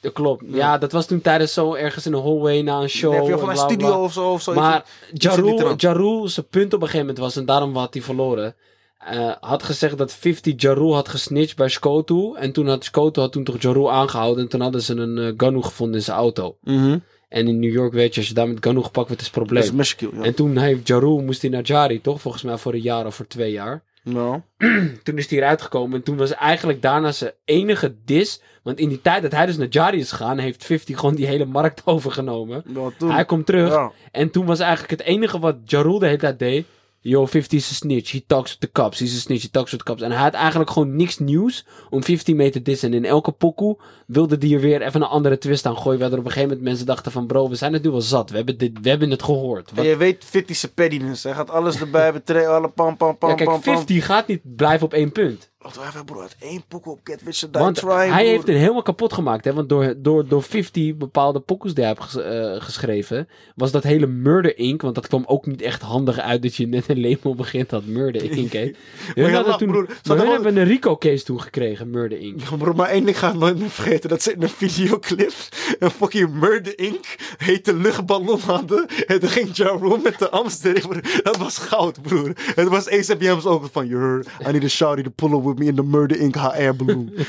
Dat 0.00 0.12
klopt. 0.12 0.44
Ja, 0.46 0.78
dat 0.78 0.92
was 0.92 1.06
toen 1.06 1.20
tijdens 1.20 1.52
zo 1.52 1.74
ergens 1.74 2.06
in 2.06 2.12
een 2.12 2.22
hallway 2.22 2.60
na 2.60 2.80
een 2.80 2.88
show. 2.88 3.10
Nee, 3.12 3.20
en 3.20 3.38
van 3.38 3.46
mijn 3.46 3.52
bla, 3.52 3.66
bla. 3.66 3.74
studio 3.74 4.02
of 4.04 4.12
zo. 4.12 4.32
Of 4.32 4.42
zo 4.42 4.54
Maar 4.54 4.84
Jarul. 5.12 5.74
Jarul, 5.76 6.28
zijn 6.28 6.48
punt 6.48 6.66
op 6.74 6.80
een 6.80 6.86
gegeven 6.86 7.06
moment 7.06 7.18
was, 7.18 7.36
en 7.36 7.44
daarom 7.46 7.76
had 7.76 7.94
hij 7.94 8.02
verloren. 8.02 8.56
Eh, 8.98 9.32
had 9.40 9.62
gezegd 9.62 9.98
dat 9.98 10.12
50 10.12 10.54
Jarul 10.56 10.94
had 10.94 11.08
gesnitcht 11.08 11.56
bij 11.56 11.68
Skotu. 11.68 12.34
En 12.34 12.52
toen 12.52 12.68
had 12.68 12.84
Skotu 12.84 13.20
had 13.20 13.32
toen 13.32 13.44
toch 13.44 13.62
Jarul 13.62 13.92
aangehouden. 13.92 14.42
En 14.44 14.48
toen 14.50 14.60
hadden 14.60 14.82
ze 14.82 14.94
een 14.94 15.16
uh, 15.16 15.32
Ganu 15.36 15.62
gevonden 15.62 15.96
in 15.96 16.02
zijn 16.02 16.16
auto. 16.16 16.56
Mhm. 16.62 16.98
En 17.28 17.48
in 17.48 17.58
New 17.58 17.72
York 17.72 17.92
weet 17.92 18.14
je, 18.14 18.20
als 18.20 18.28
je 18.28 18.34
daar 18.34 18.48
met 18.48 18.64
Ganu 18.64 18.82
gepakt 18.82 19.06
wordt, 19.06 19.22
is 19.22 19.28
het 19.28 19.36
probleem. 19.36 19.60
Dat 19.60 19.70
is 19.70 19.76
Meshkill, 19.76 20.10
ja. 20.12 20.22
En 20.22 20.34
toen 20.34 20.56
heeft 20.56 20.86
Jarul, 20.88 21.20
moest 21.20 21.42
hij 21.42 21.50
naar 21.50 21.62
Jari, 21.62 22.00
toch? 22.00 22.20
Volgens 22.20 22.42
mij 22.42 22.56
voor 22.56 22.72
een 22.72 22.80
jaar 22.80 23.06
of 23.06 23.14
voor 23.14 23.26
twee 23.26 23.52
jaar. 23.52 23.82
Nou. 24.02 24.40
Toen 25.02 25.18
is 25.18 25.30
hij 25.30 25.38
eruit 25.38 25.62
gekomen. 25.62 25.96
En 25.98 26.04
toen 26.04 26.16
was 26.16 26.34
eigenlijk 26.34 26.82
daarna 26.82 27.12
zijn 27.12 27.32
enige 27.44 27.94
dis. 28.04 28.40
Want 28.62 28.78
in 28.78 28.88
die 28.88 29.00
tijd 29.00 29.22
dat 29.22 29.32
hij 29.32 29.46
dus 29.46 29.56
naar 29.56 29.66
Jari 29.70 29.98
is 29.98 30.10
gegaan, 30.10 30.38
heeft 30.38 30.64
50 30.64 30.98
gewoon 30.98 31.14
die 31.14 31.26
hele 31.26 31.44
markt 31.44 31.82
overgenomen. 31.86 32.64
Ja. 32.98 33.08
Hij 33.08 33.24
komt 33.24 33.46
terug. 33.46 33.72
Ja. 33.72 33.92
En 34.12 34.30
toen 34.30 34.46
was 34.46 34.60
eigenlijk 34.60 34.90
het 34.90 35.02
enige 35.02 35.38
wat 35.38 35.56
Jarul 35.64 35.98
de 35.98 36.06
hele 36.06 36.18
tijd 36.18 36.38
deed. 36.38 36.66
Yo, 37.08 37.26
50 37.26 37.58
is 37.58 37.68
een 37.68 37.74
snitch. 37.74 38.12
He 38.12 38.22
talks 38.26 38.50
with 38.50 38.60
the 38.60 38.72
cops. 38.72 38.98
He's 38.98 39.16
a 39.16 39.18
snitch. 39.18 39.42
He 39.42 39.50
talks 39.50 39.70
with 39.70 39.80
the 39.80 39.86
cops. 39.86 40.02
En 40.02 40.10
hij 40.10 40.20
had 40.20 40.32
eigenlijk 40.34 40.70
gewoon 40.70 40.96
niks 40.96 41.18
nieuws 41.18 41.66
om 41.90 42.02
50 42.04 42.34
mee 42.34 42.50
te 42.50 42.62
dissen. 42.62 42.88
En 42.90 42.94
in 42.96 43.04
elke 43.04 43.32
pokoe 43.32 43.76
wilde 44.06 44.38
die 44.38 44.54
er 44.54 44.60
weer 44.60 44.82
even 44.82 45.02
een 45.02 45.08
andere 45.08 45.38
twist 45.38 45.66
aan 45.66 45.76
gooien. 45.76 46.00
Waardoor 46.00 46.18
op 46.18 46.24
een 46.24 46.30
gegeven 46.30 46.48
moment 46.50 46.68
mensen 46.68 46.86
dachten 46.86 47.12
van... 47.12 47.26
Bro, 47.26 47.48
we 47.48 47.54
zijn 47.54 47.72
het 47.72 47.82
nu 47.82 47.90
wel 47.90 48.00
zat. 48.00 48.30
We 48.30 48.36
hebben, 48.36 48.58
dit, 48.58 48.78
we 48.82 48.88
hebben 48.88 49.10
het 49.10 49.22
gehoord. 49.22 49.70
En 49.70 49.76
Wat- 49.76 49.84
je 49.84 49.96
weet 49.96 50.24
Fitty's 50.24 50.64
peddiness. 50.74 51.22
Hij 51.22 51.34
gaat 51.34 51.50
alles 51.50 51.80
erbij 51.80 52.12
betrekken. 52.12 52.54
Alle 52.54 52.68
pam, 52.68 52.96
pam, 52.96 53.18
pam, 53.18 53.28
ja, 53.28 53.34
kijk, 53.34 53.48
pam, 53.48 53.60
pam. 53.60 53.74
50 53.74 54.04
gaat 54.06 54.26
niet 54.26 54.56
blijven 54.56 54.86
op 54.86 54.92
één 54.92 55.12
punt. 55.12 55.50
Wat 55.58 55.74
hij 55.74 55.84
heeft, 55.92 56.04
bro. 56.04 56.14
Hij 56.20 56.22
heeft 56.38 56.52
één 56.52 56.62
pokoe 56.68 56.92
op 56.92 57.00
Get 57.04 57.22
Rich 57.24 57.42
or 57.44 57.50
Die 57.52 57.60
Want 57.62 57.76
Trying, 57.76 57.98
hij 57.98 58.08
broer. 58.08 58.18
heeft 58.30 58.46
het 58.46 58.56
helemaal 58.56 58.82
kapot 58.82 59.12
gemaakt. 59.12 59.44
Hè? 59.44 59.52
Want 59.54 59.68
door, 59.68 59.94
door, 59.96 60.28
door 60.28 60.42
50 60.42 60.96
bepaalde 60.96 61.40
pokoes 61.40 61.74
die 61.74 61.84
hij 61.84 61.94
heeft 61.98 62.10
ges- 62.10 62.22
eh, 62.22 62.54
geschreven... 62.64 63.28
was 63.54 63.70
dat 63.70 63.82
hele 63.82 64.06
Murder 64.06 64.58
Inc. 64.58 64.82
Want 64.82 64.94
dat 64.94 65.06
kwam 65.06 65.22
ook 65.26 65.46
niet 65.46 65.62
echt 65.62 65.82
handig 65.82 66.18
uit... 66.18 66.42
dat 66.42 66.54
je 66.56 66.66
net 66.66 66.88
een 66.88 67.00
label 67.00 67.34
begint 67.34 67.70
had. 67.70 67.84
Murder 67.84 68.30
Inc. 68.30 68.52
Hè? 68.52 68.60
Je 69.14 69.30
hadden 69.30 69.58
toen, 69.58 69.68
broer. 69.70 69.86
Maar 69.86 70.16
hun 70.16 70.26
wel- 70.26 70.32
hebben 70.34 70.56
een 70.56 70.64
RICO-case 70.66 71.24
toen 71.24 71.40
gekregen. 71.40 71.90
Murder 71.90 72.18
Inc. 72.18 72.40
Ja, 72.40 72.56
bro, 72.56 72.72
maar 72.72 72.88
één 72.88 73.04
ding 73.04 73.18
ga 73.18 73.28
ik 73.28 73.34
nooit 73.34 73.58
meer 73.58 73.70
vergeten. 73.70 74.08
Dat 74.08 74.22
ze 74.22 74.32
in 74.32 74.42
een 74.42 74.48
videoclip 74.48 75.32
een 75.78 75.90
fucking 75.90 76.32
Murder 76.40 76.78
Inc. 76.78 77.16
hete 77.36 77.74
luchtballon 77.74 78.40
hadden. 78.40 78.86
En 79.06 79.20
toen 79.20 79.28
ging 79.28 79.56
Ja 79.56 79.68
Rule 79.68 79.98
met 80.02 80.18
de 80.18 80.30
Amsterdam. 80.30 80.88
broer. 80.90 81.20
Dat 81.22 81.36
was 81.36 81.58
goud, 81.58 82.02
broer. 82.02 82.32
Het 82.54 82.68
was 82.68 82.88
ACBM's 82.90 83.44
ook 83.44 83.68
van, 83.72 83.84
I 83.86 84.52
need 84.52 84.64
a 84.64 84.68
shawty 84.68 85.02
to 85.02 85.10
pull 85.10 85.32
up 85.32 85.44
with 85.44 85.57
me 85.58 85.64
in 85.64 85.74
the 85.74 85.82
Murder 85.82 86.20
Inc. 86.20 86.34
HR 86.34 86.72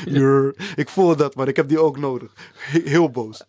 heard. 0.10 0.58
Ik 0.76 0.90
voel 0.90 1.16
dat, 1.16 1.36
maar 1.36 1.48
ik 1.48 1.56
heb 1.56 1.68
die 1.68 1.80
ook 1.80 1.98
nodig. 2.00 2.32
He- 2.58 2.82
heel 2.86 3.10
boos. 3.10 3.42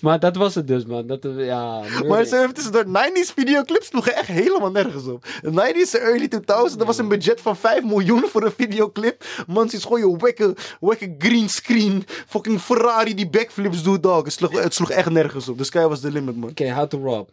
Maar 0.00 0.20
dat 0.20 0.36
was 0.36 0.54
het 0.54 0.66
dus, 0.66 0.84
man. 0.86 1.06
Dat, 1.06 1.24
eh, 1.24 1.44
ja, 1.46 1.82
Maar 2.08 2.24
ze 2.24 2.34
hebben 2.36 2.54
tussendoor 2.54 2.84
90s 2.84 3.32
videoclips 3.34 3.86
sloegen 3.86 4.14
echt 4.16 4.26
helemaal 4.28 4.70
nergens 4.70 5.06
op. 5.06 5.26
De 5.42 5.50
90s 5.50 5.94
en 5.94 6.00
early 6.00 6.28
2000s, 6.28 6.76
dat 6.76 6.86
was 6.86 6.98
een 6.98 7.08
budget 7.08 7.40
van 7.40 7.56
5 7.56 7.84
miljoen 7.84 8.22
voor 8.26 8.42
een 8.44 8.52
videoclip. 8.52 9.24
Man, 9.46 9.70
gewoon 9.70 10.00
je 10.10 10.16
wekke, 10.16 10.56
wekke 10.80 11.14
green 11.18 11.48
screen. 11.48 12.04
Fucking 12.26 12.60
Ferrari 12.60 13.14
die 13.14 13.28
backflips 13.30 13.82
doet, 13.82 14.02
dog. 14.02 14.24
Het 14.24 14.32
sloeg, 14.32 14.62
het 14.62 14.74
sloeg 14.74 14.90
echt 14.90 15.10
nergens 15.10 15.48
op. 15.48 15.56
The 15.58 15.64
sky 15.64 15.86
was 15.86 16.00
the 16.00 16.10
limit, 16.10 16.36
man. 16.36 16.50
Oké, 16.50 16.72
how 16.72 16.86
to 16.88 16.98
rob. 16.98 17.28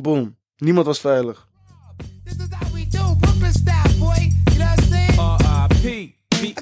Boom. 0.00 0.36
Niemand 0.56 0.86
was 0.86 1.00
veilig. 1.00 1.46
This 2.24 2.36
is 2.36 2.46
how 2.58 2.72
we 2.74 2.86
do 2.88 3.16
Brooklyn 3.20 3.52
style, 3.52 3.93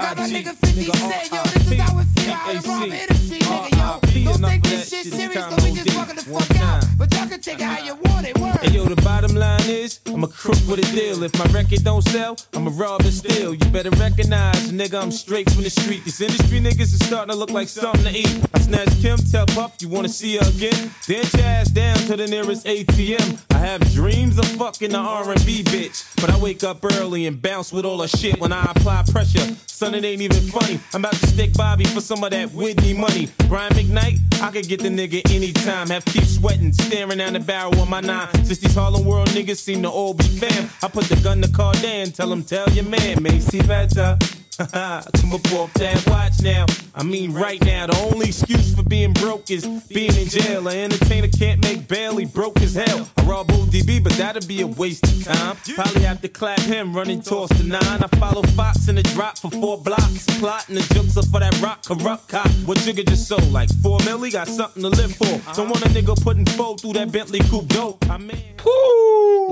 got 0.03 0.17
my 0.17 0.29
nigga 0.29 0.55
50 0.55 0.85
Cent, 0.85 1.33
yo. 1.33 1.43
This 1.43 1.71
is 1.71 1.79
how 1.79 1.99
it 1.99 2.09
feel. 2.13 2.33
How 2.33 2.53
the 2.53 2.69
rob 2.69 2.83
industry, 2.83 3.39
nigga, 3.39 4.25
yo. 4.25 4.33
Don't 4.33 4.51
take 4.51 4.63
this 4.63 4.91
shit 4.91 5.07
serious, 5.07 5.45
cause 5.45 5.65
we 5.65 5.73
just 5.73 5.97
walking 5.97 6.17
the 6.17 6.23
fuck 6.23 6.61
out. 6.61 6.85
But 6.99 7.15
y'all 7.15 7.29
can 7.29 7.41
take 7.41 7.61
it 7.61 7.65
how 7.65 7.85
you 7.85 7.95
want 7.95 8.27
it, 8.27 8.39
word. 8.39 8.57
Hey 8.63 8.73
yo, 8.73 8.85
the 8.85 9.01
bottom 9.03 9.35
line 9.35 9.69
is, 9.69 10.01
I'm 10.07 10.25
a 10.25 10.29
crook 10.29 10.59
with 10.69 10.81
a 10.81 10.95
deal. 10.95 11.23
If 11.23 11.39
my 11.39 11.47
record 11.53 11.85
don't 11.85 12.03
sell, 12.03 12.37
I'm 12.55 12.67
a 12.67 12.71
rob 12.71 13.01
and 13.03 13.13
steal. 13.13 13.55
You 13.55 13.65
better 13.71 13.91
recognize, 13.91 14.71
nigga, 14.73 15.01
I'm 15.01 15.13
straight 15.13 15.51
from 15.51 15.63
the 15.63 15.71
street. 15.71 16.05
These 16.05 16.21
industry 16.21 16.61
niggas 16.61 16.93
is 16.95 17.07
starting 17.07 17.33
to 17.33 17.39
look 17.39 17.51
like 17.51 17.69
something 17.69 18.05
to 18.05 18.19
eat. 18.19 18.41
I 18.55 18.59
snatch 18.61 18.91
Kim, 19.01 19.19
tell 19.19 19.47
Puff, 19.47 19.77
you 19.81 19.89
wanna 19.89 20.09
see 20.09 20.37
her 20.37 20.49
again? 20.49 20.91
Dance 21.07 21.35
your 21.35 21.47
ass 21.47 21.69
down 21.69 21.97
to 22.09 22.17
the 22.17 22.27
nearest 22.27 22.67
ATM. 22.67 23.39
I 23.51 23.59
have 23.59 23.81
dreams 23.93 24.39
of 24.39 24.47
fucking 24.57 24.91
the 24.91 24.99
R&B 24.99 25.63
bitch. 25.65 26.05
But 26.21 26.31
I 26.31 26.39
wake 26.39 26.65
up 26.65 26.85
early 26.85 27.27
and 27.27 27.41
bounce 27.41 27.73
with 27.73 27.85
all 27.85 27.99
the 27.99 28.09
shit 28.09 28.39
when 28.41 28.53
I 28.53 28.65
apply 28.71 29.05
pressure. 29.11 29.57
Son, 29.67 29.92
it 29.95 30.05
ain't 30.05 30.23
even 30.23 30.41
funny. 30.49 30.81
I'm 30.95 31.01
about 31.01 31.15
to 31.15 31.27
stick 31.27 31.53
Bobby 31.55 31.85
for 31.85 32.01
some 32.01 32.23
of 32.25 32.31
that 32.31 32.53
Whitney 32.53 32.95
money. 32.95 33.29
Brian 33.49 33.73
McKnight, 33.73 34.43
I 34.43 34.51
could 34.51 34.69
get 34.69 34.81
the 34.81 34.89
nigga 34.89 35.23
anytime. 35.35 35.89
Have 35.89 36.05
keep 36.05 36.25
sweating, 36.25 36.73
staring 36.73 37.19
down 37.19 37.35
the 37.35 37.41
barrel 37.41 37.81
of 37.81 37.89
my 37.89 38.01
nine. 38.01 38.33
Since 38.45 38.59
these 38.59 38.75
Harlem 38.75 39.05
World 39.05 39.29
niggas 39.29 39.59
seem 39.59 39.83
to 39.83 39.91
all 39.91 40.15
be 40.15 40.25
fam, 40.25 40.69
I 40.83 40.89
put 40.89 41.05
the 41.05 41.17
gun 41.17 41.43
to 41.43 41.49
Cardan, 41.49 42.13
tell 42.13 42.33
him, 42.33 42.43
tell 42.43 42.69
your 42.71 42.85
man, 42.85 43.23
Macy 43.23 43.63
better. 43.63 44.19
Come 44.59 45.33
up 45.33 45.53
off 45.53 45.73
that 45.75 46.05
watch 46.09 46.43
now. 46.43 46.67
I 46.95 47.03
mean, 47.03 47.33
right 47.33 47.61
now, 47.65 47.87
the 47.87 47.97
only 48.13 48.29
excuse 48.29 48.75
for 48.75 48.83
being 48.83 49.13
broke 49.15 49.51
is 49.51 49.67
being 49.89 50.15
in 50.15 50.29
jail. 50.29 50.69
An 50.69 50.77
entertainer 50.77 51.29
can't 51.29 51.63
make 51.63 51.89
bail, 51.89 52.17
he 52.19 52.27
broke 52.27 52.61
as 52.61 52.75
hell. 52.75 53.09
I 53.17 53.23
rob 53.23 53.49
ODB, 53.49 54.03
but 54.05 54.13
that'd 54.13 54.47
be 54.47 54.61
a 54.61 54.67
waste 54.67 55.05
of 55.05 55.25
time. 55.25 55.57
Probably 55.75 56.03
have 56.03 56.21
to 56.21 56.29
clap 56.29 56.61
him, 56.61 56.95
running 56.95 57.23
toss 57.23 57.49
the 57.51 57.65
nine. 57.65 57.83
I 57.83 58.07
follow 58.19 58.43
Fox 58.43 58.89
in 58.89 58.97
the 58.97 59.03
drop 59.03 59.39
for 59.39 59.51
four 59.51 59.79
blocks. 59.79 60.27
Plotting 60.39 60.75
the 60.75 60.83
jokes 60.95 61.17
up 61.17 61.27
for 61.27 61.41
that 61.41 61.59
rock 61.63 61.85
corrupt 61.85 62.29
cop. 62.29 62.49
What 62.67 62.77
Jigga 62.79 63.07
just 63.09 63.29
sold? 63.29 63.51
Like 63.53 63.71
four 63.83 63.99
milli, 64.01 64.33
got 64.33 64.49
something 64.49 64.83
to 64.83 64.91
live 64.91 65.15
for. 65.17 65.55
Don't 65.55 65.71
want 65.71 65.83
a 65.87 65.89
nigga 65.89 66.15
putting 66.23 66.45
four 66.45 66.77
through 66.77 66.93
that 66.95 67.11
Bentley 67.11 67.41
coupe 67.49 67.69
dope. 67.69 68.05
I 68.11 68.19
mean. 68.19 68.53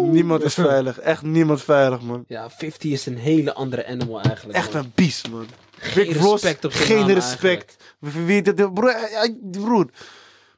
Niemand 0.01 0.43
is 0.43 0.55
veilig. 0.55 0.99
Echt 0.99 1.23
niemand 1.23 1.63
veilig, 1.63 2.01
man. 2.03 2.25
Ja, 2.29 2.51
50 2.51 2.93
is 2.93 3.07
een 3.07 3.19
hele 3.19 3.55
andere 3.55 3.87
animal 3.87 4.21
eigenlijk. 4.21 4.59
Echt 4.59 4.73
man. 4.73 4.90
Een 4.97 5.05
beast, 5.05 5.29
man. 5.31 5.47
Geen 5.79 6.05
Rick 6.05 6.17
Ross, 6.17 6.43
respect 6.43 6.65
op 6.65 6.73
zijn 6.73 6.87
geen 6.87 6.99
naam 6.99 7.09
respect. 7.11 7.77
Wie 7.99 8.43
dat, 8.43 8.75
broer, 8.75 8.89
eh, 8.89 9.25
eh, 9.25 9.33
broer. 9.51 9.89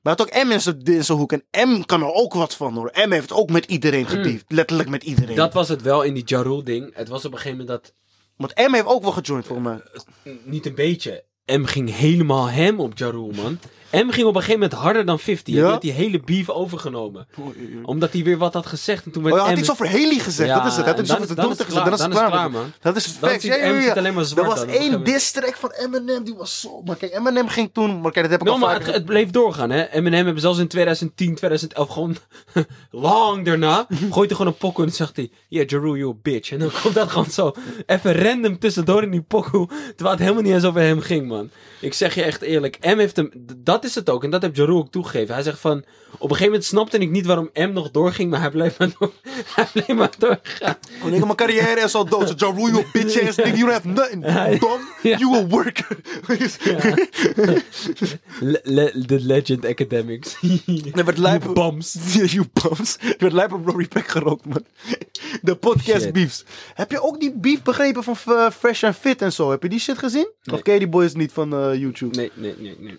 Maar 0.02 0.16
hij 0.16 0.24
had 0.26 0.36
ook 0.40 0.44
M 0.46 0.50
in 0.50 0.60
zijn- 0.60 0.82
in 0.82 1.04
zijn 1.04 1.18
hoek. 1.18 1.32
En 1.32 1.44
M 1.68 1.82
kan 1.84 2.00
er 2.02 2.12
ook 2.12 2.34
wat 2.34 2.54
van 2.56 2.74
hoor. 2.74 2.90
M 3.06 3.10
heeft 3.10 3.32
ook 3.32 3.50
met 3.50 3.64
iedereen 3.64 4.06
gebeefd. 4.06 4.44
Letterlijk 4.48 4.88
met 4.88 5.02
iedereen. 5.02 5.36
Dat 5.36 5.52
was 5.52 5.68
het 5.68 5.82
wel 5.82 6.02
in 6.02 6.14
die 6.14 6.24
Jarul 6.24 6.64
ding. 6.64 6.94
Het 6.94 7.08
was 7.08 7.24
op 7.24 7.32
een 7.32 7.38
gegeven 7.38 7.58
moment 7.58 7.82
dat 7.82 7.94
Want 8.36 8.54
M 8.70 8.72
heeft 8.74 8.86
ook 8.86 9.02
wel 9.02 9.12
gejoind 9.12 9.46
volgens 9.46 9.68
mij. 9.68 10.34
niet 10.44 10.66
een 10.66 10.74
beetje. 10.74 11.24
M 11.46 11.64
ging 11.64 11.96
helemaal 11.96 12.48
hem 12.50 12.80
op 12.80 12.98
Jarul, 12.98 13.32
man. 13.36 13.58
M 13.92 14.10
ging 14.10 14.26
op 14.26 14.34
een 14.34 14.40
gegeven 14.42 14.60
moment 14.60 14.72
harder 14.72 15.04
dan 15.04 15.18
50. 15.18 15.54
Hij 15.54 15.62
Ja? 15.62 15.70
had 15.70 15.80
die 15.80 15.92
hele 15.92 16.20
beef 16.20 16.48
overgenomen. 16.50 17.26
Omdat 17.82 18.12
hij 18.12 18.22
weer 18.24 18.38
wat 18.38 18.54
had 18.54 18.66
gezegd. 18.66 19.04
En 19.04 19.10
toen 19.10 19.22
Oh, 19.24 19.28
werd 19.28 19.40
hij 19.40 19.48
had 19.50 19.58
M... 19.58 19.62
iets 19.62 19.70
over 19.70 19.86
Haley 19.90 20.18
gezegd. 20.18 20.48
Ja, 20.48 20.56
dat 20.62 20.66
is 20.66 20.76
het. 20.76 20.84
Hij 20.84 20.94
had 20.94 21.02
iets 21.02 21.10
over 21.12 21.22
is- 21.22 21.28
de 21.28 21.34
gezegd. 21.42 21.58
het 21.68 21.84
Dan 21.84 21.92
is 21.94 22.00
het 22.00 22.10
klaar, 22.28 22.42
het 22.42 22.52
man. 22.52 22.72
Dat 22.80 22.96
is 22.96 23.06
facts. 23.06 23.32
ziet 23.42 23.42
Ja, 23.42 23.56
ja, 23.56 23.64
ja, 23.66 23.78
ja. 23.80 23.92
alleen 23.92 24.14
maar 24.14 24.24
zwart 24.24 24.48
Er 24.48 24.54
was 24.66 24.76
één 24.76 25.04
diss-track 25.04 25.56
van 25.56 25.70
Eminem. 25.70 26.24
Die 26.24 26.34
was 26.34 26.60
zo... 26.60 26.82
Maar 26.84 26.96
kijk, 26.96 27.14
Eminem 27.14 27.48
ging 27.48 27.70
toen... 27.72 28.00
Maar 28.00 28.12
kijk, 28.12 28.24
dat 28.30 28.30
heb 28.30 28.40
ik 28.40 28.46
No, 28.46 28.52
al 28.52 28.58
maar 28.58 28.70
vaker 28.72 28.86
het, 28.86 28.94
het 28.96 29.04
bleef 29.04 29.30
doorgaan, 29.30 29.70
hè. 29.70 29.88
Eminem 29.90 30.24
hebben 30.24 30.42
zelfs 30.42 30.58
in 30.58 30.68
2010, 30.68 31.34
2011 31.34 31.88
gewoon 31.90 32.16
lang 32.90 33.44
daarna 33.44 33.86
gooit 33.88 34.28
hij 34.28 34.36
gewoon 34.36 34.46
een 34.46 34.58
pokoe 34.58 34.84
en 34.84 34.92
zegt 34.92 35.16
hij, 35.16 35.30
yeah, 35.48 35.68
Jeru, 35.68 35.98
you 35.98 36.10
a 36.10 36.14
bitch. 36.22 36.50
En 36.52 36.58
dan 36.58 36.70
komt 36.82 36.94
dat 36.94 37.10
gewoon 37.10 37.30
zo 37.30 37.52
even 37.86 38.14
random 38.22 38.58
tussendoor 38.58 39.02
in 39.02 39.10
die 39.10 39.22
pokoe, 39.22 39.66
terwijl 39.68 40.10
het 40.10 40.18
helemaal 40.18 40.42
niet 40.42 40.52
eens 40.52 40.64
over 40.64 40.80
hem 40.80 41.00
ging, 41.00 41.28
man. 41.28 41.31
Ik 41.80 41.94
zeg 41.94 42.14
je 42.14 42.22
echt 42.22 42.42
eerlijk, 42.42 42.78
M 42.80 42.98
heeft 42.98 43.16
hem, 43.16 43.30
dat 43.56 43.84
is 43.84 43.94
het 43.94 44.10
ook, 44.10 44.24
en 44.24 44.30
dat 44.30 44.42
heeft 44.42 44.56
Jeru 44.56 44.72
ook 44.72 44.90
toegegeven. 44.90 45.34
Hij 45.34 45.42
zegt 45.42 45.58
van, 45.58 45.78
op 45.78 45.84
een 46.20 46.28
gegeven 46.28 46.44
moment 46.46 46.64
snapte 46.64 46.98
ik 46.98 47.10
niet 47.10 47.26
waarom 47.26 47.50
M 47.54 47.72
nog 47.72 47.90
doorging, 47.90 48.30
maar 48.30 48.40
hij 48.40 48.50
bleef 48.50 48.78
maar, 48.78 48.90
door, 48.98 49.12
hij 49.54 49.66
bleef 49.72 49.86
maar 49.96 50.10
doorgaan. 50.18 50.76
Oh, 51.02 51.10
nigga, 51.10 51.24
mijn 51.24 51.36
carrière 51.36 51.80
is 51.80 51.94
al 51.94 52.04
dood. 52.08 52.34
So, 52.36 52.50
Rule, 52.50 52.70
you 52.70 52.84
bitch 52.92 53.28
ass 53.28 53.36
nigga. 53.36 53.56
You 53.56 53.58
don't 53.58 53.72
have 53.72 53.88
nothing. 53.88 54.60
Dumb. 54.60 54.80
Ja. 55.02 55.18
You 55.18 55.36
a 55.36 55.46
worker. 55.46 55.86
Le- 58.40 58.60
le- 58.62 59.04
The 59.06 59.20
Legend 59.20 59.66
Academics. 59.66 60.36
Nee, 60.40 60.90
maar 60.94 61.04
het 61.06 61.18
lijp... 61.18 61.42
You 61.42 61.54
bums. 61.54 61.96
You 62.34 62.46
bums. 62.52 62.96
Er 63.00 63.14
werd 63.18 63.32
lijp 63.32 63.52
op 63.52 63.66
Rory 63.68 63.86
Peck 63.88 64.08
gerookt, 64.08 64.44
man. 64.46 64.64
De 65.42 65.54
podcast 65.56 66.02
Shit. 66.02 66.12
beefs. 66.12 66.44
Heb 66.74 66.90
je 66.90 67.02
ook 67.02 67.20
die 67.20 67.32
beef 67.32 67.62
begrepen 67.62 68.02
van 68.04 68.16
eh, 68.36 68.50
Fresh 68.50 68.84
and 68.84 68.96
Fit 68.96 69.22
en 69.22 69.32
zo? 69.32 69.50
Heb 69.50 69.62
je 69.62 69.68
die 69.68 69.78
shit 69.78 69.98
gezien? 69.98 70.30
Of 70.52 70.62
ken 70.62 70.72
je 70.72 70.78
die 70.78 70.88
boys 70.88 71.14
niet? 71.14 71.21
Niet 71.22 71.32
van 71.32 71.52
eh, 71.54 71.74
YouTube. 71.74 72.16
Nee, 72.16 72.30
nee, 72.34 72.54
nee, 72.58 72.76
nee. 72.78 72.98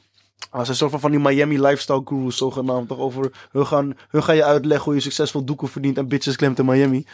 Ah, 0.49 0.65
ze 0.65 0.74
soort 0.76 0.91
van, 0.91 0.99
van 0.99 1.11
die 1.11 1.19
Miami 1.19 1.61
lifestyle 1.61 2.01
gurus 2.05 2.38
zogenaamd. 2.38 2.88
Toch 2.88 2.97
over, 2.97 3.32
hun 3.51 3.67
gaan, 3.67 3.97
hun 4.09 4.24
gaan 4.24 4.36
je 4.36 4.43
uitleggen 4.43 4.86
hoe 4.86 4.93
je 4.93 4.99
succesvol 4.99 5.43
doeken 5.43 5.67
verdient 5.67 5.97
en 5.97 6.07
bitches 6.07 6.36
klemt 6.36 6.59
in 6.59 6.65
Miami. 6.65 7.05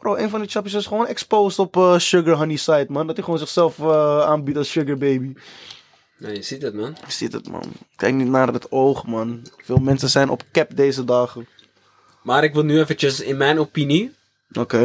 Bro, 0.00 0.16
een 0.16 0.30
van 0.30 0.40
die 0.40 0.48
chappies 0.48 0.74
is 0.74 0.86
gewoon 0.86 1.06
exposed 1.06 1.58
op 1.58 1.76
eh, 1.76 1.98
Sugar 1.98 2.34
Honey 2.36 2.56
site, 2.56 2.86
man. 2.88 3.06
Dat 3.06 3.16
hij 3.16 3.24
gewoon 3.24 3.38
zichzelf 3.40 3.78
eh, 3.78 4.20
aanbiedt 4.20 4.58
als 4.58 4.70
Sugar 4.70 4.96
Baby. 4.96 5.32
Nee, 6.18 6.34
je 6.34 6.42
ziet 6.42 6.62
het, 6.62 6.74
man. 6.74 6.90
Ik 7.04 7.10
zie 7.10 7.28
het, 7.28 7.48
man. 7.48 7.62
Kijk 7.96 8.14
niet 8.14 8.28
naar 8.28 8.52
het 8.52 8.72
oog, 8.72 9.06
man. 9.06 9.42
Veel 9.56 9.76
mensen 9.76 10.08
zijn 10.08 10.28
op 10.28 10.42
cap 10.52 10.76
deze 10.76 11.04
dagen. 11.04 11.48
Maar 12.22 12.44
ik 12.44 12.54
wil 12.54 12.62
nu 12.64 12.78
eventjes, 12.80 13.20
in 13.20 13.36
mijn 13.36 13.58
opinie, 13.58 14.14
Oké, 14.58 14.84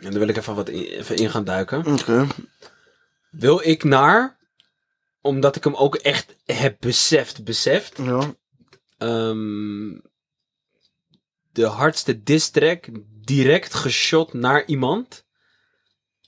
en 0.00 0.10
daar 0.10 0.18
wil 0.18 0.28
ik 0.28 0.36
even 0.36 0.54
wat 0.54 0.68
in, 0.68 0.82
even 0.82 1.16
in 1.16 1.30
gaan 1.30 1.44
duiken. 1.44 1.86
oké. 1.86 2.26
Wil 3.30 3.60
ik 3.64 3.84
naar, 3.84 4.36
omdat 5.20 5.56
ik 5.56 5.64
hem 5.64 5.74
ook 5.74 5.94
echt 5.96 6.36
heb 6.44 6.76
beseft, 6.80 7.44
beseft, 7.44 7.96
Ja. 8.02 8.34
ehm, 8.98 9.98
de 11.52 11.66
hardste 11.66 12.22
diss 12.22 12.50
track 12.50 12.88
direct 13.24 13.74
geshot 13.74 14.32
naar 14.32 14.66
iemand. 14.66 15.26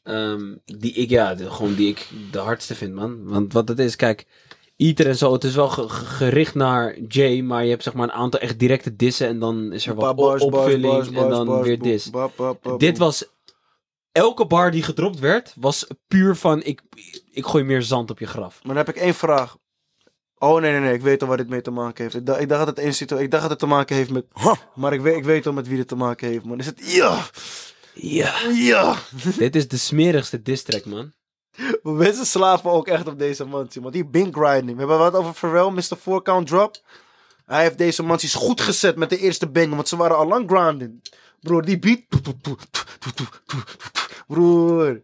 ehm, 0.03 0.57
die 0.65 0.93
ik, 0.93 1.11
ja, 1.11 1.35
de, 1.35 1.51
gewoon 1.51 1.75
die 1.75 1.89
ik 1.89 2.09
de 2.31 2.39
hardste 2.39 2.75
vind, 2.75 2.95
man. 2.95 3.25
Want 3.29 3.53
wat 3.53 3.69
het 3.69 3.79
is, 3.79 3.97
kijk, 3.97 4.27
Eater 4.77 5.07
en 5.07 5.17
zo, 5.17 5.33
het 5.33 5.45
is 5.45 5.55
wel 5.55 5.69
ge- 5.69 5.89
ge- 5.89 6.05
gericht 6.05 6.55
naar 6.55 6.99
Jay, 7.01 7.41
maar 7.41 7.65
je 7.65 7.71
hebt 7.71 7.83
zeg 7.83 7.95
maar 7.95 8.09
een 8.09 8.15
aantal 8.15 8.41
echt 8.41 8.59
directe 8.59 8.97
dissen 8.97 9.27
en 9.29 9.39
dan 9.39 9.73
is 9.73 9.87
er 9.87 9.95
wat 9.95 10.17
Bars, 10.17 10.43
op- 10.43 10.51
bars, 10.51 10.63
opvulling 10.65 10.93
bars, 10.93 11.07
en 11.07 11.29
dan 11.29 11.63
weer 11.63 11.79
dis. 11.79 12.11
Dit 12.79 12.99
was, 12.99 13.25
elke 14.13 14.47
bar 14.47 14.71
die 14.71 14.83
gedropt 14.83 15.19
werd, 15.19 15.55
was 15.59 15.87
puur 16.09 16.37
van, 16.37 16.63
ik, 16.63 16.83
ik 17.45 17.51
gooi 17.51 17.65
meer 17.65 17.83
zand 17.83 18.11
op 18.11 18.19
je 18.19 18.27
graf. 18.27 18.59
Maar 18.63 18.75
dan 18.75 18.85
heb 18.87 18.89
ik 18.97 19.03
één 19.03 19.15
vraag. 19.15 19.57
Oh 20.39 20.61
nee, 20.61 20.71
nee, 20.73 20.81
nee. 20.81 20.95
Ik 20.95 21.03
weet 21.03 21.23
al 21.23 21.29
waar 21.29 21.37
dit 21.37 21.49
mee 21.49 21.61
te 21.61 21.71
maken 21.71 22.03
heeft. 22.03 22.15
Ik 22.17 22.27
dacht, 22.27 22.41
ik 22.41 22.49
dacht 22.49 22.67
dat 22.67 22.77
het 22.77 22.85
één 22.85 22.95
situ- 22.95 23.17
Ik 23.17 23.31
dacht 23.31 23.43
dat 23.43 23.51
het 23.51 23.59
te 23.61 23.67
maken 23.67 23.97
heeft 23.97 24.11
met. 24.11 24.25
Maar 24.75 24.93
ik 24.93 25.01
weet, 25.01 25.17
ik 25.17 25.25
weet 25.25 25.47
al 25.47 25.53
met 25.53 25.69
wie 25.69 25.79
het 25.79 25.89
te 25.89 25.95
maken 25.97 26.29
heeft, 26.29 26.45
man. 26.45 26.59
Is 26.59 26.67
het. 26.67 26.81
Ja! 26.95 27.25
Ja. 27.95 28.35
Ja! 28.55 28.97
Dit 29.37 29.57
is 29.57 29.69
de 29.69 29.77
smerigste 29.77 30.43
diss 30.43 30.63
track, 30.63 30.85
man. 30.85 31.13
Maar 31.83 31.93
mensen 31.93 32.27
slapen 32.27 32.71
ook 32.71 32.87
echt 32.87 33.07
op 33.09 33.19
deze 33.19 33.45
mansie, 33.45 33.81
man. 33.81 33.91
Die 33.93 34.07
been 34.07 34.33
grinding. 34.35 34.73
We 34.73 34.79
hebben 34.79 34.99
wat 34.99 35.15
over 35.15 35.33
Pharrell, 35.35 35.71
Mr. 35.71 35.97
Four 36.01 36.23
Count 36.23 36.47
Drop. 36.47 36.77
Hij 37.47 37.63
heeft 37.63 37.79
deze 37.79 38.03
mansies 38.03 38.35
goed 38.35 38.61
gezet 38.61 38.97
met 38.97 39.11
de 39.11 39.19
eerste 39.19 39.49
banger, 39.49 39.75
want 39.77 39.89
ze 39.89 39.97
waren 39.97 40.17
al 40.17 40.27
lang 40.27 40.51
grinding. 40.51 41.03
Broer, 41.41 41.65
die 41.65 41.79
beat. 41.79 42.01
Broer. 44.27 45.03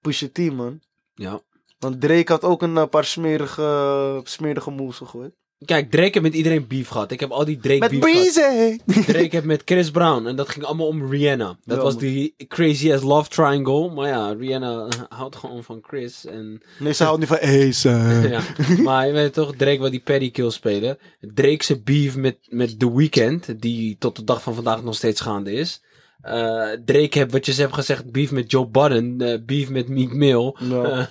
Push 0.00 0.20
your 0.20 0.32
team, 0.34 0.54
man. 0.54 0.80
Ja. 1.14 1.40
Want 1.78 2.00
Drake 2.00 2.32
had 2.32 2.42
ook 2.44 2.62
een 2.62 2.76
eh, 2.76 2.86
paar 2.88 3.04
smerige, 3.04 4.20
smerige 4.24 4.70
moves 4.70 4.96
gegooid. 4.96 5.32
Kijk, 5.64 5.90
Drake 5.90 6.10
heeft 6.10 6.20
met 6.22 6.34
iedereen 6.34 6.66
beef 6.66 6.88
gehad. 6.88 7.10
Ik 7.10 7.20
heb 7.20 7.30
al 7.30 7.44
die 7.44 7.58
Drake 7.58 7.78
Met 7.78 7.90
beef 8.00 8.32
gehad. 8.34 8.78
Breezy! 8.84 9.02
Drake 9.12 9.28
heeft 9.30 9.44
met 9.44 9.62
Chris 9.64 9.90
Brown. 9.90 10.26
En 10.26 10.36
dat 10.36 10.48
ging 10.48 10.64
allemaal 10.64 10.86
om 10.86 11.10
Rihanna. 11.10 11.58
Dat 11.64 11.76
Ja, 11.76 11.82
was 11.82 11.92
man. 11.94 12.02
die 12.02 12.34
crazy 12.48 12.92
ass 12.92 13.02
love 13.02 13.28
triangle. 13.28 13.90
Maar 13.90 14.08
ja, 14.08 14.32
Rihanna 14.32 14.88
houdt 15.08 15.36
gewoon 15.36 15.64
van 15.64 15.78
Chris. 15.82 16.26
En, 16.26 16.62
Nee, 16.78 16.92
ze 16.92 17.04
houdt 17.04 17.18
niet 17.18 17.28
van 17.28 17.38
Ace. 17.40 17.88
ja. 18.30 18.42
Maar 18.82 19.06
je 19.06 19.12
weet 19.12 19.32
toch, 19.32 19.54
Drake 19.56 19.78
wil 19.80 19.90
die 19.90 20.00
paddy 20.00 20.30
kill 20.30 20.50
spelen. 20.50 20.98
Drake's 21.20 21.82
beef 21.82 22.16
met, 22.16 22.36
met 22.48 22.78
The 22.78 22.94
Weeknd. 22.94 23.60
Die 23.62 23.96
tot 23.98 24.16
de 24.16 24.24
dag 24.24 24.42
van 24.42 24.54
vandaag 24.54 24.82
nog 24.82 24.94
steeds 24.94 25.20
gaande 25.20 25.52
is. 25.52 25.82
Eh, 26.22 26.68
Drake 26.84 27.18
heeft, 27.18 27.32
wat 27.32 27.46
je 27.46 27.52
hebt 27.52 27.74
gezegd, 27.74 28.12
beef 28.12 28.30
met 28.32 28.50
Joe 28.50 28.68
Budden. 28.68 29.20
eh, 29.20 29.38
beef 29.46 29.70
met 29.70 29.88
Meek 29.88 30.12
Mill. 30.12 30.54
Eh, 30.70 31.04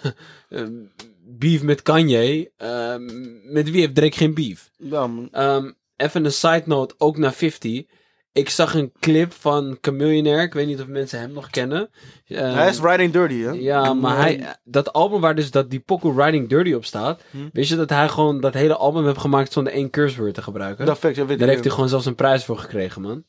eh, 0.50 0.68
beef 1.26 1.62
met 1.64 1.82
Kanye. 1.82 2.52
Eh, 2.58 2.96
met 3.44 3.70
wie 3.72 3.80
heeft 3.82 3.96
Drake 3.96 4.18
geen 4.18 4.34
beef? 4.34 4.70
Ja, 4.78 5.08
man. 5.08 5.28
Ehm, 5.32 5.72
even 5.96 6.26
een 6.26 6.32
side 6.32 6.64
note, 6.66 6.96
ook 6.98 7.18
naar 7.18 7.34
50. 7.34 7.84
Ik 8.32 8.50
zag 8.50 8.74
een 8.74 8.92
clip 9.00 9.34
van 9.34 9.78
Chameleonaire. 9.82 10.44
Ik 10.44 10.54
weet 10.54 10.68
niet 10.68 10.80
of 10.82 10.88
mensen 10.88 11.20
hem 11.20 11.32
nog 11.34 11.50
kennen. 11.50 11.90
Ehm, 12.28 12.54
Hij 12.54 12.70
is 12.70 12.80
Riding 12.80 13.12
Dirty, 13.14 13.40
hè? 13.42 13.52
ja, 13.52 13.94
maar 13.94 14.18
hij, 14.18 14.56
dat 14.64 14.94
album 14.94 15.22
waar 15.22 15.36
dus 15.36 15.52
dat 15.52 15.70
die 15.70 15.80
Poco 15.80 16.10
Riding 16.12 16.50
Dirty 16.50 16.74
op 16.74 16.86
staat. 16.86 17.24
Hm. 17.32 17.38
Wist 17.54 17.70
je 17.70 17.76
dat 17.76 17.90
hij 17.90 18.10
gewoon 18.10 18.40
dat 18.42 18.54
hele 18.54 18.76
album 18.76 19.06
heeft 19.06 19.18
gemaakt 19.20 19.52
zonder 19.52 19.74
één 19.74 19.90
curse 19.90 20.22
word 20.22 20.34
te 20.34 20.42
gebruiken? 20.42 20.86
Dat 20.86 20.98
fact, 20.98 21.16
ja, 21.16 21.26
weet 21.26 21.40
Daar 21.40 21.48
heeft 21.48 21.64
hij 21.64 21.74
gewoon 21.74 21.90
zelfs 21.90 22.06
een 22.06 22.16
prijs 22.16 22.46
voor 22.46 22.58
gekregen, 22.58 23.02
man. 23.02 23.24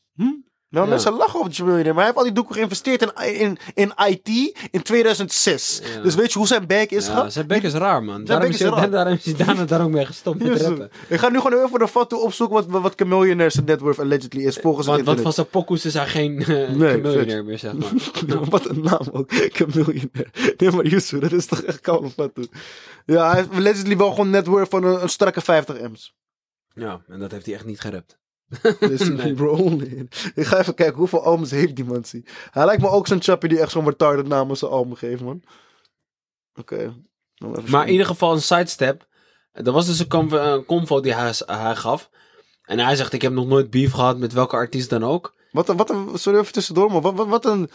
Nou, 0.71 0.85
Ja. 0.85 0.91
mensen 0.91 1.13
lachen 1.13 1.39
op 1.39 1.57
miljonair, 1.57 1.85
maar 1.85 1.95
hij 1.95 2.03
heeft 2.05 2.17
al 2.17 2.23
die 2.23 2.31
doeken 2.31 2.55
geïnvesteerd 2.55 3.01
in, 3.01 3.39
in, 3.39 3.57
in 3.73 3.93
IT 4.07 4.29
in 4.71 4.81
2006. 4.81 5.81
Ja. 5.95 6.01
Dus 6.01 6.15
weet 6.15 6.31
je 6.31 6.37
hoe 6.37 6.47
zijn 6.47 6.67
back 6.67 6.89
is, 6.89 7.05
Ja, 7.05 7.13
gehad? 7.13 7.33
zijn 7.33 7.47
bek 7.47 7.63
is 7.63 7.73
raar, 7.73 8.03
man. 8.03 8.23
Daarom 8.23 8.49
is, 8.49 8.57
daarom 8.91 9.13
is 9.13 9.25
hij 9.25 9.33
daarna 9.45 9.65
daar 9.65 9.81
ook 9.83 9.89
mee 9.89 10.05
gestopt 10.05 10.43
met. 10.43 10.61
Ik 11.09 11.19
ga 11.19 11.29
nu 11.29 11.39
gewoon 11.39 11.65
even 11.65 11.79
de 11.79 11.87
foto 11.87 12.17
opzoeken 12.17 12.55
wat, 12.55 12.81
wat 12.81 12.93
Chameleonaire 12.95 13.49
zijn 13.53 13.65
net 13.65 13.79
worth 13.79 13.99
allegedly 13.99 14.45
is 14.45 14.57
volgens 14.57 14.87
Want, 14.87 15.03
want 15.03 15.21
van 15.21 15.33
zijn 15.33 15.47
pokoes 15.47 15.85
is 15.85 15.93
hij 15.93 16.07
geen 16.07 16.39
uh, 16.39 16.69
Nee, 16.69 17.43
meer, 17.43 17.59
zeg 17.59 17.73
maar. 17.73 18.45
wat 18.49 18.69
een 18.69 18.81
naam 18.81 19.07
ook, 19.11 19.31
Chameleonaire. 19.31 20.27
Nee, 20.57 20.71
maar 20.71 20.85
Yusuf, 20.85 21.19
dat 21.19 21.31
is 21.31 21.45
toch 21.45 21.61
echt 21.61 21.79
koude 21.79 22.09
foto. 22.09 22.41
Ja, 23.05 23.27
hij 23.29 23.35
heeft 23.37 23.53
allegedly 23.53 23.97
wel 23.97 24.09
gewoon 24.09 24.29
net 24.29 24.47
worth 24.47 24.69
van 24.69 24.83
een, 24.83 25.01
een 25.01 25.09
strakke 25.09 25.41
50 25.41 25.81
M's. 25.89 26.13
Ja, 26.73 27.01
en 27.07 27.19
dat 27.19 27.31
heeft 27.31 27.45
hij 27.45 27.55
echt 27.55 27.65
niet 27.65 27.79
gerapt. 27.79 28.19
Dus 28.79 29.09
Nee. 29.09 29.33
bro, 29.33 29.79
ik 30.35 30.45
ga 30.45 30.59
even 30.59 30.73
kijken 30.73 30.97
hoeveel 30.97 31.23
albums 31.23 31.51
heeft 31.51 31.75
die 31.75 31.85
man. 31.85 32.05
zie. 32.05 32.25
Hij 32.51 32.65
lijkt 32.65 32.81
me 32.81 32.89
ook 32.89 33.07
zo'n 33.07 33.21
chappie 33.21 33.49
die 33.49 33.59
echt 33.59 33.71
zo'n 33.71 33.85
retarded 33.85 34.27
naam 34.27 34.55
zijn 34.55 34.71
album 34.71 34.95
geeft, 34.95 35.21
man. 35.21 35.43
Oké. 36.55 36.93
Maar 37.67 37.85
in 37.85 37.91
ieder 37.91 38.05
geval 38.05 38.33
een 38.33 38.41
sidestep. 38.41 39.07
Er 39.51 39.71
was 39.71 39.85
dus 39.85 39.99
een 39.99 40.07
convo, 40.07 40.37
een 40.37 40.65
convo 40.65 40.99
die 40.99 41.13
hij, 41.13 41.33
hij 41.45 41.75
gaf. 41.75 42.09
En 42.61 42.79
hij 42.79 42.95
zegt, 42.95 43.13
ik 43.13 43.21
heb 43.21 43.33
nog 43.33 43.47
nooit 43.47 43.69
beef 43.69 43.91
gehad 43.91 44.17
met 44.17 44.33
welke 44.33 44.55
artiest 44.55 44.89
dan 44.89 45.03
ook. 45.03 45.35
Wat 45.51 45.69
een, 45.69 45.77
wat 45.77 45.89
een, 45.89 46.09
sorry 46.13 46.39
even 46.39 46.53
tussendoor, 46.53 46.91
maar 46.91 47.01
wat, 47.01 47.13
wat, 47.13 47.27
wat 47.27 47.45
een 47.45 47.69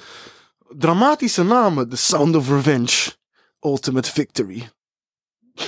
dramatische 0.69 1.43
namen. 1.43 1.89
The 1.89 1.97
Sound 1.97 2.37
of 2.37 2.49
Revenge. 2.49 3.15
Ultimate 3.61 4.13
Victory. 4.13 4.69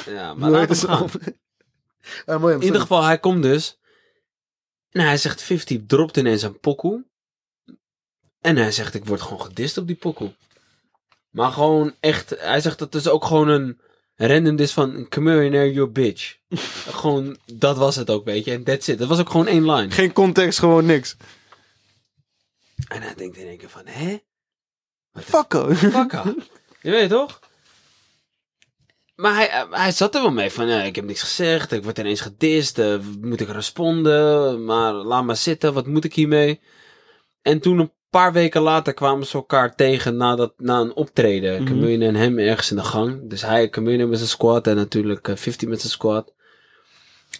Ja, 0.07 0.35
maar 0.35 0.51
laat 0.51 0.69
hem 0.69 0.77
gaan. 0.91 1.09
Ja, 2.27 2.39
mooi, 2.39 2.55
In 2.55 2.63
ieder 2.63 2.81
geval, 2.81 3.03
hij 3.05 3.19
komt 3.19 3.43
dus. 3.43 3.78
En 4.91 5.01
hij 5.01 5.16
zegt, 5.16 5.43
50 5.43 5.78
dropt 5.86 6.16
ineens 6.16 6.43
een 6.43 6.61
pokoe. 6.61 7.05
En 8.41 8.57
hij 8.57 8.72
zegt, 8.72 8.95
ik 8.95 9.05
word 9.05 9.20
gewoon 9.20 9.41
gedist 9.41 9.78
op 9.78 9.86
die 9.86 9.97
pokoe. 9.97 10.34
Maar 11.30 11.53
gewoon 11.53 11.95
echt, 12.01 12.30
hij 12.39 12.61
zegt, 12.61 12.78
dat 12.78 12.95
is 12.95 13.09
ook 13.09 13.24
gewoon 13.24 13.49
een 13.49 13.80
random 14.14 14.57
dis 14.57 14.72
van, 14.72 15.07
Chameleonaire, 15.09 15.72
your 15.72 15.93
bitch. 15.93 16.36
gewoon, 17.01 17.36
dat 17.55 17.76
was 17.76 17.97
het 17.97 18.11
ook, 18.11 18.24
weet 18.24 18.45
je. 18.45 18.53
En 18.53 18.64
that's 18.64 18.89
it. 18.89 18.99
Dat 18.99 19.09
was 19.09 19.18
ook 19.18 19.30
gewoon 19.30 19.47
één 19.47 19.70
line. 19.70 19.91
Geen 19.91 20.12
context, 20.12 20.59
gewoon 20.59 20.86
niks. 20.86 21.16
En 22.89 23.03
hij 23.03 23.14
denkt 23.14 23.36
in 23.36 23.47
één 23.47 23.59
keer 23.59 23.70
van, 23.70 23.86
hè? 23.86 24.18
Fuck 25.12 25.53
her. 25.53 25.76
Fakka. 25.76 26.34
Je 26.80 26.91
weet 26.91 27.11
toch? 27.11 27.41
Maar 29.21 29.35
hij, 29.35 29.66
hij 29.71 29.93
zat 29.93 30.14
er 30.14 30.23
wel 30.23 30.31
mee 30.31 30.51
van, 30.51 30.69
ja, 30.69 30.83
ik 30.83 30.97
heb 30.97 31.05
niks 31.05 31.21
gezegd, 31.21 31.73
ik 31.73 31.85
word 31.85 31.99
ineens 31.99 32.21
gedist, 32.21 32.79
eh, 32.79 32.99
moet 33.21 33.41
ik 33.41 33.49
responden, 33.49 34.64
maar 34.64 34.93
laat 34.93 35.25
maar 35.25 35.37
zitten, 35.37 35.75
wat 35.75 35.87
moet 35.87 36.05
ik 36.05 36.14
hiermee? 36.14 36.61
En 37.43 37.61
toen 37.61 37.79
een 37.79 37.93
paar 38.11 38.33
weken 38.33 38.61
later 38.61 38.95
kwamen 38.95 39.27
ze 39.27 39.37
elkaar 39.37 39.75
tegen 39.75 40.16
na, 40.16 40.37
dat, 40.37 40.53
na 40.57 40.81
een 40.81 40.95
optreden. 40.95 41.66
Chameleon 41.66 42.03
en 42.03 42.14
hem 42.14 42.39
ergens 42.39 42.71
in 42.71 42.77
de 42.77 42.83
gang. 42.83 43.31
Dus 43.31 43.43
hij, 43.43 43.69
Chameleon 43.71 44.09
met 44.09 44.19
zijn 44.19 44.31
squad 44.31 44.66
en 44.66 44.77
natuurlijk 44.77 45.29
eh, 45.29 45.37
50 45.37 45.69
met 45.69 45.81
zijn 45.81 45.93
squad. 45.93 46.35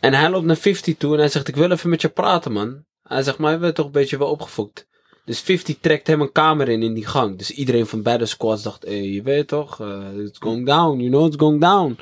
En 0.01 0.15
hij 0.15 0.31
loopt 0.31 0.47
naar 0.47 0.57
50 0.57 0.97
toe 0.97 1.13
en 1.13 1.19
hij 1.19 1.29
zegt, 1.29 1.49
ik 1.49 1.57
wil 1.57 1.71
even 1.71 1.91
met 1.91 2.01
je 2.01 2.09
praten 2.09 2.53
man. 2.53 2.85
Hij 3.03 3.23
zegt, 3.23 3.39
maar 3.39 3.53
je 3.53 3.59
bent 3.59 3.75
toch 3.75 3.87
een 3.87 3.93
beetje 3.93 4.19
wel 4.19 4.31
opgefokt. 4.31 4.88
Dus 5.29 5.41
50 5.41 5.79
trekt 5.81 6.07
hem 6.07 6.21
een 6.21 6.33
kamer 6.33 6.69
in 6.69 6.83
in 6.83 6.95
die 6.95 7.07
gang. 7.07 7.39
Dus 7.39 7.51
iedereen 7.51 7.87
van 7.87 8.03
beide 8.03 8.27
squads 8.27 8.63
dacht, 8.63 8.85
hey, 8.85 9.03
je 9.03 9.23
weet 9.23 9.49
toch, 9.49 9.81
eh, 9.81 10.19
it's 10.19 10.39
going 10.39 10.67
down, 10.67 10.99
you 10.99 11.11
know 11.11 11.27
it's 11.27 11.37
going 11.37 11.61
down. 11.61 11.99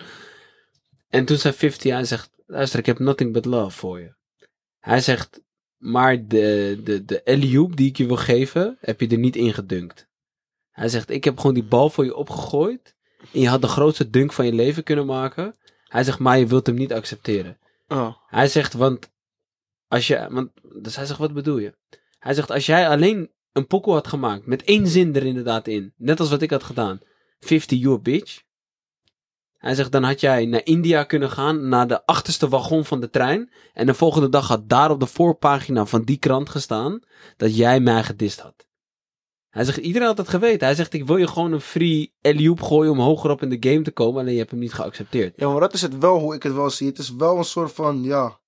En 1.08 1.24
toen 1.24 1.36
zei 1.36 1.54
50, 1.54 1.92
hij 1.92 2.04
zegt, 2.04 2.30
luister, 2.46 2.78
ik 2.78 2.86
heb 2.86 2.98
nothing 2.98 3.32
but 3.32 3.44
love 3.44 3.76
voor 3.76 4.00
je. 4.00 4.14
Hij 4.78 5.00
zegt, 5.00 5.40
maar 5.76 6.26
de, 6.26 6.80
de, 6.84 7.04
de 7.04 7.24
alley-oop 7.24 7.76
die 7.76 7.88
ik 7.88 7.96
je 7.96 8.06
wil 8.06 8.16
geven, 8.16 8.76
heb 8.80 9.00
je 9.00 9.08
er 9.08 9.18
niet 9.18 9.36
in 9.36 9.54
gedunkt. 9.54 10.08
Hij 10.70 10.88
zegt, 10.88 11.10
ik 11.10 11.24
heb 11.24 11.38
gewoon 11.38 11.54
die 11.54 11.64
bal 11.64 11.90
voor 11.90 12.04
je 12.04 12.14
opgegooid. 12.14 12.94
En 13.32 13.40
je 13.40 13.48
had 13.48 13.60
de 13.60 13.68
grootste 13.68 14.10
dunk 14.10 14.32
van 14.32 14.46
je 14.46 14.52
leven 14.52 14.82
kunnen 14.82 15.06
maken. 15.06 15.54
Hij 15.84 16.04
zegt, 16.04 16.18
maar 16.18 16.38
je 16.38 16.46
wilt 16.46 16.66
hem 16.66 16.76
niet 16.76 16.92
accepteren. 16.92 17.58
Oh. 17.88 18.16
Hij 18.26 18.48
zegt, 18.48 18.72
want 18.72 19.10
als 19.88 20.06
je, 20.06 20.26
want, 20.30 20.50
dus 20.82 20.96
hij 20.96 21.06
zegt, 21.06 21.18
wat 21.18 21.32
bedoel 21.32 21.58
je? 21.58 21.74
Hij 22.26 22.34
zegt, 22.34 22.50
als 22.50 22.66
jij 22.66 22.88
alleen 22.88 23.30
een 23.52 23.66
pokoe 23.66 23.92
had 23.92 24.06
gemaakt, 24.06 24.46
met 24.46 24.64
één 24.64 24.86
zin 24.86 25.14
er 25.14 25.24
inderdaad 25.26 25.68
in, 25.68 25.92
net 25.96 26.20
als 26.20 26.30
wat 26.30 26.42
ik 26.42 26.50
had 26.50 26.62
gedaan, 26.62 27.00
50 27.40 27.78
you 27.78 27.94
a 27.94 27.98
bitch. 27.98 28.42
Hij 29.56 29.74
zegt, 29.74 29.92
dan 29.92 30.02
had 30.02 30.20
jij 30.20 30.46
naar 30.46 30.64
India 30.64 31.04
kunnen 31.04 31.30
gaan, 31.30 31.68
naar 31.68 31.88
de 31.88 32.06
achterste 32.06 32.48
wagon 32.48 32.84
van 32.84 33.00
de 33.00 33.10
trein, 33.10 33.50
en 33.72 33.86
de 33.86 33.94
volgende 33.94 34.28
dag 34.28 34.48
had 34.48 34.68
daar 34.68 34.90
op 34.90 35.00
de 35.00 35.06
voorpagina 35.06 35.86
van 35.86 36.02
die 36.02 36.16
krant 36.16 36.48
gestaan, 36.48 37.00
dat 37.36 37.56
jij 37.56 37.80
mij 37.80 38.02
gedist 38.02 38.40
had. 38.40 38.66
Hij 39.50 39.64
zegt, 39.64 39.78
iedereen 39.78 40.08
had 40.08 40.18
het 40.18 40.28
geweten. 40.28 40.66
Hij 40.66 40.76
zegt, 40.76 40.92
ik 40.92 41.06
wil 41.06 41.16
je 41.16 41.26
gewoon 41.26 41.52
een 41.52 41.60
free 41.60 42.14
alley 42.22 42.56
gooien 42.56 42.92
om 42.92 42.98
hoger 42.98 43.30
op 43.30 43.42
in 43.42 43.48
de 43.48 43.70
game 43.70 43.82
te 43.82 43.90
komen. 43.90 44.20
Alleen 44.20 44.32
je 44.32 44.38
hebt 44.38 44.50
hem 44.50 44.60
niet 44.60 44.74
geaccepteerd. 44.74 45.34
Ja, 45.36 45.48
maar 45.48 45.60
dat 45.60 45.74
is 45.74 45.82
het 45.82 45.98
wel 45.98 46.18
hoe 46.18 46.34
ik 46.34 46.42
het 46.42 46.52
wel 46.52 46.70
zie. 46.70 46.86
Het 46.86 46.98
is 46.98 47.14
wel 47.14 47.38
een 47.38 47.44
soort 47.44 47.72
van, 47.72 48.02
ja, 48.02 48.40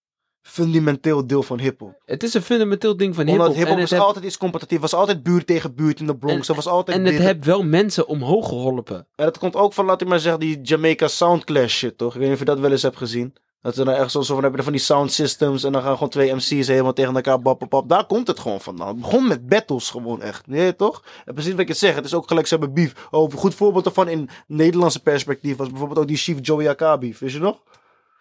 fundamenteel 0.48 1.26
deel 1.26 1.42
van 1.42 1.58
hip-hop. 1.58 2.02
Het 2.04 2.22
is 2.22 2.34
een 2.34 2.42
fundamenteel 2.42 2.96
ding 2.96 3.14
van 3.14 3.28
Omdat 3.28 3.36
hip-hop. 3.46 3.56
hip-hop 3.56 3.76
en 3.76 3.82
is 3.82 3.90
het 3.90 3.98
heb- 3.98 4.08
altijd 4.08 4.24
iets 4.24 4.36
competitief. 4.36 4.80
was 4.80 4.94
altijd 4.94 5.22
buurt 5.22 5.46
tegen 5.46 5.74
buurt 5.74 6.00
in 6.00 6.06
de 6.06 6.16
Bronx. 6.16 6.42
En- 6.48 6.48
er 6.48 6.54
was 6.62 6.72
altijd 6.72 6.96
En 6.98 7.04
het 7.04 7.18
heeft 7.18 7.44
wel 7.44 7.62
mensen 7.64 8.06
omhoog 8.06 8.48
geholpen. 8.48 8.96
En 8.96 9.24
dat 9.24 9.38
komt 9.38 9.56
ook 9.56 9.72
van, 9.72 9.84
laat 9.84 10.00
ik 10.00 10.08
maar 10.08 10.20
zeggen, 10.20 10.40
die 10.40 10.60
Jamaica 10.62 11.08
Sound 11.08 11.44
Clash 11.44 11.74
shit, 11.76 11.98
toch? 11.98 12.12
Ik 12.12 12.14
weet 12.18 12.22
niet 12.24 12.32
of 12.32 12.38
je 12.38 12.44
dat 12.44 12.58
wel 12.58 12.70
eens 12.70 12.82
hebt 12.82 12.96
gezien. 12.96 13.34
Dat 13.60 13.74
ze 13.74 13.84
dan 13.84 13.94
echt 13.94 14.10
zo, 14.10 14.22
van 14.22 14.42
hebben 14.42 14.62
van 14.64 14.72
die 14.72 14.80
sound 14.82 15.12
systems 15.12 15.64
en 15.64 15.72
dan 15.72 15.82
gaan 15.82 15.92
gewoon 15.94 16.08
twee 16.08 16.34
MC's 16.34 16.66
helemaal 16.66 16.92
tegen 16.92 17.14
elkaar 17.14 17.40
bap, 17.40 17.58
bap, 17.58 17.70
bap. 17.70 17.88
Daar 17.88 18.06
komt 18.06 18.26
het 18.26 18.38
gewoon 18.38 18.60
vandaan. 18.60 18.88
Het 18.88 19.00
begon 19.00 19.28
met 19.28 19.48
battles 19.48 19.90
gewoon 19.90 20.22
echt. 20.22 20.46
Nee, 20.46 20.76
toch? 20.76 21.02
En 21.24 21.34
precies 21.34 21.52
wat 21.52 21.60
ik 21.60 21.68
het 21.68 21.78
zeg. 21.78 21.94
Het 21.94 22.04
is 22.04 22.14
ook 22.14 22.28
gelijk, 22.28 22.46
ze 22.46 22.54
hebben 22.56 22.74
beef. 22.74 23.08
Oh, 23.10 23.32
een 23.32 23.38
goed 23.38 23.54
voorbeeld 23.54 23.84
daarvan 23.84 24.08
in 24.08 24.28
Nederlandse 24.46 25.02
perspectief 25.02 25.56
was 25.56 25.68
bijvoorbeeld 25.68 25.98
ook 26.00 26.06
die 26.08 26.16
Chief 26.16 26.38
Joey 26.40 26.68
AK 26.68 27.00
beef. 27.00 27.18
Weet 27.18 27.32
je 27.32 27.38
nog? 27.38 27.62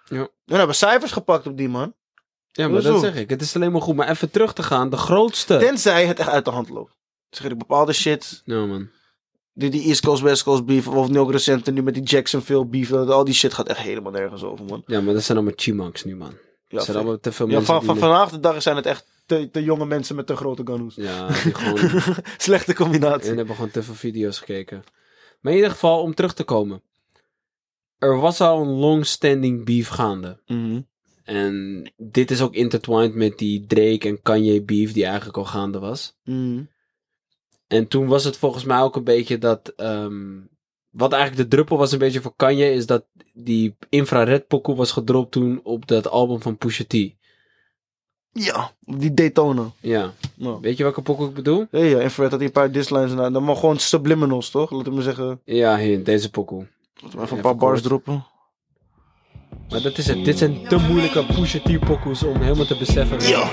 Ja. 0.06 0.28
Dan 0.46 0.58
hebben 0.58 0.76
cijfers 0.76 1.12
gepakt 1.12 1.48
op 1.48 1.58
die 1.58 1.70
man. 1.70 1.94
Ja, 2.58 2.68
maar 2.68 2.82
dat 2.82 3.00
zeg 3.02 3.16
ik. 3.16 3.30
Het 3.30 3.42
is 3.42 3.56
alleen 3.56 3.72
maar 3.72 3.82
goed. 3.82 3.96
Maar 3.96 4.10
even 4.10 4.30
terug 4.32 4.54
te 4.54 4.64
gaan. 4.64 4.90
De 4.90 4.98
grootste. 4.98 5.58
Tenzij 5.58 6.06
het 6.06 6.20
echt 6.20 6.30
uit 6.30 6.46
de 6.46 6.52
hand 6.52 6.70
loopt. 6.70 6.96
Zeg 7.30 7.52
ik, 7.52 7.58
bepaalde 7.58 7.94
shit. 7.94 8.42
Nou 8.46 8.68
man. 8.68 8.90
Die, 9.54 9.70
die 9.70 9.84
East 9.88 10.02
Coast, 10.06 10.22
West 10.22 10.44
Coast 10.44 10.66
beef. 10.66 10.88
Of 10.88 11.10
nu 11.10 11.20
ook 11.20 11.32
recent 11.32 11.72
nu 11.72 11.84
met 11.84 11.94
die 11.94 12.04
Jacksonville 12.04 12.66
beef. 12.66 12.90
dat- 12.90 13.10
Al 13.10 13.24
die 13.24 13.34
shit 13.34 13.54
gaat 13.54 13.68
echt 13.68 13.80
helemaal 13.80 14.12
nergens 14.12 14.44
over, 14.44 14.66
man. 14.66 14.84
Ja, 14.86 15.02
maar 15.02 15.14
dat 15.14 15.24
zijn 15.24 15.38
allemaal 15.38 15.56
chimanks 15.58 16.04
nu, 16.04 16.16
man. 16.16 16.32
Ja, 16.68 16.76
dat 16.78 16.86
zijn 16.86 16.98
allemaal 16.98 17.20
te 17.20 17.32
veel 17.32 17.48
ja 17.48 17.54
mensen. 17.56 17.74
van, 17.76 17.84
van, 17.86 17.98
vandaag 17.98 18.30
de 18.30 18.40
dag 18.40 18.62
zijn 18.62 18.76
het 18.76 18.86
echt 18.86 19.06
te, 19.26 19.50
te 19.52 19.64
jonge 19.64 19.86
mensen 19.86 20.16
met 20.16 20.28
te 20.28 20.36
grote 20.36 20.62
ganoes. 20.66 20.96
Ja, 20.96 21.28
die 21.28 21.54
gewoon... 21.54 22.02
Slechte 22.38 22.74
combinatie. 22.74 23.30
En 23.32 23.38
hebben 23.38 23.56
gewoon 23.56 23.72
te 23.72 23.84
veel 23.84 23.94
video's 23.94 24.38
gekeken. 24.40 24.84
Maar 25.42 25.52
in 25.52 25.58
ieder 25.58 25.74
geval, 25.74 26.02
om 26.02 26.14
terug 26.14 26.34
te 26.34 26.44
komen. 26.44 26.82
Er 27.98 28.20
was 28.20 28.42
al 28.42 28.62
een 28.62 28.68
long-standing 28.68 29.66
beef 29.66 29.88
gaande. 29.88 30.40
Mhm. 30.46 30.82
En 31.28 31.84
dit 31.98 32.32
is 32.32 32.42
ook 32.42 32.54
intertwined 32.54 33.16
met 33.16 33.38
die 33.38 33.66
Drake 33.66 34.08
en 34.08 34.22
Kanye 34.22 34.64
beef 34.64 34.94
die 34.94 35.06
eigenlijk 35.06 35.38
al 35.38 35.46
gaande 35.46 35.80
was. 35.80 36.16
Mhm. 36.24 36.64
En 37.68 37.88
toen 37.88 38.08
was 38.08 38.24
het 38.24 38.38
volgens 38.38 38.64
mij 38.64 38.82
ook 38.82 38.96
een 38.96 39.04
beetje 39.04 39.38
dat... 39.38 39.74
ehm, 39.76 40.40
wat 40.90 41.14
eigenlijk 41.14 41.42
de 41.44 41.56
druppel 41.56 41.78
was 41.78 41.92
een 41.92 42.00
beetje 42.00 42.22
voor 42.22 42.36
Kanye... 42.36 42.72
is 42.72 42.86
dat 42.86 43.06
die 43.34 43.76
infrared 43.90 44.48
pokoe 44.48 44.76
was 44.76 44.92
gedropt 44.92 45.32
toen 45.32 45.60
op 45.64 45.88
dat 45.88 46.10
album 46.10 46.42
van 46.42 46.58
Pusha 46.58 46.84
T. 46.88 46.94
Ja, 48.32 48.72
die 48.80 49.14
Daytona. 49.14 49.72
Ja. 49.80 50.14
Nou. 50.36 50.62
Weet 50.62 50.78
je 50.78 50.84
welke 50.84 51.02
pokoe 51.02 51.28
ik 51.28 51.34
bedoel? 51.34 51.68
Ja, 51.72 51.80
ja, 51.80 52.00
Infrared 52.00 52.32
had 52.32 52.40
hij 52.40 52.48
een 52.48 52.54
paar 52.54 52.72
dislines. 52.72 53.12
en 53.12 53.34
Dan 53.34 53.44
maar 53.44 53.56
gewoon 53.56 53.80
subliminals, 53.80 54.50
toch? 54.50 54.72
Laten 54.72 54.96
we 54.96 55.02
zeggen. 55.02 55.42
Ja, 55.44 55.78
hier, 55.78 56.04
deze 56.04 56.30
pokoe. 56.30 56.68
Laten 57.02 57.18
we 57.18 57.24
even 57.24 57.36
een 57.36 57.44
paar 57.44 57.56
bars 57.56 57.82
droppen. 57.82 58.26
Maar 59.70 59.82
dat 59.82 59.98
is 59.98 60.08
het. 60.08 60.26
Dit 60.26 60.38
zijn 60.38 60.68
te 60.68 60.78
moeilijke 60.78 61.26
Pusha 61.26 61.60
T 61.60 61.80
pokoes 61.80 62.24
om 62.24 62.42
helemaal 62.42 62.66
te 62.66 62.76
beseffen. 62.76 63.20
Ja. 63.20 63.50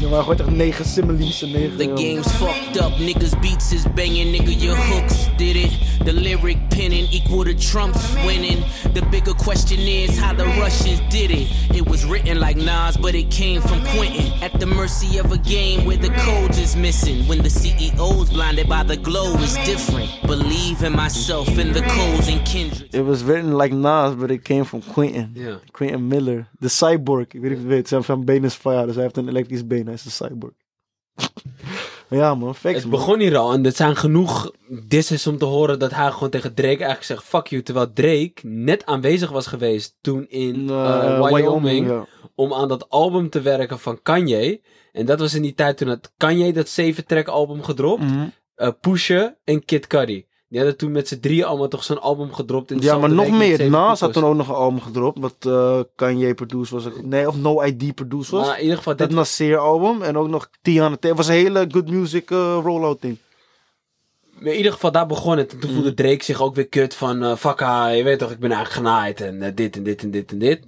Ja, 0.00 0.08
maar 0.08 0.22
gewoon 0.22 0.38
echt 0.38 0.50
negen 0.50 0.84
similes 0.84 1.42
en 1.42 1.50
negen... 1.50 1.76
The 1.76 1.84
game's 1.84 2.32
fucked 2.32 2.76
up, 2.76 2.98
niggas 2.98 3.38
beats 3.40 3.72
is 3.72 3.82
banging, 3.94 4.30
nigga, 4.30 4.50
your 4.50 4.76
hooks 4.76 5.28
did 5.36 5.56
it. 5.56 5.88
The 6.04 6.12
lyric 6.12 6.58
penning 6.68 7.08
equal 7.10 7.44
to 7.44 7.54
Trump's 7.54 8.14
winning. 8.24 8.64
The 8.94 9.02
bigger 9.10 9.34
question 9.34 9.78
is 9.78 10.18
how 10.18 10.32
the 10.34 10.46
Russians 10.60 11.00
did 11.10 11.30
it. 11.30 11.48
It 11.76 11.88
was 11.88 12.04
written 12.04 12.38
like 12.38 12.56
Nas, 12.56 12.96
but 12.96 13.14
it 13.14 13.30
came 13.30 13.60
from 13.60 13.80
Quentin. 13.84 14.32
At 14.42 14.58
the 14.60 14.66
mercy 14.66 15.18
of 15.18 15.32
a 15.32 15.38
game 15.38 15.84
where 15.84 15.98
the 15.98 16.10
codes 16.24 16.58
is 16.58 16.76
missing. 16.76 17.26
When 17.26 17.42
the 17.42 17.50
CEO's 17.50 18.30
blinded 18.30 18.68
by 18.68 18.84
the 18.84 18.96
glow 18.96 19.34
is 19.42 19.56
different. 19.64 20.08
Believe 20.26 20.82
in 20.82 20.92
myself 20.96 21.48
and 21.58 21.74
the 21.74 21.82
codes 21.82 22.28
and 22.28 22.44
kindred. 22.46 22.94
It 22.94 23.04
was 23.04 23.22
written 23.24 23.58
like 23.58 23.74
Nas, 23.74 24.14
but 24.14 24.30
it 24.30 24.44
came 24.44 24.64
from 24.64 24.82
Quentin. 24.82 25.32
Yeah. 25.34 25.56
Quentin 25.72 26.08
Miller. 26.08 26.46
De 26.58 26.68
cyborg. 26.68 27.26
Ik 27.26 27.40
weet 27.40 27.42
niet 27.42 27.52
of 27.52 27.58
je 27.58 27.64
het 27.64 27.74
weet. 27.74 27.88
Zijn, 27.88 28.04
zijn 28.04 28.24
been 28.24 28.44
is 28.44 28.54
fire, 28.54 28.86
dus 28.86 28.94
hij 28.94 29.04
heeft 29.04 29.16
een 29.16 29.28
elektrisch 29.28 29.66
been. 29.66 29.87
Hij 29.88 29.96
is 29.96 30.04
een 30.04 30.28
cyborg. 30.28 30.52
ja 32.10 32.34
man, 32.34 32.54
facts 32.54 32.76
Het 32.82 32.90
man. 32.90 32.98
begon 32.98 33.20
hier 33.20 33.36
al 33.36 33.52
en 33.52 33.64
er 33.64 33.72
zijn 33.72 33.96
genoeg 33.96 34.52
disses 34.86 35.26
om 35.26 35.38
te 35.38 35.44
horen 35.44 35.78
dat 35.78 35.90
hij 35.90 36.10
gewoon 36.10 36.30
tegen 36.30 36.54
Drake 36.54 36.68
eigenlijk 36.68 37.04
zegt 37.04 37.22
fuck 37.22 37.46
you. 37.46 37.62
Terwijl 37.62 37.92
Drake 37.92 38.32
net 38.42 38.86
aanwezig 38.86 39.30
was 39.30 39.46
geweest 39.46 39.96
toen 40.00 40.28
in 40.28 40.68
Eh, 40.70 41.16
eh, 41.16 41.24
Wyoming, 41.32 41.86
ja. 41.86 42.06
om 42.34 42.52
aan 42.54 42.68
dat 42.68 42.88
album 42.88 43.30
te 43.30 43.40
werken 43.40 43.78
van 43.78 44.02
Kanye. 44.02 44.60
En 44.92 45.06
dat 45.06 45.20
was 45.20 45.34
in 45.34 45.42
die 45.42 45.54
tijd 45.54 45.76
toen 45.76 45.88
had 45.88 46.12
Kanye 46.16 46.52
dat 46.52 46.68
7 46.68 47.06
track 47.06 47.28
album 47.28 47.62
gedropt. 47.62 48.02
Eh 48.54 48.68
Pusha 48.80 49.36
en 49.44 49.64
Kid 49.64 49.86
Cudi. 49.86 50.26
Die 50.48 50.58
hadden 50.58 50.76
toen 50.76 50.92
met 50.92 51.08
z'n 51.08 51.20
drieën 51.20 51.44
allemaal 51.44 51.68
toch 51.68 51.84
zo'n 51.84 52.00
album 52.00 52.32
gedropt. 52.32 52.70
In 52.70 52.78
Ja, 52.80 52.98
maar 52.98 53.10
nog 53.10 53.30
meer. 53.30 53.70
Nas 53.70 54.00
had 54.00 54.12
toen 54.12 54.24
ook 54.24 54.34
nog 54.34 54.48
een 54.48 54.54
album 54.54 54.80
gedropt. 54.80 55.18
Wat 55.18 55.34
eh 55.46 55.80
Kanye 55.94 56.34
produced 56.34 56.70
was. 56.70 56.84
Nee, 57.02 57.28
of 57.28 57.36
No 57.36 57.62
ID 57.62 57.94
produced 57.94 58.30
was. 58.30 58.46
Maar 58.46 58.56
in 58.56 58.62
ieder 58.62 58.76
geval, 58.76 58.96
dat 58.96 59.08
dit, 59.08 59.16
Nasir 59.16 59.56
album. 59.58 60.02
En 60.02 60.16
ook 60.16 60.28
nog 60.28 60.50
Tiana 60.62 60.96
T. 60.96 61.02
Het 61.02 61.16
was 61.16 61.26
een 61.28 61.34
hele 61.34 61.66
good 61.70 61.90
music 61.90 62.30
eh, 62.30 62.60
rollout 62.62 63.00
ding. 63.00 63.18
in 64.40 64.56
ieder 64.56 64.72
geval 64.72 64.92
daar 64.92 65.06
begon 65.06 65.38
het. 65.38 65.52
En 65.52 65.58
toen 65.58 65.68
Mm. 65.70 65.74
voelde 65.76 65.94
Drake 65.94 66.24
zich 66.24 66.42
ook 66.42 66.54
weer 66.54 66.68
kut 66.68 66.94
van... 66.94 67.22
eh 67.22 67.36
fuck 67.36 67.58
je 67.60 68.00
weet 68.04 68.18
toch, 68.18 68.30
ik 68.30 68.38
ben 68.38 68.52
eigenlijk 68.52 68.86
genaaid. 68.86 69.20
En 69.20 69.54
dit 69.54 69.76
en 69.76 69.82
dit 69.82 70.02
en 70.02 70.10
dit 70.10 70.30
en 70.32 70.38
dit. 70.38 70.64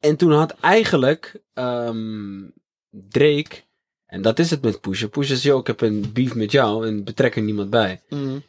En 0.00 0.16
toen 0.16 0.32
had 0.32 0.54
eigenlijk 0.60 1.40
ehm, 1.54 2.40
Drake... 2.90 3.62
En 4.12 4.22
dat 4.22 4.38
is 4.38 4.50
het 4.50 4.62
met 4.62 4.80
Pusha. 4.80 5.06
Pusha 5.08 5.34
zei, 5.34 5.52
yo, 5.54 5.60
ik 5.60 5.66
heb 5.66 5.80
een 5.80 6.10
beef 6.12 6.34
met 6.34 6.52
jou 6.52 6.86
en 6.86 7.04
betrek 7.04 7.36
er 7.36 7.42
niemand 7.42 7.70
bij. 7.70 8.00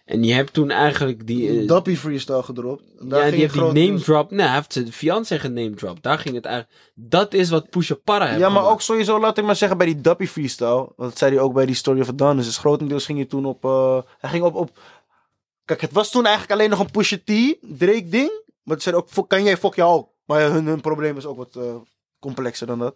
En 0.05 0.24
je 0.24 0.34
hebt 0.34 0.53
toen 0.53 0.70
eigenlijk 0.70 1.28
die... 1.28 1.61
eh, 1.61 1.68
Dappy 1.68 1.95
freestyle 1.95 2.43
gedropt. 2.43 2.84
En 2.99 3.09
daar 3.09 3.18
ja, 3.20 3.24
ging 3.26 3.36
die 3.36 3.41
heeft 3.61 3.74
die 3.76 3.88
name 3.88 3.99
drop. 4.01 4.32
Nee, 4.32 4.45
hij 4.45 4.55
heeft 4.55 4.74
zijn 4.74 4.91
fiancé 4.91 5.39
gename 5.39 5.74
drop. 5.74 6.03
Daar 6.03 6.20
ging 6.20 6.36
het 6.36 6.45
eigenlijk... 6.45 6.76
Dat 6.95 7.34
is 7.34 7.49
wat 7.49 7.70
Pusha 7.70 7.95
Para 7.95 8.26
heeft 8.26 8.39
Ja, 8.39 8.47
maar 8.47 8.57
gemaakt. 8.57 8.74
ook 8.74 8.82
sowieso, 8.82 9.20
laat 9.20 9.38
ik 9.38 9.43
maar 9.45 9.55
zeggen, 9.55 9.78
bij 9.78 9.88
die 9.88 10.01
Dappy 10.01 10.26
freestyle. 10.26 10.76
Want 10.76 10.95
dat 11.09 11.18
zei 11.18 11.32
hij 11.34 11.41
ook 11.43 11.53
bij 11.53 11.66
die 11.66 11.76
Story 11.76 11.99
of 11.99 12.09
Adonis. 12.09 12.45
Dus 12.45 12.57
grotendeels 12.57 13.05
ging 13.05 13.18
hij 13.18 13.28
toen 13.28 13.45
op... 13.45 13.66
eh, 13.66 13.97
hij 14.20 14.30
ging 14.30 14.43
op, 14.43 14.55
op... 14.55 14.78
Kijk, 15.66 15.82
het 15.82 15.91
was 15.91 16.11
toen 16.11 16.26
eigenlijk 16.26 16.53
alleen 16.53 16.70
nog 16.70 16.80
een 16.80 16.91
Pusha 16.91 17.18
T, 17.18 17.55
Drake 17.61 18.09
ding. 18.09 18.32
Maar 18.64 18.76
het 18.76 18.84
zei 18.84 18.95
ook, 18.95 19.09
"Fuck, 19.09 19.28
kan 19.28 19.43
jij, 19.43 19.57
fuck 19.57 19.76
jou 19.76 19.93
ook. 19.93 20.09
Maar 20.26 20.51
hun, 20.51 20.66
hun 20.66 20.82
probleem 20.82 21.18
is 21.18 21.26
ook 21.26 21.38
wat 21.38 21.55
eh, 21.55 21.76
complexer 22.20 22.68
dan 22.68 22.80
dat. 22.80 22.95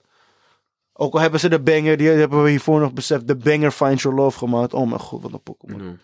Ook 1.00 1.14
al 1.14 1.20
hebben 1.20 1.40
ze 1.40 1.50
de 1.50 1.62
banger, 1.62 1.98
die 1.98 2.08
hebben 2.08 2.44
we 2.44 2.50
hiervoor 2.50 2.80
nog 2.80 2.94
beseft, 2.94 3.28
de 3.28 3.36
banger 3.36 3.72
Find 3.72 4.02
Your 4.02 4.18
Love 4.18 4.38
gemaakt. 4.38 4.74
Oh 4.74 4.88
mijn 4.88 5.00
god, 5.00 5.22
wat 5.22 5.34
een 5.34 5.42
Pokémon. 5.42 5.84
Ja. 5.84 5.96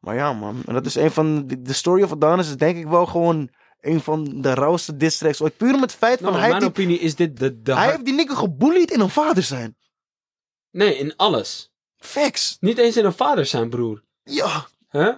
Maar 0.00 0.14
ja, 0.14 0.32
man. 0.32 0.62
En 0.66 0.74
dat 0.74 0.86
is 0.86 0.94
een 0.94 1.10
van... 1.10 1.46
De, 1.46 1.72
Story 1.72 2.02
of 2.02 2.12
Adonis 2.12 2.48
is 2.48 2.56
denk 2.56 2.76
ik 2.76 2.86
wel 2.86 3.06
gewoon 3.06 3.50
een 3.80 4.00
van 4.00 4.40
de 4.42 4.54
rauwste 4.54 4.96
diss 4.96 5.18
tracks 5.18 5.42
ooit. 5.42 5.56
Puur 5.56 5.74
om 5.74 5.82
het 5.82 5.92
feit 5.92 6.20
van... 6.20 6.28
Nou, 6.28 6.38
hij, 6.40 6.48
mijn 6.48 6.62
heeft 6.62 6.74
die, 6.74 6.84
opinie 6.84 7.04
is 7.04 7.14
dit 7.14 7.38
de... 7.38 7.62
de 7.62 7.74
hij 7.74 7.90
heeft 7.90 8.04
die 8.04 8.14
nigger 8.14 8.36
gebullied 8.36 8.90
in 8.90 9.00
een 9.00 9.10
vader 9.10 9.42
zijn. 9.42 9.76
Nee, 10.70 10.96
in 10.96 11.16
alles. 11.16 11.72
Facts. 11.96 12.56
Niet 12.60 12.78
eens 12.78 12.96
in 12.96 13.04
een 13.04 13.12
vader 13.12 13.46
zijn, 13.46 13.70
broer. 13.70 14.02
Ja. 14.22 14.66
Huh? 14.90 15.14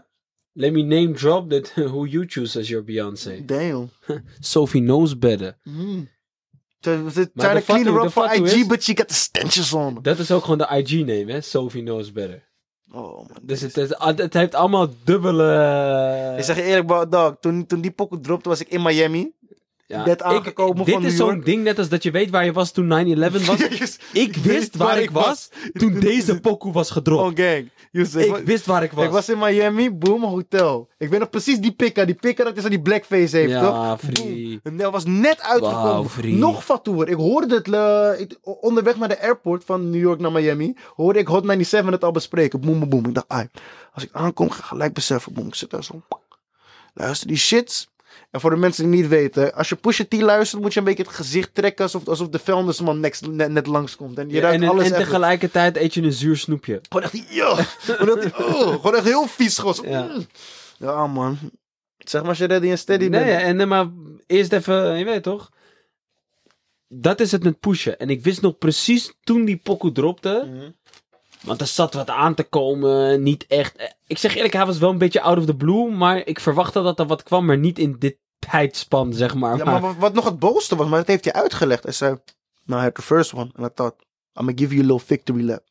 Let 0.53 0.73
me 0.73 0.83
name 0.83 1.13
drop 1.13 1.51
that 1.51 1.73
who 1.93 2.05
you 2.05 2.25
choose 2.27 2.59
as 2.59 2.69
your 2.69 2.85
Beyoncé. 2.85 3.45
Damn. 3.45 3.91
Sophie 4.41 4.83
knows 4.83 5.19
better. 5.19 5.59
Mm. 5.63 6.09
They're 6.83 7.31
trying 7.35 7.55
de 7.59 7.63
to 7.65 7.73
clean 7.73 7.85
her 7.85 8.05
up 8.05 8.11
for 8.13 8.33
IG, 8.35 8.43
is- 8.43 8.67
but 8.67 8.83
she 8.83 8.97
got 8.97 9.09
the 9.09 9.15
stenches 9.15 9.73
on. 9.73 9.99
Dat 10.03 10.19
is 10.19 10.31
ook 10.31 10.43
gewoon 10.43 10.59
de 10.59 10.69
IG-name, 10.77 11.33
hè? 11.33 11.41
Sophie 11.41 11.83
knows 11.83 12.13
better. 12.13 12.51
Oh 12.95 13.17
man. 13.17 13.29
Dus 13.43 13.61
het, 13.61 13.75
het, 13.77 14.19
het 14.19 14.35
heeft 14.35 14.55
allemaal 14.55 14.89
dubbele... 15.05 16.35
Ik 16.39 16.45
zeg 16.45 16.57
je 16.57 16.63
eerlijk, 16.63 16.87
bro, 16.87 17.09
dog, 17.09 17.35
toen, 17.41 17.67
toen 17.67 17.81
die 17.81 17.91
pokoe 17.91 18.21
dropte 18.21 18.49
was 18.49 18.61
ik 18.61 18.69
in 18.69 18.83
Miami. 18.83 19.33
Ja, 19.93 20.05
net 20.05 20.21
ik- 20.21 20.27
aangekomen 20.27 20.85
Dit 20.85 20.95
van 20.95 21.05
is 21.05 21.17
zo'n 21.17 21.41
ding, 21.41 21.63
net 21.63 21.79
als 21.79 21.89
dat 21.89 22.03
je 22.03 22.11
weet 22.11 22.31
waar 22.31 22.45
je 22.45 22.53
was 22.53 22.71
toen 22.73 22.87
9-11 22.87 23.47
was. 23.47 23.59
Yes. 23.79 23.99
ik 24.13 24.37
wist 24.37 24.77
waar 24.77 25.01
ik 25.01 25.11
was 25.11 25.49
toen 25.73 26.01
deze 26.01 26.41
pokoe 26.41 26.73
was 26.73 26.91
gedropt. 26.91 27.31
Oh 27.41 27.45
gang. 27.47 27.71
Ik, 27.93 28.37
wist 28.45 28.67
waar 28.67 28.83
ik 28.83 28.93
was. 28.93 29.05
ik 29.05 29.11
was 29.11 29.29
in 29.29 29.39
Miami, 29.39 29.91
boom, 29.91 30.25
hotel. 30.25 30.89
Ik 30.99 31.09
weet 31.09 31.19
nog 31.21 31.31
precies 31.31 31.59
die 31.59 31.73
pikka. 31.73 32.05
Die 32.05 32.15
pikka 32.15 32.45
dat 32.45 32.57
is 32.57 32.65
aan 32.65 32.71
die 32.71 32.81
blackface 32.83 33.37
heeft, 33.37 33.53
toch? 33.53 33.63
Ja, 33.75 33.99
free. 33.99 34.61
En 34.63 34.77
dat 34.77 34.93
was 34.93 35.05
net 35.05 35.41
uitgekomen. 35.41 36.11
Free. 36.11 36.35
Nog 36.35 36.65
fatsoer. 36.65 37.09
Ik 37.09 37.15
hoorde 37.17 37.55
het 37.55 38.21
ik- 38.21 38.39
onderweg 38.43 38.97
naar 38.97 39.09
de 39.09 39.23
airport 39.23 39.65
van 39.65 39.91
New 39.91 40.01
York 40.01 40.21
naar 40.21 40.33
Miami. 40.33 40.75
Hoorde 40.95 41.19
ik 41.19 41.27
Hot 41.27 41.45
97 41.45 41.91
het 41.91 42.05
al 42.05 42.11
bespreken. 42.13 42.61
Boom, 42.61 42.79
boom, 42.79 42.89
boom. 42.89 43.07
Ik 43.07 43.15
dacht, 43.15 43.29
ai, 43.29 43.49
als 43.95 44.05
ik 44.05 44.11
aankom, 44.13 44.51
ga 44.51 44.59
ik 44.59 44.65
gelijk 44.65 44.93
beseffen. 44.95 45.33
Boom, 45.33 45.47
ik 45.47 45.55
zit 45.55 45.71
daar 45.71 45.85
zo. 45.85 46.03
Luister 46.95 47.29
die 47.29 47.37
shits. 47.37 47.89
En 48.33 48.41
voor 48.41 48.51
de 48.51 48.57
mensen 48.57 48.91
die 48.91 49.01
niet 49.01 49.09
weten, 49.11 49.55
als 49.55 49.69
je 49.69 49.77
Pusha 49.77 50.05
T 50.09 50.21
luistert, 50.21 50.63
moet 50.63 50.73
je 50.73 50.79
een 50.79 50.85
beetje 50.85 51.03
het 51.03 51.13
gezicht 51.13 51.55
trekken 51.55 51.85
alsof, 51.85 52.09
alsof 52.09 52.29
de 52.29 52.39
vuilnisman 52.39 53.01
next, 53.01 53.27
net, 53.27 53.51
net 53.51 53.67
langskomt. 53.67 54.19
En 54.19 54.29
je 54.29 54.35
Ja, 54.35 54.41
ruikt 54.41 54.63
en, 54.63 54.69
alles 54.69 54.91
en 54.91 54.97
tegelijkertijd 54.99 55.77
eet 55.77 55.95
je 55.95 56.03
een 56.03 56.13
zuur 56.13 56.37
snoepje. 56.37 56.81
Gewoon 56.89 57.05
echt, 57.05 57.33
ja. 57.35 57.55
gewoon, 57.81 58.19
echt, 58.21 58.37
oh, 58.37 58.69
gewoon 58.69 58.95
echt 58.95 59.05
heel 59.05 59.27
vies. 59.27 59.59
Gewoon 59.59 59.75
zo, 59.75 59.87
Ja. 59.87 60.11
ja, 60.79 61.07
man. 61.07 61.39
Zeg 61.99 62.21
maar 62.21 62.31
als 62.31 62.39
je 62.39 62.45
ready 62.47 62.71
en 62.71 62.79
steady 62.79 63.07
Nee, 63.07 63.25
bent. 63.25 63.43
en, 63.43 63.61
eh, 63.61 63.67
maar 63.67 63.87
eerst 64.27 64.53
even, 64.53 64.99
je 64.99 65.05
weet 65.05 65.23
toch? 65.23 65.51
Dat 66.89 67.21
is 67.21 67.33
het 67.33 67.43
met 67.45 67.61
pushen. 67.61 67.99
En 67.99 68.11
ik 68.11 68.23
wist 68.23 68.41
nog 68.41 68.59
precies 68.59 69.13
toen 69.23 69.45
die 69.45 69.57
pokoe 69.57 69.93
dropte. 69.93 70.49
Want 71.45 71.61
er 71.61 71.67
zat 71.67 71.95
wat 71.95 72.09
aan 72.11 72.35
te 72.35 72.43
komen, 72.43 73.23
niet 73.23 73.47
echt. 73.47 73.77
eh, 73.77 73.87
Ik 74.07 74.19
zeg 74.19 74.35
eerlijk, 74.35 74.53
hij 74.55 74.67
was 74.67 74.79
wel 74.79 74.91
een 74.91 74.99
beetje 74.99 75.21
out 75.21 75.39
of 75.39 75.45
the 75.45 75.57
blue, 75.57 75.91
maar 75.91 76.17
ik 76.27 76.41
verwachtte 76.41 76.83
dat 76.83 76.99
er 76.99 77.07
wat 77.07 77.23
kwam, 77.23 77.45
maar 77.45 77.59
niet 77.59 77.79
in 77.79 77.97
dit 77.99 78.17
tijdspan, 78.39 79.13
zeg 79.13 79.35
maar. 79.35 79.57
Ja, 79.57 79.65
maar 79.65 79.81
wat, 79.81 79.97
wat 79.97 80.15
nog 80.15 80.25
het 80.25 80.39
boosste 80.39 80.77
was, 80.77 80.89
maar 80.89 80.99
dat 80.99 81.07
heeft 81.07 81.25
hij 81.25 81.33
uitgelegd. 81.33 81.83
Hij 81.85 81.93
zei, 81.93 82.17
nou, 82.65 82.81
I 82.81 82.85
had 82.85 82.95
the 82.95 83.03
first 83.03 83.33
one. 83.35 83.51
And 83.55 83.67
I 83.71 83.75
thought, 83.75 84.01
I'm 84.01 84.07
gonna 84.35 84.53
give 84.57 84.75
you 84.75 84.79
a 84.85 84.87
little 84.93 85.07
victory 85.07 85.45
lap. 85.45 85.63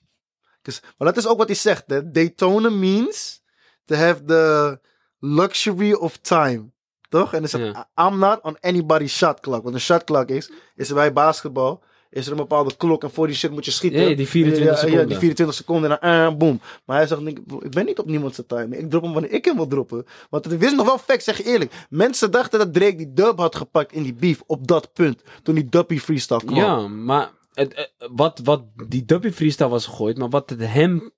maar 0.98 1.08
dat 1.08 1.18
is 1.18 1.28
ook 1.28 1.38
wat 1.38 1.48
hij 1.48 1.56
zegt, 1.56 1.84
hè. 1.88 2.12
Daytona 2.12 2.70
means 2.70 3.42
to 3.86 3.96
have 3.96 4.24
the 4.26 4.80
luxury 5.20 5.94
of 5.94 6.18
time. 6.18 6.72
Toch? 7.10 7.34
En 7.34 7.40
hij 7.40 7.50
zegt. 7.50 7.86
I'm 7.96 8.18
not 8.20 8.42
on 8.42 8.58
anybody's 8.60 9.18
shot 9.18 9.40
clock. 9.40 9.64
Want 9.64 9.76
een 9.76 9.82
shot 9.82 10.04
clock 10.04 10.30
is, 10.30 10.52
is 10.76 10.94
bij 10.94 11.14
basketbal, 11.14 11.84
is 12.12 12.26
er 12.26 12.32
een 12.32 12.38
bepaalde 12.38 12.76
klok 12.78 13.04
en 13.04 13.12
voor 13.12 13.28
die 13.28 13.36
shit 13.36 13.52
moet 13.52 13.66
je 13.66 13.72
schieten. 13.72 14.10
Ja, 14.10 14.16
die 14.16 14.28
24 14.28 14.66
Ja, 14.66 14.72
Ja, 14.72 14.78
seconden. 14.80 15.08
die 15.08 15.18
24 15.18 15.56
seconden 15.56 15.92
en 15.92 15.98
dan 16.02 16.32
eh, 16.32 16.38
boom. 16.38 16.62
Maar 16.86 16.98
hij 16.98 17.08
zegt, 17.08 17.22
ik, 17.26 17.40
ik 17.60 17.72
ben 17.72 17.86
niet 17.86 18.00
op 18.00 18.06
niemand 18.06 18.44
zijn. 18.48 18.74
Ik 18.74 18.90
drop 18.90 19.04
hem 19.04 19.14
wanneer 19.14 19.32
ik 19.32 19.46
hem 19.46 19.56
wil 19.56 19.68
droppen. 19.68 20.06
Want 20.30 20.46
het 20.46 20.64
is 20.64 20.74
nog 20.74 20.86
wel 20.86 20.98
fact, 20.98 21.24
zeg 21.24 21.38
je 21.38 21.44
eerlijk. 21.44 21.74
Mensen 21.90 22.32
dachten 22.32 22.60
dat 22.60 22.74
Drake 22.74 22.96
die 22.96 23.14
dub 23.14 23.38
had 23.38 23.56
gepakt 23.56 23.92
in 23.94 24.04
die 24.04 24.14
beef 24.14 24.42
op 24.46 24.68
dat 24.68 24.94
punt. 24.94 25.22
Toen 25.44 25.56
die 25.56 25.70
Duppy 25.70 26.00
freestyle 26.00 26.40
kwam. 26.46 26.56
Ja, 26.58 26.88
maar 26.88 27.32
het, 27.54 27.74
eh, 27.74 27.84
wat, 28.12 28.40
wat 28.44 28.64
die 28.88 29.06
Duppy 29.06 29.32
freestyle 29.32 29.70
was 29.70 29.86
gegooid, 29.86 30.18
maar 30.18 30.30
wat 30.30 30.50
het 30.50 30.60
hem 30.60 31.12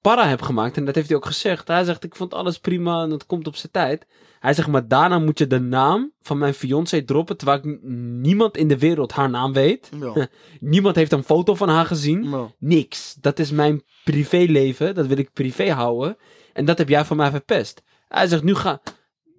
para 0.00 0.28
heb 0.28 0.42
gemaakt, 0.42 0.76
en 0.76 0.84
dat 0.84 0.94
heeft 0.94 1.08
hij 1.08 1.16
ook 1.16 1.26
gezegd. 1.26 1.68
Hij 1.68 1.84
zegt, 1.84 2.04
ik 2.04 2.16
vond 2.16 2.34
alles 2.34 2.58
prima 2.58 3.02
en 3.02 3.10
het 3.10 3.26
komt 3.26 3.46
op 3.46 3.56
zijn 3.56 3.72
tijd. 3.72 4.06
Hij 4.44 4.54
zegt, 4.54 4.68
maar 4.68 4.88
daarna 4.88 5.18
moet 5.18 5.38
je 5.38 5.46
de 5.46 5.60
naam 5.60 6.12
van 6.20 6.38
mijn 6.38 6.54
fiancé 6.54 7.02
droppen, 7.02 7.36
terwijl 7.36 7.58
ik 7.58 7.78
niemand 8.20 8.56
in 8.56 8.68
de 8.68 8.78
wereld 8.78 9.12
haar 9.12 9.30
naam 9.30 9.52
weet. 9.52 9.90
Ja. 10.00 10.28
niemand 10.74 10.96
heeft 10.96 11.12
een 11.12 11.22
foto 11.24 11.54
van 11.54 11.68
haar 11.68 11.86
gezien. 11.86 12.30
Ja. 12.30 12.50
Niks. 12.58 13.14
Dat 13.20 13.38
is 13.38 13.50
mijn 13.50 13.82
privéleven, 14.04 14.94
dat 14.94 15.06
wil 15.06 15.18
ik 15.18 15.32
privé 15.32 15.70
houden. 15.70 16.16
En 16.52 16.64
dat 16.64 16.78
heb 16.78 16.88
jij 16.88 17.04
van 17.04 17.16
mij 17.16 17.30
verpest. 17.30 17.82
Hij 18.08 18.26
zegt, 18.26 18.42
nu 18.42 18.54
ga... 18.54 18.80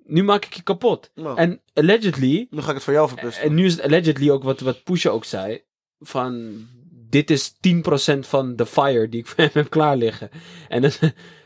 Nu 0.06 0.23
maak 0.23 0.45
ik 0.45 0.53
je 0.53 0.61
kapot. 0.64 1.11
Ja. 1.14 1.36
En 1.36 1.61
allegedly, 1.73 2.48
Nu 2.49 2.61
ga 2.61 2.68
ik 2.69 2.76
het 2.76 2.84
voor 2.84 2.94
jou 2.94 3.07
verpesten. 3.07 3.44
en 3.44 3.53
nu 3.53 3.65
is 3.65 3.73
het 3.73 3.82
allegedly 3.84 4.30
ook 4.30 4.44
wat, 4.44 4.60
wat 4.60 4.84
Pusha 4.84 5.10
ook 5.10 5.26
zei. 5.26 5.61
Van, 5.99 6.53
dit 7.10 7.30
is 7.32 7.53
10% 7.53 8.19
van 8.19 8.56
de 8.56 8.65
fire 8.65 9.10
die 9.10 9.19
ik 9.19 9.27
voor 9.27 9.44
hem 9.44 9.49
heb 9.53 9.69
klaar 9.69 9.98
liggen. 9.98 10.30
En, 10.68 10.82
dat- 10.82 10.99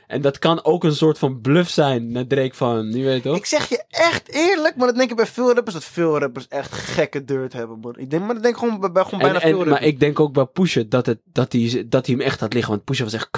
en 0.09 0.21
dat 0.21 0.39
kan 0.39 0.63
ook 0.63 0.83
een 0.83 0.95
soort 0.95 1.17
van 1.17 1.41
bluff 1.41 1.69
zijn 1.69 2.11
naar 2.11 2.27
Drake 2.27 2.55
van, 2.55 2.91
je 2.91 3.03
weet 3.03 3.23
toch? 3.23 3.37
Ik 3.37 3.45
zeg 3.45 3.69
je 3.69 3.83
echt 3.89 4.29
eerlijk, 4.29 4.75
maar 4.75 4.87
dat 4.87 4.95
denk 4.95 5.09
ik 5.09 5.15
bij 5.15 5.25
veel 5.25 5.53
rappers, 5.53 5.73
dat 5.73 5.83
veel 5.83 6.19
rappers 6.19 6.47
echt 6.47 6.73
gekke 6.73 7.25
dirt 7.25 7.53
hebben, 7.53 7.79
man. 7.79 7.97
Ik 7.97 8.09
denk, 8.09 8.23
maar 8.23 8.33
dat 8.33 8.43
denk 8.43 8.55
ik 8.55 8.61
gewoon 8.61 8.79
bij, 8.79 8.91
bij 8.91 9.03
gewoon 9.03 9.19
En, 9.19 9.25
bijna 9.25 9.39
en, 9.41 9.49
veel 9.49 9.57
maar 9.57 9.67
rappers. 9.67 9.87
ik 9.87 9.99
denk 9.99 10.19
ook 10.19 10.33
bij 10.33 10.45
Pusha 10.45 10.83
dat, 10.89 11.05
het, 11.05 11.19
dat, 11.23 11.51
hij, 11.51 11.85
dat 11.89 12.05
hij 12.05 12.15
hem 12.15 12.25
echt 12.25 12.39
had 12.39 12.53
liggen. 12.53 12.71
Want 12.71 12.83
Pusha 12.83 13.03
was 13.03 13.13
echt 13.13 13.29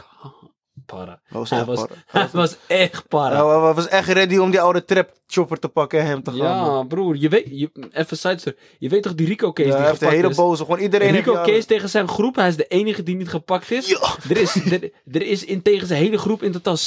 para. 0.92 1.20
Hij 1.24 1.40
was 1.40 1.50
Hij 1.50 1.60
echt 1.60 1.68
was, 1.68 1.80
para. 1.86 1.96
hij 2.20 2.28
was 2.32 2.56
echt 2.68 3.08
para. 3.08 3.36
Ja, 3.36 3.64
hij 3.66 3.74
was 3.74 3.88
echt 3.88 4.08
ready 4.08 4.38
om 4.38 4.52
die 4.52 4.62
oude 4.62 4.86
trap 4.86 5.10
chopper 5.28 5.60
te 5.60 5.68
pakken 5.68 6.00
en 6.00 6.06
hem 6.06 6.24
te 6.24 6.32
gaan. 6.32 6.40
Ja, 6.40 6.66
man. 6.66 6.88
broer, 6.88 7.16
je 7.18 7.30
weet, 7.30 7.46
je, 7.50 7.70
even 7.92 8.18
side 8.18 8.38
story. 8.40 8.56
Je 8.80 8.90
weet 8.90 9.04
toch 9.04 9.16
die 9.16 9.28
Rico 9.28 9.54
case 9.54 9.68
Ja, 9.70 9.74
die 9.76 9.82
hij 9.84 9.90
heeft 9.92 10.02
een 10.02 10.08
gepakt 10.08 10.22
hele 10.22 10.30
is? 10.30 10.36
boze, 10.50 10.64
gewoon 10.64 10.80
iedereen 10.80 11.12
Rico 11.12 11.34
jaren- 11.34 11.54
Case 11.54 11.68
tegen 11.68 11.90
zijn 11.90 12.08
groep, 12.08 12.36
hij 12.36 12.48
is 12.48 12.56
de 12.56 12.66
enige 12.68 13.04
die 13.04 13.16
niet 13.16 13.30
gepakt 13.30 13.72
is. 13.72 13.88
Ja. 13.90 14.16
Er 14.30 14.38
is, 14.38 14.56
er, 14.56 14.92
er 15.12 15.22
is 15.22 15.46
in 15.46 15.62
tegen 15.62 15.88
zijn 15.88 16.02
hele 16.02 16.18
groep 16.18 16.44
in 16.44 16.52
totaal 16.52 16.78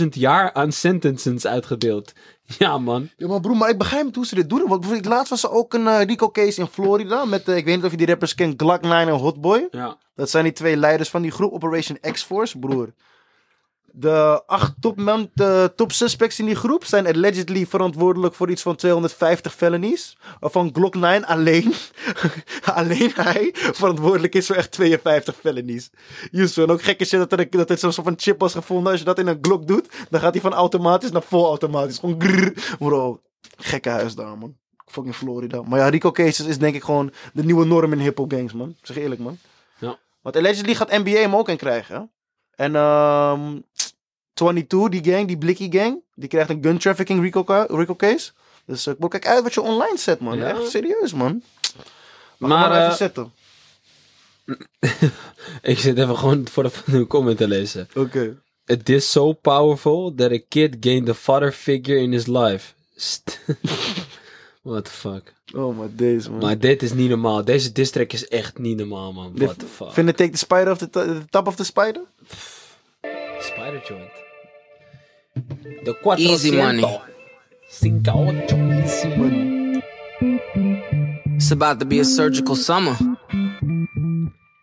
17.000 0.00 0.08
jaar 0.10 0.52
aan 0.52 0.72
sentences 0.72 1.46
uitgedeeld. 1.46 2.12
Ja, 2.58 2.78
man. 2.78 3.08
Ja, 3.16 3.26
maar 3.28 3.40
broer, 3.40 3.56
maar 3.56 3.68
ik 3.70 3.78
begrijp 3.78 4.04
niet 4.04 4.14
hoe 4.14 4.26
ze 4.26 4.34
dit 4.34 4.48
doen. 4.48 4.68
Want 4.68 4.80
bijvoorbeeld, 4.80 5.14
laatst 5.14 5.30
was 5.30 5.42
er 5.42 5.50
ook 5.50 5.74
een 5.74 5.86
eh, 5.86 6.02
Rico 6.02 6.30
case 6.30 6.60
in 6.60 6.66
Florida. 6.66 7.24
Met, 7.24 7.48
eh, 7.48 7.56
ik 7.56 7.64
weet 7.64 7.76
niet 7.76 7.84
of 7.84 7.90
je 7.90 7.96
die 7.96 8.06
rappers 8.06 8.34
kent, 8.34 8.60
Glock 8.62 8.80
9 8.82 8.98
en 9.08 9.08
Hotboy. 9.08 9.68
Ja. 9.70 9.96
Dat 10.14 10.30
zijn 10.30 10.44
die 10.44 10.52
twee 10.52 10.76
leiders 10.76 11.08
van 11.10 11.22
die 11.22 11.30
groep, 11.30 11.52
Operation 11.52 11.98
X-Force, 12.00 12.58
broer. 12.58 12.92
De 13.96 14.42
acht 14.46 14.72
top, 14.80 14.96
man, 14.96 15.30
de 15.34 15.72
top 15.76 15.92
suspects 15.92 16.38
in 16.38 16.46
die 16.46 16.54
groep 16.54 16.84
zijn 16.84 17.06
allegedly 17.06 17.66
verantwoordelijk 17.66 18.34
voor 18.34 18.50
iets 18.50 18.62
van 18.62 18.76
250 18.76 19.54
felonies. 19.54 20.16
Waarvan 20.40 20.70
Glock 20.72 20.94
9 20.94 21.24
alleen, 21.24 21.72
alleen 22.74 23.10
hij 23.14 23.50
verantwoordelijk 23.52 24.34
is 24.34 24.46
voor 24.46 24.56
echt 24.56 24.70
52 24.70 25.36
felonies. 25.36 25.90
Juist, 26.30 26.58
en 26.58 26.70
ook 26.70 26.82
gekke 26.82 27.04
shit 27.04 27.18
dat 27.28 27.40
er, 27.40 27.50
dat 27.50 27.70
er 27.70 27.78
zo'n 27.78 27.92
soort 27.92 28.06
van 28.06 28.16
chip 28.18 28.40
was 28.40 28.52
gevonden. 28.52 28.90
Als 28.90 29.00
je 29.00 29.06
dat 29.06 29.18
in 29.18 29.26
een 29.26 29.38
Glock 29.40 29.66
doet, 29.66 29.88
dan 30.10 30.20
gaat 30.20 30.32
hij 30.32 30.42
van 30.42 30.54
automatisch 30.54 31.10
naar 31.10 31.22
vol 31.22 31.46
automatisch. 31.46 31.98
Gewoon 31.98 32.20
grrr. 32.22 32.76
Bro, 32.78 33.20
gekke 33.56 33.88
huis 33.88 34.14
daar, 34.14 34.38
man. 34.38 34.56
Fucking 34.86 35.14
Florida. 35.14 35.62
Maar 35.62 35.78
ja, 35.78 35.88
Rico 35.88 36.10
Cases 36.10 36.46
is 36.46 36.58
denk 36.58 36.74
ik 36.74 36.84
gewoon 36.84 37.12
de 37.32 37.44
nieuwe 37.44 37.64
norm 37.64 37.92
in 37.92 37.98
hip-hop 37.98 38.32
gangs, 38.32 38.52
man. 38.52 38.68
Ik 38.68 38.86
Zeg 38.86 38.96
eerlijk, 38.96 39.20
man. 39.20 39.38
Ja. 39.78 39.98
Want 40.22 40.36
allegedly 40.36 40.74
gaat 40.74 40.90
NBA 40.90 41.10
hem 41.10 41.36
ook 41.36 41.48
in 41.48 41.56
krijgen. 41.56 41.94
hè? 41.94 42.02
En 42.56 42.74
ehm 42.74 43.60
22, 44.34 44.88
die 45.00 45.12
gang, 45.12 45.26
die 45.26 45.38
Blicky 45.38 45.70
gang, 45.70 46.02
die 46.14 46.28
krijgt 46.28 46.50
een 46.50 46.62
gun 46.62 46.78
trafficking 46.78 47.20
Rico, 47.20 47.44
ca- 47.44 47.66
Rico 47.70 47.94
case. 47.94 48.30
Dus 48.66 48.86
uh, 48.86 48.94
kijk 49.08 49.26
uit 49.26 49.42
wat 49.42 49.54
je 49.54 49.60
online 49.60 49.98
zet, 49.98 50.20
man. 50.20 50.36
Ja. 50.38 50.48
Echt 50.48 50.70
serieus, 50.70 51.12
man. 51.12 51.42
Maar, 52.36 52.70
even 52.70 52.88
eh, 52.90 52.92
zetten. 52.92 53.32
Ik 55.62 55.78
zit 55.78 55.98
even 55.98 56.18
gewoon 56.18 56.48
voor 56.50 56.62
de, 56.86 57.06
comment 57.06 57.36
te 57.38 57.48
lezen. 57.48 57.88
Oké. 57.94 58.36
It 58.66 58.88
is 58.88 59.10
so 59.10 59.32
powerful 59.32 60.14
that 60.16 60.32
a 60.32 60.38
kid 60.48 60.76
gained 60.80 61.08
a 61.08 61.14
father 61.14 61.52
figure 61.52 61.98
in 61.98 62.12
his 62.12 62.26
life. 62.26 62.72
What 64.62 64.84
the 64.84 64.90
fuck. 64.90 65.32
Oh, 65.54 65.78
maar 65.78 65.88
deze, 65.90 66.30
man. 66.30 66.40
Maar 66.40 66.58
dit 66.58 66.82
is 66.82 66.92
niet 66.92 67.08
normaal. 67.08 67.44
Deze 67.44 67.72
distrack 67.72 68.12
is 68.12 68.28
echt 68.28 68.58
niet 68.58 68.76
normaal, 68.76 69.12
man. 69.12 69.32
What 69.34 69.58
the 69.58 69.66
fuck. 69.66 69.92
Vind 69.92 70.08
je 70.08 70.14
take 70.14 70.30
the 70.30 70.38
spider 70.38 70.70
of 70.70 70.78
the, 70.78 70.90
the 70.90 71.22
top 71.30 71.46
of 71.46 71.56
the 71.56 71.64
spider? 71.64 72.02
Spider 73.40 73.82
joint. 73.88 74.23
De 75.82 75.98
quattro 76.00 76.28
Easy 76.30 76.50
money. 76.56 77.00
Cinco 77.68 78.32
Easy 78.46 79.16
money. 79.16 79.82
It's 81.36 81.50
about 81.50 81.80
to 81.80 81.86
be 81.86 81.98
a 82.00 82.04
surgical 82.04 82.54
summer. 82.54 82.96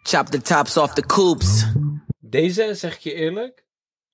Chop 0.03 0.27
the 0.27 0.41
tops 0.41 0.77
off 0.77 0.93
the 0.93 1.05
coupes. 1.05 1.65
Deze, 2.19 2.73
zeg 2.73 2.95
ik 2.95 2.99
je 2.99 3.13
eerlijk. 3.13 3.65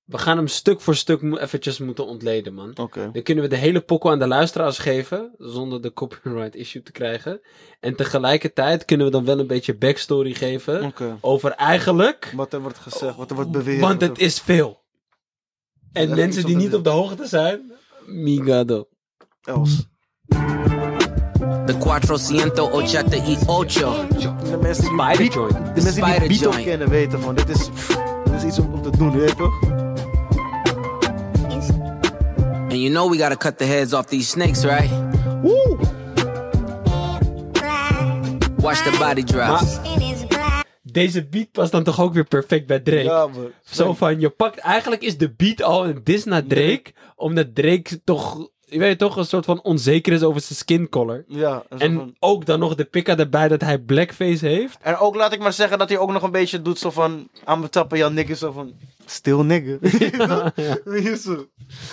We 0.05 0.17
gaan 0.17 0.38
hem 0.38 0.47
stuk 0.47 0.81
voor 0.81 0.95
stuk 0.95 1.21
eventjes 1.21 1.79
moeten 1.79 2.05
ontleden, 2.05 2.53
man. 2.53 2.77
Oké. 2.77 3.09
Dan 3.13 3.23
kunnen 3.23 3.43
we 3.43 3.49
de 3.49 3.55
hele 3.55 3.81
pokkel 3.81 4.11
aan 4.11 4.19
de 4.19 4.27
luisteraars 4.27 4.77
geven. 4.77 5.34
Zonder 5.38 5.81
de 5.81 5.93
copyright 5.93 6.55
issue 6.55 6.81
te 6.84 6.91
krijgen. 6.91 7.41
En 7.79 7.95
tegelijkertijd 7.95 8.85
kunnen 8.85 9.05
we 9.05 9.11
dan 9.11 9.25
wel 9.25 9.39
een 9.39 9.47
beetje 9.47 9.75
backstory 9.75 10.34
geven. 10.34 10.93
Over 11.21 11.51
eigenlijk. 11.51 12.31
Wat 12.35 12.53
er 12.53 12.61
wordt 12.61 12.77
gezegd, 12.77 13.15
wat 13.15 13.29
er 13.29 13.35
wordt 13.35 13.51
beweerd. 13.51 13.79
Want 13.81 14.01
het 14.01 14.17
er- 14.17 14.23
is 14.23 14.39
veel. 14.39 14.85
En 15.98 16.15
mensen 16.15 16.45
die 16.45 16.56
niet 16.56 16.76
op 16.76 16.84
de 16.84 16.90
hoogte 16.90 17.28
zijn. 17.28 17.72
Migado. 18.06 18.88
Els. 19.44 19.88
Y 21.68 23.38
ocho. 23.45 24.07
De 24.49 24.57
mensen 24.61 24.84
die 24.84 24.94
Spider 24.94 25.18
beat, 25.18 25.34
joint. 25.34 25.53
de 25.53 25.82
mensen 25.82 25.94
die 25.94 26.03
Spider 26.03 26.28
beat 26.28 26.45
ook 26.45 26.53
joint. 26.53 26.64
kennen 26.64 26.90
weten 26.90 27.22
van 27.22 27.36
dit 27.36 27.49
is, 27.49 27.69
pff, 27.69 27.99
dit 28.24 28.34
is 28.34 28.44
iets 28.44 28.60
om, 28.60 28.74
om 28.74 28.82
te 28.82 28.90
doen, 28.98 29.11
weet 29.11 29.30
je 29.30 29.36
toch? 29.36 29.60
And 32.69 32.82
you 32.82 32.90
know 32.90 33.10
we 33.11 33.18
gotta 33.18 33.36
cut 33.36 33.57
the 33.57 33.65
heads 33.65 33.94
off 33.94 34.06
these 34.06 34.30
snakes, 34.30 34.64
right? 34.64 34.90
Woe! 35.41 35.78
Watch 38.61 38.84
the 38.84 38.98
body 38.99 39.24
drop. 39.24 39.48
Maar 39.48 39.64
deze 40.91 41.26
beat 41.27 41.51
past 41.51 41.72
dan 41.72 41.84
toch 41.84 42.01
ook 42.01 42.14
weer 42.14 42.23
perfect 42.26 42.68
bij 42.68 42.80
Drake. 42.80 43.03
Ja, 43.03 43.27
man. 43.27 43.51
Zo 43.64 43.93
van, 43.93 44.19
je 44.19 44.30
pakt, 44.30 44.57
eigenlijk 44.57 45.01
is 45.01 45.18
de 45.18 45.34
beat 45.34 45.61
al 45.61 45.85
een 45.88 46.01
dis 46.03 46.23
naar 46.23 46.45
Drake, 46.45 46.84
omdat 47.15 47.55
Drake 47.55 48.03
toch, 48.03 48.49
je 48.61 48.80
weet 48.80 48.97
toch, 48.99 49.18
een 49.18 49.26
soort 49.26 49.45
van 49.45 49.61
onzeker 49.64 50.14
is 50.14 50.23
over 50.23 50.41
zijn 50.41 50.57
skin 50.59 50.89
color. 50.89 51.23
Ja, 51.27 51.53
een 51.55 51.61
soort 51.69 51.81
En 51.81 51.93
van- 51.95 52.15
ook 52.19 52.45
dan 52.45 52.59
nog 52.59 52.76
de 52.76 52.85
pikka 52.85 53.18
erbij 53.18 53.47
dat 53.47 53.61
hij 53.61 53.80
blackface 53.80 54.45
heeft. 54.47 54.77
En 54.81 54.97
ook 54.97 55.15
laat 55.15 55.34
ik 55.34 55.39
maar 55.39 55.53
zeggen 55.53 55.77
dat 55.77 55.89
hij 55.89 55.97
ook 55.97 56.11
nog 56.11 56.23
een 56.23 56.31
beetje 56.31 56.61
doet 56.61 56.80
zo 56.80 56.89
van... 56.91 57.30
aan 57.43 57.59
mijn 57.59 57.72
tappen, 57.72 57.97
Jan 57.97 58.14
nigger, 58.14 58.35
zo 58.35 58.51
van... 58.51 58.73
Still 59.05 59.41
nigger. 59.41 59.77
Weet 60.84 61.03
je 61.03 61.18
zo. 61.18 61.31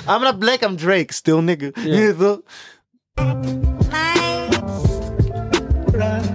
I'm 0.08 0.20
not 0.22 0.38
black, 0.38 0.62
I'm 0.64 0.76
Drake. 0.76 1.12
Still 1.12 1.40
nigger. 1.40 1.72
Ja. 5.96 6.33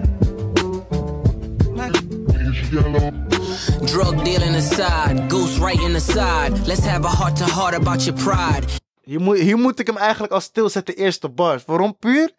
Drug 2.79 4.23
dealing 4.23 4.55
aside, 4.55 5.29
goose 5.29 5.59
right 5.59 5.81
in 5.81 5.93
the 5.93 5.99
side. 5.99 6.67
Let's 6.67 6.85
have 6.85 7.05
a 7.07 7.09
heart 7.09 7.35
to 7.35 7.45
heart 7.45 7.73
about 7.73 8.03
your 8.03 8.23
pride. 8.23 8.65
Hier 9.03 9.19
moet, 9.21 9.39
hier 9.39 9.57
moet 9.57 9.79
ik 9.79 9.87
hem 9.87 9.97
eigenlijk 9.97 10.33
al 10.33 10.41
stilzetten, 10.41 10.95
eerste 10.95 11.29
bars. 11.29 11.65
Waarom 11.65 11.97
puur? 11.99 12.31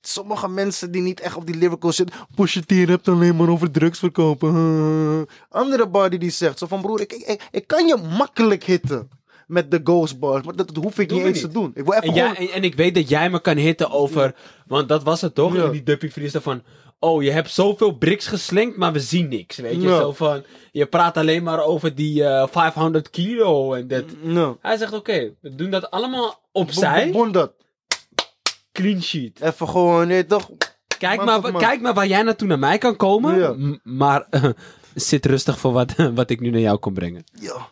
Sommige 0.00 0.48
mensen 0.48 0.90
die 0.90 1.02
niet 1.02 1.20
echt 1.20 1.36
op 1.36 1.46
die 1.46 1.56
lyrical 1.56 1.92
zitten. 1.92 2.16
Push 2.34 2.56
it 2.56 2.70
hier, 2.70 2.88
hebt 2.88 3.08
alleen 3.08 3.36
maar 3.36 3.48
over 3.48 3.70
drugs 3.70 3.98
verkopen. 3.98 4.48
Andere 5.48 5.88
bar 5.88 6.10
die 6.10 6.18
die 6.18 6.30
zegt 6.30 6.58
zo 6.58 6.66
van 6.66 6.80
broer, 6.80 7.00
ik, 7.00 7.12
ik, 7.12 7.26
ik, 7.26 7.48
ik 7.50 7.66
kan 7.66 7.86
je 7.86 7.96
makkelijk 8.18 8.64
hitten. 8.64 9.08
met 9.46 9.70
de 9.70 9.80
ghost 9.84 10.18
bars. 10.18 10.44
Maar 10.44 10.56
dat, 10.56 10.74
dat 10.74 10.84
hoef 10.84 10.98
ik 10.98 11.10
niet 11.10 11.22
eens 11.24 11.42
niet. 11.42 11.42
te 11.42 11.58
doen. 11.58 11.70
Ik 11.74 11.84
wil 11.84 11.92
even 11.92 12.08
En, 12.08 12.12
gewoon... 12.14 12.34
jij, 12.34 12.48
en, 12.48 12.54
en 12.54 12.64
ik 12.64 12.74
weet 12.74 12.94
dat 12.94 13.08
jij 13.08 13.30
me 13.30 13.40
kan 13.40 13.56
hitten 13.56 13.90
over... 13.90 14.34
Want 14.66 14.88
dat 14.88 15.02
was 15.02 15.20
het 15.20 15.34
toch? 15.34 15.54
Ja. 15.54 15.64
In 15.64 15.70
die 15.70 15.82
Duppy 15.82 16.08
freestyle 16.08 16.42
van... 16.42 16.62
Oh, 17.04 17.22
je 17.22 17.30
hebt 17.30 17.50
zoveel 17.50 17.92
bricks 17.92 18.26
geslinkt, 18.26 18.76
maar 18.76 18.92
we 18.92 19.00
zien 19.00 19.28
niks. 19.28 19.56
Weet 19.56 19.82
je? 19.82 19.88
Zo 19.88 20.12
van... 20.12 20.44
Je 20.72 20.86
praat 20.86 21.16
alleen 21.16 21.42
maar 21.42 21.64
over 21.64 21.94
die 21.94 22.24
eh 22.24 22.48
500 22.50 23.10
kilo 23.10 23.74
en 23.74 23.88
dat. 23.88 24.04
No. 24.20 24.58
Hij 24.60 24.76
zegt, 24.76 24.92
oké, 24.92 25.34
we 25.40 25.54
doen 25.54 25.70
dat 25.70 25.90
allemaal 25.90 26.40
opzij. 26.52 27.10
Bon 27.10 27.32
dat. 27.32 27.52
Clean 28.72 29.02
sheet. 29.02 29.40
Even 29.40 29.68
gewoon, 29.68 30.06
nee 30.06 30.26
toch? 30.26 30.50
Kijk 30.98 31.24
maar, 31.24 31.52
kijk 31.52 31.80
maar 31.80 31.94
waar 31.94 32.06
jij 32.06 32.22
naartoe 32.22 32.48
naar 32.48 32.58
mij 32.58 32.78
kan 32.78 32.96
komen. 32.96 33.38
Ja. 33.38 33.78
Maar 33.82 34.26
eh, 34.30 34.44
zit 34.94 35.26
rustig 35.26 35.58
voor 35.58 35.72
wat, 35.72 35.94
wat 36.14 36.30
ik 36.30 36.40
nu 36.40 36.50
naar 36.50 36.60
jou 36.60 36.78
kon 36.78 36.94
brengen. 36.94 37.24
Ja. 37.32 37.70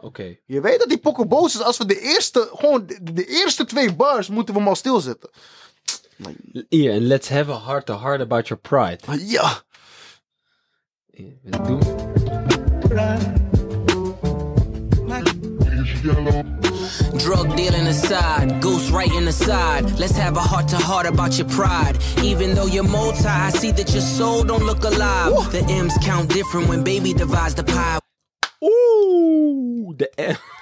Oké. 0.00 0.36
Je 0.46 0.60
weet 0.60 0.78
dat 0.78 0.88
die 0.88 0.98
pokken 0.98 1.28
boos 1.28 1.54
is 1.54 1.62
als 1.62 1.78
we 1.78 1.86
de 1.86 2.00
eerste, 2.00 2.50
gewoon 2.52 2.86
de, 2.86 3.12
de 3.12 3.26
eerste 3.26 3.64
twee 3.64 3.94
bars 3.94 4.28
moeten 4.28 4.54
we 4.54 4.60
hem 4.60 4.68
al 4.68 4.76
stilzetten. 6.18 6.66
Hier, 6.68 6.92
en 6.92 7.06
let's 7.06 7.28
have 7.28 7.52
a 7.52 7.58
heart 7.58 7.86
to 7.86 7.94
heart 7.94 8.20
about 8.20 8.48
your 8.48 8.60
pride. 8.60 8.98
Maar 9.06 9.18
ja. 9.18 9.62
Wat 11.42 11.66
doen? 11.66 11.80
Drug 17.18 17.54
dealing 17.56 17.86
aside, 17.86 18.60
ghost 18.60 18.90
writing 18.90 19.26
aside. 19.26 19.98
Let's 19.98 20.16
have 20.16 20.36
a 20.36 20.40
heart 20.40 20.68
to 20.68 20.76
heart 20.76 21.06
about 21.06 21.36
your 21.36 21.48
pride. 21.48 21.98
Even 22.22 22.54
though 22.54 22.66
you're 22.66 22.88
multi, 22.88 23.26
I 23.26 23.50
see 23.50 23.72
that 23.72 23.92
your 23.92 24.02
soul 24.02 24.44
don't 24.44 24.64
look 24.64 24.84
alive. 24.84 25.50
The 25.50 25.64
M's 25.68 25.98
count 26.02 26.30
different 26.30 26.68
when 26.68 26.84
baby 26.84 27.12
divides 27.12 27.54
the 27.54 27.64
pie. 27.64 27.98
Ooh, 28.64 29.94
the 29.98 30.08
de 30.16 30.38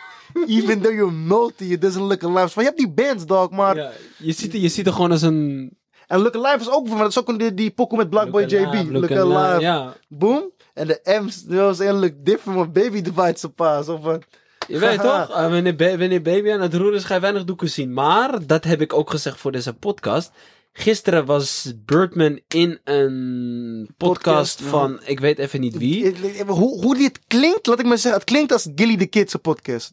Even 0.46 0.80
though 0.80 0.94
you're 0.94 1.12
multi, 1.12 1.72
it 1.72 1.80
doesn't 1.80 2.08
look 2.08 2.24
alive. 2.24 2.48
Van, 2.48 2.62
je 2.62 2.68
hebt 2.68 2.80
die 2.80 2.90
bands, 2.90 3.26
dog, 3.26 3.50
maar... 3.50 3.76
Ja, 3.76 3.90
je, 4.18 4.32
ziet, 4.32 4.52
er- 4.54 4.60
je 4.60 4.68
ziet 4.68 4.86
er 4.86 4.92
gewoon 4.92 5.10
als 5.10 5.22
een... 5.22 5.70
En 6.06 6.20
Look 6.20 6.34
Alive 6.36 6.60
is 6.60 6.70
ook 6.70 6.88
van, 6.88 6.98
dat 6.98 7.08
is 7.08 7.18
ook 7.18 7.28
een- 7.28 7.36
die, 7.38 7.54
die 7.54 7.70
pokken 7.70 7.98
met 7.98 8.10
Black 8.10 8.30
Boy 8.30 8.40
Look 8.40 8.50
JB. 8.50 8.64
Alive, 8.66 8.92
Look, 8.92 9.10
Alive, 9.10 9.60
ja. 9.60 9.94
Boom. 10.08 10.50
En 10.74 10.86
de 10.86 11.20
M's, 11.22 11.44
those 11.48 11.88
and 11.88 11.98
look 12.00 12.12
different 12.18 12.58
when 12.58 12.72
baby 12.72 13.02
divides 13.02 13.40
the 13.40 13.48
paas. 13.48 13.88
Of 13.88 14.00
wat? 14.00 14.24
Je 14.68 14.78
weet 14.78 14.96
Haha. 14.96 15.20
toch, 15.26 15.36
eh, 15.36 15.50
wanneer, 15.50 15.76
ba- 15.76 15.96
wanneer 15.96 16.22
baby 16.22 16.50
aan 16.50 16.60
het 16.60 16.74
roeren 16.74 16.94
is, 16.98 17.04
ga 17.04 17.14
je 17.14 17.20
weinig 17.20 17.44
doeken 17.44 17.70
zien. 17.70 17.92
Maar, 17.92 18.46
dat 18.46 18.64
heb 18.64 18.80
ik 18.80 18.92
ook 18.92 19.10
gezegd 19.10 19.36
voor 19.38 19.52
deze 19.52 19.72
podcast. 19.74 20.30
Gisteren 20.72 21.24
was 21.24 21.72
Birdman 21.84 22.40
in 22.48 22.78
een 22.84 23.90
podcast, 23.96 24.22
Podcast, 24.22 24.60
ja. 24.60 24.66
van, 24.66 25.00
ik 25.04 25.20
weet 25.20 25.38
even 25.38 25.60
niet 25.60 25.76
wie. 25.78 26.14
Hoe, 26.46 26.82
hoe 26.84 26.96
dit 26.96 27.18
klinkt, 27.26 27.66
laat 27.66 27.78
ik 27.78 27.86
maar 27.86 27.98
zeggen. 27.98 28.20
Het 28.20 28.30
klinkt 28.30 28.52
als 28.52 28.68
Gilly 28.74 28.96
the 28.96 29.06
Kid's 29.06 29.34
podcast. 29.34 29.92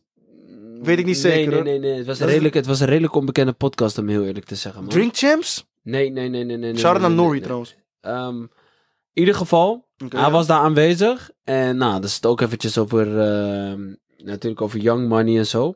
Weet 0.83 0.99
ik 0.99 1.05
niet 1.05 1.17
zeker. 1.17 1.37
Nee, 1.37 1.45
nee, 1.47 1.55
hoor. 1.55 1.63
nee, 1.63 1.79
nee. 1.79 1.97
Het 1.97 2.05
was, 2.05 2.19
een 2.19 2.27
redelijk, 2.27 2.53
het 2.53 2.65
was 2.65 2.79
een 2.79 2.87
redelijk 2.87 3.15
onbekende 3.15 3.53
podcast, 3.53 3.97
om 3.97 4.07
heel 4.07 4.25
eerlijk 4.25 4.45
te 4.45 4.55
zeggen, 4.55 4.81
man. 4.81 4.91
Drink 4.91 5.15
Champs? 5.15 5.65
Nee, 5.81 6.09
nee, 6.09 6.29
nee, 6.29 6.43
nee, 6.43 6.57
nee. 6.57 6.77
Shout 6.77 6.93
nee, 6.93 7.01
naar 7.01 7.11
Nori 7.11 7.41
trouwens. 7.41 7.75
Ehm, 8.01 8.41
in 8.41 8.49
ieder 9.13 9.35
geval, 9.35 9.87
hij 9.97 10.19
ja. 10.19 10.31
was 10.31 10.47
daar 10.47 10.59
aanwezig. 10.59 11.31
En 11.43 11.77
nou, 11.77 11.93
dat 11.93 12.03
is 12.03 12.15
het 12.15 12.25
ook 12.25 12.41
eventjes 12.41 12.77
over, 12.77 13.19
ehm, 13.19 13.93
natuurlijk 14.17 14.61
over 14.61 14.79
Young 14.79 15.07
Money 15.07 15.37
en 15.37 15.45
zo. 15.45 15.75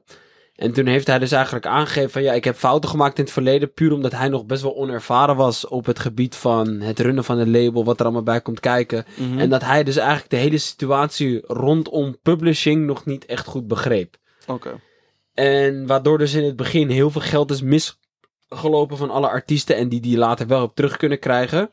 En 0.57 0.71
toen 0.71 0.85
heeft 0.85 1.07
hij 1.07 1.19
dus 1.19 1.31
eigenlijk 1.31 1.65
aangegeven 1.65 2.09
van 2.09 2.21
ja, 2.21 2.33
ik 2.33 2.43
heb 2.43 2.55
fouten 2.55 2.89
gemaakt 2.89 3.17
in 3.17 3.23
het 3.23 3.33
verleden. 3.33 3.73
Puur 3.73 3.93
omdat 3.93 4.11
hij 4.11 4.27
nog 4.27 4.45
best 4.45 4.61
wel 4.61 4.75
onervaren 4.75 5.35
was 5.35 5.67
op 5.67 5.85
het 5.85 5.99
gebied 5.99 6.35
van 6.35 6.67
het 6.67 6.99
runnen 6.99 7.23
van 7.23 7.37
het 7.37 7.47
label. 7.47 7.83
Wat 7.83 7.99
er 7.99 8.05
allemaal 8.05 8.23
bij 8.23 8.41
komt 8.41 8.59
kijken. 8.59 9.05
Mhm. 9.15 9.39
En 9.39 9.49
dat 9.49 9.63
hij 9.63 9.83
dus 9.83 9.97
eigenlijk 9.97 10.29
de 10.29 10.35
hele 10.35 10.57
situatie 10.57 11.41
rondom 11.47 12.17
publishing 12.21 12.85
nog 12.85 13.05
niet 13.05 13.25
echt 13.25 13.47
goed 13.47 13.67
begreep. 13.67 14.15
Oké. 14.47 14.79
En 15.37 15.85
waardoor 15.85 16.17
dus 16.17 16.33
in 16.33 16.43
het 16.43 16.55
begin 16.55 16.89
heel 16.89 17.09
veel 17.11 17.21
geld 17.21 17.51
is 17.51 17.61
misgelopen 17.61 18.97
van 18.97 19.09
alle 19.09 19.27
artiesten. 19.29 19.75
En 19.75 19.89
die 19.89 20.01
die 20.01 20.17
later 20.17 20.47
wel 20.47 20.63
op 20.63 20.75
terug 20.75 20.97
kunnen 20.97 21.19
krijgen. 21.19 21.69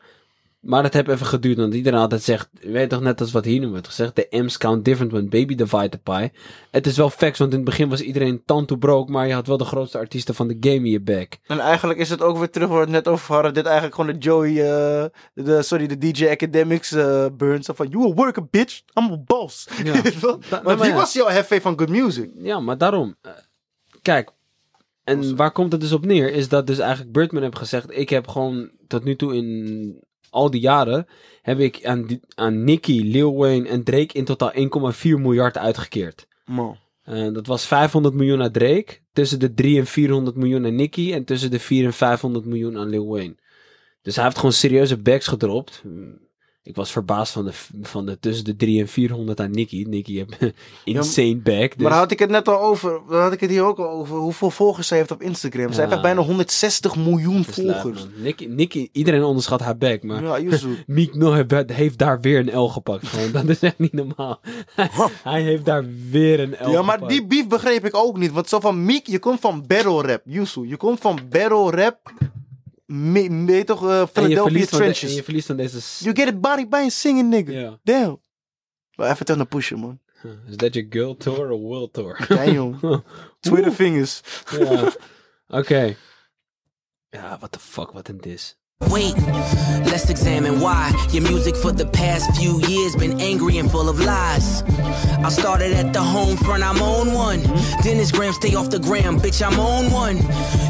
Maar 0.59 0.83
dat 0.83 0.93
heeft 0.93 1.07
even 1.07 1.25
geduurd. 1.25 1.57
Want 1.57 1.73
iedereen 1.73 1.99
altijd 1.99 2.23
zegt. 2.23 2.49
Weet 2.61 2.89
toch 2.89 3.01
net 3.01 3.21
als 3.21 3.31
wat 3.31 3.45
hier 3.45 3.59
nu 3.59 3.67
wordt 3.67 3.87
gezegd. 3.87 4.15
De 4.15 4.27
M's 4.29 4.57
count 4.57 4.85
different 4.85 5.11
when 5.11 5.29
baby 5.29 5.55
divide 5.55 5.89
the 5.89 5.97
pie. 5.97 6.31
Het 6.71 6.87
is 6.87 6.97
wel 6.97 7.09
facts. 7.09 7.39
Want 7.39 7.51
in 7.51 7.57
het 7.57 7.65
begin 7.65 7.89
was 7.89 8.01
iedereen 8.01 8.41
tanto 8.45 8.75
broke. 8.75 9.11
Maar 9.11 9.27
je 9.27 9.33
had 9.33 9.47
wel 9.47 9.57
de 9.57 9.65
grootste 9.65 9.97
artiesten 9.97 10.35
van 10.35 10.47
de 10.47 10.57
game 10.59 10.75
in 10.75 10.89
je 10.89 11.01
back. 11.01 11.37
En 11.47 11.59
eigenlijk 11.59 11.99
is 11.99 12.09
het 12.09 12.21
ook 12.21 12.37
weer 12.37 12.49
terug 12.49 12.67
waar 12.67 12.77
we 12.77 12.83
het 12.83 12.93
net 12.93 13.07
over 13.07 13.33
hadden. 13.33 13.53
Dit 13.53 13.65
eigenlijk 13.65 13.95
gewoon 13.95 14.11
de 14.13 14.17
Joey, 14.17 14.49
eh, 14.49 15.05
de, 15.33 15.61
sorry, 15.61 15.87
de 15.87 15.97
DJ 15.97 16.27
Academics 16.27 16.91
eh 16.91 17.25
burn. 17.37 17.63
Zo 17.63 17.73
van, 17.73 17.87
you 17.87 18.05
a 18.11 18.13
worker 18.13 18.45
bitch, 18.49 18.81
I'm 18.93 19.11
a 19.11 19.17
boss. 19.25 19.67
Ja. 19.83 19.93
Want 20.63 20.79
wie 20.79 20.89
ja. 20.89 20.95
was 20.95 21.13
jouw 21.13 21.27
hefe 21.27 21.61
van 21.61 21.79
good 21.79 21.89
music? 21.89 22.29
Ja, 22.37 22.59
maar 22.59 22.77
daarom. 22.77 23.15
eh, 23.21 23.31
kijk. 24.05 24.31
En 25.03 25.35
waar 25.35 25.51
komt 25.51 25.71
het 25.71 25.81
dus 25.81 25.91
op 25.91 26.05
neer? 26.05 26.31
Is 26.33 26.49
dat 26.49 26.67
dus 26.67 26.77
eigenlijk 26.79 27.11
Birdman 27.11 27.41
heeft 27.43 27.57
gezegd. 27.57 27.97
Ik 27.97 28.09
heb 28.09 28.27
gewoon 28.27 28.69
tot 28.87 29.03
nu 29.03 29.15
toe 29.15 29.35
in 29.35 30.03
al 30.29 30.51
die 30.51 30.61
jaren. 30.61 31.07
Heb 31.41 31.59
ik 31.59 31.85
aan, 31.85 32.05
die- 32.05 32.19
aan 32.35 32.63
Nicki, 32.63 33.11
Lil 33.11 33.35
Wayne 33.35 33.67
en 33.67 33.83
Drake 33.83 34.13
in 34.17 34.25
totaal 34.25 34.51
1,4 34.53 35.19
miljard 35.19 35.57
uitgekeerd. 35.57 36.27
Man. 36.45 36.77
Dat 37.33 37.47
was 37.47 37.65
500 37.65 38.15
miljoen 38.15 38.41
aan 38.41 38.51
Drake. 38.51 38.97
Tussen 39.13 39.39
de 39.39 39.53
3 39.53 39.79
en 39.79 39.85
400 39.85 40.35
miljoen 40.35 40.65
aan 40.65 40.75
Nicki. 40.75 41.13
En 41.13 41.23
tussen 41.25 41.51
de 41.51 41.59
4 41.59 41.85
en 41.85 41.93
500 41.93 42.45
miljoen 42.45 42.77
aan 42.77 42.89
Lil 42.89 43.07
Wayne. 43.07 43.35
Dus 44.01 44.15
hij 44.15 44.23
heeft 44.23 44.37
gewoon 44.37 44.51
serieuze 44.53 44.97
bags 44.97 45.27
gedropt. 45.27 45.83
Ik 46.67 46.75
was 46.75 46.91
verbaasd 46.91 47.33
van 47.33 47.45
de, 47.45 47.51
van 47.81 48.05
de 48.05 48.19
tussen 48.19 48.45
de 48.45 48.55
3 48.55 48.81
en 48.81 48.87
400 48.87 49.39
aan 49.39 49.51
Nicki. 49.51 49.85
Nicki 49.87 50.17
heeft 50.17 50.53
insane 50.83 51.35
bag. 51.35 51.55
Dus. 51.69 51.75
Maar 51.77 51.89
daar 51.91 51.99
had 51.99 52.11
ik 52.11 52.19
het 52.19 52.29
net 52.29 52.47
al 52.47 52.59
over. 52.59 52.99
Had 53.07 53.33
ik 53.33 53.39
het 53.39 53.49
hier 53.49 53.63
ook 53.63 53.77
al 53.77 53.89
over. 53.89 54.15
Hoeveel 54.17 54.49
volgers 54.51 54.87
zij 54.87 54.97
heeft 54.97 55.11
op 55.11 55.21
Instagram. 55.21 55.73
Zij 55.73 55.83
Ja. 55.83 55.89
heeft 55.89 56.01
bijna 56.01 56.21
160 56.21 56.95
miljoen 56.95 57.35
laat, 57.35 57.45
volgers. 57.81 58.05
Nicki, 58.47 58.89
iedereen 58.91 59.23
onderschat 59.23 59.59
haar 59.61 59.77
back, 59.77 60.03
maar 60.03 60.23
Ja, 60.23 60.39
Mill 61.13 61.45
heeft, 61.67 61.97
daar 61.97 62.21
weer 62.21 62.39
een 62.39 62.59
L 62.59 62.67
gepakt. 62.67 63.07
Gewoon. 63.07 63.31
Dat 63.31 63.49
is 63.49 63.59
echt 63.59 63.79
niet 63.79 63.93
normaal. 63.93 64.39
Hij 65.23 65.41
heeft 65.41 65.65
daar 65.65 65.85
weer 66.09 66.39
een 66.39 66.55
L 66.61 66.69
Ja, 66.71 66.81
maar 66.81 66.93
gepakt. 66.93 67.11
die 67.11 67.25
beef 67.25 67.47
begreep 67.47 67.85
ik 67.85 67.95
ook 67.95 68.17
niet. 68.17 68.31
Want 68.31 68.49
zo 68.49 68.59
van 68.59 68.85
Meek, 68.85 69.07
je 69.07 69.19
komt 69.19 69.39
van 69.39 69.63
battle 69.67 70.01
rap. 70.01 70.21
Yuzu, 70.25 70.67
je 70.67 70.77
komt 70.77 70.99
van 70.99 71.19
battle 71.29 71.69
rap. 71.71 72.11
Me, 72.85 73.29
me, 73.29 73.63
toch, 73.63 73.83
uh, 73.83 73.99
je, 73.99 74.07
Philadelphia 74.07 74.59
de- 74.59 74.67
Trenches. 74.67 75.09
en 75.09 75.15
je 75.15 75.23
verliest 75.23 75.47
van 75.47 75.55
deze... 75.57 75.79
You 76.03 76.15
get 76.15 76.27
it 76.27 76.41
body 76.41 76.67
by 76.67 76.75
a 76.85 76.89
singing 76.89 77.29
nigga. 77.29 77.79
Damn. 77.83 78.21
Maar 78.95 79.11
even 79.11 79.25
ten 79.25 79.37
de 79.37 79.45
pushen, 79.45 79.79
man. 79.79 79.99
Is 80.47 80.57
dat 80.57 80.73
je 80.73 80.85
girl 80.89 81.15
tour 81.17 81.49
of 81.49 81.59
world 81.61 81.93
tour? 81.93 82.25
Damn. 82.45 82.79
Twitter 83.39 83.71
fingers. 83.71 84.21
ja. 84.59 84.91
Oké. 85.59 85.95
Ja, 87.09 87.37
what 87.37 87.51
the 87.51 87.59
fuck, 87.59 87.91
wat 87.91 88.07
een 88.07 88.17
dis. 88.21 88.57
Wait, 88.95 89.15
let's 89.87 90.09
examine 90.09 90.59
why 90.59 90.91
your 91.11 91.23
music 91.23 91.55
for 91.55 91.71
the 91.71 91.85
past 91.85 92.33
few 92.39 92.59
years 92.67 92.95
been 92.95 93.19
angry 93.19 93.57
and 93.57 93.71
full 93.71 93.89
of 93.89 93.99
lies. 93.99 94.63
I 94.63 95.29
started 95.29 95.73
at 95.73 95.91
the 95.91 96.01
home 96.01 96.37
front, 96.37 96.63
I'm 96.63 96.81
on 96.81 97.13
one. 97.13 97.41
Dennis 97.83 98.11
Graham, 98.11 98.33
stay 98.33 98.53
off 98.55 98.69
the 98.69 98.79
gram, 98.79 99.19
bitch, 99.19 99.45
I'm 99.45 99.59
on 99.59 99.91
one. 99.91 100.17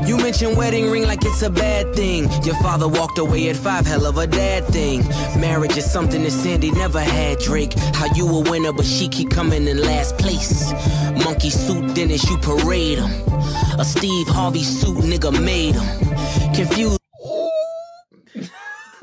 You 0.07 0.17
mentioned 0.17 0.55
wedding 0.55 0.89
ring 0.89 1.05
like 1.07 1.25
it's 1.25 1.41
a 1.41 1.49
bad 1.49 1.95
thing. 1.95 2.23
Your 2.43 2.55
father 2.63 2.87
walked 2.87 3.17
away 3.17 3.49
at 3.49 3.55
five, 3.55 3.85
hell 3.85 4.05
of 4.05 4.17
a 4.17 4.27
dad 4.27 4.65
thing. 4.65 5.07
Marriage 5.39 5.75
is 5.77 5.91
something 5.91 6.23
that 6.23 6.31
Sandy 6.31 6.71
never 6.71 6.99
had, 6.99 7.39
Drake. 7.39 7.73
How 7.93 8.07
you 8.15 8.27
a 8.27 8.39
winner, 8.49 8.71
but 8.71 8.85
she 8.85 9.07
keep 9.07 9.29
coming 9.29 9.67
in 9.67 9.81
last 9.81 10.17
place. 10.17 10.73
Monkey 11.23 11.49
suit, 11.49 11.93
Dennis, 11.93 12.27
you 12.29 12.37
parade 12.37 12.99
him. 12.99 13.11
A 13.79 13.85
Steve 13.85 14.27
Harvey 14.27 14.63
suit, 14.63 14.97
nigga 14.97 15.31
made 15.43 15.75
him. 15.75 16.53
Confused. 16.55 17.04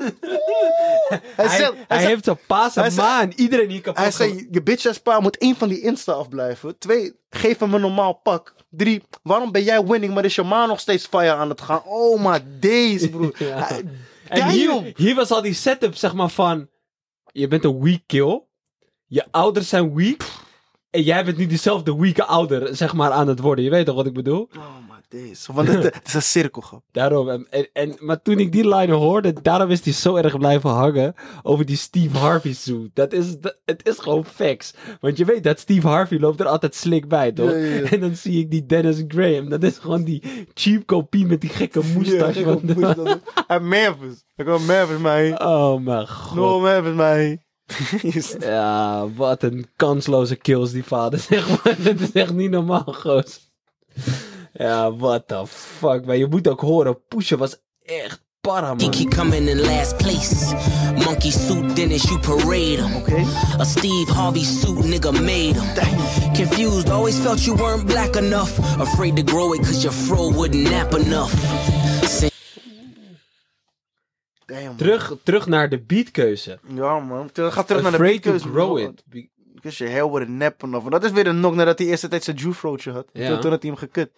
Hij, 1.09 1.21
Hij, 1.35 1.47
zei, 1.47 1.63
hij, 1.63 1.85
hij 1.87 1.97
zei, 1.97 2.07
heeft 2.07 2.23
zijn 2.23 2.37
paas 2.47 2.95
maan. 2.95 3.31
Iedereen 3.35 3.69
hier 3.69 3.81
kapot 3.81 4.01
hij 4.01 4.11
zei, 4.11 4.47
je 4.51 4.63
bitch 4.63 4.85
ass 4.85 4.99
pa 4.99 5.19
moet 5.19 5.37
één 5.37 5.55
van 5.55 5.69
die 5.69 5.81
Insta 5.81 6.11
afblijven. 6.11 6.77
Twee, 6.77 7.13
geef 7.29 7.59
hem 7.59 7.73
een 7.73 7.81
normaal 7.81 8.13
pak. 8.13 8.55
Drie, 8.69 9.03
waarom 9.23 9.51
ben 9.51 9.63
jij 9.63 9.83
winning, 9.83 10.13
maar 10.13 10.25
is 10.25 10.35
je 10.35 10.43
ma 10.43 10.65
nog 10.65 10.79
steeds 10.79 11.05
fire 11.05 11.33
aan 11.33 11.49
het 11.49 11.61
gaan? 11.61 11.81
Oh, 11.85 12.21
maar 12.21 12.41
deze, 12.59 13.09
broer. 13.09 13.35
Ja. 13.43 13.69
En 14.27 14.49
hier, 14.49 14.91
hier 14.95 15.15
was 15.15 15.31
al 15.31 15.41
die 15.41 15.53
setup, 15.53 15.95
zeg 15.95 16.13
maar, 16.13 16.29
van... 16.29 16.69
Je 17.31 17.47
bent 17.47 17.63
een 17.63 17.81
weak 17.81 18.01
kill. 18.05 18.43
Je 19.05 19.25
ouders 19.31 19.69
zijn 19.69 19.95
weak. 19.95 20.21
En 20.89 21.01
jij 21.01 21.25
bent 21.25 21.37
nu 21.37 21.45
diezelfde 21.45 21.95
weake 21.95 22.23
ouder, 22.23 22.75
zeg 22.75 22.93
maar, 22.93 23.11
aan 23.11 23.27
het 23.27 23.39
worden. 23.39 23.63
Je 23.63 23.69
weet 23.69 23.85
toch 23.85 23.95
wat 23.95 24.05
ik 24.05 24.13
bedoel? 24.13 24.49
Oh, 24.57 24.75
Want 25.53 25.67
het, 25.67 25.83
het 25.83 26.07
is 26.07 26.13
een 26.13 26.21
cirkel, 26.21 26.61
grap. 26.61 26.83
Daarom. 26.91 27.29
En, 27.29 27.47
en, 27.49 27.67
en- 27.73 27.95
maar 27.99 28.21
toen 28.21 28.39
ik 28.39 28.51
die 28.51 28.67
line 28.75 28.93
hoorde, 28.93 29.33
daarom 29.41 29.69
is 29.69 29.83
hij 29.83 29.93
zo 29.93 30.15
erg 30.15 30.37
blijven 30.37 30.69
hangen 30.69 31.13
over 31.43 31.65
die 31.65 31.77
Steve 31.77 32.17
Harvey 32.17 32.53
suit. 32.53 32.89
Dat 32.93 33.13
is, 33.13 33.39
dat, 33.39 33.57
het 33.65 33.87
is 33.87 33.99
gewoon 33.99 34.25
facts. 34.25 34.73
Want 34.99 35.17
je 35.17 35.25
weet 35.25 35.43
dat 35.43 35.59
Steve 35.59 35.87
Harvey 35.87 36.19
loopt 36.19 36.39
er 36.39 36.45
altijd 36.45 36.75
slik 36.75 37.07
bij, 37.07 37.31
toch? 37.31 37.49
Ja, 37.49 37.55
ja, 37.57 37.75
ja. 37.75 37.83
En 37.83 37.99
dan 37.99 38.15
zie 38.15 38.39
ik 38.39 38.51
die 38.51 38.65
Dennis 38.65 39.03
Graham. 39.07 39.49
Dat 39.49 39.63
is 39.63 39.77
gewoon 39.77 40.03
die 40.03 40.23
cheap 40.53 40.85
kopie 40.85 41.25
met 41.25 41.41
die 41.41 41.49
gekke 41.49 41.81
moustache. 41.93 42.43
Van 42.43 42.59
de- 42.63 43.19
Uit 43.47 43.61
Memphis. 43.61 44.23
Ik 44.35 44.45
kwam 44.45 44.65
Memphis, 44.65 44.97
man. 44.97 45.41
Oh 45.41 45.81
mijn 45.81 46.07
god. 46.07 46.35
No 46.35 46.59
Memphis, 46.59 46.93
man. 46.93 47.37
Ja, 48.39 49.07
wat 49.15 49.43
een 49.43 49.67
kansloze 49.75 50.35
kills 50.35 50.71
die 50.71 50.83
vader, 50.83 51.19
zeg 51.29 51.47
maar. 51.63 51.75
Dat 51.83 51.99
is 51.99 52.11
echt 52.11 52.33
niet 52.33 52.49
normaal, 52.51 52.83
goos. 52.85 53.51
Ja, 54.53 54.93
what 54.95 55.27
the 55.27 55.47
fuck. 55.47 56.05
Maar 56.05 56.17
je 56.17 56.27
moet 56.27 56.47
ook 56.47 56.59
horen, 56.61 57.05
Pusha 57.07 57.35
was 57.37 57.57
echt 57.83 58.21
para, 58.41 58.67
He 58.69 58.75
man. 58.75 58.91
keep 58.91 59.09
coming 59.15 59.47
in 59.47 59.59
last 59.61 59.97
place. 59.97 60.55
Monkey 61.05 61.31
suit, 61.31 61.75
Dennis, 61.75 62.03
you 62.03 62.19
parade 62.19 62.81
him. 62.83 62.95
Oké. 62.95 63.23
A 63.59 63.63
Steve 63.63 64.11
Harvey 64.11 64.43
suit, 64.43 64.85
nigga 64.85 65.11
made 65.11 65.53
him. 65.59 66.33
Confused, 66.33 66.89
always 66.89 67.15
felt 67.15 67.43
you 67.43 67.57
weren't 67.57 67.85
black 67.85 68.15
enough. 68.15 68.59
Afraid 68.79 69.15
to 69.15 69.23
grow 69.25 69.53
it 69.53 69.59
cause 69.61 69.81
your 69.81 69.93
fro 69.95 70.31
wouldn't 70.33 70.69
nap 70.69 70.93
enough. 70.93 71.33
Say- 72.07 72.29
Damn. 74.45 74.77
Terug, 74.77 75.15
terug 75.23 75.45
naar 75.47 75.69
de 75.69 75.79
beatkeuze. 75.81 76.59
Ja, 76.67 76.99
man. 76.99 77.29
Ga 77.33 77.63
terug 77.63 77.81
naar 77.81 77.91
de 77.91 77.97
Afraid 77.97 78.21
to 78.23 78.29
beatkeuze, 78.31 78.47
grow 78.47 78.69
man. 78.77 78.89
it. 78.91 79.03
Be- 79.05 79.31
Because 79.53 79.77
your 79.83 79.93
hair 79.93 80.09
would 80.09 80.27
nep 80.29 80.63
enough. 80.63 80.85
En 80.85 80.91
dat 80.91 81.03
is 81.03 81.11
weer 81.11 81.27
een 81.27 81.39
nok 81.39 81.55
nadat 81.55 81.79
hij 81.79 81.87
eerste 81.87 82.07
tijd 82.07 82.23
zijn 82.23 82.35
Jufrootje 82.37 82.91
had. 82.91 83.05
Ja. 83.13 83.27
Toen, 83.27 83.39
toen 83.39 83.51
had 83.51 83.61
hij 83.61 83.71
hem 83.71 83.79
gekut. 83.79 84.11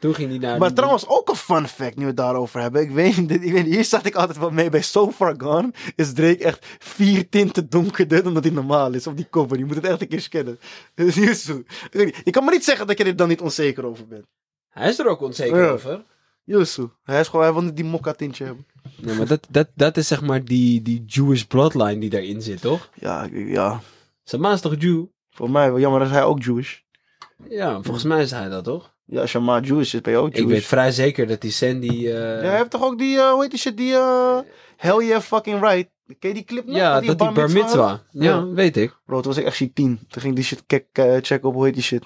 Toen 0.00 0.14
ging 0.14 0.28
hij 0.30 0.38
naar... 0.38 0.58
Maar 0.58 0.72
trouwens, 0.72 1.06
ook 1.08 1.28
een 1.28 1.34
fun 1.36 1.68
fact 1.68 1.96
nu 1.96 2.02
we 2.02 2.06
het 2.08 2.16
daarover 2.16 2.60
hebben. 2.60 2.82
Ik 2.82 2.90
weet, 2.90 3.16
ik 3.30 3.52
weet 3.52 3.64
hier 3.64 3.84
zat 3.84 4.06
ik 4.06 4.14
altijd 4.14 4.38
wel 4.38 4.50
mee. 4.50 4.70
Bij 4.70 4.82
So 4.82 5.10
Far 5.10 5.34
Gone 5.38 5.72
is 5.96 6.12
Drake 6.12 6.44
echt 6.44 6.66
vier 6.78 7.28
tinten 7.28 7.68
donkerder 7.68 8.22
dan 8.22 8.34
dat 8.34 8.44
hij 8.44 8.52
normaal 8.52 8.92
is. 8.94 9.06
Op 9.06 9.16
die 9.16 9.26
cover. 9.30 9.58
Je 9.58 9.64
moet 9.64 9.74
het 9.74 9.84
echt 9.84 10.00
een 10.00 10.08
keer 10.08 10.20
scannen. 10.20 10.58
Je 12.24 12.30
kan 12.30 12.44
me 12.44 12.50
niet 12.50 12.64
zeggen 12.64 12.86
dat 12.86 12.98
je 12.98 13.04
er 13.04 13.16
dan 13.16 13.28
niet 13.28 13.40
onzeker 13.40 13.86
over 13.86 14.06
bent. 14.06 14.26
Hij 14.68 14.88
is 14.88 14.98
er 14.98 15.06
ook 15.08 15.20
onzeker 15.20 15.62
Ja. 15.62 15.68
over. 15.70 16.02
Yusu. 16.44 16.88
Hij 17.04 17.20
is 17.20 17.28
gewoon, 17.28 17.44
hij 17.44 17.54
wil 17.54 17.62
niet 17.62 17.76
die 17.76 17.84
mokka 17.84 18.12
tintje 18.12 18.44
hebben. 18.44 18.66
Nee, 18.96 19.16
maar 19.16 19.26
dat, 19.26 19.46
dat, 19.50 19.68
dat 19.74 19.96
is 19.96 20.06
zeg 20.08 20.22
maar 20.22 20.44
die, 20.44 20.82
die 20.82 21.04
Jewish 21.06 21.42
bloodline 21.42 21.98
die 22.00 22.10
daarin 22.10 22.42
zit, 22.42 22.60
toch? 22.60 22.88
Ja, 22.94 23.28
ja. 23.32 23.80
Zijn 24.24 24.40
ma 24.40 24.52
is 24.52 24.60
toch 24.60 24.74
Jew? 24.78 25.04
Voor 25.30 25.50
mij, 25.50 25.70
wel 25.70 25.80
jammer 25.80 26.02
is 26.02 26.10
hij 26.10 26.22
ook 26.24 26.42
Jewish. 26.42 26.78
Ja, 27.48 27.82
volgens 27.82 28.04
mij 28.04 28.22
is 28.22 28.30
hij 28.30 28.48
dat, 28.48 28.64
toch? 28.64 28.89
Ja, 29.10 29.20
als 29.20 29.32
je 29.32 29.38
maar 29.38 29.62
Jewish 29.62 29.94
is, 29.94 30.00
ben 30.00 30.12
je 30.12 30.18
ook 30.18 30.26
Jewish. 30.34 30.40
Ik 30.42 30.48
weet 30.48 30.64
vrij 30.66 30.90
zeker 30.92 31.26
dat 31.26 31.40
die 31.40 31.50
Sandy... 31.50 31.88
eh, 31.88 32.04
Ja, 32.12 32.48
hij 32.48 32.56
heeft 32.56 32.70
toch 32.70 32.82
ook 32.82 32.98
die, 32.98 33.18
eh, 33.18 33.30
hoe 33.30 33.42
heet 33.42 33.50
die 33.50 33.58
shit, 33.58 33.76
die 33.76 33.94
eh, 33.94 34.38
Hell 34.76 35.04
Yeah 35.06 35.20
Fucking 35.22 35.60
Right. 35.60 35.88
Ken 36.18 36.28
je 36.28 36.34
die 36.34 36.44
clip 36.44 36.66
nog? 36.66 36.76
ja, 36.76 36.92
dat 37.00 37.02
die 37.02 37.14
bar 37.16 37.32
mitzwa 37.32 37.60
mitzwa. 37.62 37.86
had? 37.88 38.00
Ja, 38.10 38.46
weet 38.46 38.76
ik. 38.76 38.96
Bro, 39.06 39.20
toen 39.20 39.32
was 39.32 39.40
ik 39.40 39.46
echt 39.46 39.56
shit 39.56 39.74
10. 39.74 40.00
Toen 40.08 40.22
ging 40.22 40.34
die 40.34 40.44
shit 40.44 40.62
checken 41.22 41.42
op 41.48 41.54
hoe 41.54 41.64
heet 41.64 41.74
die 41.74 41.82
shit. 41.82 42.02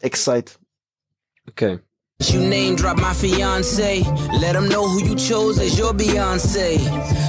Excite. 0.00 0.52
Oké. 1.48 1.82
You 2.16 2.38
name 2.42 2.74
drop 2.74 2.96
my 2.96 3.14
fiance. 3.14 4.02
Let 4.40 4.54
him 4.54 4.68
know 4.68 4.84
who 4.86 4.98
you 4.98 5.14
chose 5.16 5.60
as 5.60 5.76
your 5.76 5.94
Beyonce. 5.94 6.78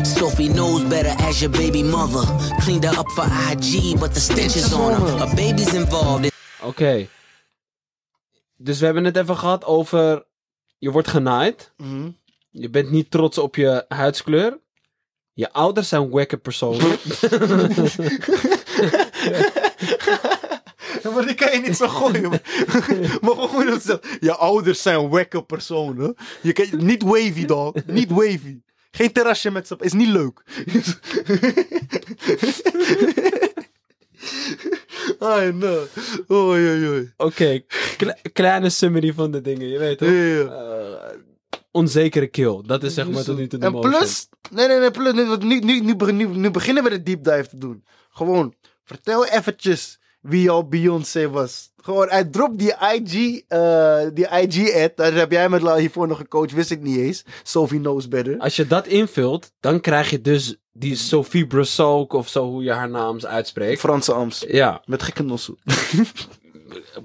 Sophie 0.04 0.50
knows 0.50 0.84
better 0.88 1.24
as 1.28 1.40
your 1.40 1.52
baby 1.52 1.84
mother. 1.84 2.26
Cleaned 2.60 2.84
her 2.86 3.00
up 3.00 3.10
for 3.12 3.26
IG, 3.52 4.00
but 4.00 4.14
the 4.14 4.20
stench 4.20 4.56
is 4.56 4.74
on 4.74 4.94
her. 4.94 5.24
A 5.24 5.36
baby's 5.36 5.74
involved. 5.74 6.32
Oké. 6.62 7.08
Dus 8.64 8.80
we 8.80 8.86
hebben 8.86 9.04
het 9.04 9.18
even 9.18 9.38
gehad 9.38 9.66
over... 9.66 10.26
Je 10.78 10.92
wordt 10.92 11.08
genaaid. 11.08 11.74
Mhm. 11.78 12.10
Je 12.50 12.70
bent 12.70 12.92
niet 12.92 13.12
trots 13.12 13.38
op 13.38 13.56
je 13.56 13.86
huidskleur. 13.88 14.60
Je 15.34 15.52
ouders 15.52 15.90
zijn 15.90 16.12
wekke 16.12 16.38
personen. 16.38 16.98
Ja, 21.04 21.10
maar 21.14 21.26
die 21.26 21.36
kan 21.36 21.52
je 21.52 21.62
niet 21.66 21.76
zo 21.76 21.88
gooien. 21.88 22.30
maar 23.22 23.36
gewoon 23.36 23.66
dat 23.66 23.84
zegt. 23.84 24.18
Je 24.20 24.36
ouders 24.36 24.82
zijn 24.82 25.10
wekke 25.10 25.44
personen. 25.44 26.16
Je 26.42 26.54
kan, 26.54 26.86
niet 26.86 27.04
wavy, 27.04 27.46
dog. 27.46 27.74
Niet 27.86 28.10
wavy. 28.10 28.62
Geen 28.92 29.12
terrasje 29.12 29.52
met 29.52 29.68
z'n... 29.68 29.76
Is 29.80 29.94
niet 29.94 30.08
leuk. 30.08 30.44
Ai, 35.20 35.52
no. 35.54 35.84
Oei, 36.32 36.70
oei, 36.70 36.88
oei. 36.88 37.12
Oké, 37.18 37.62
kle- 37.98 38.18
kleine 38.34 38.70
summary 38.70 39.14
van 39.14 39.32
de 39.32 39.42
dingen, 39.42 39.68
je 39.68 39.78
weet 39.78 39.98
toch? 39.98 40.08
Ja, 40.10 40.14
ja. 40.14 40.44
Eh, 40.44 41.18
onzekere 41.72 42.28
kill. 42.28 42.62
Dat 42.66 42.84
is 42.84 42.94
zeg 42.94 43.10
maar 43.10 43.24
tot 43.24 43.38
nu 43.38 43.48
toe 43.48 43.60
de 43.60 43.66
En 43.66 43.72
motion. 43.72 43.92
plus, 43.92 44.28
nee, 44.52 44.68
nee, 44.68 44.80
nee, 44.80 44.92
plus, 44.92 45.14
nu, 45.14 45.60
nu, 45.60 45.80
nu, 45.80 46.12
nu, 46.12 46.26
nu, 46.28 46.52
beginnen 46.52 46.84
we 46.84 46.90
de 46.90 47.04
deep 47.04 47.24
dive 47.24 47.48
te 47.50 47.58
doen. 47.58 47.84
Gewoon, 48.10 48.54
vertel 48.84 49.26
eventjes 49.26 50.00
wie 50.22 50.42
jouw 50.42 50.64
Beyoncé 50.64 51.30
was. 51.30 51.72
Gewoon, 51.78 52.10
hij 52.10 52.24
dropt 52.26 52.58
die 52.60 52.74
IG, 52.94 53.42
eh, 53.48 54.00
die 54.14 54.28
IG-ad. 54.42 54.92
Daar 54.98 55.14
heb 55.14 55.32
jij 55.32 55.50
met 55.50 55.62
La 55.62 55.76
hiervoor 55.78 56.08
nog 56.08 56.18
gecoacht, 56.18 56.52
wist 56.54 56.72
ik 56.72 56.82
niet 56.82 56.98
eens. 56.98 57.24
Sophie 57.44 57.80
knows 57.80 58.08
better. 58.08 58.38
Als 58.38 58.56
je 58.56 58.68
dat 58.68 58.88
invult, 58.88 59.52
dan 59.60 59.80
krijg 59.82 60.10
je 60.10 60.22
dus 60.22 60.56
die 60.74 60.96
Sophie 60.96 61.48
Brassouk 61.48 62.14
of 62.14 62.28
zo 62.28 62.46
hoe 62.46 62.64
je 62.64 62.72
haar 62.72 62.90
naam 62.90 63.20
uitspreekt. 63.26 63.80
Franse 63.80 64.14
Ams. 64.14 64.44
Ja, 64.48 64.82
Met 64.86 65.04
gekke 65.04 65.24
nosso. 65.24 65.56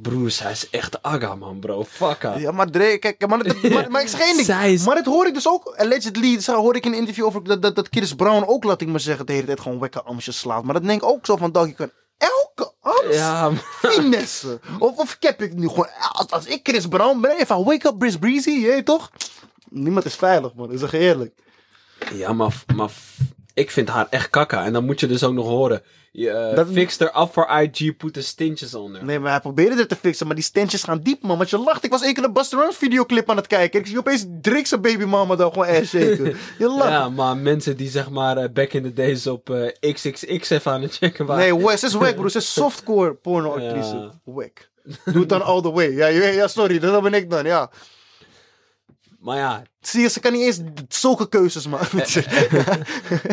broers, 0.02 0.38
hij 0.38 0.52
is 0.52 0.70
echt 0.70 1.02
aga 1.02 1.34
man 1.34 1.59
bro. 1.59 1.84
Fuck. 1.84 2.22
Ja, 2.38 2.51
maar 2.52 2.70
Drake, 2.70 2.98
kijk, 2.98 3.26
maar, 3.26 3.43
dat- 3.43 3.62
maar, 3.72 3.90
maar 3.90 4.02
ik. 4.02 4.09
Zij 4.44 4.72
is- 4.72 4.84
Maar 4.84 4.94
dat 4.94 5.05
hoor 5.05 5.26
ik 5.26 5.34
dus 5.34 5.48
ook, 5.48 5.74
allegedly, 5.76 6.40
zo 6.40 6.55
hoor 6.60 6.76
ik 6.76 6.84
in 6.86 6.93
een 6.93 6.98
interview 6.98 7.24
over 7.24 7.44
dat, 7.44 7.62
dat, 7.62 7.74
dat 7.76 7.88
Chris 7.90 8.14
Brown 8.14 8.44
ook, 8.47 8.64
laat 8.64 8.80
ik 8.80 8.88
maar 8.88 9.01
zeggen, 9.01 9.26
de 9.26 9.32
hele 9.32 9.47
tijd 9.47 9.60
gewoon 9.60 9.78
wekke 9.78 10.02
amsjes 10.02 10.38
slaat. 10.38 10.64
Maar 10.64 10.74
dat 10.74 10.84
denk 10.84 11.02
ik 11.02 11.09
ook 11.09 11.26
zo 11.26 11.36
van, 11.36 11.52
dag, 11.52 11.66
je 11.66 11.72
kan 11.74 11.90
elke 12.18 12.72
ams 12.80 13.14
Ja, 13.16 13.52
finesse. 13.82 14.60
Of, 14.78 14.97
of 14.98 15.16
heb 15.20 15.43
ik 15.43 15.55
nu 15.55 15.68
gewoon, 15.68 15.88
als, 16.12 16.30
als 16.30 16.47
ik 16.47 16.60
Chris 16.68 16.86
Brown 16.86 17.20
ben, 17.20 17.36
even 17.38 17.64
wake 17.64 17.88
up 17.88 17.98
Brice 17.98 18.18
Breezy, 18.18 18.51
je 18.51 18.82
toch? 18.82 19.10
Niemand 19.68 20.05
is 20.05 20.14
veilig, 20.14 20.55
man. 20.55 20.78
Zeg 20.78 20.90
je 20.90 20.98
eerlijk. 20.98 21.34
ja 22.14 22.32
maar, 22.32 22.62
maar 22.76 22.90
ik 23.57 23.70
vind 23.70 23.89
haar 23.89 24.07
echt 24.11 24.31
kakka. 24.31 24.65
En 24.65 24.73
dan 24.73 24.85
moet 24.85 25.01
je 25.01 25.07
dus 25.07 25.24
ook 25.24 25.33
nog 25.35 25.47
horen. 25.47 25.83
Je 26.12 26.31
eh, 26.31 26.57
Dat- 26.57 26.69
fixed 26.73 26.99
her 26.99 27.23
up 27.23 27.28
for 27.33 27.62
IG, 27.62 27.97
put 27.97 28.12
the 28.12 28.23
stintjes 28.23 28.74
onder. 28.74 29.05
Nee, 29.05 29.19
maar 29.19 29.31
hij 29.31 29.41
probeerde 29.41 29.77
het 29.77 29.89
te 29.89 29.97
fixen, 29.97 30.27
maar 30.27 30.35
die 30.35 30.45
stentjes 30.45 30.83
gaan 30.83 31.01
diep, 31.03 31.23
man. 31.23 31.37
Want 31.37 31.51
je 31.51 31.59
lacht. 31.59 31.85
Ik 31.85 31.91
was 31.91 32.03
één 32.03 32.15
keer 32.15 32.24
een 32.24 32.33
Buster 32.33 32.59
Rhymes 32.59 32.77
videoclip 32.77 33.31
aan 33.31 33.37
het 33.37 33.47
kijken. 33.47 33.81
Ik 33.81 33.87
zie 33.87 33.99
opeens 33.99 34.27
Drake 34.41 34.66
zijn 34.66 34.81
babymama 34.81 35.37
daar 35.37 35.53
gewoon 35.53 35.66
ass 35.69 35.89
shaken. 35.91 36.37
Je 36.59 36.69
lacht. 36.69 36.91
Ja, 36.91 37.09
maar 37.09 37.37
mensen 37.37 37.77
die 37.77 37.89
zeg 37.91 38.11
maar 38.11 38.37
eh, 38.37 38.49
back 38.53 38.73
in 38.73 38.83
the 38.83 38.93
days 38.93 39.27
op 39.27 39.51
eh, 39.51 39.93
XXX 39.93 40.51
even 40.51 40.73
aan 40.73 40.83
het 40.83 40.97
checken 40.97 41.27
waren. 41.27 41.45
Nee, 41.55 41.65
Wes 41.66 41.83
is 41.83 41.93
wack, 41.95 42.15
bro. 42.15 42.28
Ze 42.28 42.39
is 42.39 42.53
softcore 42.62 43.15
porno-actrice. 43.15 43.95
Ja. 43.97 44.11
Wack. 44.24 44.69
Doe 45.05 45.20
het 45.20 45.28
dan 45.28 45.43
all 45.43 45.62
the 45.62 45.73
way. 45.73 45.93
Ja, 45.93 46.07
ja, 46.07 46.49
sorry. 46.49 46.78
Dat 46.78 47.03
ben 47.03 47.15
ik 47.15 47.31
dan, 47.31 47.45
ja. 47.45 47.70
Maar 49.27 49.36
ja, 49.36 49.62
Zie 49.81 50.01
je, 50.01 50.09
ze 50.09 50.20
kan 50.20 50.32
niet 50.32 50.43
eens 50.43 50.61
zulke 50.89 51.28
keuzes 51.28 51.66
maken. 51.66 51.98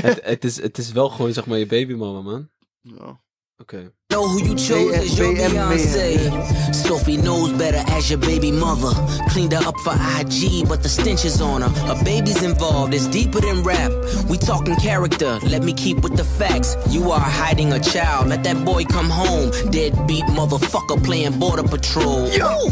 het, 0.10 0.20
het, 0.24 0.44
is, 0.44 0.62
het 0.62 0.78
is 0.78 0.92
wel 0.92 1.10
gewoon 1.10 1.34
zeg 1.34 1.46
maar 1.46 1.58
je 1.58 1.66
babymama, 1.66 2.22
man. 2.22 2.50
ja. 2.82 3.22
Oké. 3.58 3.92
Know 4.08 4.26
who 4.26 4.40
you 4.40 4.56
chose 4.58 5.16
your 5.16 5.34
Beyonce. 5.36 6.32
Sophie 6.72 7.18
knows 7.18 7.52
better 7.52 7.96
as 7.96 8.08
your 8.10 8.26
baby 8.26 8.52
mother. 8.52 8.94
Cleaned 9.28 9.54
her 9.54 9.68
up 9.68 9.80
for 9.80 9.94
IG, 9.94 10.68
but 10.68 10.82
the 10.82 10.90
stench 10.90 11.24
is 11.26 11.42
on 11.42 11.62
her. 11.62 11.72
A 11.90 12.04
baby's 12.04 12.42
involved, 12.42 12.94
it's 12.94 13.08
deeper 13.08 13.42
than 13.42 13.64
rap. 13.64 13.92
We 14.30 14.38
talking 14.38 14.76
character, 14.76 15.40
let 15.44 15.64
me 15.64 15.74
keep 15.74 16.02
with 16.04 16.16
the 16.16 16.26
facts. 16.26 16.76
You 16.90 17.12
are 17.12 17.30
hiding 17.44 17.72
a 17.74 17.80
child, 17.80 18.28
let 18.28 18.44
that 18.44 18.66
boy 18.66 18.86
come 18.86 19.10
home. 19.10 19.52
Deadbeat 19.70 20.26
motherfucker 20.26 20.98
playing 21.04 21.40
border 21.40 21.68
patrol. 21.68 22.28
Yo! 22.30 22.70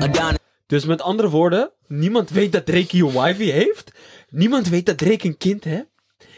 Adonis. 0.00 0.40
Dus 0.70 0.84
met 0.84 1.02
andere 1.02 1.28
woorden, 1.28 1.70
niemand 1.86 2.30
weet 2.30 2.52
dat 2.52 2.66
Drake 2.66 2.96
je 2.96 3.06
wifey 3.06 3.46
heeft. 3.46 3.90
Niemand 4.28 4.68
weet 4.68 4.86
dat 4.86 4.98
Drake 4.98 5.26
een 5.26 5.36
kind 5.36 5.64
heeft. 5.64 5.86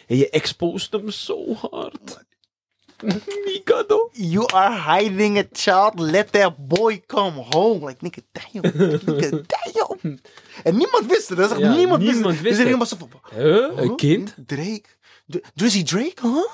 En 0.06 0.16
je 0.16 0.30
exposed 0.30 0.92
hem 0.92 1.10
zo 1.10 1.54
hard. 1.54 2.24
Mikado. 3.46 4.08
You 4.12 4.46
are 4.52 4.98
hiding 4.98 5.38
a 5.38 5.44
child. 5.52 5.98
Let 6.00 6.32
that 6.32 6.66
boy 6.68 7.02
come 7.06 7.40
home. 7.50 7.86
Like, 7.86 7.96
nigga, 8.00 8.20
damn. 8.32 8.76
Nigga, 9.16 9.30
damn. 9.46 10.18
En 10.62 10.76
niemand 10.76 11.06
wist 11.06 11.28
het. 11.28 11.38
Dat 11.38 11.46
is 11.50 11.52
echt 11.56 11.60
Ja, 11.60 11.76
niemand, 11.76 12.02
niemand 12.02 12.24
wist 12.24 12.24
het. 12.24 12.42
wist 12.42 12.42
Dus 12.42 12.50
iedereen 12.50 12.80
het. 12.80 12.90
was 12.90 12.98
zo 12.98 13.06
van, 13.30 13.40
Huh? 13.42 13.84
Een 13.84 13.96
kind? 13.96 14.34
Drake? 14.46 14.82
D- 15.30 15.40
Drizzy 15.54 15.82
Drake, 15.82 16.14
huh? 16.22 16.44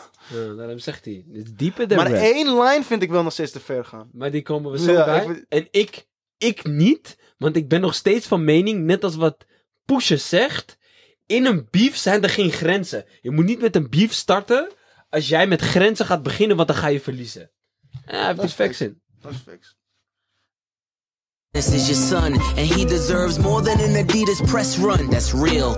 Ja, 0.41 0.55
daarom 0.55 0.79
zegt 0.79 1.05
hij. 1.05 1.25
Het 1.33 1.45
is 1.47 1.53
dieper 1.55 1.89
dan 1.89 1.97
Maar 1.99 2.13
één 2.13 2.47
line 2.61 2.83
vind 2.85 3.03
ik 3.03 3.11
wel 3.11 3.23
nog 3.23 3.33
steeds 3.33 3.53
te 3.53 3.61
ver 3.61 3.85
gaan. 3.85 4.09
Maar 4.13 4.31
die 4.31 4.43
komen 4.43 4.71
we 4.73 4.79
zo 4.79 4.93
Ja, 4.93 5.05
bij. 5.05 5.25
ik 5.27 5.45
En 5.49 5.69
ik, 5.71 6.07
ik 6.39 6.65
niet, 6.65 7.17
want 7.39 7.56
ik 7.56 7.69
ben 7.69 7.81
nog 7.81 7.94
steeds 7.94 8.27
van 8.27 8.44
mening, 8.44 8.85
net 8.85 9.05
als 9.05 9.16
wat 9.16 9.47
Pusha 9.85 10.16
zegt, 10.16 10.78
in 11.27 11.47
een 11.47 11.66
beef 11.70 11.97
zijn 11.97 12.23
er 12.23 12.31
geen 12.31 12.51
grenzen. 12.51 13.05
Je 13.20 13.31
moet 13.31 13.44
niet 13.44 13.60
met 13.60 13.77
een 13.77 13.90
beef 13.90 14.12
starten 14.12 14.73
als 15.09 15.28
jij 15.28 15.47
met 15.47 15.60
grenzen 15.60 16.06
gaat 16.06 16.23
beginnen, 16.23 16.56
want 16.56 16.69
dan 16.69 16.77
ga 16.77 16.86
je 16.86 17.01
verliezen. 17.01 17.51
Ja, 17.90 17.98
hij 18.06 18.24
heeft 18.27 18.28
Dat 18.28 18.36
die 18.36 18.44
is 18.44 18.52
facts 18.52 18.81
in. 18.81 19.01
Dat 19.20 19.32
is 19.32 19.39
fix. 19.39 19.77
This 21.51 21.73
is 21.73 21.89
your 21.89 21.94
son, 21.94 22.32
and 22.59 22.74
he 22.74 22.85
deserves 22.85 23.39
more 23.39 23.62
than 23.62 23.81
an 23.81 23.97
Adidas 23.97 24.40
press 24.40 24.77
run. 24.78 25.09
That's 25.10 25.32
real. 25.32 25.77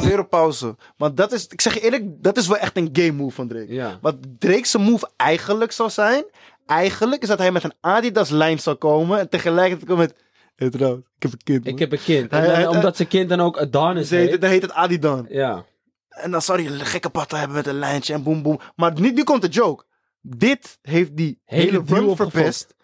Weer 0.00 0.18
op 0.18 0.30
pauze. 0.30 0.76
Maar 0.96 1.14
dat 1.14 1.32
is, 1.32 1.46
ik 1.46 1.60
zeg 1.60 1.74
je 1.74 1.80
eerlijk, 1.80 2.04
dat 2.22 2.36
is 2.36 2.46
wel 2.46 2.56
echt 2.56 2.76
een 2.76 2.88
game 2.92 3.12
move 3.12 3.34
van 3.34 3.48
Drake. 3.48 3.72
Ja. 3.72 3.98
Wat 4.00 4.16
Drake's 4.38 4.76
move 4.76 5.10
eigenlijk 5.16 5.72
zou 5.72 5.90
zijn, 5.90 6.24
eigenlijk 6.66 7.22
is 7.22 7.28
dat 7.28 7.38
hij 7.38 7.52
met 7.52 7.64
een 7.64 7.74
Adidas 7.80 8.30
lijn 8.30 8.58
zou 8.58 8.76
komen 8.76 9.18
en 9.18 9.28
tegelijkertijd 9.28 9.98
met, 9.98 10.23
trouwens, 10.56 11.06
ik 11.16 11.22
heb 11.22 11.32
een 11.32 11.42
kind. 11.44 11.66
Ik 11.66 11.70
man." 11.70 11.80
heb 11.80 11.92
een 11.92 12.04
kind. 12.04 12.30
En 12.30 12.62
dan, 12.62 12.76
omdat 12.76 12.96
zijn 12.96 13.08
kind 13.08 13.28
dan 13.28 13.40
ook 13.40 13.58
Adonis 13.58 14.08
Ze 14.08 14.16
heet, 14.16 14.30
heet. 14.30 14.40
dan 14.40 14.50
heet 14.50 14.62
het 14.62 14.72
Adidan. 14.72 15.26
Ja. 15.28 15.64
En 16.08 16.30
dan 16.30 16.42
zou 16.42 16.62
hij 16.62 16.72
een 16.72 16.86
gekke 16.86 17.10
patta 17.10 17.38
hebben 17.38 17.56
met 17.56 17.66
een 17.66 17.78
lijntje 17.78 18.12
en 18.12 18.22
boem 18.22 18.42
boem. 18.42 18.58
Maar 18.76 19.00
nu, 19.00 19.12
nu 19.12 19.22
komt 19.22 19.42
de 19.42 19.48
joke. 19.48 19.84
Dit 20.20 20.78
heeft 20.82 21.16
die 21.16 21.40
Hele 21.44 21.70
hele, 21.70 21.82
run 21.86 22.16
verpest. 22.16 22.74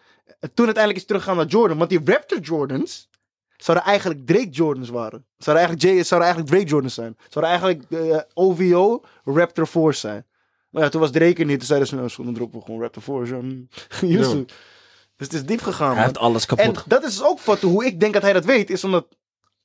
En 0.40 0.54
toen 0.54 0.64
uiteindelijk 0.64 0.96
is 0.96 1.04
teruggegaan 1.04 1.36
naar 1.36 1.46
Jordan. 1.46 1.78
Want 1.78 1.90
die 1.90 2.00
Raptor 2.04 2.38
Jordans 2.38 3.08
zouden 3.56 3.86
eigenlijk 3.86 4.26
Drake 4.26 4.48
Jordans 4.48 4.88
waren. 4.88 5.26
Zouden 5.36 5.66
eigenlijk, 5.66 5.94
Jay, 5.94 6.04
zouden 6.04 6.28
eigenlijk 6.28 6.56
Drake 6.56 6.72
Jordans 6.72 6.94
zijn. 6.94 7.16
Zouden 7.28 7.50
eigenlijk 7.52 7.90
eh, 7.90 8.20
OVO 8.34 9.04
Raptor 9.24 9.66
Force 9.66 10.00
zijn. 10.00 10.26
Maar 10.70 10.82
ja, 10.82 10.88
toen 10.88 11.00
was 11.00 11.10
Drake 11.10 11.40
er 11.40 11.46
niet. 11.46 11.58
Toen 11.58 11.66
zeiden 11.66 11.88
ze, 11.88 11.94
nou, 11.94 12.34
droppen 12.34 12.58
we 12.58 12.64
gewoon 12.64 12.80
Raptor 12.80 13.02
Force. 13.02 13.34
Um. 14.02 14.46
Dus 15.20 15.28
het 15.28 15.36
is 15.40 15.46
diep 15.46 15.60
gegaan, 15.62 15.86
Hij 15.86 15.94
man. 15.96 16.04
heeft 16.04 16.18
alles 16.18 16.46
kapot 16.46 16.76
En 16.76 16.82
dat 16.86 17.04
is 17.04 17.22
ook 17.22 17.40
wat, 17.40 17.60
hoe 17.60 17.84
ik 17.86 18.00
denk 18.00 18.12
dat 18.12 18.22
hij 18.22 18.32
dat 18.32 18.44
weet, 18.44 18.70
is 18.70 18.84
omdat... 18.84 19.06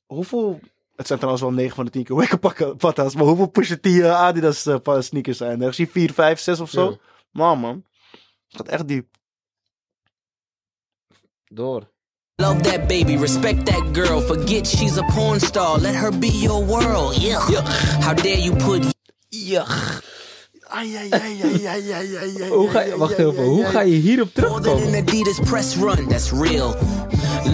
Hoeveel... 0.06 0.60
Het 0.96 1.06
zijn 1.06 1.18
trouwens 1.18 1.46
wel 1.46 1.54
9 1.54 1.74
van 1.74 1.84
de 1.84 1.90
10 1.90 2.04
keer 2.04 2.16
wekke 2.16 2.36
pakken- 2.38 2.76
patta's. 2.76 3.14
Maar 3.14 3.24
hoeveel 3.24 3.46
Pusha 3.46 3.76
T 3.80 3.86
uh, 3.86 4.20
Adidas 4.20 4.66
eh, 4.66 4.76
pa- 4.82 5.00
sneakers 5.00 5.36
zijn 5.36 5.62
er? 5.62 5.74
Zie 5.74 5.88
4, 5.90 6.12
5, 6.12 6.40
6 6.40 6.60
of 6.60 6.70
zo. 6.70 6.90
Ja. 6.90 6.96
Man, 7.30 7.58
man. 7.58 7.84
Het 8.48 8.56
gaat 8.56 8.68
echt 8.68 8.88
diep. 8.88 9.06
Door. 11.48 11.90
Love 12.34 12.60
that 12.60 12.86
baby, 12.86 13.16
respect 13.16 13.66
that 13.66 13.84
girl. 13.92 14.20
Forget 14.20 14.66
she's 14.66 14.98
a 14.98 15.02
porn 15.14 15.40
star. 15.40 15.80
Let 15.80 15.94
her 15.94 16.18
be 16.18 16.38
your 16.40 16.66
world. 16.66 17.16
Yeah. 17.22 17.48
How 18.00 18.14
dare 18.16 18.40
you 18.42 18.56
put 18.56 18.94
Yuck. 19.28 20.02
Ai, 20.68 20.96
ai, 20.96 21.08
ai, 21.12 21.42
ai, 21.44 21.66
ai, 21.66 21.92
ai, 21.92 22.16
ai, 22.16 22.42
ai, 22.42 22.48
Hoe 22.48 22.68
ga 22.68 22.80
je, 22.80 22.96
wacht 22.96 23.18
even, 23.18 23.44
hoe 23.44 23.64
ga 23.64 23.80
je 23.80 23.94
hierop 23.94 24.34
terugkomen? 24.34 24.94
Adidas 24.94 25.40
press 25.40 25.76
run? 25.76 26.08
That's 26.08 26.32
real. 26.32 26.74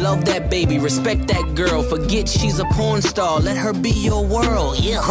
Love 0.00 0.24
that 0.24 0.48
baby, 0.48 0.78
respect 0.78 1.28
that 1.28 1.54
girl. 1.54 1.82
Forget 1.82 2.28
she's 2.28 2.58
a 2.58 2.64
porn 2.64 3.02
star. 3.02 3.40
Let 3.40 3.56
her 3.56 3.74
be 3.74 3.90
your 3.90 4.26
world. 4.26 4.78
Yeah. 4.78 5.02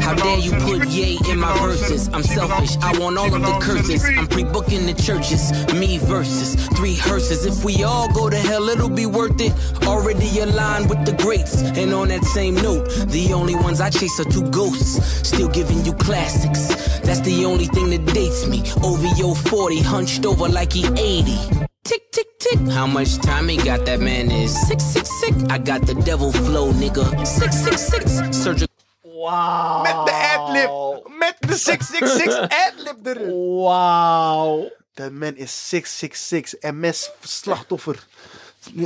How 0.00 0.14
dare 0.14 0.38
you 0.38 0.52
put 0.52 0.88
yay 0.88 1.18
in 1.28 1.38
my 1.38 1.52
verses? 1.58 2.08
I'm 2.14 2.22
selfish. 2.22 2.76
I 2.80 2.96
want 2.98 3.18
all 3.18 3.34
of 3.34 3.42
the 3.42 3.58
curses. 3.60 4.04
I'm 4.04 4.26
pre-booking 4.28 4.86
the 4.86 4.94
churches. 4.94 5.50
Me 5.74 5.98
versus 5.98 6.54
three 6.76 6.94
hearses. 6.94 7.44
If 7.44 7.64
we 7.64 7.82
all 7.82 8.08
go 8.12 8.30
to 8.30 8.36
hell, 8.36 8.68
it'll 8.68 8.88
be 8.88 9.06
worth 9.06 9.40
it. 9.40 9.52
Already 9.86 10.38
aligned 10.38 10.88
with 10.88 11.04
the 11.04 11.12
greats. 11.12 11.62
And 11.62 11.92
on 11.92 12.08
that 12.08 12.24
same 12.24 12.54
note, 12.54 12.88
the 13.08 13.32
only 13.34 13.56
ones 13.56 13.80
I 13.80 13.90
chase 13.90 14.20
are 14.20 14.30
two 14.30 14.48
ghosts. 14.50 15.02
Still 15.28 15.48
giving 15.48 15.84
you 15.84 15.92
classics. 15.94 16.68
That's 17.02 17.20
the 17.20 17.44
only 17.44 17.66
thing 17.66 17.90
that 17.90 18.14
dates 18.14 18.46
me. 18.46 18.62
OVO 18.82 19.34
40, 19.34 19.80
hunched 19.80 20.26
over 20.26 20.48
like 20.48 20.72
he 20.72 20.86
80. 20.86 21.36
Tick, 21.84 22.12
tick, 22.12 22.38
tick. 22.38 22.58
How 22.70 22.86
much 22.86 23.18
time 23.18 23.48
he 23.48 23.56
got? 23.56 23.84
That 23.86 24.00
man 24.00 24.30
is 24.30 24.52
sick, 24.68 24.80
sick, 24.80 25.06
sick. 25.06 25.34
I 25.50 25.58
got 25.58 25.86
the 25.86 25.94
devil 25.94 26.32
flow, 26.32 26.72
nigga. 26.72 27.26
Six, 27.26 27.56
six, 27.56 27.80
six. 27.80 28.36
Surgical. 28.36 28.74
Wauw. 29.04 29.82
Met 29.82 30.06
de 30.06 30.12
adlib. 30.12 30.70
Met 31.18 31.36
de 31.40 31.56
666 31.56 32.34
adlib 32.66 33.06
erin. 33.06 33.56
Wauw. 33.56 34.70
Dat 34.94 35.12
man 35.12 35.36
is 35.36 35.68
666. 35.68 36.54
MS 36.72 37.10
slachtoffer. 37.20 38.06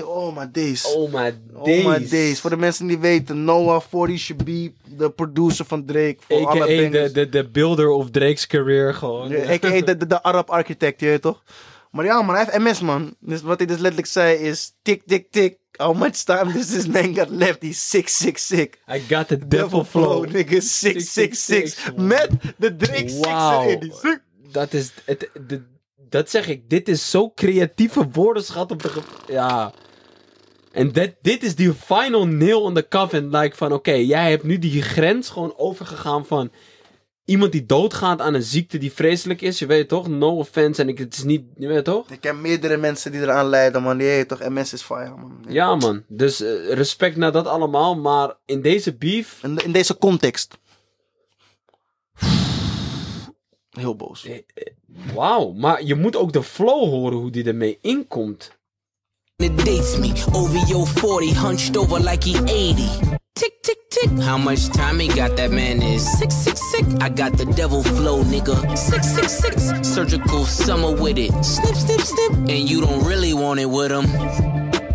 Oh 0.04 0.36
my 0.36 0.46
days. 0.52 0.84
Oh 0.94 1.12
my 1.12 1.34
Oh 1.54 1.64
days. 1.64 1.84
my 1.84 2.08
days. 2.08 2.40
Voor 2.40 2.50
de 2.50 2.56
mensen 2.56 2.86
die 2.86 2.98
weten, 2.98 3.44
Noah 3.44 3.82
40 3.88 4.18
Shabib, 4.18 4.74
de 4.84 5.10
producer 5.10 5.64
van 5.64 5.84
Drake. 5.84 6.16
Voor 6.28 6.46
alle 6.46 6.62
A.k.a. 6.62 6.88
de, 6.90 7.10
de, 7.12 7.28
de 7.28 7.48
builder 7.48 7.88
of 7.88 8.10
Drake's 8.10 8.46
career 8.46 8.94
gewoon. 8.94 9.28
Ja, 9.28 9.50
A.k.a. 9.52 9.80
de, 9.80 9.96
de, 9.96 10.06
de 10.06 10.22
Arab 10.22 10.50
architect, 10.50 11.00
je 11.00 11.06
weet 11.06 11.22
toch? 11.22 11.42
Maar 11.90 12.04
ja 12.04 12.22
man, 12.22 12.34
hij 12.34 12.44
heeft 12.44 12.58
MS 12.58 12.80
man. 12.80 13.14
Dus 13.20 13.42
wat 13.42 13.58
hij 13.58 13.66
dus 13.66 13.76
letterlijk 13.78 14.06
zei 14.06 14.36
is, 14.36 14.72
tik 14.82 15.02
tik 15.06 15.30
tik. 15.30 15.56
How 15.76 15.96
much 15.96 16.12
time 16.16 16.52
does 16.52 16.66
this 16.66 16.86
man 16.86 17.14
got 17.14 17.28
left? 17.28 17.62
He's 17.62 17.90
666. 17.90 18.80
I 18.96 19.14
got 19.14 19.28
the 19.28 19.46
devil 19.48 19.84
flow. 19.84 20.24
nigga, 20.26 20.60
666. 20.60 21.94
Met 21.96 22.30
de 22.56 22.76
Drake 22.76 23.08
6 23.08 23.18
Wauw. 23.20 23.68
erin. 23.68 23.92
Dat 24.50 24.72
is, 24.72 24.92
het, 25.04 25.28
de, 25.46 25.62
dat 26.14 26.30
zeg 26.30 26.48
ik, 26.48 26.70
dit 26.70 26.88
is 26.88 27.10
zo 27.10 27.30
creatieve 27.34 28.08
woordenschat 28.12 28.70
op 28.70 28.82
de... 28.82 28.88
ge- 28.88 29.32
Ja. 29.32 29.72
En 30.72 30.92
dit, 30.92 31.14
dit 31.22 31.42
is 31.42 31.54
die 31.54 31.72
final 31.72 32.26
nail 32.26 32.62
on 32.62 32.74
the 32.74 32.88
coffin. 32.88 33.28
Like 33.36 33.56
van, 33.56 33.72
oké, 33.72 33.92
jij 33.92 34.30
hebt 34.30 34.42
nu 34.42 34.58
die 34.58 34.82
grens 34.82 35.28
gewoon 35.28 35.54
overgegaan 35.56 36.26
van... 36.26 36.50
Iemand 37.24 37.52
die 37.52 37.66
doodgaat 37.66 38.20
aan 38.20 38.34
een 38.34 38.42
ziekte 38.42 38.78
die 38.78 38.92
vreselijk 38.92 39.40
is. 39.40 39.58
Je 39.58 39.66
weet 39.66 39.88
toch? 39.88 40.08
No 40.08 40.36
offense. 40.36 40.82
En 40.82 40.88
ik, 40.88 40.98
het 40.98 41.14
is 41.16 41.22
niet... 41.22 41.44
Je 41.56 41.66
weet 41.66 41.84
toch? 41.84 42.10
Ik 42.10 42.20
ken 42.20 42.40
meerdere 42.40 42.76
mensen 42.76 43.12
die 43.12 43.20
eraan 43.20 43.46
leiden, 43.46 43.82
man. 43.82 43.98
Heet 43.98 44.28
toch 44.28 44.48
MS 44.48 44.72
is 44.72 44.82
fire, 44.82 45.14
man. 45.16 45.44
Ja, 45.48 45.74
man. 45.74 46.04
Dus 46.08 46.40
eh, 46.40 46.72
respect 46.72 47.16
naar 47.16 47.32
dat 47.32 47.46
allemaal. 47.46 47.96
Maar 47.96 48.34
in 48.44 48.62
deze 48.62 48.96
beef... 48.96 49.38
In, 49.42 49.56
in 49.56 49.72
deze 49.72 49.98
context. 49.98 50.58
Heel 53.70 53.96
boos. 53.96 54.28
Wauw. 55.14 55.52
Maar 55.52 55.82
je 55.82 55.94
moet 55.94 56.16
ook 56.16 56.32
de 56.32 56.42
flow 56.42 56.88
horen 56.88 57.18
hoe 57.18 57.30
die 57.30 57.44
ermee 57.44 57.78
inkomt. 57.80 58.52
It 59.36 59.56
dates 59.56 59.98
me. 59.98 60.12
OVO 60.32 60.84
40, 60.84 61.34
hunched 61.34 61.76
over 61.76 62.00
like 62.00 62.28
he 62.28 62.38
80. 62.44 62.98
Tick, 63.32 63.62
tick, 63.62 63.78
tick. 63.88 64.10
How 64.22 64.38
much 64.38 64.68
time 64.70 65.00
he 65.00 65.08
got? 65.08 65.36
That 65.36 65.50
man 65.50 65.82
is 65.82 66.18
sick, 66.18 66.30
sick, 66.30 66.56
sick. 66.56 66.84
I 67.02 67.08
got 67.08 67.36
the 67.36 67.44
devil 67.56 67.82
flow, 67.82 68.22
nigga. 68.22 68.54
Six, 68.76 69.06
six, 69.08 69.32
six. 69.32 69.88
Surgical 69.88 70.44
summer 70.44 70.92
with 71.02 71.18
it. 71.18 71.32
Snip, 71.44 71.74
snip, 71.74 72.00
snip. 72.00 72.32
And 72.32 72.70
you 72.70 72.80
don't 72.80 73.04
really 73.04 73.34
want 73.34 73.58
it 73.58 73.66
with 73.68 73.90
him. 73.90 74.06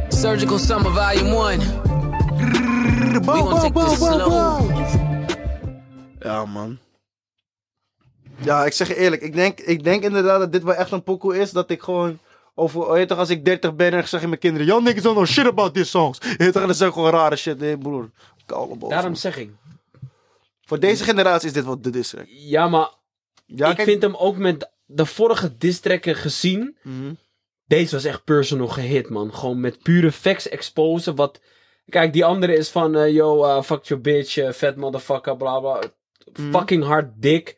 Surgical 0.09 0.57
summer 0.57 0.89
volume 0.89 1.33
one. 1.33 1.59
We 1.59 3.25
gonna 3.25 3.61
take 3.61 3.73
this 3.73 3.97
slow. 3.99 4.69
Ja, 6.23 6.45
man. 6.45 6.79
Ja, 8.43 8.65
ik 8.65 8.73
zeg 8.73 8.87
je 8.87 8.95
eerlijk. 8.95 9.21
Ik 9.21 9.33
denk, 9.33 9.59
ik 9.59 9.83
denk 9.83 10.03
inderdaad 10.03 10.39
dat 10.39 10.51
dit 10.51 10.63
wel 10.63 10.73
echt 10.73 10.91
een 10.91 11.03
pokoe 11.03 11.37
is. 11.37 11.51
Dat 11.51 11.69
ik 11.69 11.81
gewoon 11.81 12.19
over... 12.55 12.81
oh, 12.81 12.91
weet 12.91 13.07
toch, 13.07 13.17
als 13.17 13.29
ik 13.29 13.45
30 13.45 13.75
ben 13.75 13.91
en 13.91 13.99
ik 13.99 14.05
zeg 14.05 14.21
je 14.21 14.27
mijn 14.27 14.39
kinderen... 14.39 14.67
Yo, 14.67 14.79
niggas 14.79 15.03
don't 15.03 15.15
know 15.15 15.27
shit 15.27 15.45
about 15.45 15.73
these 15.73 15.89
songs. 15.89 16.17
Weet 16.37 16.53
toch, 16.53 16.75
zeg 16.75 16.87
ik 16.87 16.93
gewoon 16.93 17.11
rare 17.11 17.35
shit. 17.35 17.59
Nee, 17.59 17.77
broer. 17.77 18.09
Daarom 18.87 19.15
zeg 19.15 19.37
ik. 19.37 19.49
Voor 20.61 20.79
deze 20.79 21.03
generatie 21.03 21.47
is 21.47 21.53
dit 21.53 21.65
wel 21.65 21.81
de 21.81 21.89
diss 21.89 22.09
track. 22.09 22.25
Ja, 22.27 22.67
maar 22.67 22.89
Ja, 23.45 23.69
ik 23.69 23.75
kijk- 23.75 23.87
vind 23.89 24.01
hem 24.01 24.15
ook 24.15 24.37
met 24.37 24.69
de 24.85 25.05
vorige 25.05 25.57
distracken 25.57 26.15
gezien. 26.15 26.77
Mhm. 26.83 27.13
Deze 27.65 27.95
was 27.95 28.03
echt 28.03 28.23
personal 28.23 28.67
gehit, 28.67 29.09
man. 29.09 29.33
Gewoon 29.33 29.59
met 29.59 29.81
pure 29.83 30.11
facts 30.11 30.49
exposen. 30.49 31.15
Wat... 31.15 31.39
Kijk, 31.89 32.13
die 32.13 32.25
andere 32.25 32.55
is 32.55 32.69
van... 32.69 32.95
eh, 32.95 33.13
yo, 33.13 33.43
eh, 33.43 33.61
fuck 33.61 33.83
your 33.85 34.03
bitch, 34.03 34.37
eh, 34.37 34.51
fat 34.51 34.75
motherfucker, 34.75 35.37
bla 35.37 35.59
bla. 35.59 35.79
Mhm. 36.33 36.51
Fucking 36.51 36.83
hard 36.83 37.07
dik. 37.15 37.57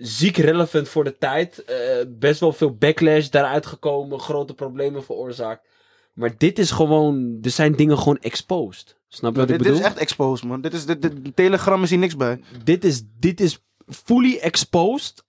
Ziek 0.00 0.36
relevant 0.36 0.88
voor 0.88 1.04
de 1.04 1.16
tijd. 1.18 1.64
eh, 1.64 1.76
best 2.08 2.40
wel 2.40 2.52
veel 2.52 2.74
backlash 2.74 3.28
daaruit 3.28 3.66
gekomen. 3.66 4.20
Grote 4.20 4.54
problemen 4.54 5.04
veroorzaakt. 5.04 5.68
Maar 6.12 6.34
dit 6.38 6.58
is 6.58 6.70
gewoon... 6.70 7.38
Er 7.42 7.50
zijn 7.50 7.76
dingen 7.76 7.98
gewoon 7.98 8.18
exposed. 8.18 8.96
Snap 9.08 9.32
je 9.32 9.38
wat 9.38 9.48
dit, 9.48 9.56
ik 9.56 9.62
dit 9.62 9.72
bedoel? 9.72 9.86
is 9.86 9.92
echt 9.92 10.00
exposed, 10.02 10.44
man. 10.48 10.60
Dit 10.60 10.74
is, 10.74 10.86
dit, 10.86 11.02
dit- 11.02 11.36
Telegram 11.36 11.82
is 11.82 11.90
hier 11.90 11.98
niks 11.98 12.16
bij. 12.16 12.40
dit 12.64 12.84
is, 12.84 13.02
dit 13.18 13.40
is 13.40 13.58
fully 13.86 14.36
exposed. 14.38 15.24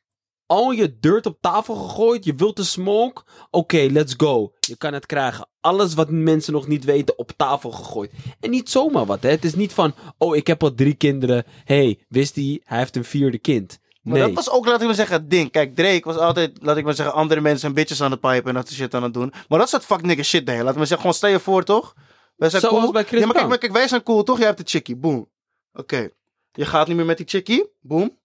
Al 0.45 0.71
je 0.71 0.97
dirt 0.99 1.25
op 1.25 1.37
tafel 1.41 1.75
gegooid. 1.75 2.23
Je 2.25 2.35
wilt 2.35 2.55
de 2.55 2.63
smoke. 2.63 3.21
Oké, 3.51 3.77
let's 3.91 4.13
go. 4.17 4.53
Je 4.59 4.75
kan 4.77 4.93
het 4.93 5.05
krijgen. 5.05 5.47
Alles 5.61 5.93
wat 5.93 6.09
mensen 6.09 6.53
nog 6.53 6.67
niet 6.67 6.83
weten 6.83 7.17
op 7.17 7.31
tafel 7.37 7.71
gegooid. 7.71 8.11
En 8.39 8.49
niet 8.49 8.69
zomaar 8.69 9.05
wat, 9.05 9.23
hè. 9.23 9.29
Het 9.29 9.45
is 9.45 9.55
niet 9.55 9.73
van, 9.73 9.93
oh, 10.17 10.35
ik 10.35 10.47
heb 10.47 10.63
al 10.63 10.73
drie 10.73 10.93
kinderen. 10.93 11.43
hey, 11.65 11.99
wist 12.09 12.35
hij, 12.35 12.61
hij 12.63 12.77
heeft 12.77 12.95
een 12.95 13.03
vierde 13.05 13.37
kind. 13.37 13.79
Maar 14.01 14.13
Nee. 14.17 14.21
dat 14.21 14.33
was 14.33 14.49
ook, 14.49 14.65
laat 14.65 14.79
ik 14.81 14.85
maar 14.85 14.95
zeggen, 14.95 15.15
het 15.15 15.29
ding. 15.29 15.51
Kijk, 15.51 15.75
Drake 15.75 16.01
was 16.03 16.15
altijd, 16.15 16.57
laat 16.61 16.77
ik 16.77 16.83
maar 16.83 16.93
zeggen, 16.93 17.15
andere 17.15 17.41
mensen 17.41 17.67
en 17.67 17.73
bitches 17.75 18.01
aan 18.01 18.11
het 18.11 18.19
pipen 18.19 18.45
en 18.47 18.53
dat 18.53 18.67
soort 18.67 18.79
shit 18.79 18.93
aan 18.93 19.03
het 19.03 19.13
doen. 19.13 19.33
Maar 19.47 19.59
dat 19.59 19.69
soort 19.69 19.85
fuck 19.85 20.01
nigga 20.01 20.23
shit 20.23 20.45
deed. 20.45 20.59
Laat 20.61 20.71
ik 20.71 20.75
maar 20.77 20.87
zeggen, 20.87 20.97
gewoon 20.97 21.13
stel 21.13 21.29
je 21.29 21.39
voor, 21.39 21.63
toch? 21.63 21.93
Wij 22.35 22.49
zijn 22.49 22.61
Zoals 22.61 22.79
cool. 22.79 22.91
bij 22.91 23.03
Chris 23.05 23.19
ja, 23.19 23.25
maar 23.25 23.35
kijk, 23.35 23.47
maar 23.47 23.57
kijk, 23.57 23.71
wij 23.71 23.87
zijn 23.87 24.03
cool, 24.03 24.23
toch? 24.23 24.37
Jij 24.37 24.45
hebt 24.45 24.57
de 24.57 24.63
chickie, 24.67 24.95
boom. 24.95 25.29
Oké. 25.73 26.09
Je 26.51 26.65
gaat 26.65 26.87
niet 26.87 26.95
meer 26.95 27.05
met 27.05 27.17
die 27.17 27.27
chickie, 27.27 27.69
boom. 27.79 28.19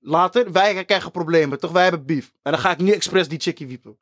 Later, 0.00 0.52
wij 0.52 0.84
krijgen 0.84 1.10
problemen, 1.10 1.58
toch? 1.60 1.70
Wij 1.70 1.82
hebben 1.82 2.06
beef. 2.06 2.32
En 2.42 2.52
dan 2.52 2.60
ga 2.60 2.70
ik 2.70 2.78
nu 2.78 2.92
expres 2.92 3.28
die 3.28 3.40
chickie 3.40 3.66
wiepen. 3.66 3.98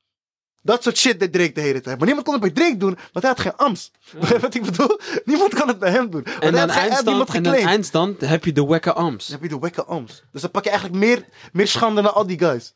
Dat 0.63 0.83
soort 0.83 0.97
shit 0.97 1.21
deed 1.21 1.33
Drake 1.33 1.53
de 1.53 1.61
hele 1.61 1.81
tijd. 1.81 1.97
Maar 1.97 2.07
niemand 2.07 2.27
kon 2.27 2.35
het 2.35 2.43
bij 2.43 2.53
Drake 2.53 2.77
doen, 2.77 2.97
want 3.13 3.25
hij 3.25 3.29
had 3.29 3.41
geen 3.41 3.57
ams. 3.57 3.91
Begrijp 4.19 4.41
je 4.41 4.47
wat 4.47 4.55
ik 4.55 4.63
bedoel? 4.65 4.99
Niemand 5.25 5.55
kan 5.55 5.69
het 5.69 5.79
bij 5.79 5.91
hem 5.91 6.11
doen. 6.11 6.23
Want 6.23 6.39
en 6.41 6.59
aan 6.59 6.71
eindstand, 6.71 7.35
en 7.35 7.45
eindstand 7.45 8.21
heb 8.21 8.45
je 8.45 8.53
de 8.53 8.67
wekke 8.67 8.93
arms. 8.93 9.27
Dan 9.27 9.41
heb 9.41 9.51
je 9.51 9.57
de 9.57 9.61
wekke 9.61 9.85
arms. 9.85 10.23
Dus 10.33 10.41
dan 10.41 10.51
pak 10.51 10.65
je 10.65 10.71
eigenlijk 10.71 11.01
meer, 11.01 11.25
meer 11.53 11.69
schande 11.69 12.03
naar 12.03 12.13
al 12.13 12.27
die 12.27 12.39
guys. 12.39 12.73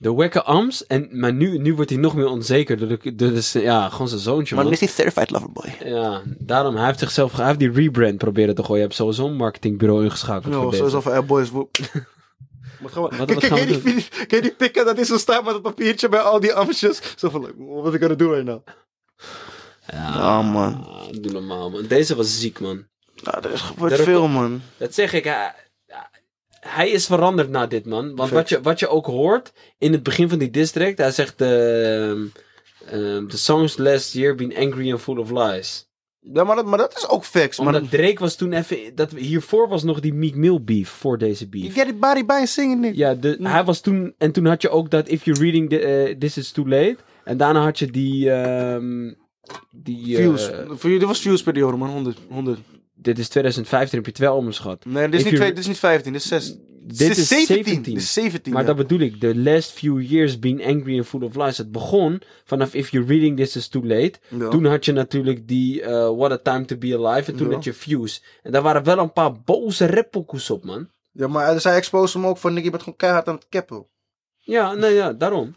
De 0.00 0.14
wekke 0.14 0.42
arms. 0.42 0.86
En, 0.86 1.08
maar 1.10 1.32
nu, 1.32 1.58
nu 1.58 1.74
wordt 1.74 1.90
hij 1.90 1.98
nog 1.98 2.14
meer 2.14 2.28
onzeker. 2.28 2.78
Door 2.78 2.88
de, 2.88 3.14
door 3.14 3.32
de, 3.32 3.60
ja, 3.60 3.88
gewoon 3.88 4.08
zijn 4.08 4.20
zoontje, 4.20 4.54
Maar 4.54 4.64
dan 4.64 4.72
is 4.72 4.80
hij 4.80 4.88
certified 4.88 5.30
loverboy. 5.30 5.74
Ja, 5.84 6.22
daarom, 6.38 6.76
hij 6.76 6.86
heeft 6.86 6.98
zichzelf, 6.98 7.36
hij 7.36 7.46
heeft 7.46 7.58
die 7.58 7.72
rebrand 7.72 8.18
proberen 8.18 8.54
te 8.54 8.62
gooien. 8.62 8.76
Je 8.76 8.82
hebt 8.82 8.94
sowieso 8.94 9.26
een 9.26 9.36
marketingbureau 9.36 10.04
ingeschakeld 10.04 10.54
voor 10.54 10.70
Ja, 10.72 10.76
sowieso 10.76 11.00
van, 11.00 11.12
eh, 11.12 11.22
Moet 12.80 12.92
gewoon... 12.92 13.16
Wat- 13.16 13.30
wat 13.30 13.38
ken, 13.38 13.54
we 13.54 13.60
je 13.60 13.66
die, 13.82 14.08
ken 14.26 14.36
je 14.36 14.40
die 14.42 14.54
pikken 14.54 14.84
dat 14.84 14.98
is 14.98 15.06
zo 15.08 15.16
staan 15.18 15.44
met 15.44 15.54
een 15.54 15.60
papiertje 15.60 16.08
bij 16.08 16.20
al 16.20 16.40
die 16.40 16.52
amsjes? 16.54 17.00
Zo 17.16 17.30
van, 17.30 17.40
like, 17.40 17.54
what 17.56 17.92
is 17.94 17.98
gonna 18.00 18.14
do 18.14 18.30
right 18.30 18.44
now? 18.46 18.66
Ja, 19.92 20.42
man. 20.42 20.86
Doe 21.20 21.32
normaal, 21.32 21.70
man. 21.70 21.86
Deze 21.86 22.14
was 22.16 22.40
ziek, 22.40 22.60
man. 22.60 22.86
Ja, 23.14 23.42
er 23.42 23.50
is 23.52 23.60
gebeurd 23.60 24.00
veel, 24.00 24.28
man. 24.28 24.62
Dat 24.76 24.94
zeg 24.94 25.12
ik, 25.12 25.24
hij, 25.24 25.54
hij 26.60 26.90
is 26.90 27.06
veranderd 27.06 27.48
na 27.48 27.66
dit, 27.66 27.86
man. 27.86 28.16
Want 28.16 28.30
wat 28.30 28.48
je, 28.48 28.60
wat 28.62 28.78
je 28.78 28.88
ook 28.88 29.06
hoort 29.06 29.52
in 29.78 29.92
het 29.92 30.02
begin 30.02 30.28
van 30.28 30.38
die 30.38 30.50
district, 30.50 30.98
hij 30.98 31.10
zegt: 31.10 31.40
ehm, 31.40 32.26
ehm, 32.86 33.26
The 33.26 33.38
songs 33.38 33.76
last 33.76 34.12
year 34.12 34.34
been 34.34 34.56
angry 34.56 34.92
and 34.92 35.00
full 35.00 35.18
of 35.18 35.30
lies. 35.30 35.87
Ja, 36.20 36.44
maar 36.44 36.56
dat, 36.56 36.66
maar 36.66 36.78
dat 36.78 36.96
is 36.96 37.08
ook 37.08 37.24
facts. 37.24 37.58
Maar 37.58 37.66
Omdat 37.74 37.90
Drake 37.90 38.18
was 38.18 38.36
toen 38.36 38.52
even. 38.52 38.78
Dat, 38.94 39.10
hiervoor 39.10 39.68
was 39.68 39.82
nog 39.82 40.00
die 40.00 40.14
Meek 40.14 40.34
Mill 40.34 40.60
beef 40.62 40.88
voor 40.88 41.18
deze 41.18 41.46
you 41.50 41.62
beef. 41.62 41.74
get 41.74 41.88
it 41.88 42.00
body 42.00 42.24
by 42.24 42.42
singing 42.44 42.84
it. 42.86 42.96
Ja, 42.96 43.14
de, 43.14 43.36
hij 43.42 43.64
was 43.64 43.80
toen. 43.80 44.14
En 44.18 44.32
toen 44.32 44.46
had 44.46 44.62
je 44.62 44.68
ook 44.68 44.90
dat 44.90 45.08
If 45.08 45.24
You're 45.24 45.40
Reading 45.42 45.68
the, 45.70 45.78
eh, 45.80 46.16
This 46.18 46.36
Is 46.36 46.50
Too 46.52 46.68
Late. 46.68 46.96
En 47.24 47.36
daarna 47.36 47.62
had 47.62 47.78
je 47.78 47.86
die. 47.86 48.30
ehm, 48.30 49.12
die 49.70 50.16
eh, 50.16 50.22
Views. 50.22 50.44
Voor 50.66 50.78
jullie, 50.82 50.98
dit 50.98 51.08
was 51.08 51.20
views 51.20 51.42
periode, 51.42 51.76
man. 51.76 51.88
100. 51.90 52.18
100. 52.28 52.60
dit 52.94 53.18
is 53.18 53.28
2015, 53.28 53.96
heb 53.98 54.06
je 54.06 54.12
twee 54.12 54.28
albums 54.28 54.58
gehad. 54.58 54.84
Nee, 54.84 55.08
dit 55.08 55.20
is, 55.20 55.24
niet, 55.26 55.34
twee- 55.34 55.48
dit 55.48 55.58
is 55.58 55.66
niet 55.66 55.78
15, 55.78 56.12
dit 56.12 56.20
is 56.22 56.28
6. 56.28 56.56
Dit 56.96 57.16
is 57.16 57.28
17. 57.28 57.82
Dit 57.82 57.96
is 57.96 58.12
17. 58.12 58.52
Maar 58.52 58.60
ja. 58.60 58.66
dat 58.68 58.76
bedoel 58.76 58.98
ik. 59.00 59.20
The 59.20 59.36
last 59.36 59.70
few 59.72 60.00
years 60.00 60.38
been 60.38 60.64
angry 60.64 60.96
and 60.96 61.06
full 61.06 61.22
of 61.22 61.34
lies. 61.36 61.58
Het 61.58 61.72
begon 61.72 62.20
vanaf 62.44 62.74
If 62.74 62.90
You're 62.90 63.08
Reading 63.08 63.36
This 63.36 63.56
Is 63.56 63.68
Too 63.68 63.86
Late. 63.86 64.14
Ja. 64.28 64.48
Toen 64.48 64.64
had 64.64 64.84
je 64.84 64.92
natuurlijk 64.92 65.48
die 65.48 65.82
eh, 65.82 66.16
What 66.16 66.30
a 66.30 66.38
Time 66.38 66.64
to 66.64 66.76
Be 66.76 67.06
Alive. 67.06 67.30
En 67.30 67.36
toen 67.38 67.48
Ja. 67.48 67.54
had 67.54 67.64
je 67.64 67.72
Views. 67.72 68.22
En 68.42 68.52
daar 68.52 68.62
waren 68.62 68.84
wel 68.84 68.98
een 68.98 69.12
paar 69.12 69.40
boze 69.40 69.86
rappokoes 69.86 70.50
op, 70.50 70.64
man. 70.64 70.88
Ja, 71.12 71.26
maar 71.28 71.60
zij 71.60 71.76
exposed 71.76 72.14
hem 72.14 72.26
ook 72.26 72.38
van, 72.38 72.52
Nick, 72.54 72.64
je 72.64 72.70
bent 72.70 72.82
gewoon 72.82 72.98
keihard 72.98 73.28
aan 73.28 73.34
het 73.34 73.46
cappen. 73.48 73.86
Ja, 74.38 74.74
nee, 74.74 74.94
ja, 74.94 75.12
daarom. 75.12 75.56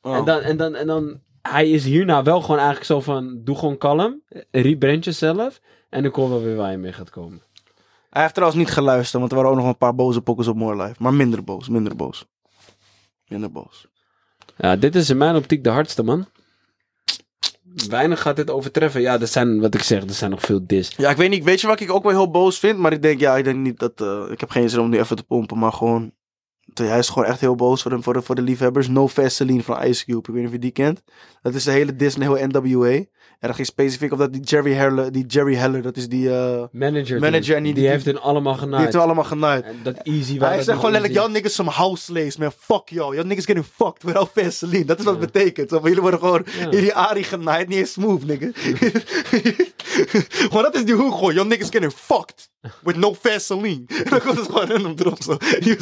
Oh. 0.00 0.16
En, 0.16 0.24
dan, 0.24 0.40
en, 0.40 0.56
dan, 0.56 0.74
en 0.74 0.86
dan, 0.86 1.20
hij 1.42 1.70
is 1.70 1.84
hierna 1.84 2.22
wel 2.22 2.40
gewoon 2.40 2.56
eigenlijk 2.56 2.86
zo 2.86 3.00
van, 3.00 3.40
doe 3.44 3.56
gewoon 3.58 3.78
kalm, 3.78 4.22
rebrand 4.50 5.04
jezelf, 5.04 5.60
en 5.88 6.04
ik 6.04 6.14
hoor 6.14 6.28
wel 6.28 6.42
weer 6.42 6.56
waar 6.56 6.70
je 6.70 6.76
mee 6.76 6.92
gaat 6.92 7.10
komen. 7.10 7.42
Hij 8.12 8.22
heeft 8.22 8.34
trouwens 8.34 8.60
niet 8.62 8.70
geluisterd, 8.70 9.20
want 9.20 9.30
er 9.30 9.36
waren 9.36 9.50
ook 9.50 9.56
nog 9.56 9.66
een 9.66 9.76
paar 9.76 9.94
boze 9.94 10.20
pokkers 10.20 10.48
op 10.48 10.56
More 10.56 10.82
Life. 10.82 10.94
Maar 10.98 11.14
minder 11.14 11.44
boos, 11.44 11.68
minder 11.68 11.96
boos. 11.96 12.26
Minder 13.26 13.52
boos. 13.52 13.86
Ja, 14.56 14.76
dit 14.76 14.94
is 14.94 15.10
in 15.10 15.16
mijn 15.16 15.36
optiek 15.36 15.64
de 15.64 15.70
hardste, 15.70 16.02
man. 16.02 16.26
Weinig 17.88 18.20
gaat 18.20 18.36
dit 18.36 18.50
overtreffen. 18.50 19.00
Ja, 19.00 19.20
er 19.20 19.26
zijn, 19.26 19.60
wat 19.60 19.74
ik 19.74 19.82
zeg, 19.82 20.02
er 20.02 20.10
zijn 20.10 20.30
nog 20.30 20.40
veel 20.40 20.66
dis. 20.66 20.92
Ja, 20.96 21.10
ik 21.10 21.16
weet 21.16 21.30
niet, 21.30 21.44
weet 21.44 21.60
je 21.60 21.66
wat 21.66 21.80
ik 21.80 21.92
ook 21.92 22.02
wel 22.02 22.12
heel 22.12 22.30
boos 22.30 22.58
vind? 22.58 22.78
Maar 22.78 22.92
ik 22.92 23.02
denk, 23.02 23.20
ja, 23.20 23.36
ik 23.36 23.44
denk 23.44 23.58
niet 23.58 23.78
dat, 23.78 24.00
eh, 24.00 24.24
ik 24.30 24.40
heb 24.40 24.50
geen 24.50 24.70
zin 24.70 24.80
om 24.80 24.88
nu 24.88 24.98
even 24.98 25.16
te 25.16 25.24
pompen, 25.24 25.58
maar 25.58 25.72
gewoon, 25.72 26.12
hij 26.74 26.98
is 26.98 27.08
gewoon 27.08 27.28
echt 27.28 27.40
heel 27.40 27.54
boos 27.54 27.82
voor 27.82 27.90
de, 27.90 28.02
voor 28.02 28.12
de, 28.12 28.22
voor 28.22 28.34
de 28.34 28.42
liefhebbers. 28.42 28.88
No 28.88 29.06
Vaseline 29.06 29.62
van 29.62 29.82
Ice 29.82 30.04
Cube, 30.04 30.18
ik 30.18 30.26
weet 30.26 30.36
niet 30.36 30.46
of 30.46 30.52
je 30.52 30.58
die 30.58 30.70
kent. 30.70 31.02
Dat 31.42 31.54
is 31.54 31.64
de 31.64 31.70
hele 31.70 31.96
Disney, 31.96 32.28
heel 32.28 32.46
NWA. 32.46 33.04
En 33.42 33.48
dan 33.48 33.54
ging 33.56 33.66
specifiek 33.66 34.12
op 34.12 34.18
dat 34.18 34.32
die 34.32 34.42
Jerry 34.42 34.72
Heller, 34.72 35.12
die 35.12 35.26
Jerry 35.26 35.54
Heller, 35.54 35.82
dat 35.82 35.96
is 35.96 36.08
die, 36.08 36.30
eh, 36.30 36.62
Manager, 36.72 37.56
en 37.56 37.62
die- 37.62 37.72
die 37.72 37.82
die- 37.82 37.86
heeft 37.92 38.04
hun 38.04 38.20
allemaal 38.20 38.54
genaaid. 38.54 38.70
die 38.72 38.80
heeft 38.80 38.94
er 38.94 39.00
allemaal 39.00 39.24
genaaid. 39.24 39.64
En 39.64 39.76
dat 39.82 39.96
easy 40.02 40.38
Hij 40.38 40.56
dat 40.56 40.64
zegt 40.64 40.76
gewoon 40.76 40.92
letterlijk, 40.92 41.20
y'all 41.20 41.30
niggas 41.32 41.54
some 41.54 41.70
house 41.70 42.02
slaves, 42.02 42.36
man. 42.36 42.52
Fuck 42.58 42.88
y'all. 42.88 43.14
Y'all 43.14 43.26
niggas 43.26 43.44
getting 43.44 43.64
fucked 43.74 44.02
without 44.02 44.30
Vaseline. 44.34 44.84
Dat 44.84 44.98
is 44.98 45.04
wat 45.04 45.20
het 45.20 45.32
betekent. 45.32 45.70
Zo, 45.70 45.80
jullie 45.82 46.00
worden 46.00 46.20
gewoon 46.20 46.44
die 46.70 46.94
Ari 46.94 47.22
genaaid. 47.22 47.68
Niet 47.68 47.78
eens 47.78 47.92
smooth, 47.92 48.24
nigga. 48.24 48.50
gewoon, 50.48 50.62
dat 50.62 50.74
is 50.74 50.84
die 50.84 50.94
hoek 50.94 51.14
gewoon. 51.14 51.34
Y'all 51.34 51.46
niggas 51.48 51.68
getting 51.70 51.92
fucked 51.92 52.50
with 52.82 52.96
no 52.96 53.12
Vaseline. 53.20 53.84
Dan 54.10 54.20
komt 54.20 54.36
het 54.38 54.46
gewoon 54.46 54.66
random 54.66 54.94
erop 54.98 55.22
zo. 55.22 55.36
Die 55.64 55.76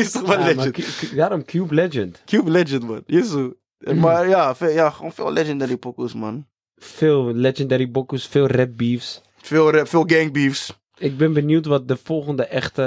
is, 0.00 0.10
toch 0.10 0.26
wel 0.26 0.38
legend. 0.44 1.14
Daarom 1.14 1.44
Cube 1.44 1.74
Legend. 1.74 2.22
Cube 2.26 2.50
legend, 2.50 2.86
man. 2.88 3.02
Jezus. 3.06 3.48
Maar 3.94 4.28
ja, 4.28 4.54
ja, 4.60 4.90
gewoon 4.90 5.12
veel 5.12 5.32
legendary 5.32 5.76
pokus, 5.76 6.14
man. 6.14 6.46
Veel 6.84 7.32
legendary 7.34 7.90
bokkus, 7.90 8.26
veel 8.26 8.46
rap 8.46 8.70
beefs. 8.76 9.20
Veel, 9.36 9.70
rap, 9.72 9.88
veel 9.88 10.04
gang 10.06 10.32
beefs. 10.32 10.72
Ik 10.98 11.16
ben 11.16 11.32
benieuwd 11.32 11.66
wat 11.66 11.88
de 11.88 11.96
volgende 12.02 12.44
echte... 12.44 12.82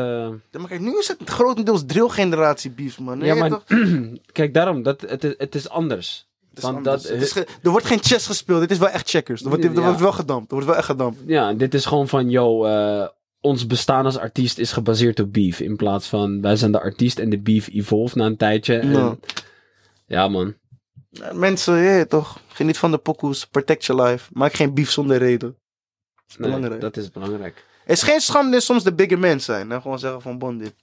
Ja, 0.52 0.60
maar 0.60 0.68
kijk, 0.68 0.82
nu 0.82 0.98
is 1.00 1.08
het 1.08 1.18
grotendeels 1.30 1.84
drill-generatie 1.86 2.72
beefs, 2.72 2.98
man. 2.98 3.20
ja, 3.20 3.24
Nee, 3.34 3.36
maar 3.36 3.50
toch? 3.50 3.64
kijk, 4.32 4.54
daarom, 4.54 4.84
dat, 4.84 5.02
het, 5.02 5.24
is, 5.24 5.34
het 5.38 5.56
is 5.56 5.70
anders. 5.70 6.28
Het 6.50 6.58
is 6.58 6.64
Want 6.64 6.84
dat, 6.84 7.04
Het 7.04 7.22
is 7.22 7.32
ge- 7.32 7.48
er 7.64 7.70
wordt 7.70 7.86
geen 7.86 8.04
chess 8.04 8.26
gespeeld. 8.28 8.60
Dit 8.60 8.72
is 8.72 8.78
wel 8.78 8.90
echt 8.90 9.10
checkers. 9.10 9.42
Er 9.42 9.50
wordt, 9.50 9.64
er 9.64 9.74
Ja. 9.74 9.82
wordt 9.82 10.00
wel 10.00 10.12
gedampt. 10.12 10.48
Er 10.48 10.52
wordt 10.54 10.68
wel 10.68 10.76
echt 10.78 10.86
gedampt. 10.86 11.20
Ja, 11.26 11.54
dit 11.54 11.74
is 11.74 11.86
gewoon 11.86 12.08
van, 12.08 12.30
yo, 12.30 12.66
eh, 12.66 13.08
ons 13.42 13.68
bestaan 13.68 14.06
als 14.06 14.18
artiest 14.18 14.58
is 14.58 14.72
gebaseerd 14.72 15.20
op 15.20 15.34
beef. 15.34 15.60
In 15.60 15.76
plaats 15.76 16.08
van, 16.08 16.42
wij 16.42 16.56
zijn 16.56 16.72
de 16.72 16.80
artiest 16.80 17.20
en 17.20 17.30
de 17.30 17.40
beef 17.40 17.70
evolve 17.74 18.18
na 18.18 18.26
een 18.26 18.38
tijdje. 18.38 18.76
En, 18.78 18.90
Ja. 18.92 19.16
ja, 20.08 20.28
man. 20.28 20.54
Ja, 21.20 21.34
Mensen, 21.34 21.76
je 21.76 21.90
weet 21.90 22.10
toch. 22.10 22.40
Geniet 22.48 22.78
van 22.78 22.92
de 22.92 22.98
pokoes. 22.98 23.46
Protect 23.46 23.86
your 23.86 24.04
life. 24.04 24.30
Maak 24.34 24.54
geen 24.54 24.74
beef 24.74 24.90
zonder 24.92 25.18
reden. 25.18 25.50
Dat 26.16 26.24
is 26.28 26.38
Nee, 26.38 26.48
belangrijk. 26.52 26.82
dat 26.82 26.98
is 26.98 27.12
belangrijk. 27.12 27.66
Het 27.84 27.98
is 27.98 28.04
geen 28.04 28.20
schande 28.20 28.60
soms 28.60 28.84
de 28.84 28.94
bigger 28.94 29.20
men 29.20 29.42
zijn. 29.42 29.72
En 29.72 29.82
gewoon 29.82 30.00
zeggen 30.00 30.22
van 30.22 30.38
bon 30.38 30.58
dit. 30.58 30.76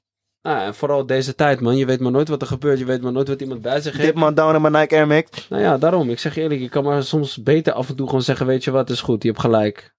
Nou, 0.43 0.59
en 0.67 0.75
vooral 0.75 1.07
deze 1.07 1.35
tijd, 1.35 1.61
man. 1.61 1.77
Je 1.77 1.87
weet 1.87 2.01
maar 2.01 2.11
nooit 2.13 2.29
wat 2.29 2.41
er 2.41 2.47
gebeurt. 2.47 2.79
Je 2.79 2.85
weet 2.85 3.03
maar 3.03 3.13
nooit 3.13 3.29
wat 3.29 3.41
iemand 3.41 3.63
bij 3.63 3.81
zich 3.81 3.93
Dit 3.93 4.01
heeft. 4.01 4.15
man 4.15 4.35
down 4.35 4.55
in 4.55 4.61
mijn 4.61 4.73
Nike 4.73 4.95
Air 4.95 5.07
Max. 5.07 5.49
Nou 5.49 5.63
ja, 5.63 5.79
daarom. 5.79 6.11
Ik 6.11 6.19
zeg 6.19 6.35
je 6.35 6.41
eerlijk, 6.41 6.61
je 6.61 6.69
kan 6.69 6.85
maar 6.85 7.03
soms 7.05 7.43
beter 7.43 7.73
af 7.73 7.89
en 7.89 7.97
toe 7.97 8.07
gewoon 8.07 8.23
zeggen, 8.23 8.47
weet 8.47 8.65
je 8.65 8.71
wat, 8.71 8.91
is 8.91 9.01
goed. 9.01 9.23
Je 9.23 9.29
hebt 9.29 9.41
gelijk. 9.41 9.95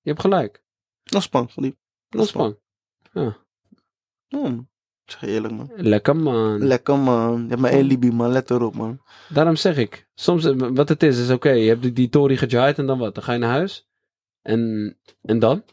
Je 0.00 0.08
hebt 0.10 0.20
gelijk. 0.20 0.62
Nog 1.04 1.22
span. 1.22 1.50
Van 1.50 1.62
die. 1.62 1.76
Lospang. 2.08 2.56
Hmm. 4.28 4.70
Ik 5.04 5.10
zeg 5.10 5.20
je 5.20 5.26
eerlijk 5.26 5.54
man. 5.54 5.70
Lekker, 5.76 6.16
man. 6.16 6.66
Lekker 6.66 6.98
man. 6.98 7.42
Je 7.42 7.48
hebt 7.48 7.60
maar 7.60 7.70
één 7.70 7.84
Libi 7.84 8.12
man. 8.12 8.30
Let 8.30 8.50
erop 8.50 8.74
man. 8.74 9.00
Daarom 9.28 9.56
zeg 9.56 9.76
ik. 9.76 10.08
Soms, 10.14 10.44
eh, 10.44 10.54
wat 10.56 10.88
het 10.88 11.02
is, 11.02 11.18
is 11.18 11.30
oké. 11.30 11.50
je 11.50 11.68
hebt 11.68 11.94
die, 11.94 12.08
Tory 12.08 12.36
gejaaid 12.36 12.78
en 12.78 12.86
dan 12.86 12.98
wat? 12.98 13.14
Dan 13.14 13.24
ga 13.24 13.32
je 13.32 13.38
naar 13.38 13.50
huis. 13.50 13.88
En, 14.42 14.96
en 15.22 15.38
dan? 15.38 15.64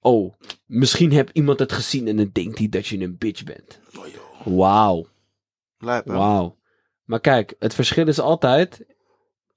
Oh, 0.00 0.34
misschien 0.66 1.10
heeft 1.10 1.30
iemand 1.32 1.58
het 1.58 1.72
gezien 1.72 2.08
en 2.08 2.16
dan 2.16 2.30
denkt 2.32 2.58
hij 2.58 2.68
dat 2.68 2.86
je 2.86 3.00
een 3.00 3.18
bitch 3.18 3.44
bent. 3.44 3.80
Wauw. 4.44 5.06
Lijp 5.78 6.04
hè. 6.04 6.14
Wauw. 6.14 6.58
Maar 7.04 7.20
kijk, 7.20 7.54
het 7.58 7.74
verschil 7.74 8.08
is 8.08 8.20
altijd... 8.20 8.94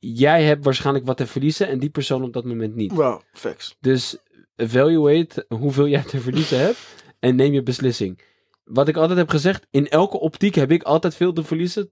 Jij 0.02 0.44
hebt 0.44 0.64
waarschijnlijk 0.64 1.06
wat 1.06 1.18
te 1.18 1.28
verliezen 1.28 1.68
en 1.68 1.80
die 1.80 1.90
persoon 1.90 2.24
op 2.24 2.34
dat 2.34 2.46
moment 2.46 2.76
niet. 2.76 2.92
Wow, 2.92 3.22
facts. 3.34 3.78
Dus 3.80 4.18
evaluate 4.56 5.46
hoeveel 5.48 5.88
jij 5.88 6.04
te 6.04 6.20
verliezen 6.20 6.60
hebt 6.60 6.78
en 7.20 7.36
neem 7.36 7.54
je 7.54 7.64
beslissing. 7.64 8.22
Wat 8.70 8.88
ik 8.88 8.98
altijd 8.98 9.18
heb 9.18 9.30
gezegd, 9.30 9.68
in 9.72 9.88
elke 9.88 10.20
optiek 10.20 10.56
heb 10.56 10.72
ik 10.72 10.84
altijd 10.84 11.16
veel 11.16 11.34
te 11.34 11.44
verliezen. 11.44 11.92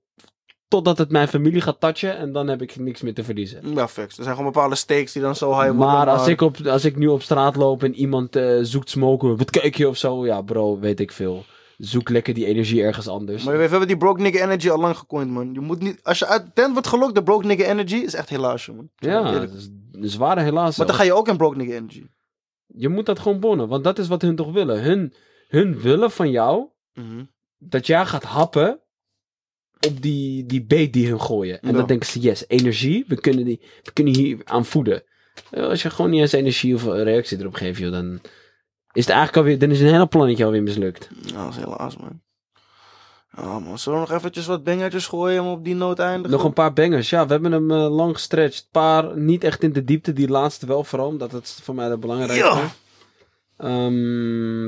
Totdat 0.67 0.97
het 0.97 1.11
mijn 1.11 1.27
familie 1.27 1.61
gaat 1.61 1.79
touchen 1.79 2.17
en 2.17 2.31
dan 2.31 2.47
heb 2.47 2.61
ik 2.61 2.79
niks 2.79 3.01
meer 3.01 3.13
te 3.13 3.23
verliezen. 3.23 3.73
Ja, 3.73 3.87
facts. 3.87 4.17
Er 4.17 4.23
zijn 4.23 4.35
gewoon 4.35 4.51
bepaalde 4.51 4.75
stakes 4.75 5.11
die 5.11 5.21
dan 5.21 5.35
zo 5.35 5.49
high 5.49 5.61
worden. 5.61 5.77
Maar 5.77 6.09
als 6.09 6.27
ik, 6.27 6.41
op, 6.41 6.57
als 6.65 6.85
ik 6.85 6.95
nu 6.95 7.07
op 7.07 7.21
straat 7.21 7.55
loop 7.55 7.83
en 7.83 7.95
iemand 7.95 8.35
eh, 8.35 8.57
zoekt 8.61 8.89
smoken, 8.89 9.37
wat 9.37 9.49
kijk 9.49 9.75
je 9.75 9.87
of 9.87 9.97
zo? 9.97 10.25
Ja 10.25 10.41
bro, 10.41 10.79
weet 10.79 10.99
ik 10.99 11.11
veel. 11.11 11.45
Zoek 11.77 12.09
lekker 12.09 12.33
die 12.33 12.45
energie 12.45 12.81
ergens 12.81 13.07
anders. 13.07 13.43
Maar 13.43 13.57
we 13.57 13.61
hebben 13.61 13.87
die 13.87 13.97
broke 13.97 14.21
nigga 14.21 14.43
energy 14.43 14.69
al 14.69 14.79
lang 14.79 14.97
gecoind, 14.97 15.31
man. 15.31 15.53
Je 15.53 15.59
moet 15.59 15.81
niet... 15.81 15.99
Als 16.03 16.19
je 16.19 16.25
uit 16.25 16.55
tent 16.55 16.73
wordt 16.73 16.87
gelokt, 16.87 17.15
de 17.15 17.23
broke 17.23 17.45
nigga 17.45 17.63
energy 17.63 17.95
is 17.95 18.13
echt 18.13 18.29
helaas, 18.29 18.67
man. 18.67 18.89
ja, 18.95 19.31
dat 19.31 19.53
is 19.53 19.69
een 19.91 20.09
zware 20.09 20.41
helaas. 20.41 20.77
Maar 20.77 20.87
dan 20.87 20.95
ga 20.95 21.03
je 21.03 21.13
ook 21.13 21.27
in 21.27 21.37
broke 21.37 21.57
nigga 21.57 21.73
energy. 21.73 22.03
Je 22.67 22.89
moet 22.89 23.05
dat 23.05 23.19
gewoon 23.19 23.39
bonnen, 23.39 23.67
want 23.67 23.83
dat 23.83 23.99
is 23.99 24.07
wat 24.07 24.21
hun 24.21 24.35
toch 24.35 24.51
willen. 24.51 24.81
Hun, 24.81 25.13
hun 25.47 25.79
willen 25.81 26.11
van 26.11 26.31
jou 26.31 26.65
Mhm. 26.93 27.23
dat 27.57 27.87
jij 27.87 28.05
gaat 28.05 28.23
happen 28.23 28.79
op 29.87 30.01
die, 30.01 30.45
die 30.45 30.65
beet 30.65 30.93
die 30.93 31.07
hun 31.07 31.21
gooien. 31.21 31.61
En 31.61 31.71
Ja. 31.71 31.77
dan 31.77 31.87
denken 31.87 32.07
ze, 32.07 32.19
yes, 32.19 32.43
energie, 32.47 33.05
we 33.07 33.15
kunnen, 33.21 33.45
die, 33.45 33.61
we 33.83 33.91
kunnen 33.93 34.15
hier 34.15 34.37
aan 34.43 34.65
voeden. 34.65 35.03
Eh, 35.51 35.63
Als 35.63 35.81
je 35.81 35.89
gewoon 35.89 36.11
niet 36.11 36.21
eens 36.21 36.31
energie 36.31 36.75
of 36.75 36.83
reactie 36.85 37.39
erop 37.39 37.53
geeft, 37.53 37.79
joh, 37.79 37.91
dan 37.91 38.13
is 38.91 39.05
het 39.05 39.09
eigenlijk 39.15 39.37
alweer, 39.37 39.59
dan 39.59 39.71
is 39.71 39.79
een 39.79 39.87
hele 39.87 40.07
plannetje 40.07 40.45
alweer 40.45 40.63
mislukt. 40.63 41.09
Ja, 41.25 41.43
dat 41.43 41.51
is 41.53 41.57
helaas, 41.63 41.97
man. 41.97 42.21
Ja, 43.35 43.59
man. 43.59 43.79
Zullen 43.79 43.99
we 44.01 44.05
nog 44.07 44.17
eventjes 44.17 44.45
wat 44.45 44.63
bengertjes 44.63 45.07
gooien 45.07 45.41
om 45.43 45.47
op 45.51 45.63
die 45.63 45.75
noot 45.75 45.99
eindigen? 45.99 46.31
Nog 46.31 46.43
een 46.43 46.53
paar 46.53 46.73
bangers. 46.73 47.09
Ja, 47.09 47.25
we 47.25 47.31
hebben 47.31 47.51
hem 47.51 47.71
eh, 47.71 47.95
lang 47.95 48.13
gestretched. 48.13 48.61
Een 48.63 48.69
paar 48.71 49.17
niet 49.17 49.43
echt 49.43 49.63
in 49.63 49.73
de 49.73 49.83
diepte. 49.83 50.13
Die 50.13 50.27
laatste 50.27 50.65
wel 50.65 50.83
vooral, 50.83 51.07
omdat 51.07 51.31
het 51.31 51.43
is 51.43 51.59
voor 51.63 51.75
mij 51.75 51.89
de 51.89 51.97
belangrijkste. 51.97 52.45
Ja. 52.47 52.69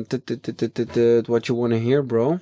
T- 0.08 1.28
what 1.28 1.46
you 1.46 1.60
wanna 1.60 1.78
hear, 1.78 2.06
bro? 2.06 2.38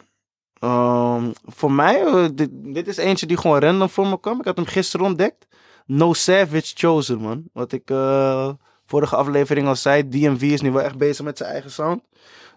Ehm, 0.60 1.32
voor 1.45 1.72
mij, 1.72 2.06
eh, 2.06 2.26
dit, 2.74 2.88
is 2.88 2.98
eentje 2.98 3.26
die 3.26 3.38
gewoon 3.38 3.60
random 3.60 3.90
voor 3.90 4.07
me 4.07 4.19
kwam. 4.19 4.40
Ik 4.40 4.45
had 4.45 4.56
hem 4.56 4.65
gisteren 4.65 5.06
ontdekt. 5.06 5.48
No 5.86 6.14
Savage 6.14 6.72
Chosen, 6.76 7.19
man. 7.19 7.44
Wat 7.53 7.72
ik 7.72 7.90
eh, 7.90 8.49
vorige 8.86 9.15
aflevering 9.15 9.68
al 9.68 9.76
zei. 9.76 10.10
DMV 10.10 10.41
is 10.41 10.61
nu 10.61 10.72
wel 10.72 10.82
echt 10.82 10.98
bezig 10.98 11.26
met 11.26 11.38
zijn 11.38 11.52
eigen 11.52 11.72
sound. 11.72 12.02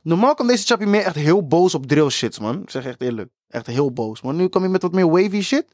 Normaal 0.02 0.34
kwam 0.34 0.46
deze 0.46 0.66
chappie 0.66 0.86
meer 0.86 1.02
echt 1.02 1.14
heel 1.14 1.46
boos 1.46 1.74
op 1.74 1.86
drill 1.86 2.08
shits, 2.08 2.38
man. 2.38 2.62
Ik 2.62 2.70
zeg 2.70 2.84
echt 2.84 3.00
eerlijk. 3.02 3.30
Echt 3.48 3.66
heel 3.66 3.92
boos. 3.92 4.22
Maar 4.22 4.34
nu 4.34 4.48
kwam 4.48 4.62
hij 4.62 4.70
met 4.70 4.82
wat 4.82 4.92
meer 4.92 5.10
wavy 5.10 5.40
shit. 5.40 5.64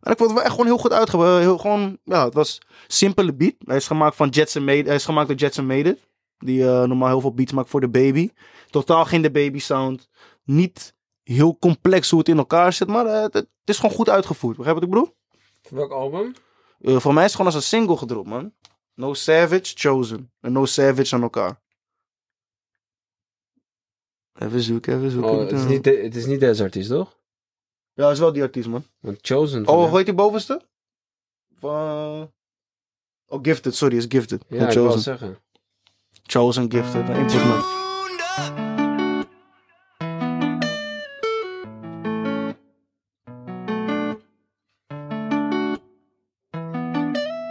En 0.00 0.12
ik 0.12 0.18
vond 0.18 0.30
het 0.30 0.32
wel 0.32 0.42
echt 0.42 0.50
gewoon 0.50 0.66
heel 0.66 0.78
goed 0.78 0.92
uitgebracht. 0.92 1.40
Heel 1.40 1.58
gewoon, 1.58 1.98
ja, 2.04 2.24
het 2.24 2.34
was 2.34 2.58
simpele 2.86 3.34
beat. 3.34 3.54
Hij 3.64 3.76
is 3.76 3.86
gemaakt 3.86 4.16
van 4.16 4.28
Jetson 4.28 4.64
Made. 4.64 4.82
Hij 4.86 4.94
is 4.94 5.04
gemaakt 5.04 5.28
door 5.28 5.36
Jetson 5.36 5.66
Made 5.66 5.88
It. 5.88 5.98
Die 6.44 6.62
eh, 6.64 6.82
normaal 6.84 7.08
heel 7.08 7.20
veel 7.20 7.34
beats 7.34 7.52
maakt 7.52 7.68
voor 7.68 7.80
de 7.80 7.88
baby. 7.88 8.30
Totaal 8.70 9.04
geen 9.04 9.22
de 9.22 9.30
baby 9.30 9.58
sound. 9.58 10.08
Niet 10.44 10.94
heel 11.22 11.58
complex 11.58 12.10
hoe 12.10 12.18
het 12.18 12.28
in 12.28 12.38
elkaar 12.38 12.72
zit. 12.72 12.88
Maar 12.88 13.06
eh, 13.06 13.22
het, 13.22 13.32
het 13.34 13.48
is 13.64 13.78
gewoon 13.78 13.94
goed 13.96 14.08
uitgevoerd. 14.08 14.56
Begrijp 14.56 14.76
wat 14.78 14.84
ik 14.84 14.90
bedoel? 14.94 15.14
Voor 15.62 15.76
welk 15.76 15.92
album? 15.92 16.34
Eh, 16.80 16.96
voor 17.00 17.14
mij 17.14 17.24
is 17.24 17.32
het 17.32 17.36
gewoon 17.40 17.52
als 17.54 17.62
een 17.62 17.78
single 17.78 17.96
gedropt, 17.96 18.28
man. 18.28 18.54
No 18.94 19.14
Savage, 19.14 19.60
Chosen. 19.74 20.32
En 20.40 20.52
No 20.52 20.64
Savage 20.66 21.14
aan 21.14 21.22
elkaar. 21.22 21.60
Even 24.38 24.60
zoeken, 24.60 24.96
even 24.98 25.10
zoeken. 25.10 25.30
Oh, 25.30 25.38
het, 25.38 25.52
is 25.52 25.64
niet 25.64 25.84
de- 25.84 25.96
het 26.02 26.16
is 26.16 26.26
niet 26.26 26.40
deze 26.40 26.62
artiest, 26.62 26.88
toch? 26.88 27.18
Ja, 27.92 28.02
het 28.04 28.12
is 28.12 28.18
wel 28.18 28.32
die 28.32 28.42
artiest, 28.42 28.68
man. 28.68 28.84
Want 29.00 29.18
Chosen. 29.22 29.66
Oh, 29.68 29.88
hoe 29.88 29.96
heet 29.96 30.06
die 30.06 30.14
bovenste? 30.14 30.62
Van... 31.58 32.32
Oh, 33.26 33.38
Gifted, 33.42 33.74
sorry, 33.74 33.96
is 33.96 34.04
Gifted. 34.08 34.44
Ja, 34.48 34.54
ik 34.68 34.74
wou 34.74 34.86
Chosen. 34.86 35.00
zeggen. 35.00 35.38
Chosen, 36.28 36.68
Gifted. 36.68 37.08
Input, 37.10 37.34
man. 37.34 37.62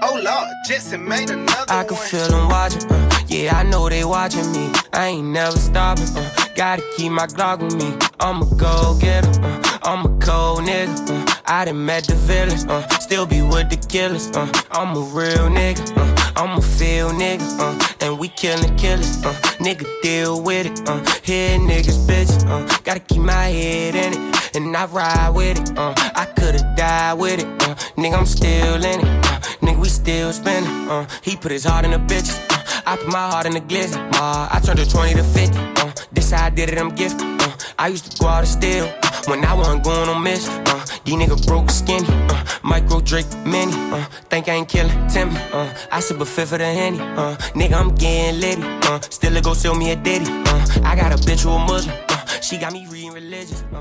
Oh 0.01 0.19
Lord, 0.23 0.47
Jetson 0.65 1.07
made 1.07 1.29
another 1.29 1.65
I 1.69 1.83
can 1.83 1.97
feel 1.97 2.27
them 2.27 2.47
watching, 2.49 2.89
uh, 2.91 3.09
yeah, 3.27 3.55
I 3.57 3.63
know 3.63 3.89
they 3.89 4.03
watching 4.05 4.51
me. 4.51 4.71
I 4.93 5.07
ain't 5.07 5.27
never 5.27 5.57
stopping, 5.57 6.07
uh, 6.15 6.29
gotta 6.55 6.83
keep 6.95 7.11
my 7.11 7.27
Glock 7.27 7.61
with 7.61 7.75
me. 7.75 7.93
I'm 8.19 8.41
a 8.41 8.45
go 8.55 8.97
getter, 8.99 9.29
uh, 9.43 9.79
I'm 9.83 10.05
a 10.05 10.09
cold 10.19 10.61
nigga. 10.61 11.09
Uh, 11.09 11.35
I 11.45 11.65
done 11.65 11.85
met 11.85 12.05
the 12.05 12.15
villains, 12.15 12.65
uh, 12.65 12.87
still 12.99 13.25
be 13.25 13.41
with 13.41 13.69
the 13.69 13.77
killers. 13.77 14.29
Uh, 14.31 14.47
I'm 14.71 14.95
a 14.95 15.01
real 15.01 15.49
nigga, 15.49 15.83
uh, 15.97 16.31
I'm 16.35 16.57
a 16.57 16.61
feel 16.61 17.09
nigga, 17.11 17.45
uh, 17.59 17.98
and 18.09 18.19
we 18.19 18.27
killing 18.29 18.75
killers. 18.75 19.23
Uh, 19.23 19.33
nigga 19.59 19.85
deal 20.01 20.41
with 20.41 20.65
it, 20.65 20.89
uh, 20.89 20.97
hear 21.21 21.59
niggas 21.59 21.99
bitch. 22.07 22.31
Uh, 22.47 22.65
gotta 22.83 22.99
keep 22.99 23.21
my 23.21 23.33
head 23.33 23.95
in 23.95 24.13
it, 24.13 24.55
and 24.55 24.75
I 24.75 24.85
ride 24.87 25.29
with 25.29 25.59
it. 25.59 25.77
Uh, 25.77 25.93
I 26.15 26.25
could've 26.25 26.75
died 26.75 27.19
with 27.19 27.39
it, 27.39 27.45
uh, 27.63 27.75
nigga 27.97 28.17
I'm 28.17 28.25
still 28.25 28.75
in 28.75 28.99
it. 28.99 29.25
Uh, 29.25 29.39
nigga 29.61 29.79
we 29.79 29.89
still 29.89 30.33
spinning. 30.33 30.89
Uh, 30.89 31.07
he 31.21 31.35
put 31.35 31.51
his 31.51 31.65
heart 31.65 31.85
in 31.85 31.91
the 31.91 31.97
bitches. 31.97 32.37
Uh, 32.49 32.81
I 32.85 32.97
put 32.97 33.07
my 33.07 33.29
heart 33.29 33.45
in 33.45 33.53
the 33.53 33.61
glizzy. 33.61 33.97
Uh, 34.15 34.49
I 34.51 34.59
turned 34.63 34.79
a 34.79 34.85
20 34.85 35.13
to 35.13 35.23
50. 35.23 35.57
Uh, 35.57 35.91
this 36.11 36.31
how 36.31 36.45
I 36.45 36.49
did 36.49 36.69
it, 36.69 36.77
I'm 36.79 36.95
gifted. 36.95 37.27
Uh, 37.41 37.51
I 37.77 37.87
used 37.89 38.11
to 38.11 38.17
go 38.17 38.27
out 38.27 38.39
and 38.39 38.47
steal 38.47 38.85
uh, 39.03 39.08
when 39.27 39.43
I 39.45 39.53
wasn't 39.53 39.83
going 39.83 40.09
on 40.09 40.23
mission. 40.23 40.53
Uh, 40.67 40.85
these 41.03 41.15
nigga 41.15 41.37
broke 41.47 41.69
skinny. 41.71 42.07
Uh, 42.29 42.43
micro 42.63 42.99
Drake 43.01 43.27
mini. 43.45 43.73
Uh, 43.91 44.03
think 44.29 44.47
I 44.47 44.53
ain't 44.53 44.67
killing 44.69 45.07
Timmy. 45.07 45.35
Uh, 45.53 45.67
I 45.91 45.99
sip 45.99 46.19
a 46.19 46.25
fifth 46.25 46.53
of 46.53 46.59
the 46.59 46.65
henny. 46.65 46.99
Uh, 46.99 47.35
nigga, 47.53 47.73
I'm 47.79 47.95
getting 47.95 48.39
litty. 48.39 48.63
Uh, 48.87 48.99
still 49.09 49.41
go 49.41 49.53
sell 49.53 49.75
me 49.75 49.91
a 49.91 49.95
ditty. 49.95 50.25
Uh, 50.31 50.65
I 50.83 50.95
got 50.95 51.11
a 51.11 51.17
bitch 51.27 51.43
who 51.43 51.51
a 51.51 51.59
Muslim. 51.59 51.95
Uh, 52.09 52.25
she 52.41 52.57
got 52.57 52.71
me 52.73 52.87
reading 52.89 53.13
religious. 53.13 53.63
Uh, 53.73 53.79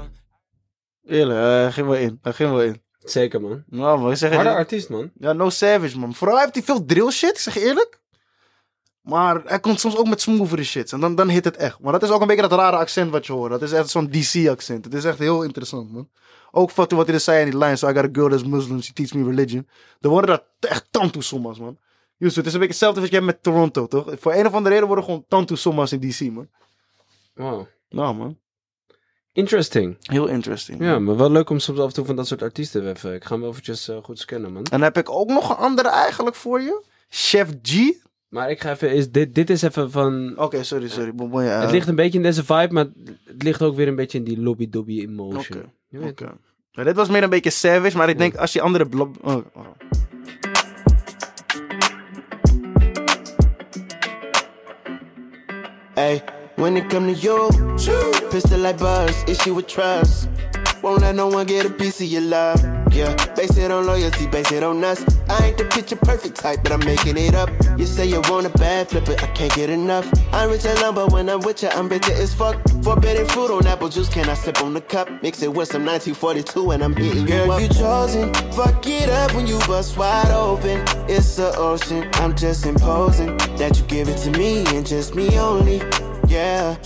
Eerlijk, 1.08 1.38
hij 1.38 1.72
ging 1.72 1.86
wel 1.86 1.96
in. 1.96 2.18
Hij 2.22 2.32
ging 2.32 2.50
wel 2.50 2.62
in. 2.62 2.82
Zeker, 2.98 3.40
man. 3.40 3.64
Nou, 3.66 3.98
man, 4.00 4.10
ik 4.10 4.16
zeg 4.16 4.32
Harde 4.34 4.50
artiest, 4.50 4.88
man. 4.88 5.10
Ja, 5.18 5.32
No 5.32 5.50
Savage, 5.50 5.98
man. 5.98 6.14
Vooral 6.14 6.38
heeft 6.38 6.54
hij 6.54 6.62
veel 6.62 6.84
drill 6.84 7.10
shit, 7.10 7.30
ik 7.30 7.38
zeg 7.38 7.54
je 7.54 7.60
eerlijk. 7.60 8.00
Maar 9.08 9.42
hij 9.44 9.60
komt 9.60 9.80
soms 9.80 9.96
ook 9.96 10.08
met 10.08 10.20
smoothere 10.20 10.64
shit. 10.64 10.92
En 10.92 11.00
dan, 11.00 11.14
dan 11.14 11.28
hit 11.28 11.44
het 11.44 11.56
echt. 11.56 11.80
Maar 11.80 11.92
dat 11.92 12.02
is 12.02 12.10
ook 12.10 12.20
een 12.20 12.26
beetje 12.26 12.48
dat 12.48 12.58
rare 12.58 12.76
accent 12.76 13.10
wat 13.10 13.26
je 13.26 13.32
hoort. 13.32 13.50
Dat 13.50 13.62
is 13.62 13.72
echt 13.72 13.90
zo'n 13.90 14.10
DC-accent. 14.10 14.84
Het 14.84 14.94
is 14.94 15.04
echt 15.04 15.18
heel 15.18 15.42
interessant, 15.42 15.92
man. 15.92 16.08
Ook 16.50 16.72
wat, 16.72 16.90
wat 16.90 17.06
hij 17.06 17.14
er 17.14 17.20
zei 17.20 17.44
in 17.44 17.50
die 17.50 17.58
lijn. 17.58 17.78
So 17.78 17.88
I 17.88 17.94
got 17.94 18.04
a 18.04 18.08
girl 18.12 18.28
that's 18.28 18.44
Muslim, 18.44 18.82
she 18.82 18.92
teach 18.92 19.14
me 19.14 19.24
religion. 19.24 19.68
Dan 20.00 20.10
worden 20.10 20.30
dat 20.30 20.70
echt 20.70 20.86
tantu 20.90 21.22
sommas, 21.22 21.58
man. 21.58 21.78
Just, 22.16 22.36
het 22.36 22.46
is 22.46 22.52
een 22.52 22.58
beetje 22.58 22.74
hetzelfde 22.74 23.00
wat 23.00 23.08
je 23.08 23.14
hebt 23.14 23.26
met 23.26 23.42
Toronto, 23.42 23.86
toch? 23.86 24.14
Voor 24.18 24.34
een 24.34 24.46
of 24.46 24.52
andere 24.52 24.74
reden 24.74 24.86
worden 24.86 25.04
gewoon 25.04 25.24
tantu 25.28 25.56
sommas 25.56 25.92
in 25.92 26.00
DC, 26.00 26.20
man. 26.20 26.48
Wow. 27.34 27.66
Nou, 27.88 28.14
man. 28.14 28.38
Interesting. 29.32 29.96
Heel 30.00 30.26
interesting. 30.26 30.82
Ja, 30.82 30.98
maar 30.98 31.16
wel 31.16 31.30
leuk 31.30 31.50
om 31.50 31.58
soms 31.58 31.78
af 31.78 31.86
en 31.86 31.92
toe 31.92 32.04
van 32.04 32.16
dat 32.16 32.26
soort 32.26 32.42
artiesten 32.42 32.88
even... 32.88 33.14
Ik 33.14 33.24
ga 33.24 33.34
hem 33.34 33.44
eventjes 33.44 33.88
eh, 33.88 33.96
goed 34.02 34.18
scannen, 34.18 34.52
man. 34.52 34.62
En 34.64 34.70
dan 34.70 34.82
heb 34.82 34.98
ik 34.98 35.10
ook 35.10 35.28
nog 35.28 35.50
een 35.50 35.56
andere 35.56 35.88
eigenlijk 35.88 36.36
voor 36.36 36.60
je. 36.60 36.82
Chef 37.08 37.48
G. 37.62 37.74
Maar 38.28 38.50
ik 38.50 38.60
ga 38.60 38.70
even... 38.70 38.90
Is, 38.92 39.10
dit, 39.10 39.34
dit 39.34 39.50
is 39.50 39.62
even 39.62 39.90
van... 39.90 40.32
Oké, 40.36 40.62
sorry, 40.62 40.88
sorry. 40.88 41.14
Bon, 41.14 41.44
ja, 41.44 41.60
Het 41.60 41.70
ligt 41.70 41.88
een 41.88 41.94
beetje 41.94 42.18
in 42.18 42.24
deze 42.24 42.44
vibe, 42.44 42.68
maar 42.70 42.86
het 43.24 43.42
ligt 43.42 43.62
ook 43.62 43.76
weer 43.76 43.88
een 43.88 43.96
beetje 43.96 44.18
in 44.18 44.24
die 44.24 44.40
lobby-dobby 44.40 45.00
emotion. 45.00 45.58
Oké. 45.58 45.70
Weet- 45.88 46.10
Oké. 46.10 46.32
Ja, 46.70 46.84
dit 46.84 46.96
was 46.96 47.08
meer 47.08 47.22
een 47.22 47.30
beetje 47.30 47.50
savage, 47.50 47.96
maar 47.96 48.08
ik 48.08 48.18
denk 48.18 48.36
als 48.36 48.52
je 48.52 48.60
andere 48.60 48.86
blob... 48.88 49.16
Oh, 49.22 49.36
oh. 49.54 49.66
Hey, 55.94 56.22
when 56.56 56.76
it 56.76 56.88
come 56.88 57.06
to 57.12 57.18
you, 57.20 57.48
pistol 58.30 58.58
like 58.58 58.78
buzz, 58.78 59.24
issue 59.26 59.54
with 59.54 59.68
trust. 59.68 60.28
Won't 60.82 61.00
let 61.00 61.14
no 61.14 61.26
one 61.28 61.46
get 61.46 61.66
a 61.66 61.70
piece 61.70 62.00
of 62.00 62.06
your 62.06 62.22
love. 62.22 62.77
Yeah, 62.90 63.14
base 63.34 63.56
it 63.56 63.70
on 63.70 63.86
loyalty, 63.86 64.26
base 64.26 64.50
it 64.52 64.62
on 64.62 64.82
us. 64.82 65.04
I 65.28 65.46
ain't 65.48 65.58
the 65.58 65.64
picture 65.64 65.96
perfect 65.96 66.36
type, 66.36 66.62
but 66.62 66.72
I'm 66.72 66.80
making 66.84 67.16
it 67.16 67.34
up. 67.34 67.50
You 67.78 67.86
say 67.86 68.06
you 68.06 68.20
want 68.28 68.46
a 68.46 68.50
bad 68.50 68.88
flip 68.88 69.08
it, 69.08 69.22
I 69.22 69.26
can't 69.28 69.54
get 69.54 69.70
enough. 69.70 70.10
I'm 70.32 70.50
rich 70.50 70.64
and 70.64 70.80
lumber 70.80 71.06
when 71.06 71.28
I'm 71.28 71.40
with 71.40 71.62
you, 71.62 71.68
I'm 71.68 71.88
bitter 71.88 72.12
as 72.12 72.34
fuck. 72.34 72.56
Forbidden 72.82 73.26
fruit 73.26 73.50
on 73.50 73.66
apple 73.66 73.88
juice, 73.88 74.08
can 74.08 74.28
I 74.28 74.34
sip 74.34 74.62
on 74.62 74.74
the 74.74 74.80
cup? 74.80 75.08
Mix 75.22 75.42
it 75.42 75.52
with 75.52 75.68
some 75.68 75.84
1942 75.84 76.70
and 76.70 76.82
I'm 76.82 76.94
hitting 76.94 77.22
you 77.22 77.26
Girl, 77.26 77.52
up. 77.52 77.60
you 77.60 77.68
chosen, 77.68 78.32
fuck 78.52 78.86
it 78.86 79.08
up 79.10 79.34
when 79.34 79.46
you 79.46 79.58
bust 79.60 79.96
wide 79.96 80.30
open. 80.32 80.82
It's 81.08 81.36
the 81.36 81.54
ocean, 81.56 82.08
I'm 82.14 82.34
just 82.34 82.66
imposing 82.66 83.36
that 83.58 83.78
you 83.78 83.84
give 83.86 84.08
it 84.08 84.18
to 84.18 84.30
me 84.32 84.64
and 84.74 84.86
just 84.86 85.14
me 85.14 85.38
only. 85.38 85.80
Yeah, 86.28 86.76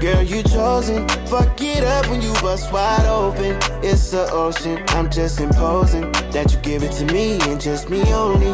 girl, 0.00 0.22
you 0.22 0.42
chosen. 0.42 1.08
Fuck 1.26 1.60
it 1.60 1.82
up 1.82 2.06
when 2.10 2.20
you 2.20 2.32
bust 2.42 2.70
wide 2.70 3.06
open. 3.08 3.56
It's 3.80 4.10
the 4.10 4.30
ocean. 4.30 4.78
I'm 4.88 5.08
just 5.10 5.40
imposing 5.40 6.12
that 6.30 6.52
you 6.52 6.58
give 6.60 6.84
it 6.84 6.92
to 6.98 7.04
me 7.04 7.38
and 7.48 7.62
just 7.62 7.88
me 7.88 8.02
only. 8.14 8.52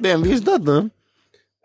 Damn, 0.00 0.22
wie 0.22 0.32
is 0.32 0.42
dat 0.42 0.64
dan? 0.64 0.90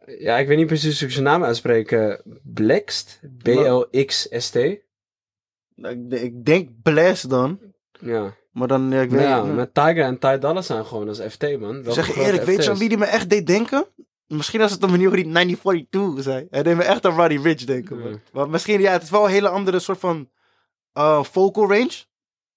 Ja, 0.06 0.38
ik 0.38 0.48
weet 0.48 0.58
niet 0.58 0.68
precies 0.68 1.00
hoe 1.00 1.08
ik 1.08 1.14
zijn 1.14 1.26
naam 1.26 1.44
uitspreken. 1.44 2.22
Blext? 2.44 3.20
B-L-X-S-T? 3.44 4.56
Ik, 4.56 4.82
ik 6.10 6.46
denk 6.46 6.70
Blast 6.84 7.30
dan. 7.30 7.60
Ja. 8.00 8.36
Maar 8.52 8.68
dan, 8.68 8.92
ja, 8.92 9.02
ik 9.02 9.10
weet 9.10 9.22
ja, 9.22 9.44
niet. 9.44 9.56
met 9.56 9.74
Tiger 9.74 10.04
en 10.04 10.20
Ty 10.20 10.38
Dolla 10.38 10.62
zijn 10.62 10.86
gewoon 10.86 11.08
als 11.08 11.20
FT, 11.20 11.60
man. 11.60 11.84
Welke 11.84 11.92
zeg 11.92 12.16
je 12.16 12.22
eerlijk, 12.22 12.44
weet 12.44 12.64
je 12.64 12.70
aan 12.70 12.78
wie 12.78 12.90
die 12.90 12.98
me 12.98 13.06
echt 13.06 13.30
deed 13.30 13.48
denken? 13.48 13.86
Misschien 14.38 14.60
was 14.60 14.72
het 14.72 14.82
de 14.82 14.88
manier 14.88 15.08
hoe 15.08 15.16
die 15.16 15.32
1942 15.32 16.24
zei. 16.24 16.48
Hij 16.50 16.64
deed 16.64 16.76
me 16.76 16.84
echt 16.84 17.06
aan 17.06 17.16
Roddy 17.16 17.38
Rich 17.38 17.64
denken. 17.66 18.22
Maar 18.34 18.50
misschien, 18.50 18.82
ja, 18.82 18.92
het 18.92 19.04
is 19.04 19.10
wel 19.10 19.24
een 19.26 19.32
hele 19.32 19.50
andere 19.50 19.80
soort 19.80 20.00
van 20.00 20.30
uh, 20.98 21.24
vocal 21.24 21.68
range. 21.68 21.92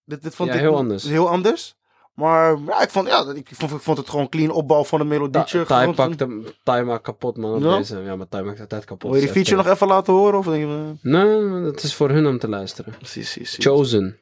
Dit, 0.05 0.23
dit 0.23 0.35
vond 0.35 0.49
Ja, 0.49 0.55
ik 0.55 0.61
heel 0.61 0.77
anders. 0.77 1.05
Heel 1.05 1.28
anders. 1.28 1.74
Maar 2.15 2.59
ja, 2.66 2.82
ik 2.82 2.90
vond, 2.90 3.09
ja, 3.09 3.32
ik 3.35 3.49
vond, 3.53 3.73
ik 3.73 3.81
vond 3.81 3.99
het 3.99 4.09
gewoon 4.11 4.28
clean 4.28 4.51
opbouw 4.51 4.85
van 4.85 5.01
een 5.01 5.09
melodietje. 5.09 5.59
Ty 5.65 5.74
Gewoon 5.74 5.94
pakt 5.94 6.20
hem, 6.20 6.44
Ty 6.62 6.82
maakt 6.85 7.03
kapot, 7.03 7.36
man. 7.36 7.55
Op 7.55 7.62
Ja? 7.62 7.77
deze. 7.77 7.99
Ja, 7.99 8.16
maar 8.16 8.28
Ty 8.28 8.36
maakt 8.36 8.61
altijd 8.61 8.85
kapot. 8.85 9.11
Wil 9.11 9.20
je 9.20 9.24
die 9.27 9.35
feature 9.35 9.57
nog 9.57 9.66
even 9.66 9.86
laten 9.86 10.12
horen? 10.12 10.39
Of 10.39 10.44
denk 10.44 10.57
je, 10.62 10.93
eh, 11.03 11.12
Nee, 11.12 11.62
dat 11.62 11.82
is 11.82 11.94
voor 11.94 12.11
hun 12.11 12.27
om 12.27 12.39
te 12.39 12.49
luisteren. 12.49 12.94
Precies, 12.99 13.32
precies. 13.32 13.65
Chosen. 13.65 14.19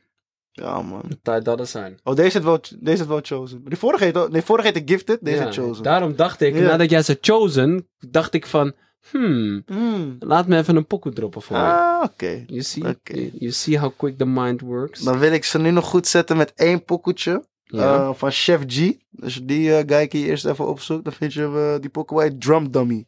Ja, 0.53 0.83
man. 0.83 1.03
Ty 1.23 1.39
Dolla 1.39 1.65
zijn. 1.65 2.01
Oh, 2.05 2.15
deze 2.15 2.39
is 2.39 2.45
wel, 2.45 2.61
deze 2.79 3.03
is 3.03 3.09
wel 3.09 3.21
Chosen. 3.23 3.63
Die 3.65 3.79
vorige 3.79 4.05
heet, 4.05 4.29
nee, 4.31 4.43
vorige 4.43 4.67
heette 4.73 4.93
Gifted, 4.93 5.19
deze 5.23 5.37
Ja, 5.39 5.45
heet 5.45 5.55
Chosen. 5.55 5.83
Daarom 5.83 6.17
dacht 6.17 6.41
ik, 6.41 6.55
Ja. 6.55 6.61
nadat 6.61 6.91
jij 6.91 7.03
zei 7.03 7.19
Chosen, 7.21 7.89
dacht 7.99 8.35
ik 8.35 8.47
van, 8.47 8.73
hmm, 9.11 9.63
Hmm. 9.67 10.17
laat 10.19 10.47
me 10.47 10.57
even 10.57 10.77
een 10.77 10.87
pokoe 10.87 11.13
droppen 11.13 11.43
voor 11.43 11.57
je. 11.57 11.63
Ah, 11.63 12.03
oké. 12.05 12.45
You 12.47 12.63
see, 12.63 12.97
you 13.39 13.51
see 13.51 13.79
how 13.79 13.91
quick 13.97 14.19
the 14.19 14.27
mind 14.27 14.61
works. 14.61 15.01
Dan 15.01 15.19
wil 15.19 15.33
ik 15.33 15.45
ze 15.45 15.59
nu 15.59 15.71
nog 15.71 15.85
goed 15.85 16.07
zetten 16.07 16.37
met 16.37 16.53
één 16.55 16.85
pokoetje. 16.85 17.45
Ja. 17.65 17.95
eh, 17.95 18.11
van 18.15 18.31
Chef 18.31 18.61
G. 18.67 18.93
Dus 19.11 19.41
die 19.45 19.75
eh 19.77 19.83
guy 19.87 20.09
die 20.09 20.21
je 20.21 20.27
eerst 20.27 20.45
even 20.45 20.67
opzoekt, 20.69 21.05
dan 21.05 21.13
vind 21.13 21.33
je 21.33 21.43
eh, 21.75 21.81
die 21.81 21.91
pokoe 21.91 22.19
bij 22.19 22.31
Drum 22.39 22.71
Dummy. 22.71 23.07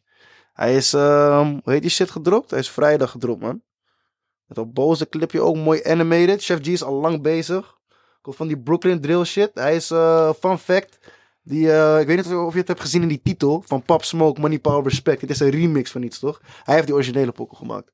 Hij 0.53 0.75
is, 0.75 0.93
ehm, 0.93 1.47
hoe 1.63 1.73
heet 1.73 1.81
die 1.81 1.91
shit 1.91 2.09
gedropt? 2.11 2.49
Hij 2.49 2.59
is 2.59 2.69
vrijdag 2.69 3.11
gedropt, 3.11 3.41
man. 3.41 3.61
Met 4.47 4.57
een 4.57 4.73
boze 4.73 5.09
clipje 5.09 5.41
ook 5.41 5.55
mooi 5.55 5.83
animated. 5.83 6.43
Chef 6.43 6.59
G 6.61 6.67
is 6.67 6.83
al 6.83 6.93
lang 6.93 7.21
bezig. 7.21 7.77
Komt 8.21 8.35
van 8.35 8.47
die 8.47 8.59
Brooklyn 8.59 9.01
drill 9.01 9.23
shit. 9.23 9.51
Hij 9.53 9.75
is, 9.75 9.91
eh, 9.91 10.33
fun 10.39 10.57
fact, 10.57 10.97
die, 11.41 11.71
eh, 11.71 11.99
ik 11.99 12.07
weet 12.07 12.17
niet 12.17 12.35
of 12.35 12.53
je 12.53 12.59
het 12.59 12.67
hebt 12.67 12.81
gezien 12.81 13.01
in 13.01 13.07
die 13.07 13.21
titel. 13.23 13.63
Van 13.65 13.83
Pop 13.83 14.03
Smoke, 14.03 14.41
Money, 14.41 14.59
Power, 14.59 14.83
Respect. 14.83 15.21
Het 15.21 15.29
is 15.29 15.39
een 15.39 15.49
remix 15.49 15.91
van 15.91 16.03
iets, 16.03 16.19
toch? 16.19 16.41
Hij 16.63 16.75
heeft 16.75 16.87
die 16.87 16.95
originele 16.95 17.31
pokoe 17.31 17.57
gemaakt. 17.57 17.91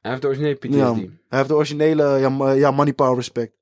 Hij 0.00 0.10
heeft 0.10 0.22
de 0.22 0.28
originele 0.28 0.54
PTSD. 0.54 0.74
Ja, 0.74 0.94
hij 0.94 1.08
heeft 1.28 1.48
de 1.48 1.54
originele 1.54 2.18
ja, 2.18 2.52
ja, 2.52 2.70
Money 2.70 2.92
Power 2.92 3.16
Respect. 3.16 3.52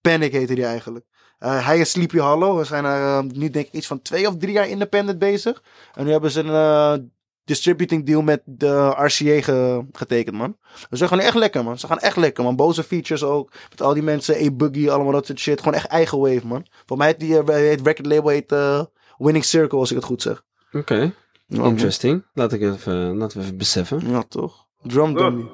Panic 0.00 0.32
heette 0.32 0.54
die 0.54 0.64
eigenlijk. 0.64 1.04
Eh, 1.38 1.66
hij 1.66 1.78
is 1.78 1.90
Sleepy 1.90 2.18
Hollow. 2.18 2.58
We 2.58 2.64
zijn 2.64 2.84
er 2.84 3.24
nu 3.24 3.50
denk 3.50 3.66
ik 3.66 3.72
iets 3.72 3.86
van 3.86 4.02
twee 4.02 4.28
of 4.28 4.36
drie 4.36 4.52
jaar 4.52 4.68
independent 4.68 5.18
bezig. 5.18 5.62
En 5.94 6.04
nu 6.04 6.10
hebben 6.10 6.30
ze 6.30 6.40
een 6.40 7.12
distributing 7.46 8.06
deal 8.06 8.22
met 8.22 8.42
de 8.44 8.86
RCA 8.96 9.40
ge- 9.42 9.84
getekend, 9.92 10.36
man. 10.36 10.56
Dus 10.90 10.98
ze 10.98 11.08
gaan 11.08 11.20
echt 11.20 11.34
lekker, 11.34 11.64
man. 11.64 11.78
Ze 11.78 11.86
gaan 11.86 11.98
echt 11.98 12.16
lekker, 12.16 12.44
man. 12.44 12.56
Boze 12.56 12.82
features 12.82 13.22
ook. 13.24 13.52
Met 13.70 13.82
al 13.82 13.94
die 13.94 14.02
mensen, 14.02 14.46
A-Boogie, 14.46 14.90
allemaal 14.90 15.12
dat 15.12 15.26
soort 15.26 15.38
shit. 15.38 15.58
Gewoon 15.58 15.74
echt 15.74 15.86
eigen 15.86 16.18
wave, 16.18 16.46
man. 16.46 16.66
Voor 16.86 16.96
mij 16.96 17.06
heet 17.06 17.20
die 17.20 17.38
eh, 17.38 17.70
het 17.70 17.80
record 17.86 18.06
label 18.06 18.28
heet 18.28 18.52
eh, 18.52 18.80
Winning 19.18 19.44
Circle, 19.44 19.78
als 19.78 19.90
ik 19.90 19.96
het 19.96 20.04
goed 20.06 20.22
zeg. 20.22 20.42
Oké, 20.72 21.12
interesting. 21.48 22.24
Laat 22.34 22.52
ik 22.52 22.60
even, 22.62 23.16
laten 23.16 23.38
we 23.38 23.44
even 23.44 23.56
beseffen. 23.58 24.10
Ja, 24.10 24.22
toch? 24.28 24.66
Drum 24.82 25.14
dummy. 25.14 25.44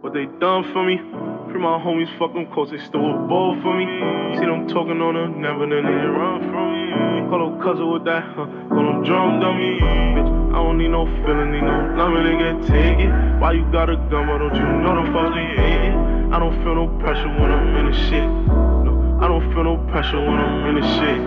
What 0.00 0.12
they 0.12 0.28
done 0.38 0.64
for 0.64 0.84
me, 0.84 1.00
Free 1.56 1.62
my 1.62 1.80
homies, 1.80 2.12
fuck 2.18 2.34
them, 2.34 2.44
cause 2.52 2.70
they 2.70 2.76
stole 2.76 3.16
a 3.16 3.28
ball 3.28 3.56
for 3.62 3.72
me. 3.72 3.86
See 4.36 4.44
them 4.44 4.68
talking 4.68 5.00
on 5.00 5.14
her, 5.14 5.26
never 5.26 5.64
then 5.64 5.84
they 5.88 6.04
run 6.04 6.42
from 6.52 6.68
me. 6.74 7.30
Call 7.30 7.48
them 7.48 7.62
cousin 7.62 7.90
with 7.92 8.04
that, 8.04 8.24
huh? 8.36 8.44
Call 8.68 8.84
them 8.84 9.02
drum 9.02 9.40
dummy. 9.40 9.80
Bitch, 9.80 10.52
I 10.52 10.60
don't 10.60 10.76
need 10.76 10.92
no 10.92 11.06
feeling, 11.24 11.52
need 11.52 11.62
no 11.64 11.96
loving, 11.96 12.28
nigga, 12.28 12.60
take 12.68 13.00
it. 13.00 13.40
Why 13.40 13.52
you 13.52 13.64
got 13.72 13.88
a 13.88 13.96
gun, 13.96 14.28
but 14.28 14.36
don't 14.36 14.54
you 14.54 14.68
know 14.84 15.00
them 15.00 15.08
fucks 15.16 15.32
be 15.32 15.44
hating? 15.56 15.96
I 16.30 16.38
don't 16.38 16.62
feel 16.62 16.74
no 16.74 16.88
pressure 17.00 17.28
when 17.40 17.50
I'm 17.50 17.76
in 17.76 17.86
the 17.90 17.96
shit. 18.04 18.28
No, 18.84 19.18
I 19.22 19.26
don't 19.26 19.48
feel 19.54 19.64
no 19.64 19.78
pressure 19.88 20.20
when 20.20 20.36
I'm 20.36 20.76
in 20.76 20.82
the 20.82 20.86
shit. 21.00 21.18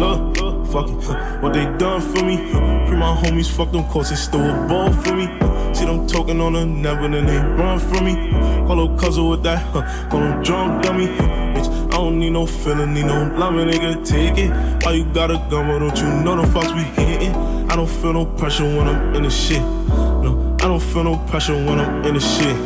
Look, 0.00 0.40
look, 0.40 0.53
huh, 0.82 1.38
what 1.40 1.52
they 1.52 1.64
done 1.78 2.00
for 2.00 2.24
me. 2.24 2.36
huh, 2.50 2.86
Free 2.86 2.96
my 2.96 3.14
homies, 3.16 3.50
fuck 3.50 3.70
them, 3.72 3.84
cause 3.84 4.10
they 4.10 4.16
stole 4.16 4.42
a 4.42 4.68
ball 4.68 4.92
for 4.92 5.14
me. 5.14 5.26
See 5.74 5.84
them 5.84 6.06
talking 6.06 6.40
on 6.40 6.52
the 6.52 6.64
never, 6.66 7.08
then 7.08 7.26
they 7.26 7.36
run 7.38 7.78
from 7.78 8.04
me. 8.04 8.30
Call 8.66 8.80
up 8.92 8.98
cousin 8.98 9.28
with 9.28 9.42
that, 9.44 9.58
huh, 9.72 10.08
call 10.08 10.20
them 10.20 10.42
drunk 10.42 10.82
dummy. 10.82 11.06
Bitch, 11.06 11.68
I 11.86 11.96
don't 11.96 12.18
need 12.18 12.30
no 12.30 12.46
feeling, 12.46 12.94
need 12.94 13.06
no 13.06 13.32
loving, 13.36 13.68
nigga, 13.68 14.04
take 14.06 14.38
it. 14.38 14.50
Why 14.84 14.92
you 14.92 15.04
got 15.12 15.30
a 15.30 15.34
gun, 15.50 15.66
but 15.68 15.78
don't 15.78 15.96
you 15.98 16.08
know 16.24 16.36
the 16.40 16.48
fucks 16.48 16.74
we 16.74 16.82
hitting? 17.02 17.34
I 17.70 17.76
don't 17.76 17.88
feel 17.88 18.12
no 18.12 18.26
pressure 18.26 18.64
when 18.64 18.88
I'm 18.88 19.14
in 19.14 19.22
the 19.24 19.30
shit. 19.30 19.62
No, 19.62 20.56
I 20.60 20.66
don't 20.68 20.80
feel 20.82 21.04
no 21.04 21.16
pressure 21.28 21.54
when 21.54 21.78
I'm 21.80 22.04
in 22.04 22.14
the 22.14 22.20
shit. 22.20 22.56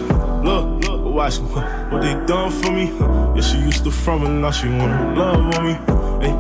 Look, 0.45 0.85
look, 0.85 1.15
watch 1.15 1.39
huh, 1.39 1.89
what 1.91 2.03
they 2.03 2.15
done 2.27 2.51
for 2.51 2.71
me. 2.71 2.87
Yeah, 3.35 3.41
she 3.41 3.59
used 3.59 3.85
to 3.85 3.91
from 3.91 4.25
and 4.25 4.43
now 4.43 4.51
she 4.51 4.69
wanna 4.69 5.15
love 5.15 5.55
on 5.55 5.65
me. 5.67 5.73
Hey, 6.21 6.35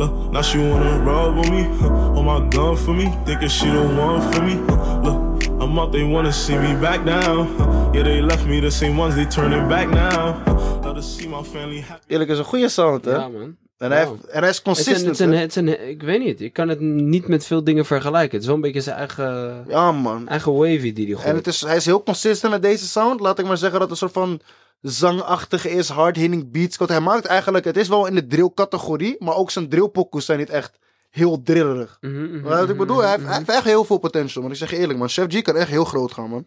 look, 0.00 0.12
now 0.32 0.42
she 0.42 0.58
wanna 0.58 0.98
rub 1.06 1.36
on 1.38 1.48
me. 1.54 1.62
huh, 1.80 1.88
Hold 2.14 2.26
my 2.26 2.40
gun 2.48 2.76
for 2.76 2.94
me, 2.94 3.06
thinking 3.24 3.48
she 3.50 3.66
the 3.70 3.80
one 4.06 4.20
for 4.32 4.42
me. 4.42 4.54
huh. 4.68 5.00
Look, 5.04 5.18
I'm 5.62 5.78
up, 5.78 5.92
they 5.92 6.04
wanna 6.14 6.32
see 6.32 6.56
me 6.58 6.74
back 6.80 7.04
down. 7.04 7.46
huh. 7.58 7.66
Yeah, 7.92 8.04
they 8.04 8.20
left 8.22 8.46
me 8.46 8.60
the 8.60 8.70
same 8.70 8.96
ones, 9.00 9.14
they 9.14 9.26
turning 9.26 9.68
back 9.68 9.88
now. 9.88 10.34
huh. 10.46 10.82
Love 10.84 10.94
to 10.94 11.02
see 11.02 11.28
my 11.28 11.42
family 11.42 11.80
happy. 11.88 12.02
Eerlijk 12.06 12.30
is 12.30 12.38
een 12.38 12.44
goede 12.44 12.68
sound, 12.68 13.04
hè? 13.04 13.10
Ja, 13.12 13.28
man. 13.28 13.56
En 13.78 13.90
hij, 13.90 14.04
Wow. 14.04 14.14
heeft, 14.14 14.26
en 14.30 14.40
hij 14.40 14.48
is 14.50 14.56
Het 14.64 14.66
is, 14.78 14.86
een, 14.86 14.94
consistent. 14.94 15.06
het 15.06 15.14
is 15.20 15.26
een, 15.26 15.32
het 15.32 15.50
is 15.50 15.56
een- 15.56 15.88
ik 15.90 16.02
weet 16.02 16.20
niet, 16.24 16.40
ik 16.40 16.52
kan 16.52 16.68
het 16.68 16.80
niet 16.80 17.28
met 17.28 17.46
veel 17.46 17.64
dingen 17.64 17.84
vergelijken. 17.86 18.30
Het 18.32 18.40
is 18.40 18.46
wel 18.46 18.54
een 18.54 18.60
beetje 18.60 18.80
zijn 18.80 18.96
eigen, 18.96 19.64
Ja, 19.68 19.92
man. 19.92 20.28
eigen 20.28 20.52
wavy 20.54 20.92
die 20.92 21.06
hij 21.06 21.14
En 21.14 21.20
gooit. 21.20 21.36
het 21.36 21.46
is, 21.46 21.60
hij 21.60 21.76
is 21.76 21.84
heel 21.86 22.02
consistent 22.02 22.52
met 22.52 22.62
deze 22.62 22.86
sound. 22.86 23.20
Laat 23.20 23.38
ik 23.38 23.46
maar 23.46 23.56
zeggen 23.56 23.80
dat 23.80 23.90
het 23.90 24.02
een 24.02 24.08
soort 24.08 24.24
van 24.24 24.40
zangachtige 24.80 25.70
is, 25.70 25.88
hard-hitting 25.88 26.50
beats. 26.50 26.76
Want 26.76 26.90
hij 26.90 27.00
maakt 27.00 27.24
eigenlijk, 27.24 27.64
het 27.64 27.76
is 27.76 27.88
wel 27.88 28.06
in 28.06 28.14
de 28.14 28.26
drill 28.26 28.50
categorie, 28.54 29.16
maar 29.18 29.34
ook 29.34 29.50
zijn 29.50 29.68
drillpokoes 29.68 30.24
zijn 30.24 30.38
niet 30.38 30.50
echt 30.50 30.78
heel 31.10 31.42
drillerig. 31.42 31.98
Mhm, 32.00 32.22
mhm, 32.22 32.42
Wat 32.42 32.62
ik 32.62 32.68
mhm, 32.68 32.76
bedoel, 32.76 33.00
hij 33.00 33.10
heeft, 33.10 33.24
hij 33.24 33.36
heeft 33.36 33.48
echt 33.48 33.64
heel 33.64 33.84
veel 33.84 33.98
potential, 33.98 34.42
man. 34.42 34.52
Ik 34.52 34.58
zeg 34.58 34.70
je 34.70 34.76
eerlijk, 34.76 34.98
man. 34.98 35.08
Chef 35.08 35.26
G 35.28 35.42
kan 35.42 35.56
echt 35.56 35.68
heel 35.68 35.84
groot 35.84 36.12
gaan, 36.12 36.30
man. 36.30 36.46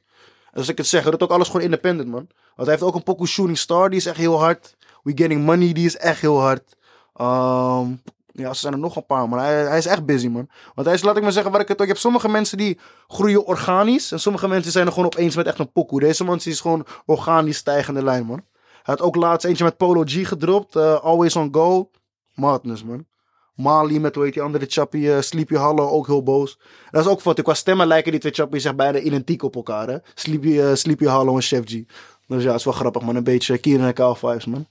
En 0.51 0.60
als 0.60 0.69
ik 0.69 0.77
het 0.77 0.88
zeg, 0.88 1.01
hij 1.01 1.11
doet 1.11 1.23
ook 1.23 1.31
alles 1.31 1.47
gewoon 1.47 1.61
independent, 1.61 2.10
man. 2.10 2.27
Want 2.55 2.68
hij 2.68 2.69
heeft 2.69 2.81
ook 2.81 2.95
een 2.95 3.03
pokoe 3.03 3.27
Shooting 3.27 3.57
Star, 3.57 3.89
die 3.89 3.99
is 3.99 4.05
echt 4.05 4.18
heel 4.18 4.39
hard. 4.39 4.76
We 5.03 5.11
Getting 5.15 5.45
Money, 5.45 5.73
die 5.73 5.85
is 5.85 5.97
echt 5.97 6.22
heel 6.22 6.39
hard. 6.39 6.76
Ehm, 7.14 7.88
ja, 8.34 8.49
er 8.49 8.55
zijn 8.55 8.73
er 8.73 8.80
nog 8.80 8.95
een 8.95 9.05
paar, 9.05 9.30
man. 9.30 9.39
Hij, 9.39 9.64
hij 9.64 9.77
is 9.77 9.85
echt 9.85 10.05
busy, 10.05 10.27
man. 10.27 10.49
Want 10.76 10.88
hij 10.88 10.95
is, 10.95 11.03
laat 11.03 11.18
ik 11.18 11.23
maar 11.23 11.31
zeggen, 11.31 11.51
waar 11.51 11.61
ik 11.61 11.68
het 11.68 11.77
ook... 11.77 11.84
Je 11.84 11.89
hebt 11.91 12.03
sommige 12.03 12.30
mensen 12.30 12.57
die 12.57 12.80
groeien 13.07 13.45
organisch. 13.45 14.11
En 14.11 14.19
sommige 14.19 14.47
mensen 14.47 14.72
zijn 14.72 14.85
er 14.85 14.91
gewoon 14.91 15.07
opeens 15.07 15.35
met 15.35 15.45
echt 15.45 15.60
een 15.60 15.72
pokoe. 15.72 15.99
Deze 15.99 16.23
man 16.23 16.39
is 16.43 16.60
gewoon 16.61 16.85
organisch 17.05 17.57
stijgende 17.57 18.03
lijn, 18.03 18.26
man. 18.26 18.41
Hij 18.84 18.93
had 18.95 19.01
ook 19.01 19.15
laatst 19.15 19.47
eentje 19.47 19.64
met 19.64 19.77
Polo 19.77 20.03
G 20.05 20.27
gedropt. 20.27 20.76
eh, 20.76 20.99
Always 20.99 21.35
on 21.35 21.49
Go. 21.51 21.89
Madness, 22.34 22.84
man. 22.84 23.05
Mali 23.55 23.99
met, 23.99 24.15
hoe 24.15 24.23
heet 24.23 24.34
die 24.34 24.41
andere 24.41 24.65
chappie, 24.68 25.14
eh, 25.14 25.22
Sleepy 25.22 25.55
Hollow, 25.55 25.93
ook 25.93 26.07
heel 26.07 26.23
boos. 26.23 26.60
Dat 26.91 27.05
is 27.05 27.11
ook 27.11 27.22
wat. 27.22 27.41
Qua 27.41 27.53
stemmen 27.53 27.88
lijken 27.88 28.11
die 28.11 28.19
twee 28.19 28.34
chappies 28.34 28.65
echt 28.65 28.76
bijna 28.76 28.99
identiek 28.99 29.43
op 29.43 29.55
elkaar, 29.55 29.88
hè. 29.88 29.97
Sleepy, 30.14 30.60
eh, 30.60 30.73
Sleepy 30.73 31.05
Hollow 31.05 31.35
en 31.35 31.41
Chef 31.41 31.64
G. 31.65 31.81
Dus 32.27 32.43
ja, 32.43 32.53
is 32.53 32.64
wel 32.64 32.73
grappig, 32.73 33.01
man. 33.01 33.15
Een 33.15 33.23
beetje 33.23 33.57
Kieran 33.57 33.85
en 33.88 33.93
Kyle 33.93 34.15
vibes, 34.15 34.45
man. 34.45 34.65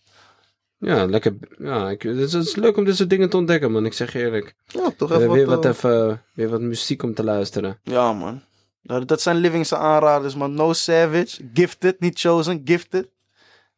Ja, 0.84 1.04
lekker. 1.06 1.34
Ja, 1.58 1.90
ik, 1.90 2.02
het, 2.02 2.16
is, 2.16 2.32
het 2.32 2.46
is 2.46 2.54
leuk 2.54 2.76
om 2.76 2.84
dit 2.84 2.96
soort 2.96 3.10
dingen 3.10 3.30
te 3.30 3.36
ontdekken, 3.36 3.72
man. 3.72 3.84
Ik 3.84 3.92
zeg 3.92 4.12
je 4.12 4.18
eerlijk. 4.18 4.54
Ja, 4.66 4.90
toch 4.96 5.10
even 5.10 5.20
hebben 5.20 5.30
weer 5.36 5.46
wat, 5.46 5.54
wat, 5.54 5.64
eh, 5.64 5.70
even, 5.70 6.22
weer 6.34 6.48
wat 6.48 6.60
muziek 6.60 7.02
om 7.02 7.14
te 7.14 7.24
luisteren. 7.24 7.78
Ja, 7.82 8.12
man. 8.12 8.42
Nou, 8.82 9.04
dat 9.04 9.20
zijn 9.20 9.36
Living's 9.36 9.72
aanraders, 9.72 10.34
man. 10.34 10.54
No 10.54 10.72
Savage. 10.72 11.48
Gifted, 11.54 12.00
niet 12.00 12.18
chosen. 12.20 12.62
Gifted. 12.64 13.08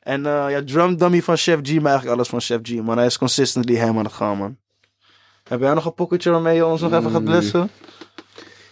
En 0.00 0.26
eh, 0.26 0.46
ja, 0.50 0.62
Drum 0.64 0.96
Dummy 0.96 1.22
van 1.22 1.36
Chef 1.36 1.58
G. 1.62 1.72
Maar 1.72 1.90
eigenlijk 1.90 2.06
alles 2.16 2.28
van 2.28 2.40
Chef 2.40 2.60
G, 2.62 2.70
man. 2.82 2.96
Hij 2.96 3.06
is 3.06 3.18
consistently 3.18 3.74
hem 3.76 3.98
aan 3.98 4.04
het 4.04 4.12
gaan, 4.12 4.36
man. 4.38 4.56
Heb 5.48 5.60
jij 5.60 5.74
nog 5.74 5.84
een 5.84 5.94
pocketje 5.94 6.30
waarmee 6.30 6.54
je 6.56 6.66
ons 6.66 6.80
nog 6.80 6.92
even 6.92 7.10
gaat 7.10 7.20
Mm. 7.20 7.26
blessen? 7.26 7.70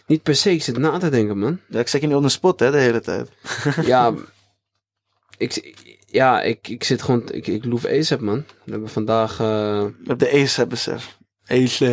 Niet 0.07 0.23
per 0.23 0.35
se, 0.37 0.51
ik 0.51 0.63
zit 0.63 0.79
na 0.79 0.99
te 0.99 1.09
denken, 1.09 1.39
man. 1.39 1.61
Ja, 1.69 1.79
ik 1.81 1.89
zet 1.89 2.01
je 2.01 2.07
niet 2.07 2.17
op 2.17 2.23
de 2.23 2.29
spot, 2.29 2.61
hè, 2.61 2.71
de 2.71 2.77
hele 2.79 3.01
tijd. 3.01 3.31
ja, 3.83 4.15
ik, 5.37 5.75
ja 6.13 6.43
ik, 6.43 6.69
ik 6.69 6.85
zit 6.85 7.03
gewoon... 7.03 7.29
Ik, 7.33 7.47
ik 7.47 7.65
loef 7.65 7.87
ASAP, 7.87 8.21
man. 8.21 8.45
We 8.65 8.71
hebben 8.71 8.89
vandaag... 8.89 9.31
eh, 9.33 9.37
We 9.83 9.93
hebben 10.07 10.19
de 10.19 10.33
Ace 10.43 10.67
besef. 10.67 11.19
Ace. 11.47 11.85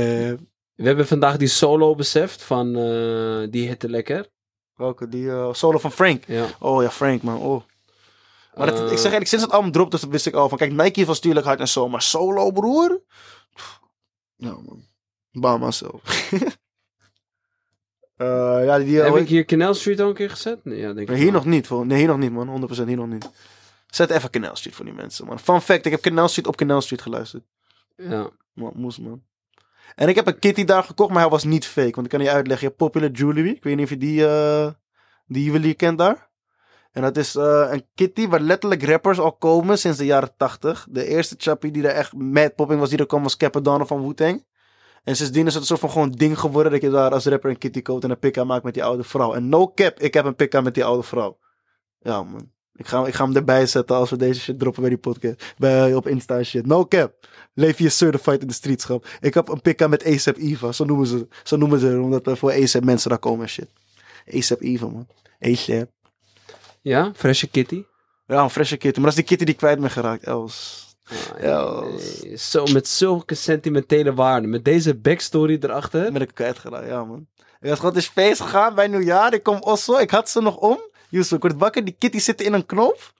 we 0.75 0.83
hebben 0.85 1.07
vandaag 1.07 1.37
die 1.37 1.47
solo 1.47 1.95
beseft 1.95 2.43
van... 2.43 2.75
eh, 2.75 3.47
die 3.51 3.67
hitte 3.67 3.89
lekker. 3.89 4.27
Welke? 4.75 5.07
Die 5.07 5.29
eh, 5.29 5.53
solo 5.53 5.77
van 5.77 5.91
Frank. 5.91 6.23
Ja. 6.27 6.45
Oh 6.59 6.81
ja, 6.83 6.89
Frank, 6.91 7.21
man. 7.21 7.37
Oh. 7.37 7.61
Maar 8.55 8.65
dat, 8.67 8.75
ik 8.79 8.85
zeg 8.87 8.95
eigenlijk, 8.97 9.27
sinds 9.27 9.43
het 9.43 9.53
album 9.53 9.71
dropt, 9.71 9.91
dus 9.91 10.03
wist 10.03 10.25
ik 10.25 10.33
al 10.33 10.49
van... 10.49 10.57
Kijk, 10.57 10.71
Nike 10.71 11.05
was 11.05 11.15
natuurlijk 11.15 11.45
hard 11.45 11.59
en 11.59 11.67
zo, 11.67 11.89
maar 11.89 12.01
solo, 12.01 12.51
broer? 12.51 13.01
Ja, 14.35 14.51
man. 14.51 14.83
Bama 15.31 15.71
zelf. 15.71 16.01
Eh, 18.15 18.61
ja, 18.65 18.77
die... 18.79 18.99
Heb 19.01 19.15
ik 19.15 19.27
hier 19.27 19.45
Canal 19.45 19.73
Street 19.73 19.99
al 19.99 20.07
een 20.07 20.13
keer 20.13 20.29
gezet? 20.29 20.65
Nee, 20.65 20.77
ja, 20.79 20.93
denk 20.93 21.07
Nee, 21.07 21.17
ik 21.17 21.23
hier 21.23 21.31
wel. 21.31 21.41
nog 21.41 21.45
niet. 21.45 21.69
Nee, 21.69 21.97
hier 21.97 22.07
nog 22.07 22.17
niet, 22.17 22.31
man. 22.31 22.69
100% 22.83 22.85
hier 22.85 22.95
nog 22.97 23.07
niet. 23.07 23.29
Zet 23.89 24.09
even 24.09 24.29
Canal 24.29 24.55
Street 24.55 24.75
voor 24.75 24.85
die 24.85 24.93
mensen, 24.93 25.25
man. 25.25 25.39
Fun 25.39 25.61
fact, 25.61 25.85
ik 25.85 25.91
heb 25.91 26.01
Canal 26.01 26.27
Street 26.27 26.47
op 26.47 26.55
Canal 26.55 26.81
Street 26.81 27.01
geluisterd. 27.01 27.43
Ja. 27.95 28.29
Man, 28.53 28.71
moest, 28.75 28.99
man. 28.99 29.23
En 29.95 30.07
ik 30.07 30.15
heb 30.15 30.27
een 30.27 30.39
kitty 30.39 30.63
daar 30.63 30.83
gekocht, 30.83 31.11
maar 31.11 31.21
hij 31.21 31.29
was 31.29 31.43
niet 31.43 31.65
fake. 31.65 31.91
Want 31.91 32.05
ik 32.05 32.11
kan 32.11 32.21
je 32.21 32.31
uitleggen. 32.31 32.67
Je 32.67 32.73
hebt 32.73 32.77
Popular 32.77 33.11
Jewelry. 33.11 33.49
Ik 33.49 33.63
weet 33.63 33.75
niet 33.75 33.83
of 33.83 33.89
je 33.89 33.97
die, 33.97 34.27
eh 34.27 34.71
die 35.25 35.43
juwelier 35.43 35.75
kent 35.75 35.97
daar. 35.97 36.29
En 36.91 37.01
dat 37.01 37.17
is 37.17 37.35
eh, 37.35 37.67
een 37.71 37.85
kitty 37.95 38.27
waar 38.27 38.39
letterlijk 38.39 38.83
rappers 38.83 39.19
al 39.19 39.33
komen 39.33 39.77
sinds 39.77 39.97
de 39.97 40.05
jaren 40.05 40.33
80. 40.37 40.87
De 40.89 41.05
eerste 41.05 41.35
chappie 41.37 41.71
die 41.71 41.87
er 41.87 41.95
echt 41.95 42.13
mad 42.13 42.55
popping 42.55 42.79
was, 42.79 42.89
die 42.89 42.99
er 42.99 43.05
kwam, 43.05 43.23
was 43.23 43.37
Capadonna 43.37 43.85
van 43.85 44.01
Wu-Tang. 44.01 44.45
En 45.03 45.15
sindsdien 45.15 45.47
is 45.47 45.53
het 45.53 45.61
een 45.61 45.67
soort 45.67 45.79
van 45.79 45.89
gewoon 45.89 46.11
ding 46.11 46.39
geworden 46.39 46.71
dat 46.71 46.81
je 46.81 46.89
daar 46.89 47.11
als 47.11 47.25
rapper 47.25 47.49
een 47.49 47.57
kitty 47.57 47.81
koopt 47.81 48.03
en 48.03 48.09
een 48.09 48.19
pika 48.19 48.43
maakt 48.43 48.63
met 48.63 48.73
die 48.73 48.83
oude 48.83 49.03
vrouw. 49.03 49.33
En 49.33 49.49
no 49.49 49.71
cap, 49.73 49.99
ik 49.99 50.13
heb 50.13 50.25
een 50.25 50.35
pika 50.35 50.61
met 50.61 50.73
die 50.73 50.85
oude 50.85 51.03
vrouw. 51.03 51.37
Ja, 51.99 52.23
man. 52.23 52.51
Ik 52.79 52.87
ga, 52.87 53.07
ik 53.07 53.13
ga 53.13 53.25
hem 53.25 53.35
erbij 53.35 53.65
zetten 53.65 53.95
als 53.95 54.09
we 54.09 54.17
deze 54.17 54.39
shit 54.39 54.59
droppen 54.59 54.81
bij 54.81 54.89
die 54.89 54.99
podcast. 54.99 55.53
Bij, 55.57 55.95
op 55.95 56.07
Insta 56.07 56.37
en 56.37 56.45
shit. 56.45 56.65
No 56.65 56.85
cap. 56.85 57.13
Leef 57.53 57.79
je 57.79 57.89
certified 57.89 58.41
in 58.41 58.47
de 58.47 58.53
streetschap. 58.53 59.07
Ik 59.19 59.33
heb 59.33 59.47
een 59.47 59.61
pika 59.61 59.87
met 59.87 60.05
ASAP 60.05 60.37
Eva. 60.37 60.71
Zo 60.71 60.85
noemen 60.85 61.07
ze, 61.07 61.27
zo 61.43 61.57
noemen 61.57 61.79
ze 61.79 61.99
omdat 62.01 62.27
er 62.27 62.37
voor 62.37 62.51
ASAP 62.51 62.83
mensen 62.83 63.09
daar 63.09 63.19
komen 63.19 63.41
en 63.41 63.49
shit. 63.49 63.69
ASAP 64.33 64.61
Eva, 64.61 64.87
man. 64.87 65.07
ASAP. 65.39 65.89
Ja, 66.81 67.11
Freshe 67.15 67.47
Kitty. 67.47 67.83
Ja, 68.29 68.43
een 68.43 68.49
frisse 68.49 68.77
kitty. 68.77 68.99
Maar 68.99 69.09
dat 69.09 69.19
is 69.19 69.25
die 69.25 69.37
kitty 69.37 69.43
die 69.43 69.53
ik 69.53 69.59
kwijt 69.59 69.79
ben 69.79 69.89
geraakt, 69.89 70.23
Els. 70.23 70.87
Els. 71.37 72.21
Nee, 72.21 72.37
Zo, 72.37 72.65
met 72.65 72.87
zulke 72.87 73.35
sentimentele 73.35 74.13
waarden. 74.13 74.49
Met 74.49 74.65
deze 74.65 74.95
backstory 74.95 75.57
erachter. 75.61 76.11
Ben 76.11 76.21
ik 76.21 76.33
kwijtgeraakt, 76.33 76.87
ja, 76.87 77.03
man. 77.03 77.27
Ik 77.59 77.69
was 77.69 77.79
gewoon 77.79 77.93
het 77.93 78.03
is 78.03 78.09
feest 78.09 78.41
gegaan 78.41 78.75
bij 78.75 78.87
nieuwjaar. 78.87 79.33
Ik 79.33 79.43
kom 79.43 79.61
Oslo. 79.61 79.97
Ik 79.97 80.09
had 80.09 80.29
ze 80.29 80.41
nog 80.41 80.57
om. 80.57 80.79
Yusuf, 81.09 81.31
ik 81.31 81.41
word 81.41 81.57
wakker. 81.57 81.85
Die 81.85 81.95
kitty 81.97 82.19
zitten 82.19 82.45
in 82.45 82.53
een 82.53 82.65
knop. 82.65 83.13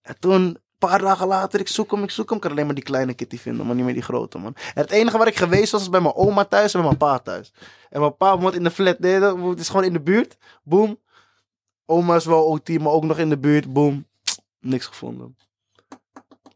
En 0.00 0.18
toen, 0.18 0.32
een 0.32 0.58
paar 0.78 0.98
dagen 0.98 1.26
later, 1.26 1.60
ik 1.60 1.68
zoek 1.68 1.90
hem, 1.90 2.02
ik 2.02 2.10
zoek 2.10 2.28
hem. 2.28 2.36
Ik 2.36 2.42
kan 2.42 2.50
alleen 2.50 2.66
maar 2.66 2.74
die 2.74 2.84
kleine 2.84 3.14
kitty 3.14 3.38
vinden, 3.38 3.66
maar 3.66 3.74
niet 3.74 3.84
meer 3.84 3.94
die 3.94 4.02
grote, 4.02 4.38
man. 4.38 4.54
En 4.54 4.82
het 4.82 4.90
enige 4.90 5.18
waar 5.18 5.26
ik 5.26 5.36
geweest 5.36 5.72
was, 5.72 5.80
was 5.80 5.90
bij 5.90 6.00
mijn 6.00 6.14
oma 6.14 6.44
thuis 6.44 6.74
en 6.74 6.80
bij 6.80 6.88
mijn 6.88 6.98
pa 6.98 7.18
thuis. 7.18 7.52
En 7.90 8.00
mijn 8.00 8.16
pa 8.16 8.38
woont 8.38 8.54
in 8.54 8.62
de 8.62 8.70
flat. 8.70 8.98
Nee, 8.98 9.20
het 9.20 9.60
is 9.60 9.68
gewoon 9.68 9.84
in 9.84 9.92
de 9.92 10.00
buurt. 10.00 10.36
Boom. 10.62 10.98
Oma 11.86 12.16
is 12.16 12.24
wel 12.24 12.44
OT, 12.44 12.68
maar 12.68 12.92
ook 12.92 13.04
nog 13.04 13.18
in 13.18 13.28
de 13.28 13.38
buurt. 13.38 13.72
Boom. 13.72 14.06
Niks 14.60 14.86
gevonden. 14.86 15.36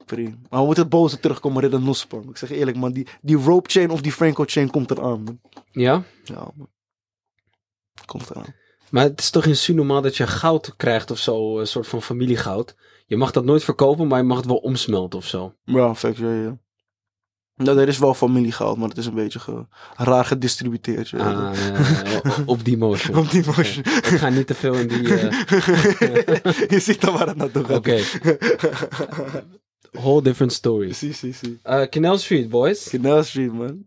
Prima. 0.05 0.36
Maar 0.48 0.60
we 0.60 0.66
moeten 0.66 0.82
het 0.82 0.93
boze 0.93 1.20
terugkomen, 1.20 1.62
Ridder 1.62 1.81
Nospan. 1.81 2.28
Ik 2.28 2.36
zeg 2.36 2.51
eerlijk, 2.51 2.77
man. 2.77 2.93
Die, 2.93 3.06
die 3.20 3.36
rope 3.36 3.70
chain 3.70 3.90
of 3.90 4.01
die 4.01 4.12
Franco 4.12 4.44
chain 4.47 4.70
komt 4.70 4.90
eraan, 4.90 5.23
man. 5.23 5.40
Ja? 5.70 6.02
Ja, 6.24 6.51
man. 6.55 6.70
Komt 8.06 8.31
eraan. 8.31 8.55
Maar 8.93 9.05
het 9.05 9.20
is 9.20 9.31
toch 9.31 9.44
in 9.44 9.56
Su 9.56 9.73
normaal 9.74 10.02
dat 10.02 10.16
je 10.16 10.27
goud 10.27 10.74
krijgt 10.77 11.10
of 11.10 11.19
zo. 11.19 11.59
Een 11.59 11.66
soort 11.66 11.86
van 11.86 12.02
familiegoud. 12.02 12.74
Je 13.06 13.16
mag 13.16 13.31
dat 13.31 13.44
nooit 13.44 13.64
verkopen, 13.64 14.06
maar 14.06 14.19
je 14.19 14.24
mag 14.24 14.36
het 14.36 14.47
wel 14.47 14.56
omsmelten 14.56 15.19
of 15.19 15.27
zo. 15.27 15.55
Ja, 15.64 15.94
fact, 15.94 16.16
ja, 16.16 16.32
ja. 16.35 16.59
Nou, 17.56 17.78
er 17.78 17.89
is 17.89 17.98
wel 17.98 18.14
familiegoud, 18.14 18.77
maar 18.77 18.89
het 18.89 18.98
is 18.98 19.06
een 19.06 19.14
beetje 19.14 19.39
ge- 19.39 19.66
raar 19.97 20.24
gedistributeerd. 20.24 21.12
Ah, 21.14 21.51
ja, 21.55 21.73
op 22.47 22.64
die 22.64 22.77
motion. 22.77 23.16
Op 23.16 23.31
die 23.31 23.44
motion. 23.47 23.85
Ik 23.85 24.05
ga 24.05 24.28
niet 24.28 24.47
te 24.47 24.55
veel 24.55 24.74
in 24.74 24.89
die... 24.89 25.14
eh, 25.14 25.31
je 26.74 26.81
ziet 26.81 27.01
dan 27.01 27.12
waar 27.14 27.27
het 27.27 27.36
naartoe 27.36 27.64
gaat. 27.64 27.77
Oké. 27.77 28.01
Whole 30.02 30.23
different 30.23 30.52
story. 30.52 30.86
Precies, 30.86 31.19
precies. 31.19 31.59
Eh, 31.62 31.82
Canal 31.82 32.19
Street, 32.19 32.48
boys. 32.48 32.89
Canal 32.89 33.23
Street, 33.23 33.52
man. 33.52 33.85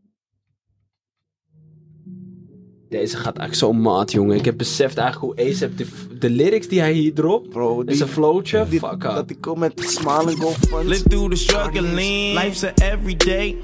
Deze 3.00 3.16
gaat 3.16 3.38
eigenlijk 3.38 3.56
zo 3.56 3.74
maat, 3.74 4.12
jongen. 4.12 4.36
Ik 4.36 4.46
heb 4.46 4.58
beseft 4.58 4.98
eigenlijk 4.98 5.38
hoe 5.38 5.50
ASAP 5.50 5.78
de, 5.78 5.88
de 6.20 6.30
lyrics 6.30 6.68
die 6.68 6.80
hij 6.80 6.92
hier 6.92 7.14
dropt. 7.14 7.50
Bro, 7.50 7.82
is 7.82 8.00
een 8.00 8.08
flowtje. 8.08 8.66
Fuck 8.66 8.84
up. 8.84 9.02
Dat 9.02 9.28
die 9.28 9.38
komt 9.40 9.58
met 9.58 9.82
smiling 9.86 10.40
go 10.40 10.50
front. 10.50 10.88
Live 10.88 11.04
through 11.10 11.30
the 11.30 11.36
struggling. 11.36 12.34
Life's 12.34 12.64
a 12.64 12.74
everyday. 12.76 13.58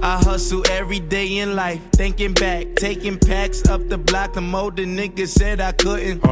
I 0.00 0.18
hustle 0.22 0.62
every 0.70 1.00
day 1.00 1.38
in 1.38 1.56
life. 1.56 1.80
Thinking 1.92 2.32
back, 2.32 2.66
taking 2.76 3.18
packs 3.18 3.68
up 3.68 3.88
the 3.88 3.98
block. 3.98 4.34
The 4.34 4.40
more 4.40 4.70
the 4.70 4.84
niggas 4.84 5.28
said 5.28 5.60
I 5.60 5.72
couldn't. 5.72 6.24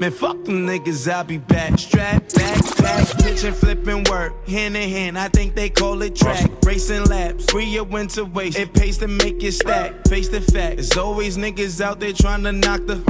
Man, 0.00 0.10
fuck 0.12 0.44
them 0.44 0.66
niggas, 0.66 1.10
I'll 1.10 1.24
be 1.24 1.38
back. 1.38 1.78
Strap, 1.78 2.32
back, 2.34 2.76
back, 2.76 3.18
pitching, 3.18 3.52
flipping 3.52 4.04
work. 4.04 4.32
Hand 4.48 4.76
in 4.76 4.88
hand, 4.88 5.18
I 5.18 5.28
think 5.28 5.54
they 5.54 5.70
call 5.70 6.00
it 6.02 6.14
track. 6.14 6.48
Racing 6.64 7.04
laps, 7.04 7.50
free 7.50 7.66
your 7.66 7.84
winter 7.84 8.24
waste. 8.24 8.58
It 8.58 8.72
pays 8.72 8.98
to 8.98 9.08
make 9.08 9.42
it 9.42 9.52
stack. 9.52 10.06
Face 10.06 10.28
the 10.28 10.40
fact, 10.40 10.76
there's 10.76 10.96
always 10.96 11.36
niggas 11.36 11.80
out 11.80 12.00
there 12.00 12.12
trying 12.12 12.44
to 12.44 12.52
knock 12.52 12.86
the. 12.86 13.00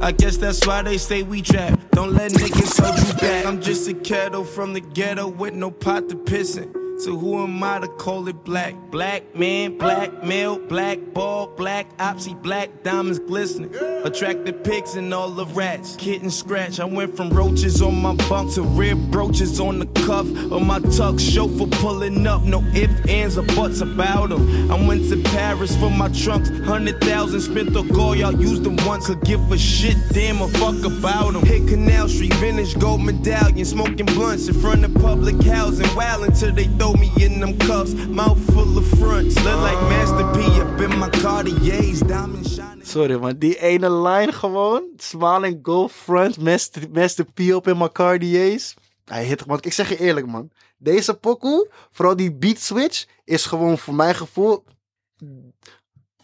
I 0.00 0.12
guess 0.12 0.36
that's 0.36 0.64
why 0.66 0.82
they 0.82 0.98
say 0.98 1.22
we 1.22 1.42
trap. 1.42 1.78
Don't 1.92 2.12
let 2.12 2.32
niggas 2.32 2.80
hold 2.80 2.98
you 3.06 3.14
back. 3.14 3.46
I'm 3.46 3.60
just 3.60 3.88
a 3.88 3.94
kettle 3.94 4.44
from 4.44 4.72
the 4.72 4.80
ghetto 4.80 5.28
with 5.28 5.54
no 5.54 5.70
pot 5.70 6.08
to 6.08 6.16
piss 6.16 6.56
in. 6.56 6.77
So 6.98 7.16
who 7.16 7.40
am 7.44 7.62
I 7.62 7.78
to 7.78 7.86
call 7.86 8.26
it 8.26 8.42
black? 8.42 8.74
Black 8.90 9.36
man, 9.36 9.78
black 9.78 10.24
male, 10.24 10.58
black 10.58 10.98
ball, 11.14 11.46
black 11.46 11.96
opsy, 11.98 12.34
black 12.42 12.82
diamonds 12.82 13.20
glistening. 13.20 13.72
Attract 14.02 14.44
the 14.44 14.52
pigs 14.52 14.96
and 14.96 15.14
all 15.14 15.30
the 15.30 15.46
rats. 15.46 15.94
Kitten 15.94 16.28
scratch. 16.28 16.80
I 16.80 16.86
went 16.86 17.16
from 17.16 17.30
roaches 17.30 17.80
on 17.82 18.02
my 18.02 18.16
bunk 18.28 18.52
to 18.54 18.62
rib 18.62 19.12
brooches 19.12 19.60
on 19.60 19.78
the 19.78 19.86
cuff 19.86 20.26
of 20.50 20.66
my 20.66 20.80
tux. 20.80 21.20
Chauffeur 21.20 21.68
pulling 21.78 22.26
up, 22.26 22.42
no 22.42 22.64
ifs, 22.74 23.08
ands, 23.08 23.38
or 23.38 23.42
buts 23.42 23.80
about 23.80 24.30
them. 24.30 24.68
I 24.68 24.88
went 24.88 25.08
to 25.10 25.22
Paris 25.30 25.76
for 25.76 25.90
my 25.90 26.08
trunks. 26.08 26.48
Hundred 26.66 27.00
thousand 27.00 27.42
spent 27.42 27.74
the 27.74 27.82
goal, 27.82 28.16
y'all 28.16 28.34
used 28.34 28.64
them 28.64 28.76
once. 28.84 29.06
Could 29.06 29.20
give 29.20 29.52
a 29.52 29.58
shit, 29.58 29.96
damn 30.12 30.42
a 30.42 30.48
fuck 30.48 30.84
about 30.84 31.34
them. 31.34 31.46
Hit 31.46 31.68
Canal 31.68 32.08
Street, 32.08 32.34
vintage 32.34 32.76
gold 32.76 33.02
medallion. 33.02 33.64
Smoking 33.64 34.06
blunts 34.06 34.48
in 34.48 34.60
front 34.60 34.84
of 34.84 34.92
public 34.94 35.40
housing. 35.44 35.86
Wild 35.94 36.24
until 36.24 36.52
they 36.52 36.64
throw 36.64 36.87
me 36.92 37.10
in 37.16 37.40
them 37.40 37.56
cuffs. 37.56 37.94
Mouth 37.94 38.38
full 38.52 38.76
of 38.76 38.86
fronts. 38.98 39.34
Look 39.34 39.60
like 39.60 39.80
Master 39.88 40.26
P 40.32 40.60
up 40.60 40.80
in 40.80 40.98
my 40.98 41.08
Cartiers. 41.08 42.00
Diamond 42.00 42.46
shining. 42.46 42.86
Sorry 42.86 43.18
man, 43.18 43.38
die 43.38 43.58
ene 43.60 43.90
line 43.90 44.32
gewoon. 44.32 44.82
Smiling 44.96 45.58
go 45.62 45.88
front, 45.88 46.38
Master, 46.38 46.90
Master 46.90 47.24
P 47.24 47.40
op 47.54 47.68
in 47.68 47.78
mijn 47.78 47.92
Cartiers. 47.92 48.74
Hij 49.04 49.24
hit, 49.24 49.44
want 49.44 49.66
ik 49.66 49.72
zeg 49.72 49.88
je 49.88 49.98
eerlijk 49.98 50.26
man. 50.26 50.50
Deze 50.78 51.14
pokoe, 51.14 51.70
vooral 51.90 52.16
die 52.16 52.34
beat 52.34 52.58
switch, 52.58 53.06
is 53.24 53.46
gewoon 53.46 53.78
voor 53.78 53.94
mijn 53.94 54.14
gevoel 54.14 54.64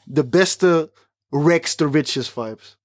de 0.04 0.26
beste 0.26 0.92
Rex 1.28 1.74
the 1.74 1.88
Riches 1.88 2.30
vibes. 2.30 2.78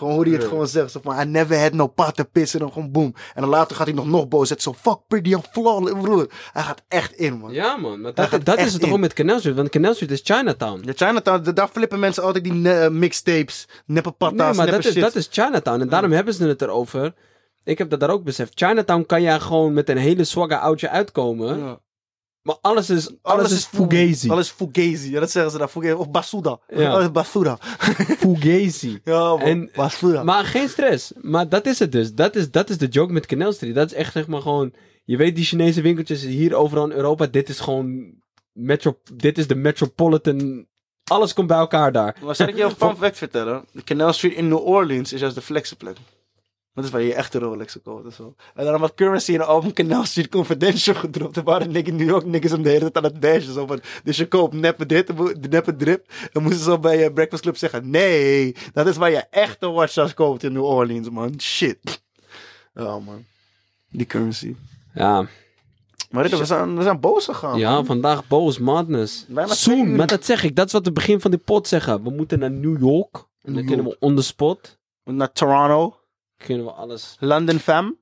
Gewoon 0.00 0.14
hoe 0.14 0.24
hij 0.24 0.32
het 0.32 0.44
gewoon 0.44 0.66
zegt. 0.68 0.90
Zo 0.90 1.00
van, 1.02 1.20
I 1.20 1.24
never 1.24 1.60
had 1.60 1.72
no 1.72 1.86
pot 1.86 2.14
to 2.16 2.24
piss. 2.32 2.54
En 2.54 2.60
dan 2.60 2.72
gewoon 2.72 2.90
boom. 2.90 3.14
En 3.34 3.40
dan 3.40 3.50
later 3.50 3.76
gaat 3.76 3.86
hij 3.86 3.94
nog 3.96 4.06
nog 4.06 4.28
boos. 4.28 4.48
Het 4.48 4.62
zo, 4.62 4.72
fuck 4.72 4.98
pretty, 5.08 5.30
I'm 5.30 5.42
flawless, 5.52 6.00
broer. 6.02 6.30
Hij 6.52 6.62
gaat 6.62 6.82
echt 6.88 7.12
in, 7.12 7.38
man. 7.38 7.52
Ja, 7.52 7.76
man. 7.76 8.00
Maar 8.00 8.14
dat, 8.14 8.44
dat 8.44 8.58
is 8.58 8.72
het 8.72 8.82
toch 8.82 8.90
ook 8.92 8.98
met 8.98 9.12
Canal 9.12 9.38
Street? 9.38 9.56
Want 9.56 9.68
Canal 9.68 9.94
Street 9.94 10.10
is 10.10 10.20
Chinatown. 10.24 10.82
Ja, 10.84 10.92
Chinatown, 10.96 11.42
da- 11.42 11.52
daar 11.52 11.68
flippen 11.68 11.98
mensen 12.00 12.22
altijd 12.22 12.44
die 12.44 12.70
eh, 12.72 12.88
mixtapes, 12.90 13.68
neppe 13.86 14.10
patas, 14.10 14.36
Nee, 14.36 14.46
maar 14.46 14.54
neppe 14.56 14.70
dat 14.70 14.84
is, 14.84 14.92
shit. 14.92 15.02
dat 15.02 15.14
is 15.14 15.28
Chinatown. 15.30 15.80
En 15.80 15.88
daarom 15.88 16.12
hebben 16.12 16.34
ze 16.34 16.46
het 16.46 16.62
erover. 16.62 17.14
Ik 17.64 17.78
heb 17.78 17.90
dat 17.90 18.00
daar 18.00 18.10
ook 18.10 18.24
beseft. 18.24 18.52
Chinatown 18.54 19.04
kan 19.06 19.22
jij 19.22 19.40
gewoon 19.40 19.72
met 19.72 19.88
een 19.88 19.96
hele 19.96 20.24
swagger 20.24 20.58
oudje 20.58 20.88
uitkomen. 20.88 21.58
Ja. 21.58 21.78
Maar 22.42 22.56
alles 22.60 22.90
is, 22.90 23.10
alles, 23.22 23.52
is 23.52 23.64
fugazi. 23.64 24.30
Alles 24.30 24.46
is 24.46 24.52
fugazi. 24.52 25.10
Ja, 25.10 25.20
dat 25.20 25.30
zeggen 25.30 25.52
ze 25.52 25.58
daar. 25.58 25.68
Fugazi. 25.68 25.94
Of 25.94 26.10
basuda. 26.10 26.58
Ja. 26.68 26.90
Alles 26.90 27.04
is 27.04 27.10
basuda. 27.10 27.58
fugazi. 28.22 29.00
Ja, 29.04 29.18
man. 29.18 29.40
En, 29.40 29.70
basuda. 29.74 30.22
maar 30.22 30.44
geen 30.44 30.68
stress. 30.68 31.12
Maar 31.20 31.48
dat 31.48 31.66
is 31.66 31.78
het 31.78 31.92
dus. 31.92 32.14
Dat 32.14 32.36
is, 32.36 32.50
dat 32.50 32.70
is 32.70 32.78
de 32.78 32.86
joke 32.86 33.12
met 33.12 33.26
Canal 33.26 33.52
Street. 33.52 33.74
Dat 33.74 33.86
is 33.86 33.96
echt 33.96 34.12
zeg 34.12 34.26
maar 34.26 34.42
gewoon... 34.42 34.72
Je 35.04 35.16
weet 35.16 35.36
die 35.36 35.44
Chinese 35.44 35.80
winkeltjes 35.80 36.22
hier 36.22 36.54
overal 36.54 36.84
in 36.84 36.96
Europa. 36.96 37.26
Dit 37.26 37.48
is 37.48 37.60
gewoon... 37.60 38.12
Metro, 38.52 38.98
dit 39.14 39.38
is 39.38 39.46
de 39.46 39.54
metropolitan... 39.54 40.66
Alles 41.04 41.32
komt 41.32 41.46
bij 41.46 41.56
elkaar 41.56 41.92
daar. 41.92 42.16
Maar 42.22 42.34
zal 42.34 42.48
ik 42.48 42.56
je 42.56 42.62
een 42.62 42.76
fun 42.86 42.96
fact 42.96 43.16
vertellen? 43.16 43.64
De 43.72 43.84
Canal 43.84 44.12
Street 44.12 44.34
in 44.34 44.48
New 44.48 44.66
Orleans 44.66 45.12
is 45.12 45.20
juist 45.20 45.34
de 45.34 45.42
flexenplek. 45.42 45.96
Dat 46.80 46.88
is 46.88 46.94
waar 46.94 47.06
je 47.06 47.14
echte 47.14 47.38
Rolexen 47.38 47.82
koopt 47.82 48.04
en 48.04 48.12
zo. 48.12 48.34
En 48.54 48.62
daarom 48.64 48.82
had 48.82 48.94
Currency 48.94 49.34
een 49.34 49.42
album 49.42 49.72
Canal 49.72 50.04
Street 50.04 50.28
Confidential 50.28 50.94
gedropt. 50.94 51.36
Er 51.36 51.42
waren 51.42 51.74
in 51.74 51.96
New 51.96 52.08
York 52.08 52.24
niggas 52.24 52.52
om 52.52 52.62
de 52.62 52.68
hele 52.68 52.90
tijd 52.90 52.96
aan 52.96 53.04
het 53.04 53.22
dashen. 53.22 53.52
Zo 53.52 53.66
van, 53.66 53.80
dus 54.04 54.16
je 54.16 54.28
koopt 54.28 54.54
neppe 54.54 54.86
dit, 54.86 55.06
de 55.06 55.48
neppe 55.50 55.76
drip. 55.76 56.12
Dan 56.32 56.42
moesten 56.42 56.62
ze 56.62 56.70
zo 56.70 56.78
bij 56.78 56.98
je 56.98 57.12
Breakfast 57.12 57.42
Club 57.42 57.56
zeggen, 57.56 57.90
nee, 57.90 58.56
dat 58.72 58.86
is 58.86 58.96
waar 58.96 59.10
je 59.10 59.24
echte 59.30 59.70
watchas 59.70 60.14
koopt 60.14 60.42
in 60.42 60.52
New 60.52 60.64
Orleans, 60.64 61.10
man. 61.10 61.40
Shit. 61.40 62.02
Oh, 62.74 63.06
man. 63.06 63.24
Die 63.90 64.06
Currency. 64.06 64.56
Ja. 64.94 65.26
Maar 66.10 66.28
we 66.28 66.44
zijn, 66.44 66.76
we 66.76 66.82
zijn 66.82 67.00
boos 67.00 67.24
gegaan. 67.24 67.58
Ja, 67.58 67.72
man. 67.72 67.86
vandaag 67.86 68.28
boos, 68.28 68.58
madness. 68.58 69.26
Uur. 69.68 69.86
maar 69.86 70.06
dat 70.06 70.24
zeg 70.24 70.42
ik. 70.42 70.56
Dat 70.56 70.66
is 70.66 70.72
wat 70.72 70.84
we 70.84 70.92
begin 70.92 71.20
van 71.20 71.30
die 71.30 71.40
pot 71.44 71.68
zeggen. 71.68 72.02
We 72.02 72.10
moeten 72.10 72.38
naar 72.38 72.50
New 72.50 72.80
York. 72.80 73.24
En 73.42 73.54
dan 73.54 73.64
kunnen 73.64 73.86
we 73.86 73.96
on 73.98 74.16
the 74.16 74.22
spot. 74.22 74.78
Naar 75.04 75.32
Toronto. 75.32 75.99
Kunnen 76.44 76.66
we 76.66 76.72
alles... 76.72 77.16
London 77.18 77.58
fam. 77.58 77.98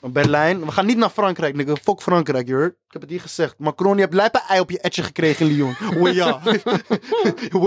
Berlijn. 0.00 0.64
We 0.64 0.72
gaan 0.72 0.86
niet 0.86 0.96
naar 0.96 1.10
Frankrijk, 1.10 1.54
nigga. 1.54 1.74
Fuck 1.76 2.02
Frankrijk, 2.02 2.48
je 2.48 2.54
hoort. 2.54 2.72
Ik 2.72 2.92
heb 2.92 3.00
het 3.00 3.10
hier 3.10 3.20
gezegd. 3.20 3.54
Macron, 3.58 3.94
je 3.94 4.00
hebt 4.00 4.14
lijpe 4.14 4.42
ei 4.48 4.60
op 4.60 4.70
je 4.70 4.80
etje 4.80 5.02
gekregen 5.02 5.46
in 5.46 5.52
Lyon. 5.52 5.76
Oei 5.96 6.14
ja. 6.14 6.40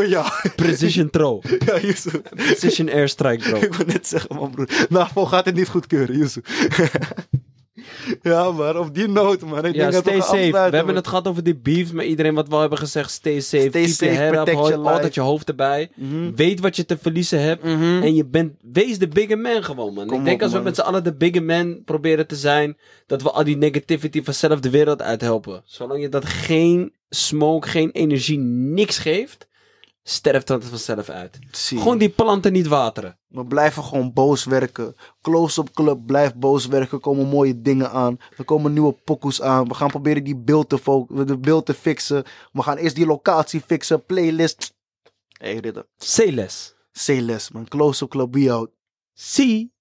Ja. 0.07 0.31
Precision 0.55 1.09
throw. 1.09 1.43
Ja. 1.65 1.79
Precision 2.29 2.89
airstrike, 2.89 3.49
bro. 3.49 3.57
Ik 3.67 3.73
wil 3.73 3.85
net 3.85 4.07
zeggen, 4.07 4.35
man, 4.35 4.51
broer. 4.51 4.69
NAVO 4.89 5.25
gaat 5.25 5.45
het 5.45 5.55
niet 5.55 5.67
goedkeuren, 5.67 6.17
Yusuf. 6.17 6.43
ja, 8.21 8.51
maar 8.51 8.79
op 8.79 8.93
die 8.95 9.07
noot, 9.07 9.41
man. 9.41 9.65
Ik 9.65 9.75
Ja, 9.75 9.79
denk 9.81 9.91
dat 9.91 10.01
stay 10.03 10.13
gaan 10.21 10.51
safe. 10.51 10.69
We 10.69 10.75
hebben 10.77 10.95
het 10.95 11.07
gehad 11.07 11.27
over 11.27 11.43
die 11.43 11.55
beefs 11.57 11.91
met 11.91 12.05
iedereen 12.05 12.33
wat 12.33 12.47
we 12.47 12.53
al 12.53 12.59
hebben 12.59 12.77
gezegd. 12.79 13.11
Stay 13.11 13.39
safe. 13.39 13.67
Stay 13.69 13.81
Keep 13.83 13.91
safe, 13.93 14.05
your 14.05 14.17
head 14.19 14.33
up. 14.33 14.43
protect 14.43 14.67
your 14.67 14.77
life. 14.81 14.93
altijd 14.93 15.13
je 15.13 15.21
hoofd 15.21 15.47
erbij. 15.49 15.89
Mhm. 15.95 16.35
Weet 16.35 16.59
wat 16.59 16.75
je 16.75 16.85
te 16.85 16.97
verliezen 17.01 17.41
hebt. 17.41 17.63
En 17.63 18.15
je 18.15 18.25
bent, 18.25 18.53
wees 18.61 18.99
de 18.99 19.07
bigger 19.07 19.37
man 19.39 19.63
gewoon, 19.63 19.93
man. 19.93 20.07
Kom 20.07 20.19
ik 20.19 20.25
denk 20.25 20.37
op, 20.37 20.43
als 20.43 20.51
we 20.53 20.59
met 20.59 20.75
z'n 20.75 20.81
allen 20.81 21.03
de 21.03 21.15
bigger 21.15 21.43
man 21.43 21.81
proberen 21.85 22.27
te 22.27 22.35
zijn, 22.35 22.77
dat 23.07 23.21
we 23.21 23.31
al 23.31 23.43
die 23.43 23.57
negativity 23.57 24.23
vanzelf 24.23 24.59
de 24.59 24.69
wereld 24.69 25.01
uithelpen. 25.01 25.61
Zolang 25.65 26.01
je 26.01 26.09
dat 26.09 26.25
geen 26.25 26.93
smoke, 27.09 27.67
geen 27.67 27.91
energie, 27.91 28.37
niks 28.39 28.97
geeft, 28.97 29.47
sterft 30.03 30.47
dat 30.47 30.65
vanzelf 30.65 31.09
uit. 31.09 31.39
Zie. 31.51 31.77
Gewoon 31.77 31.97
die 31.97 32.09
planten 32.09 32.51
niet 32.51 32.67
wateren. 32.67 33.19
We 33.27 33.45
blijven 33.45 33.83
gewoon 33.83 34.13
boos 34.13 34.45
werken. 34.45 34.95
Close-up 35.21 35.73
Club 35.73 36.05
blijft 36.05 36.35
boos 36.35 36.65
werken. 36.65 36.91
Er 36.97 37.03
komen 37.03 37.27
mooie 37.27 37.61
dingen 37.61 37.91
aan. 37.91 38.17
Er 38.37 38.45
komen 38.45 38.73
nieuwe 38.73 38.93
pokoes 38.93 39.41
aan. 39.41 39.67
We 39.67 39.73
gaan 39.73 39.89
proberen 39.89 40.23
die 40.23 40.37
beeld 40.37 40.69
te, 40.69 41.05
de 41.25 41.37
beeld 41.37 41.65
te 41.65 41.73
fixen. 41.73 42.23
We 42.51 42.61
gaan 42.61 42.77
eerst 42.77 42.95
die 42.95 43.05
locatie 43.05 43.61
fixen. 43.61 44.05
Playlist. 44.05 44.73
Hey, 45.27 45.57
Ridder. 45.57 45.85
Less. 46.15 46.75
Say 46.91 47.21
less, 47.21 47.51
man. 47.51 47.67
Close-up 47.67 48.09
Club, 48.09 48.33
we 48.33 48.51
out. 48.51 48.69
See. 49.13 49.77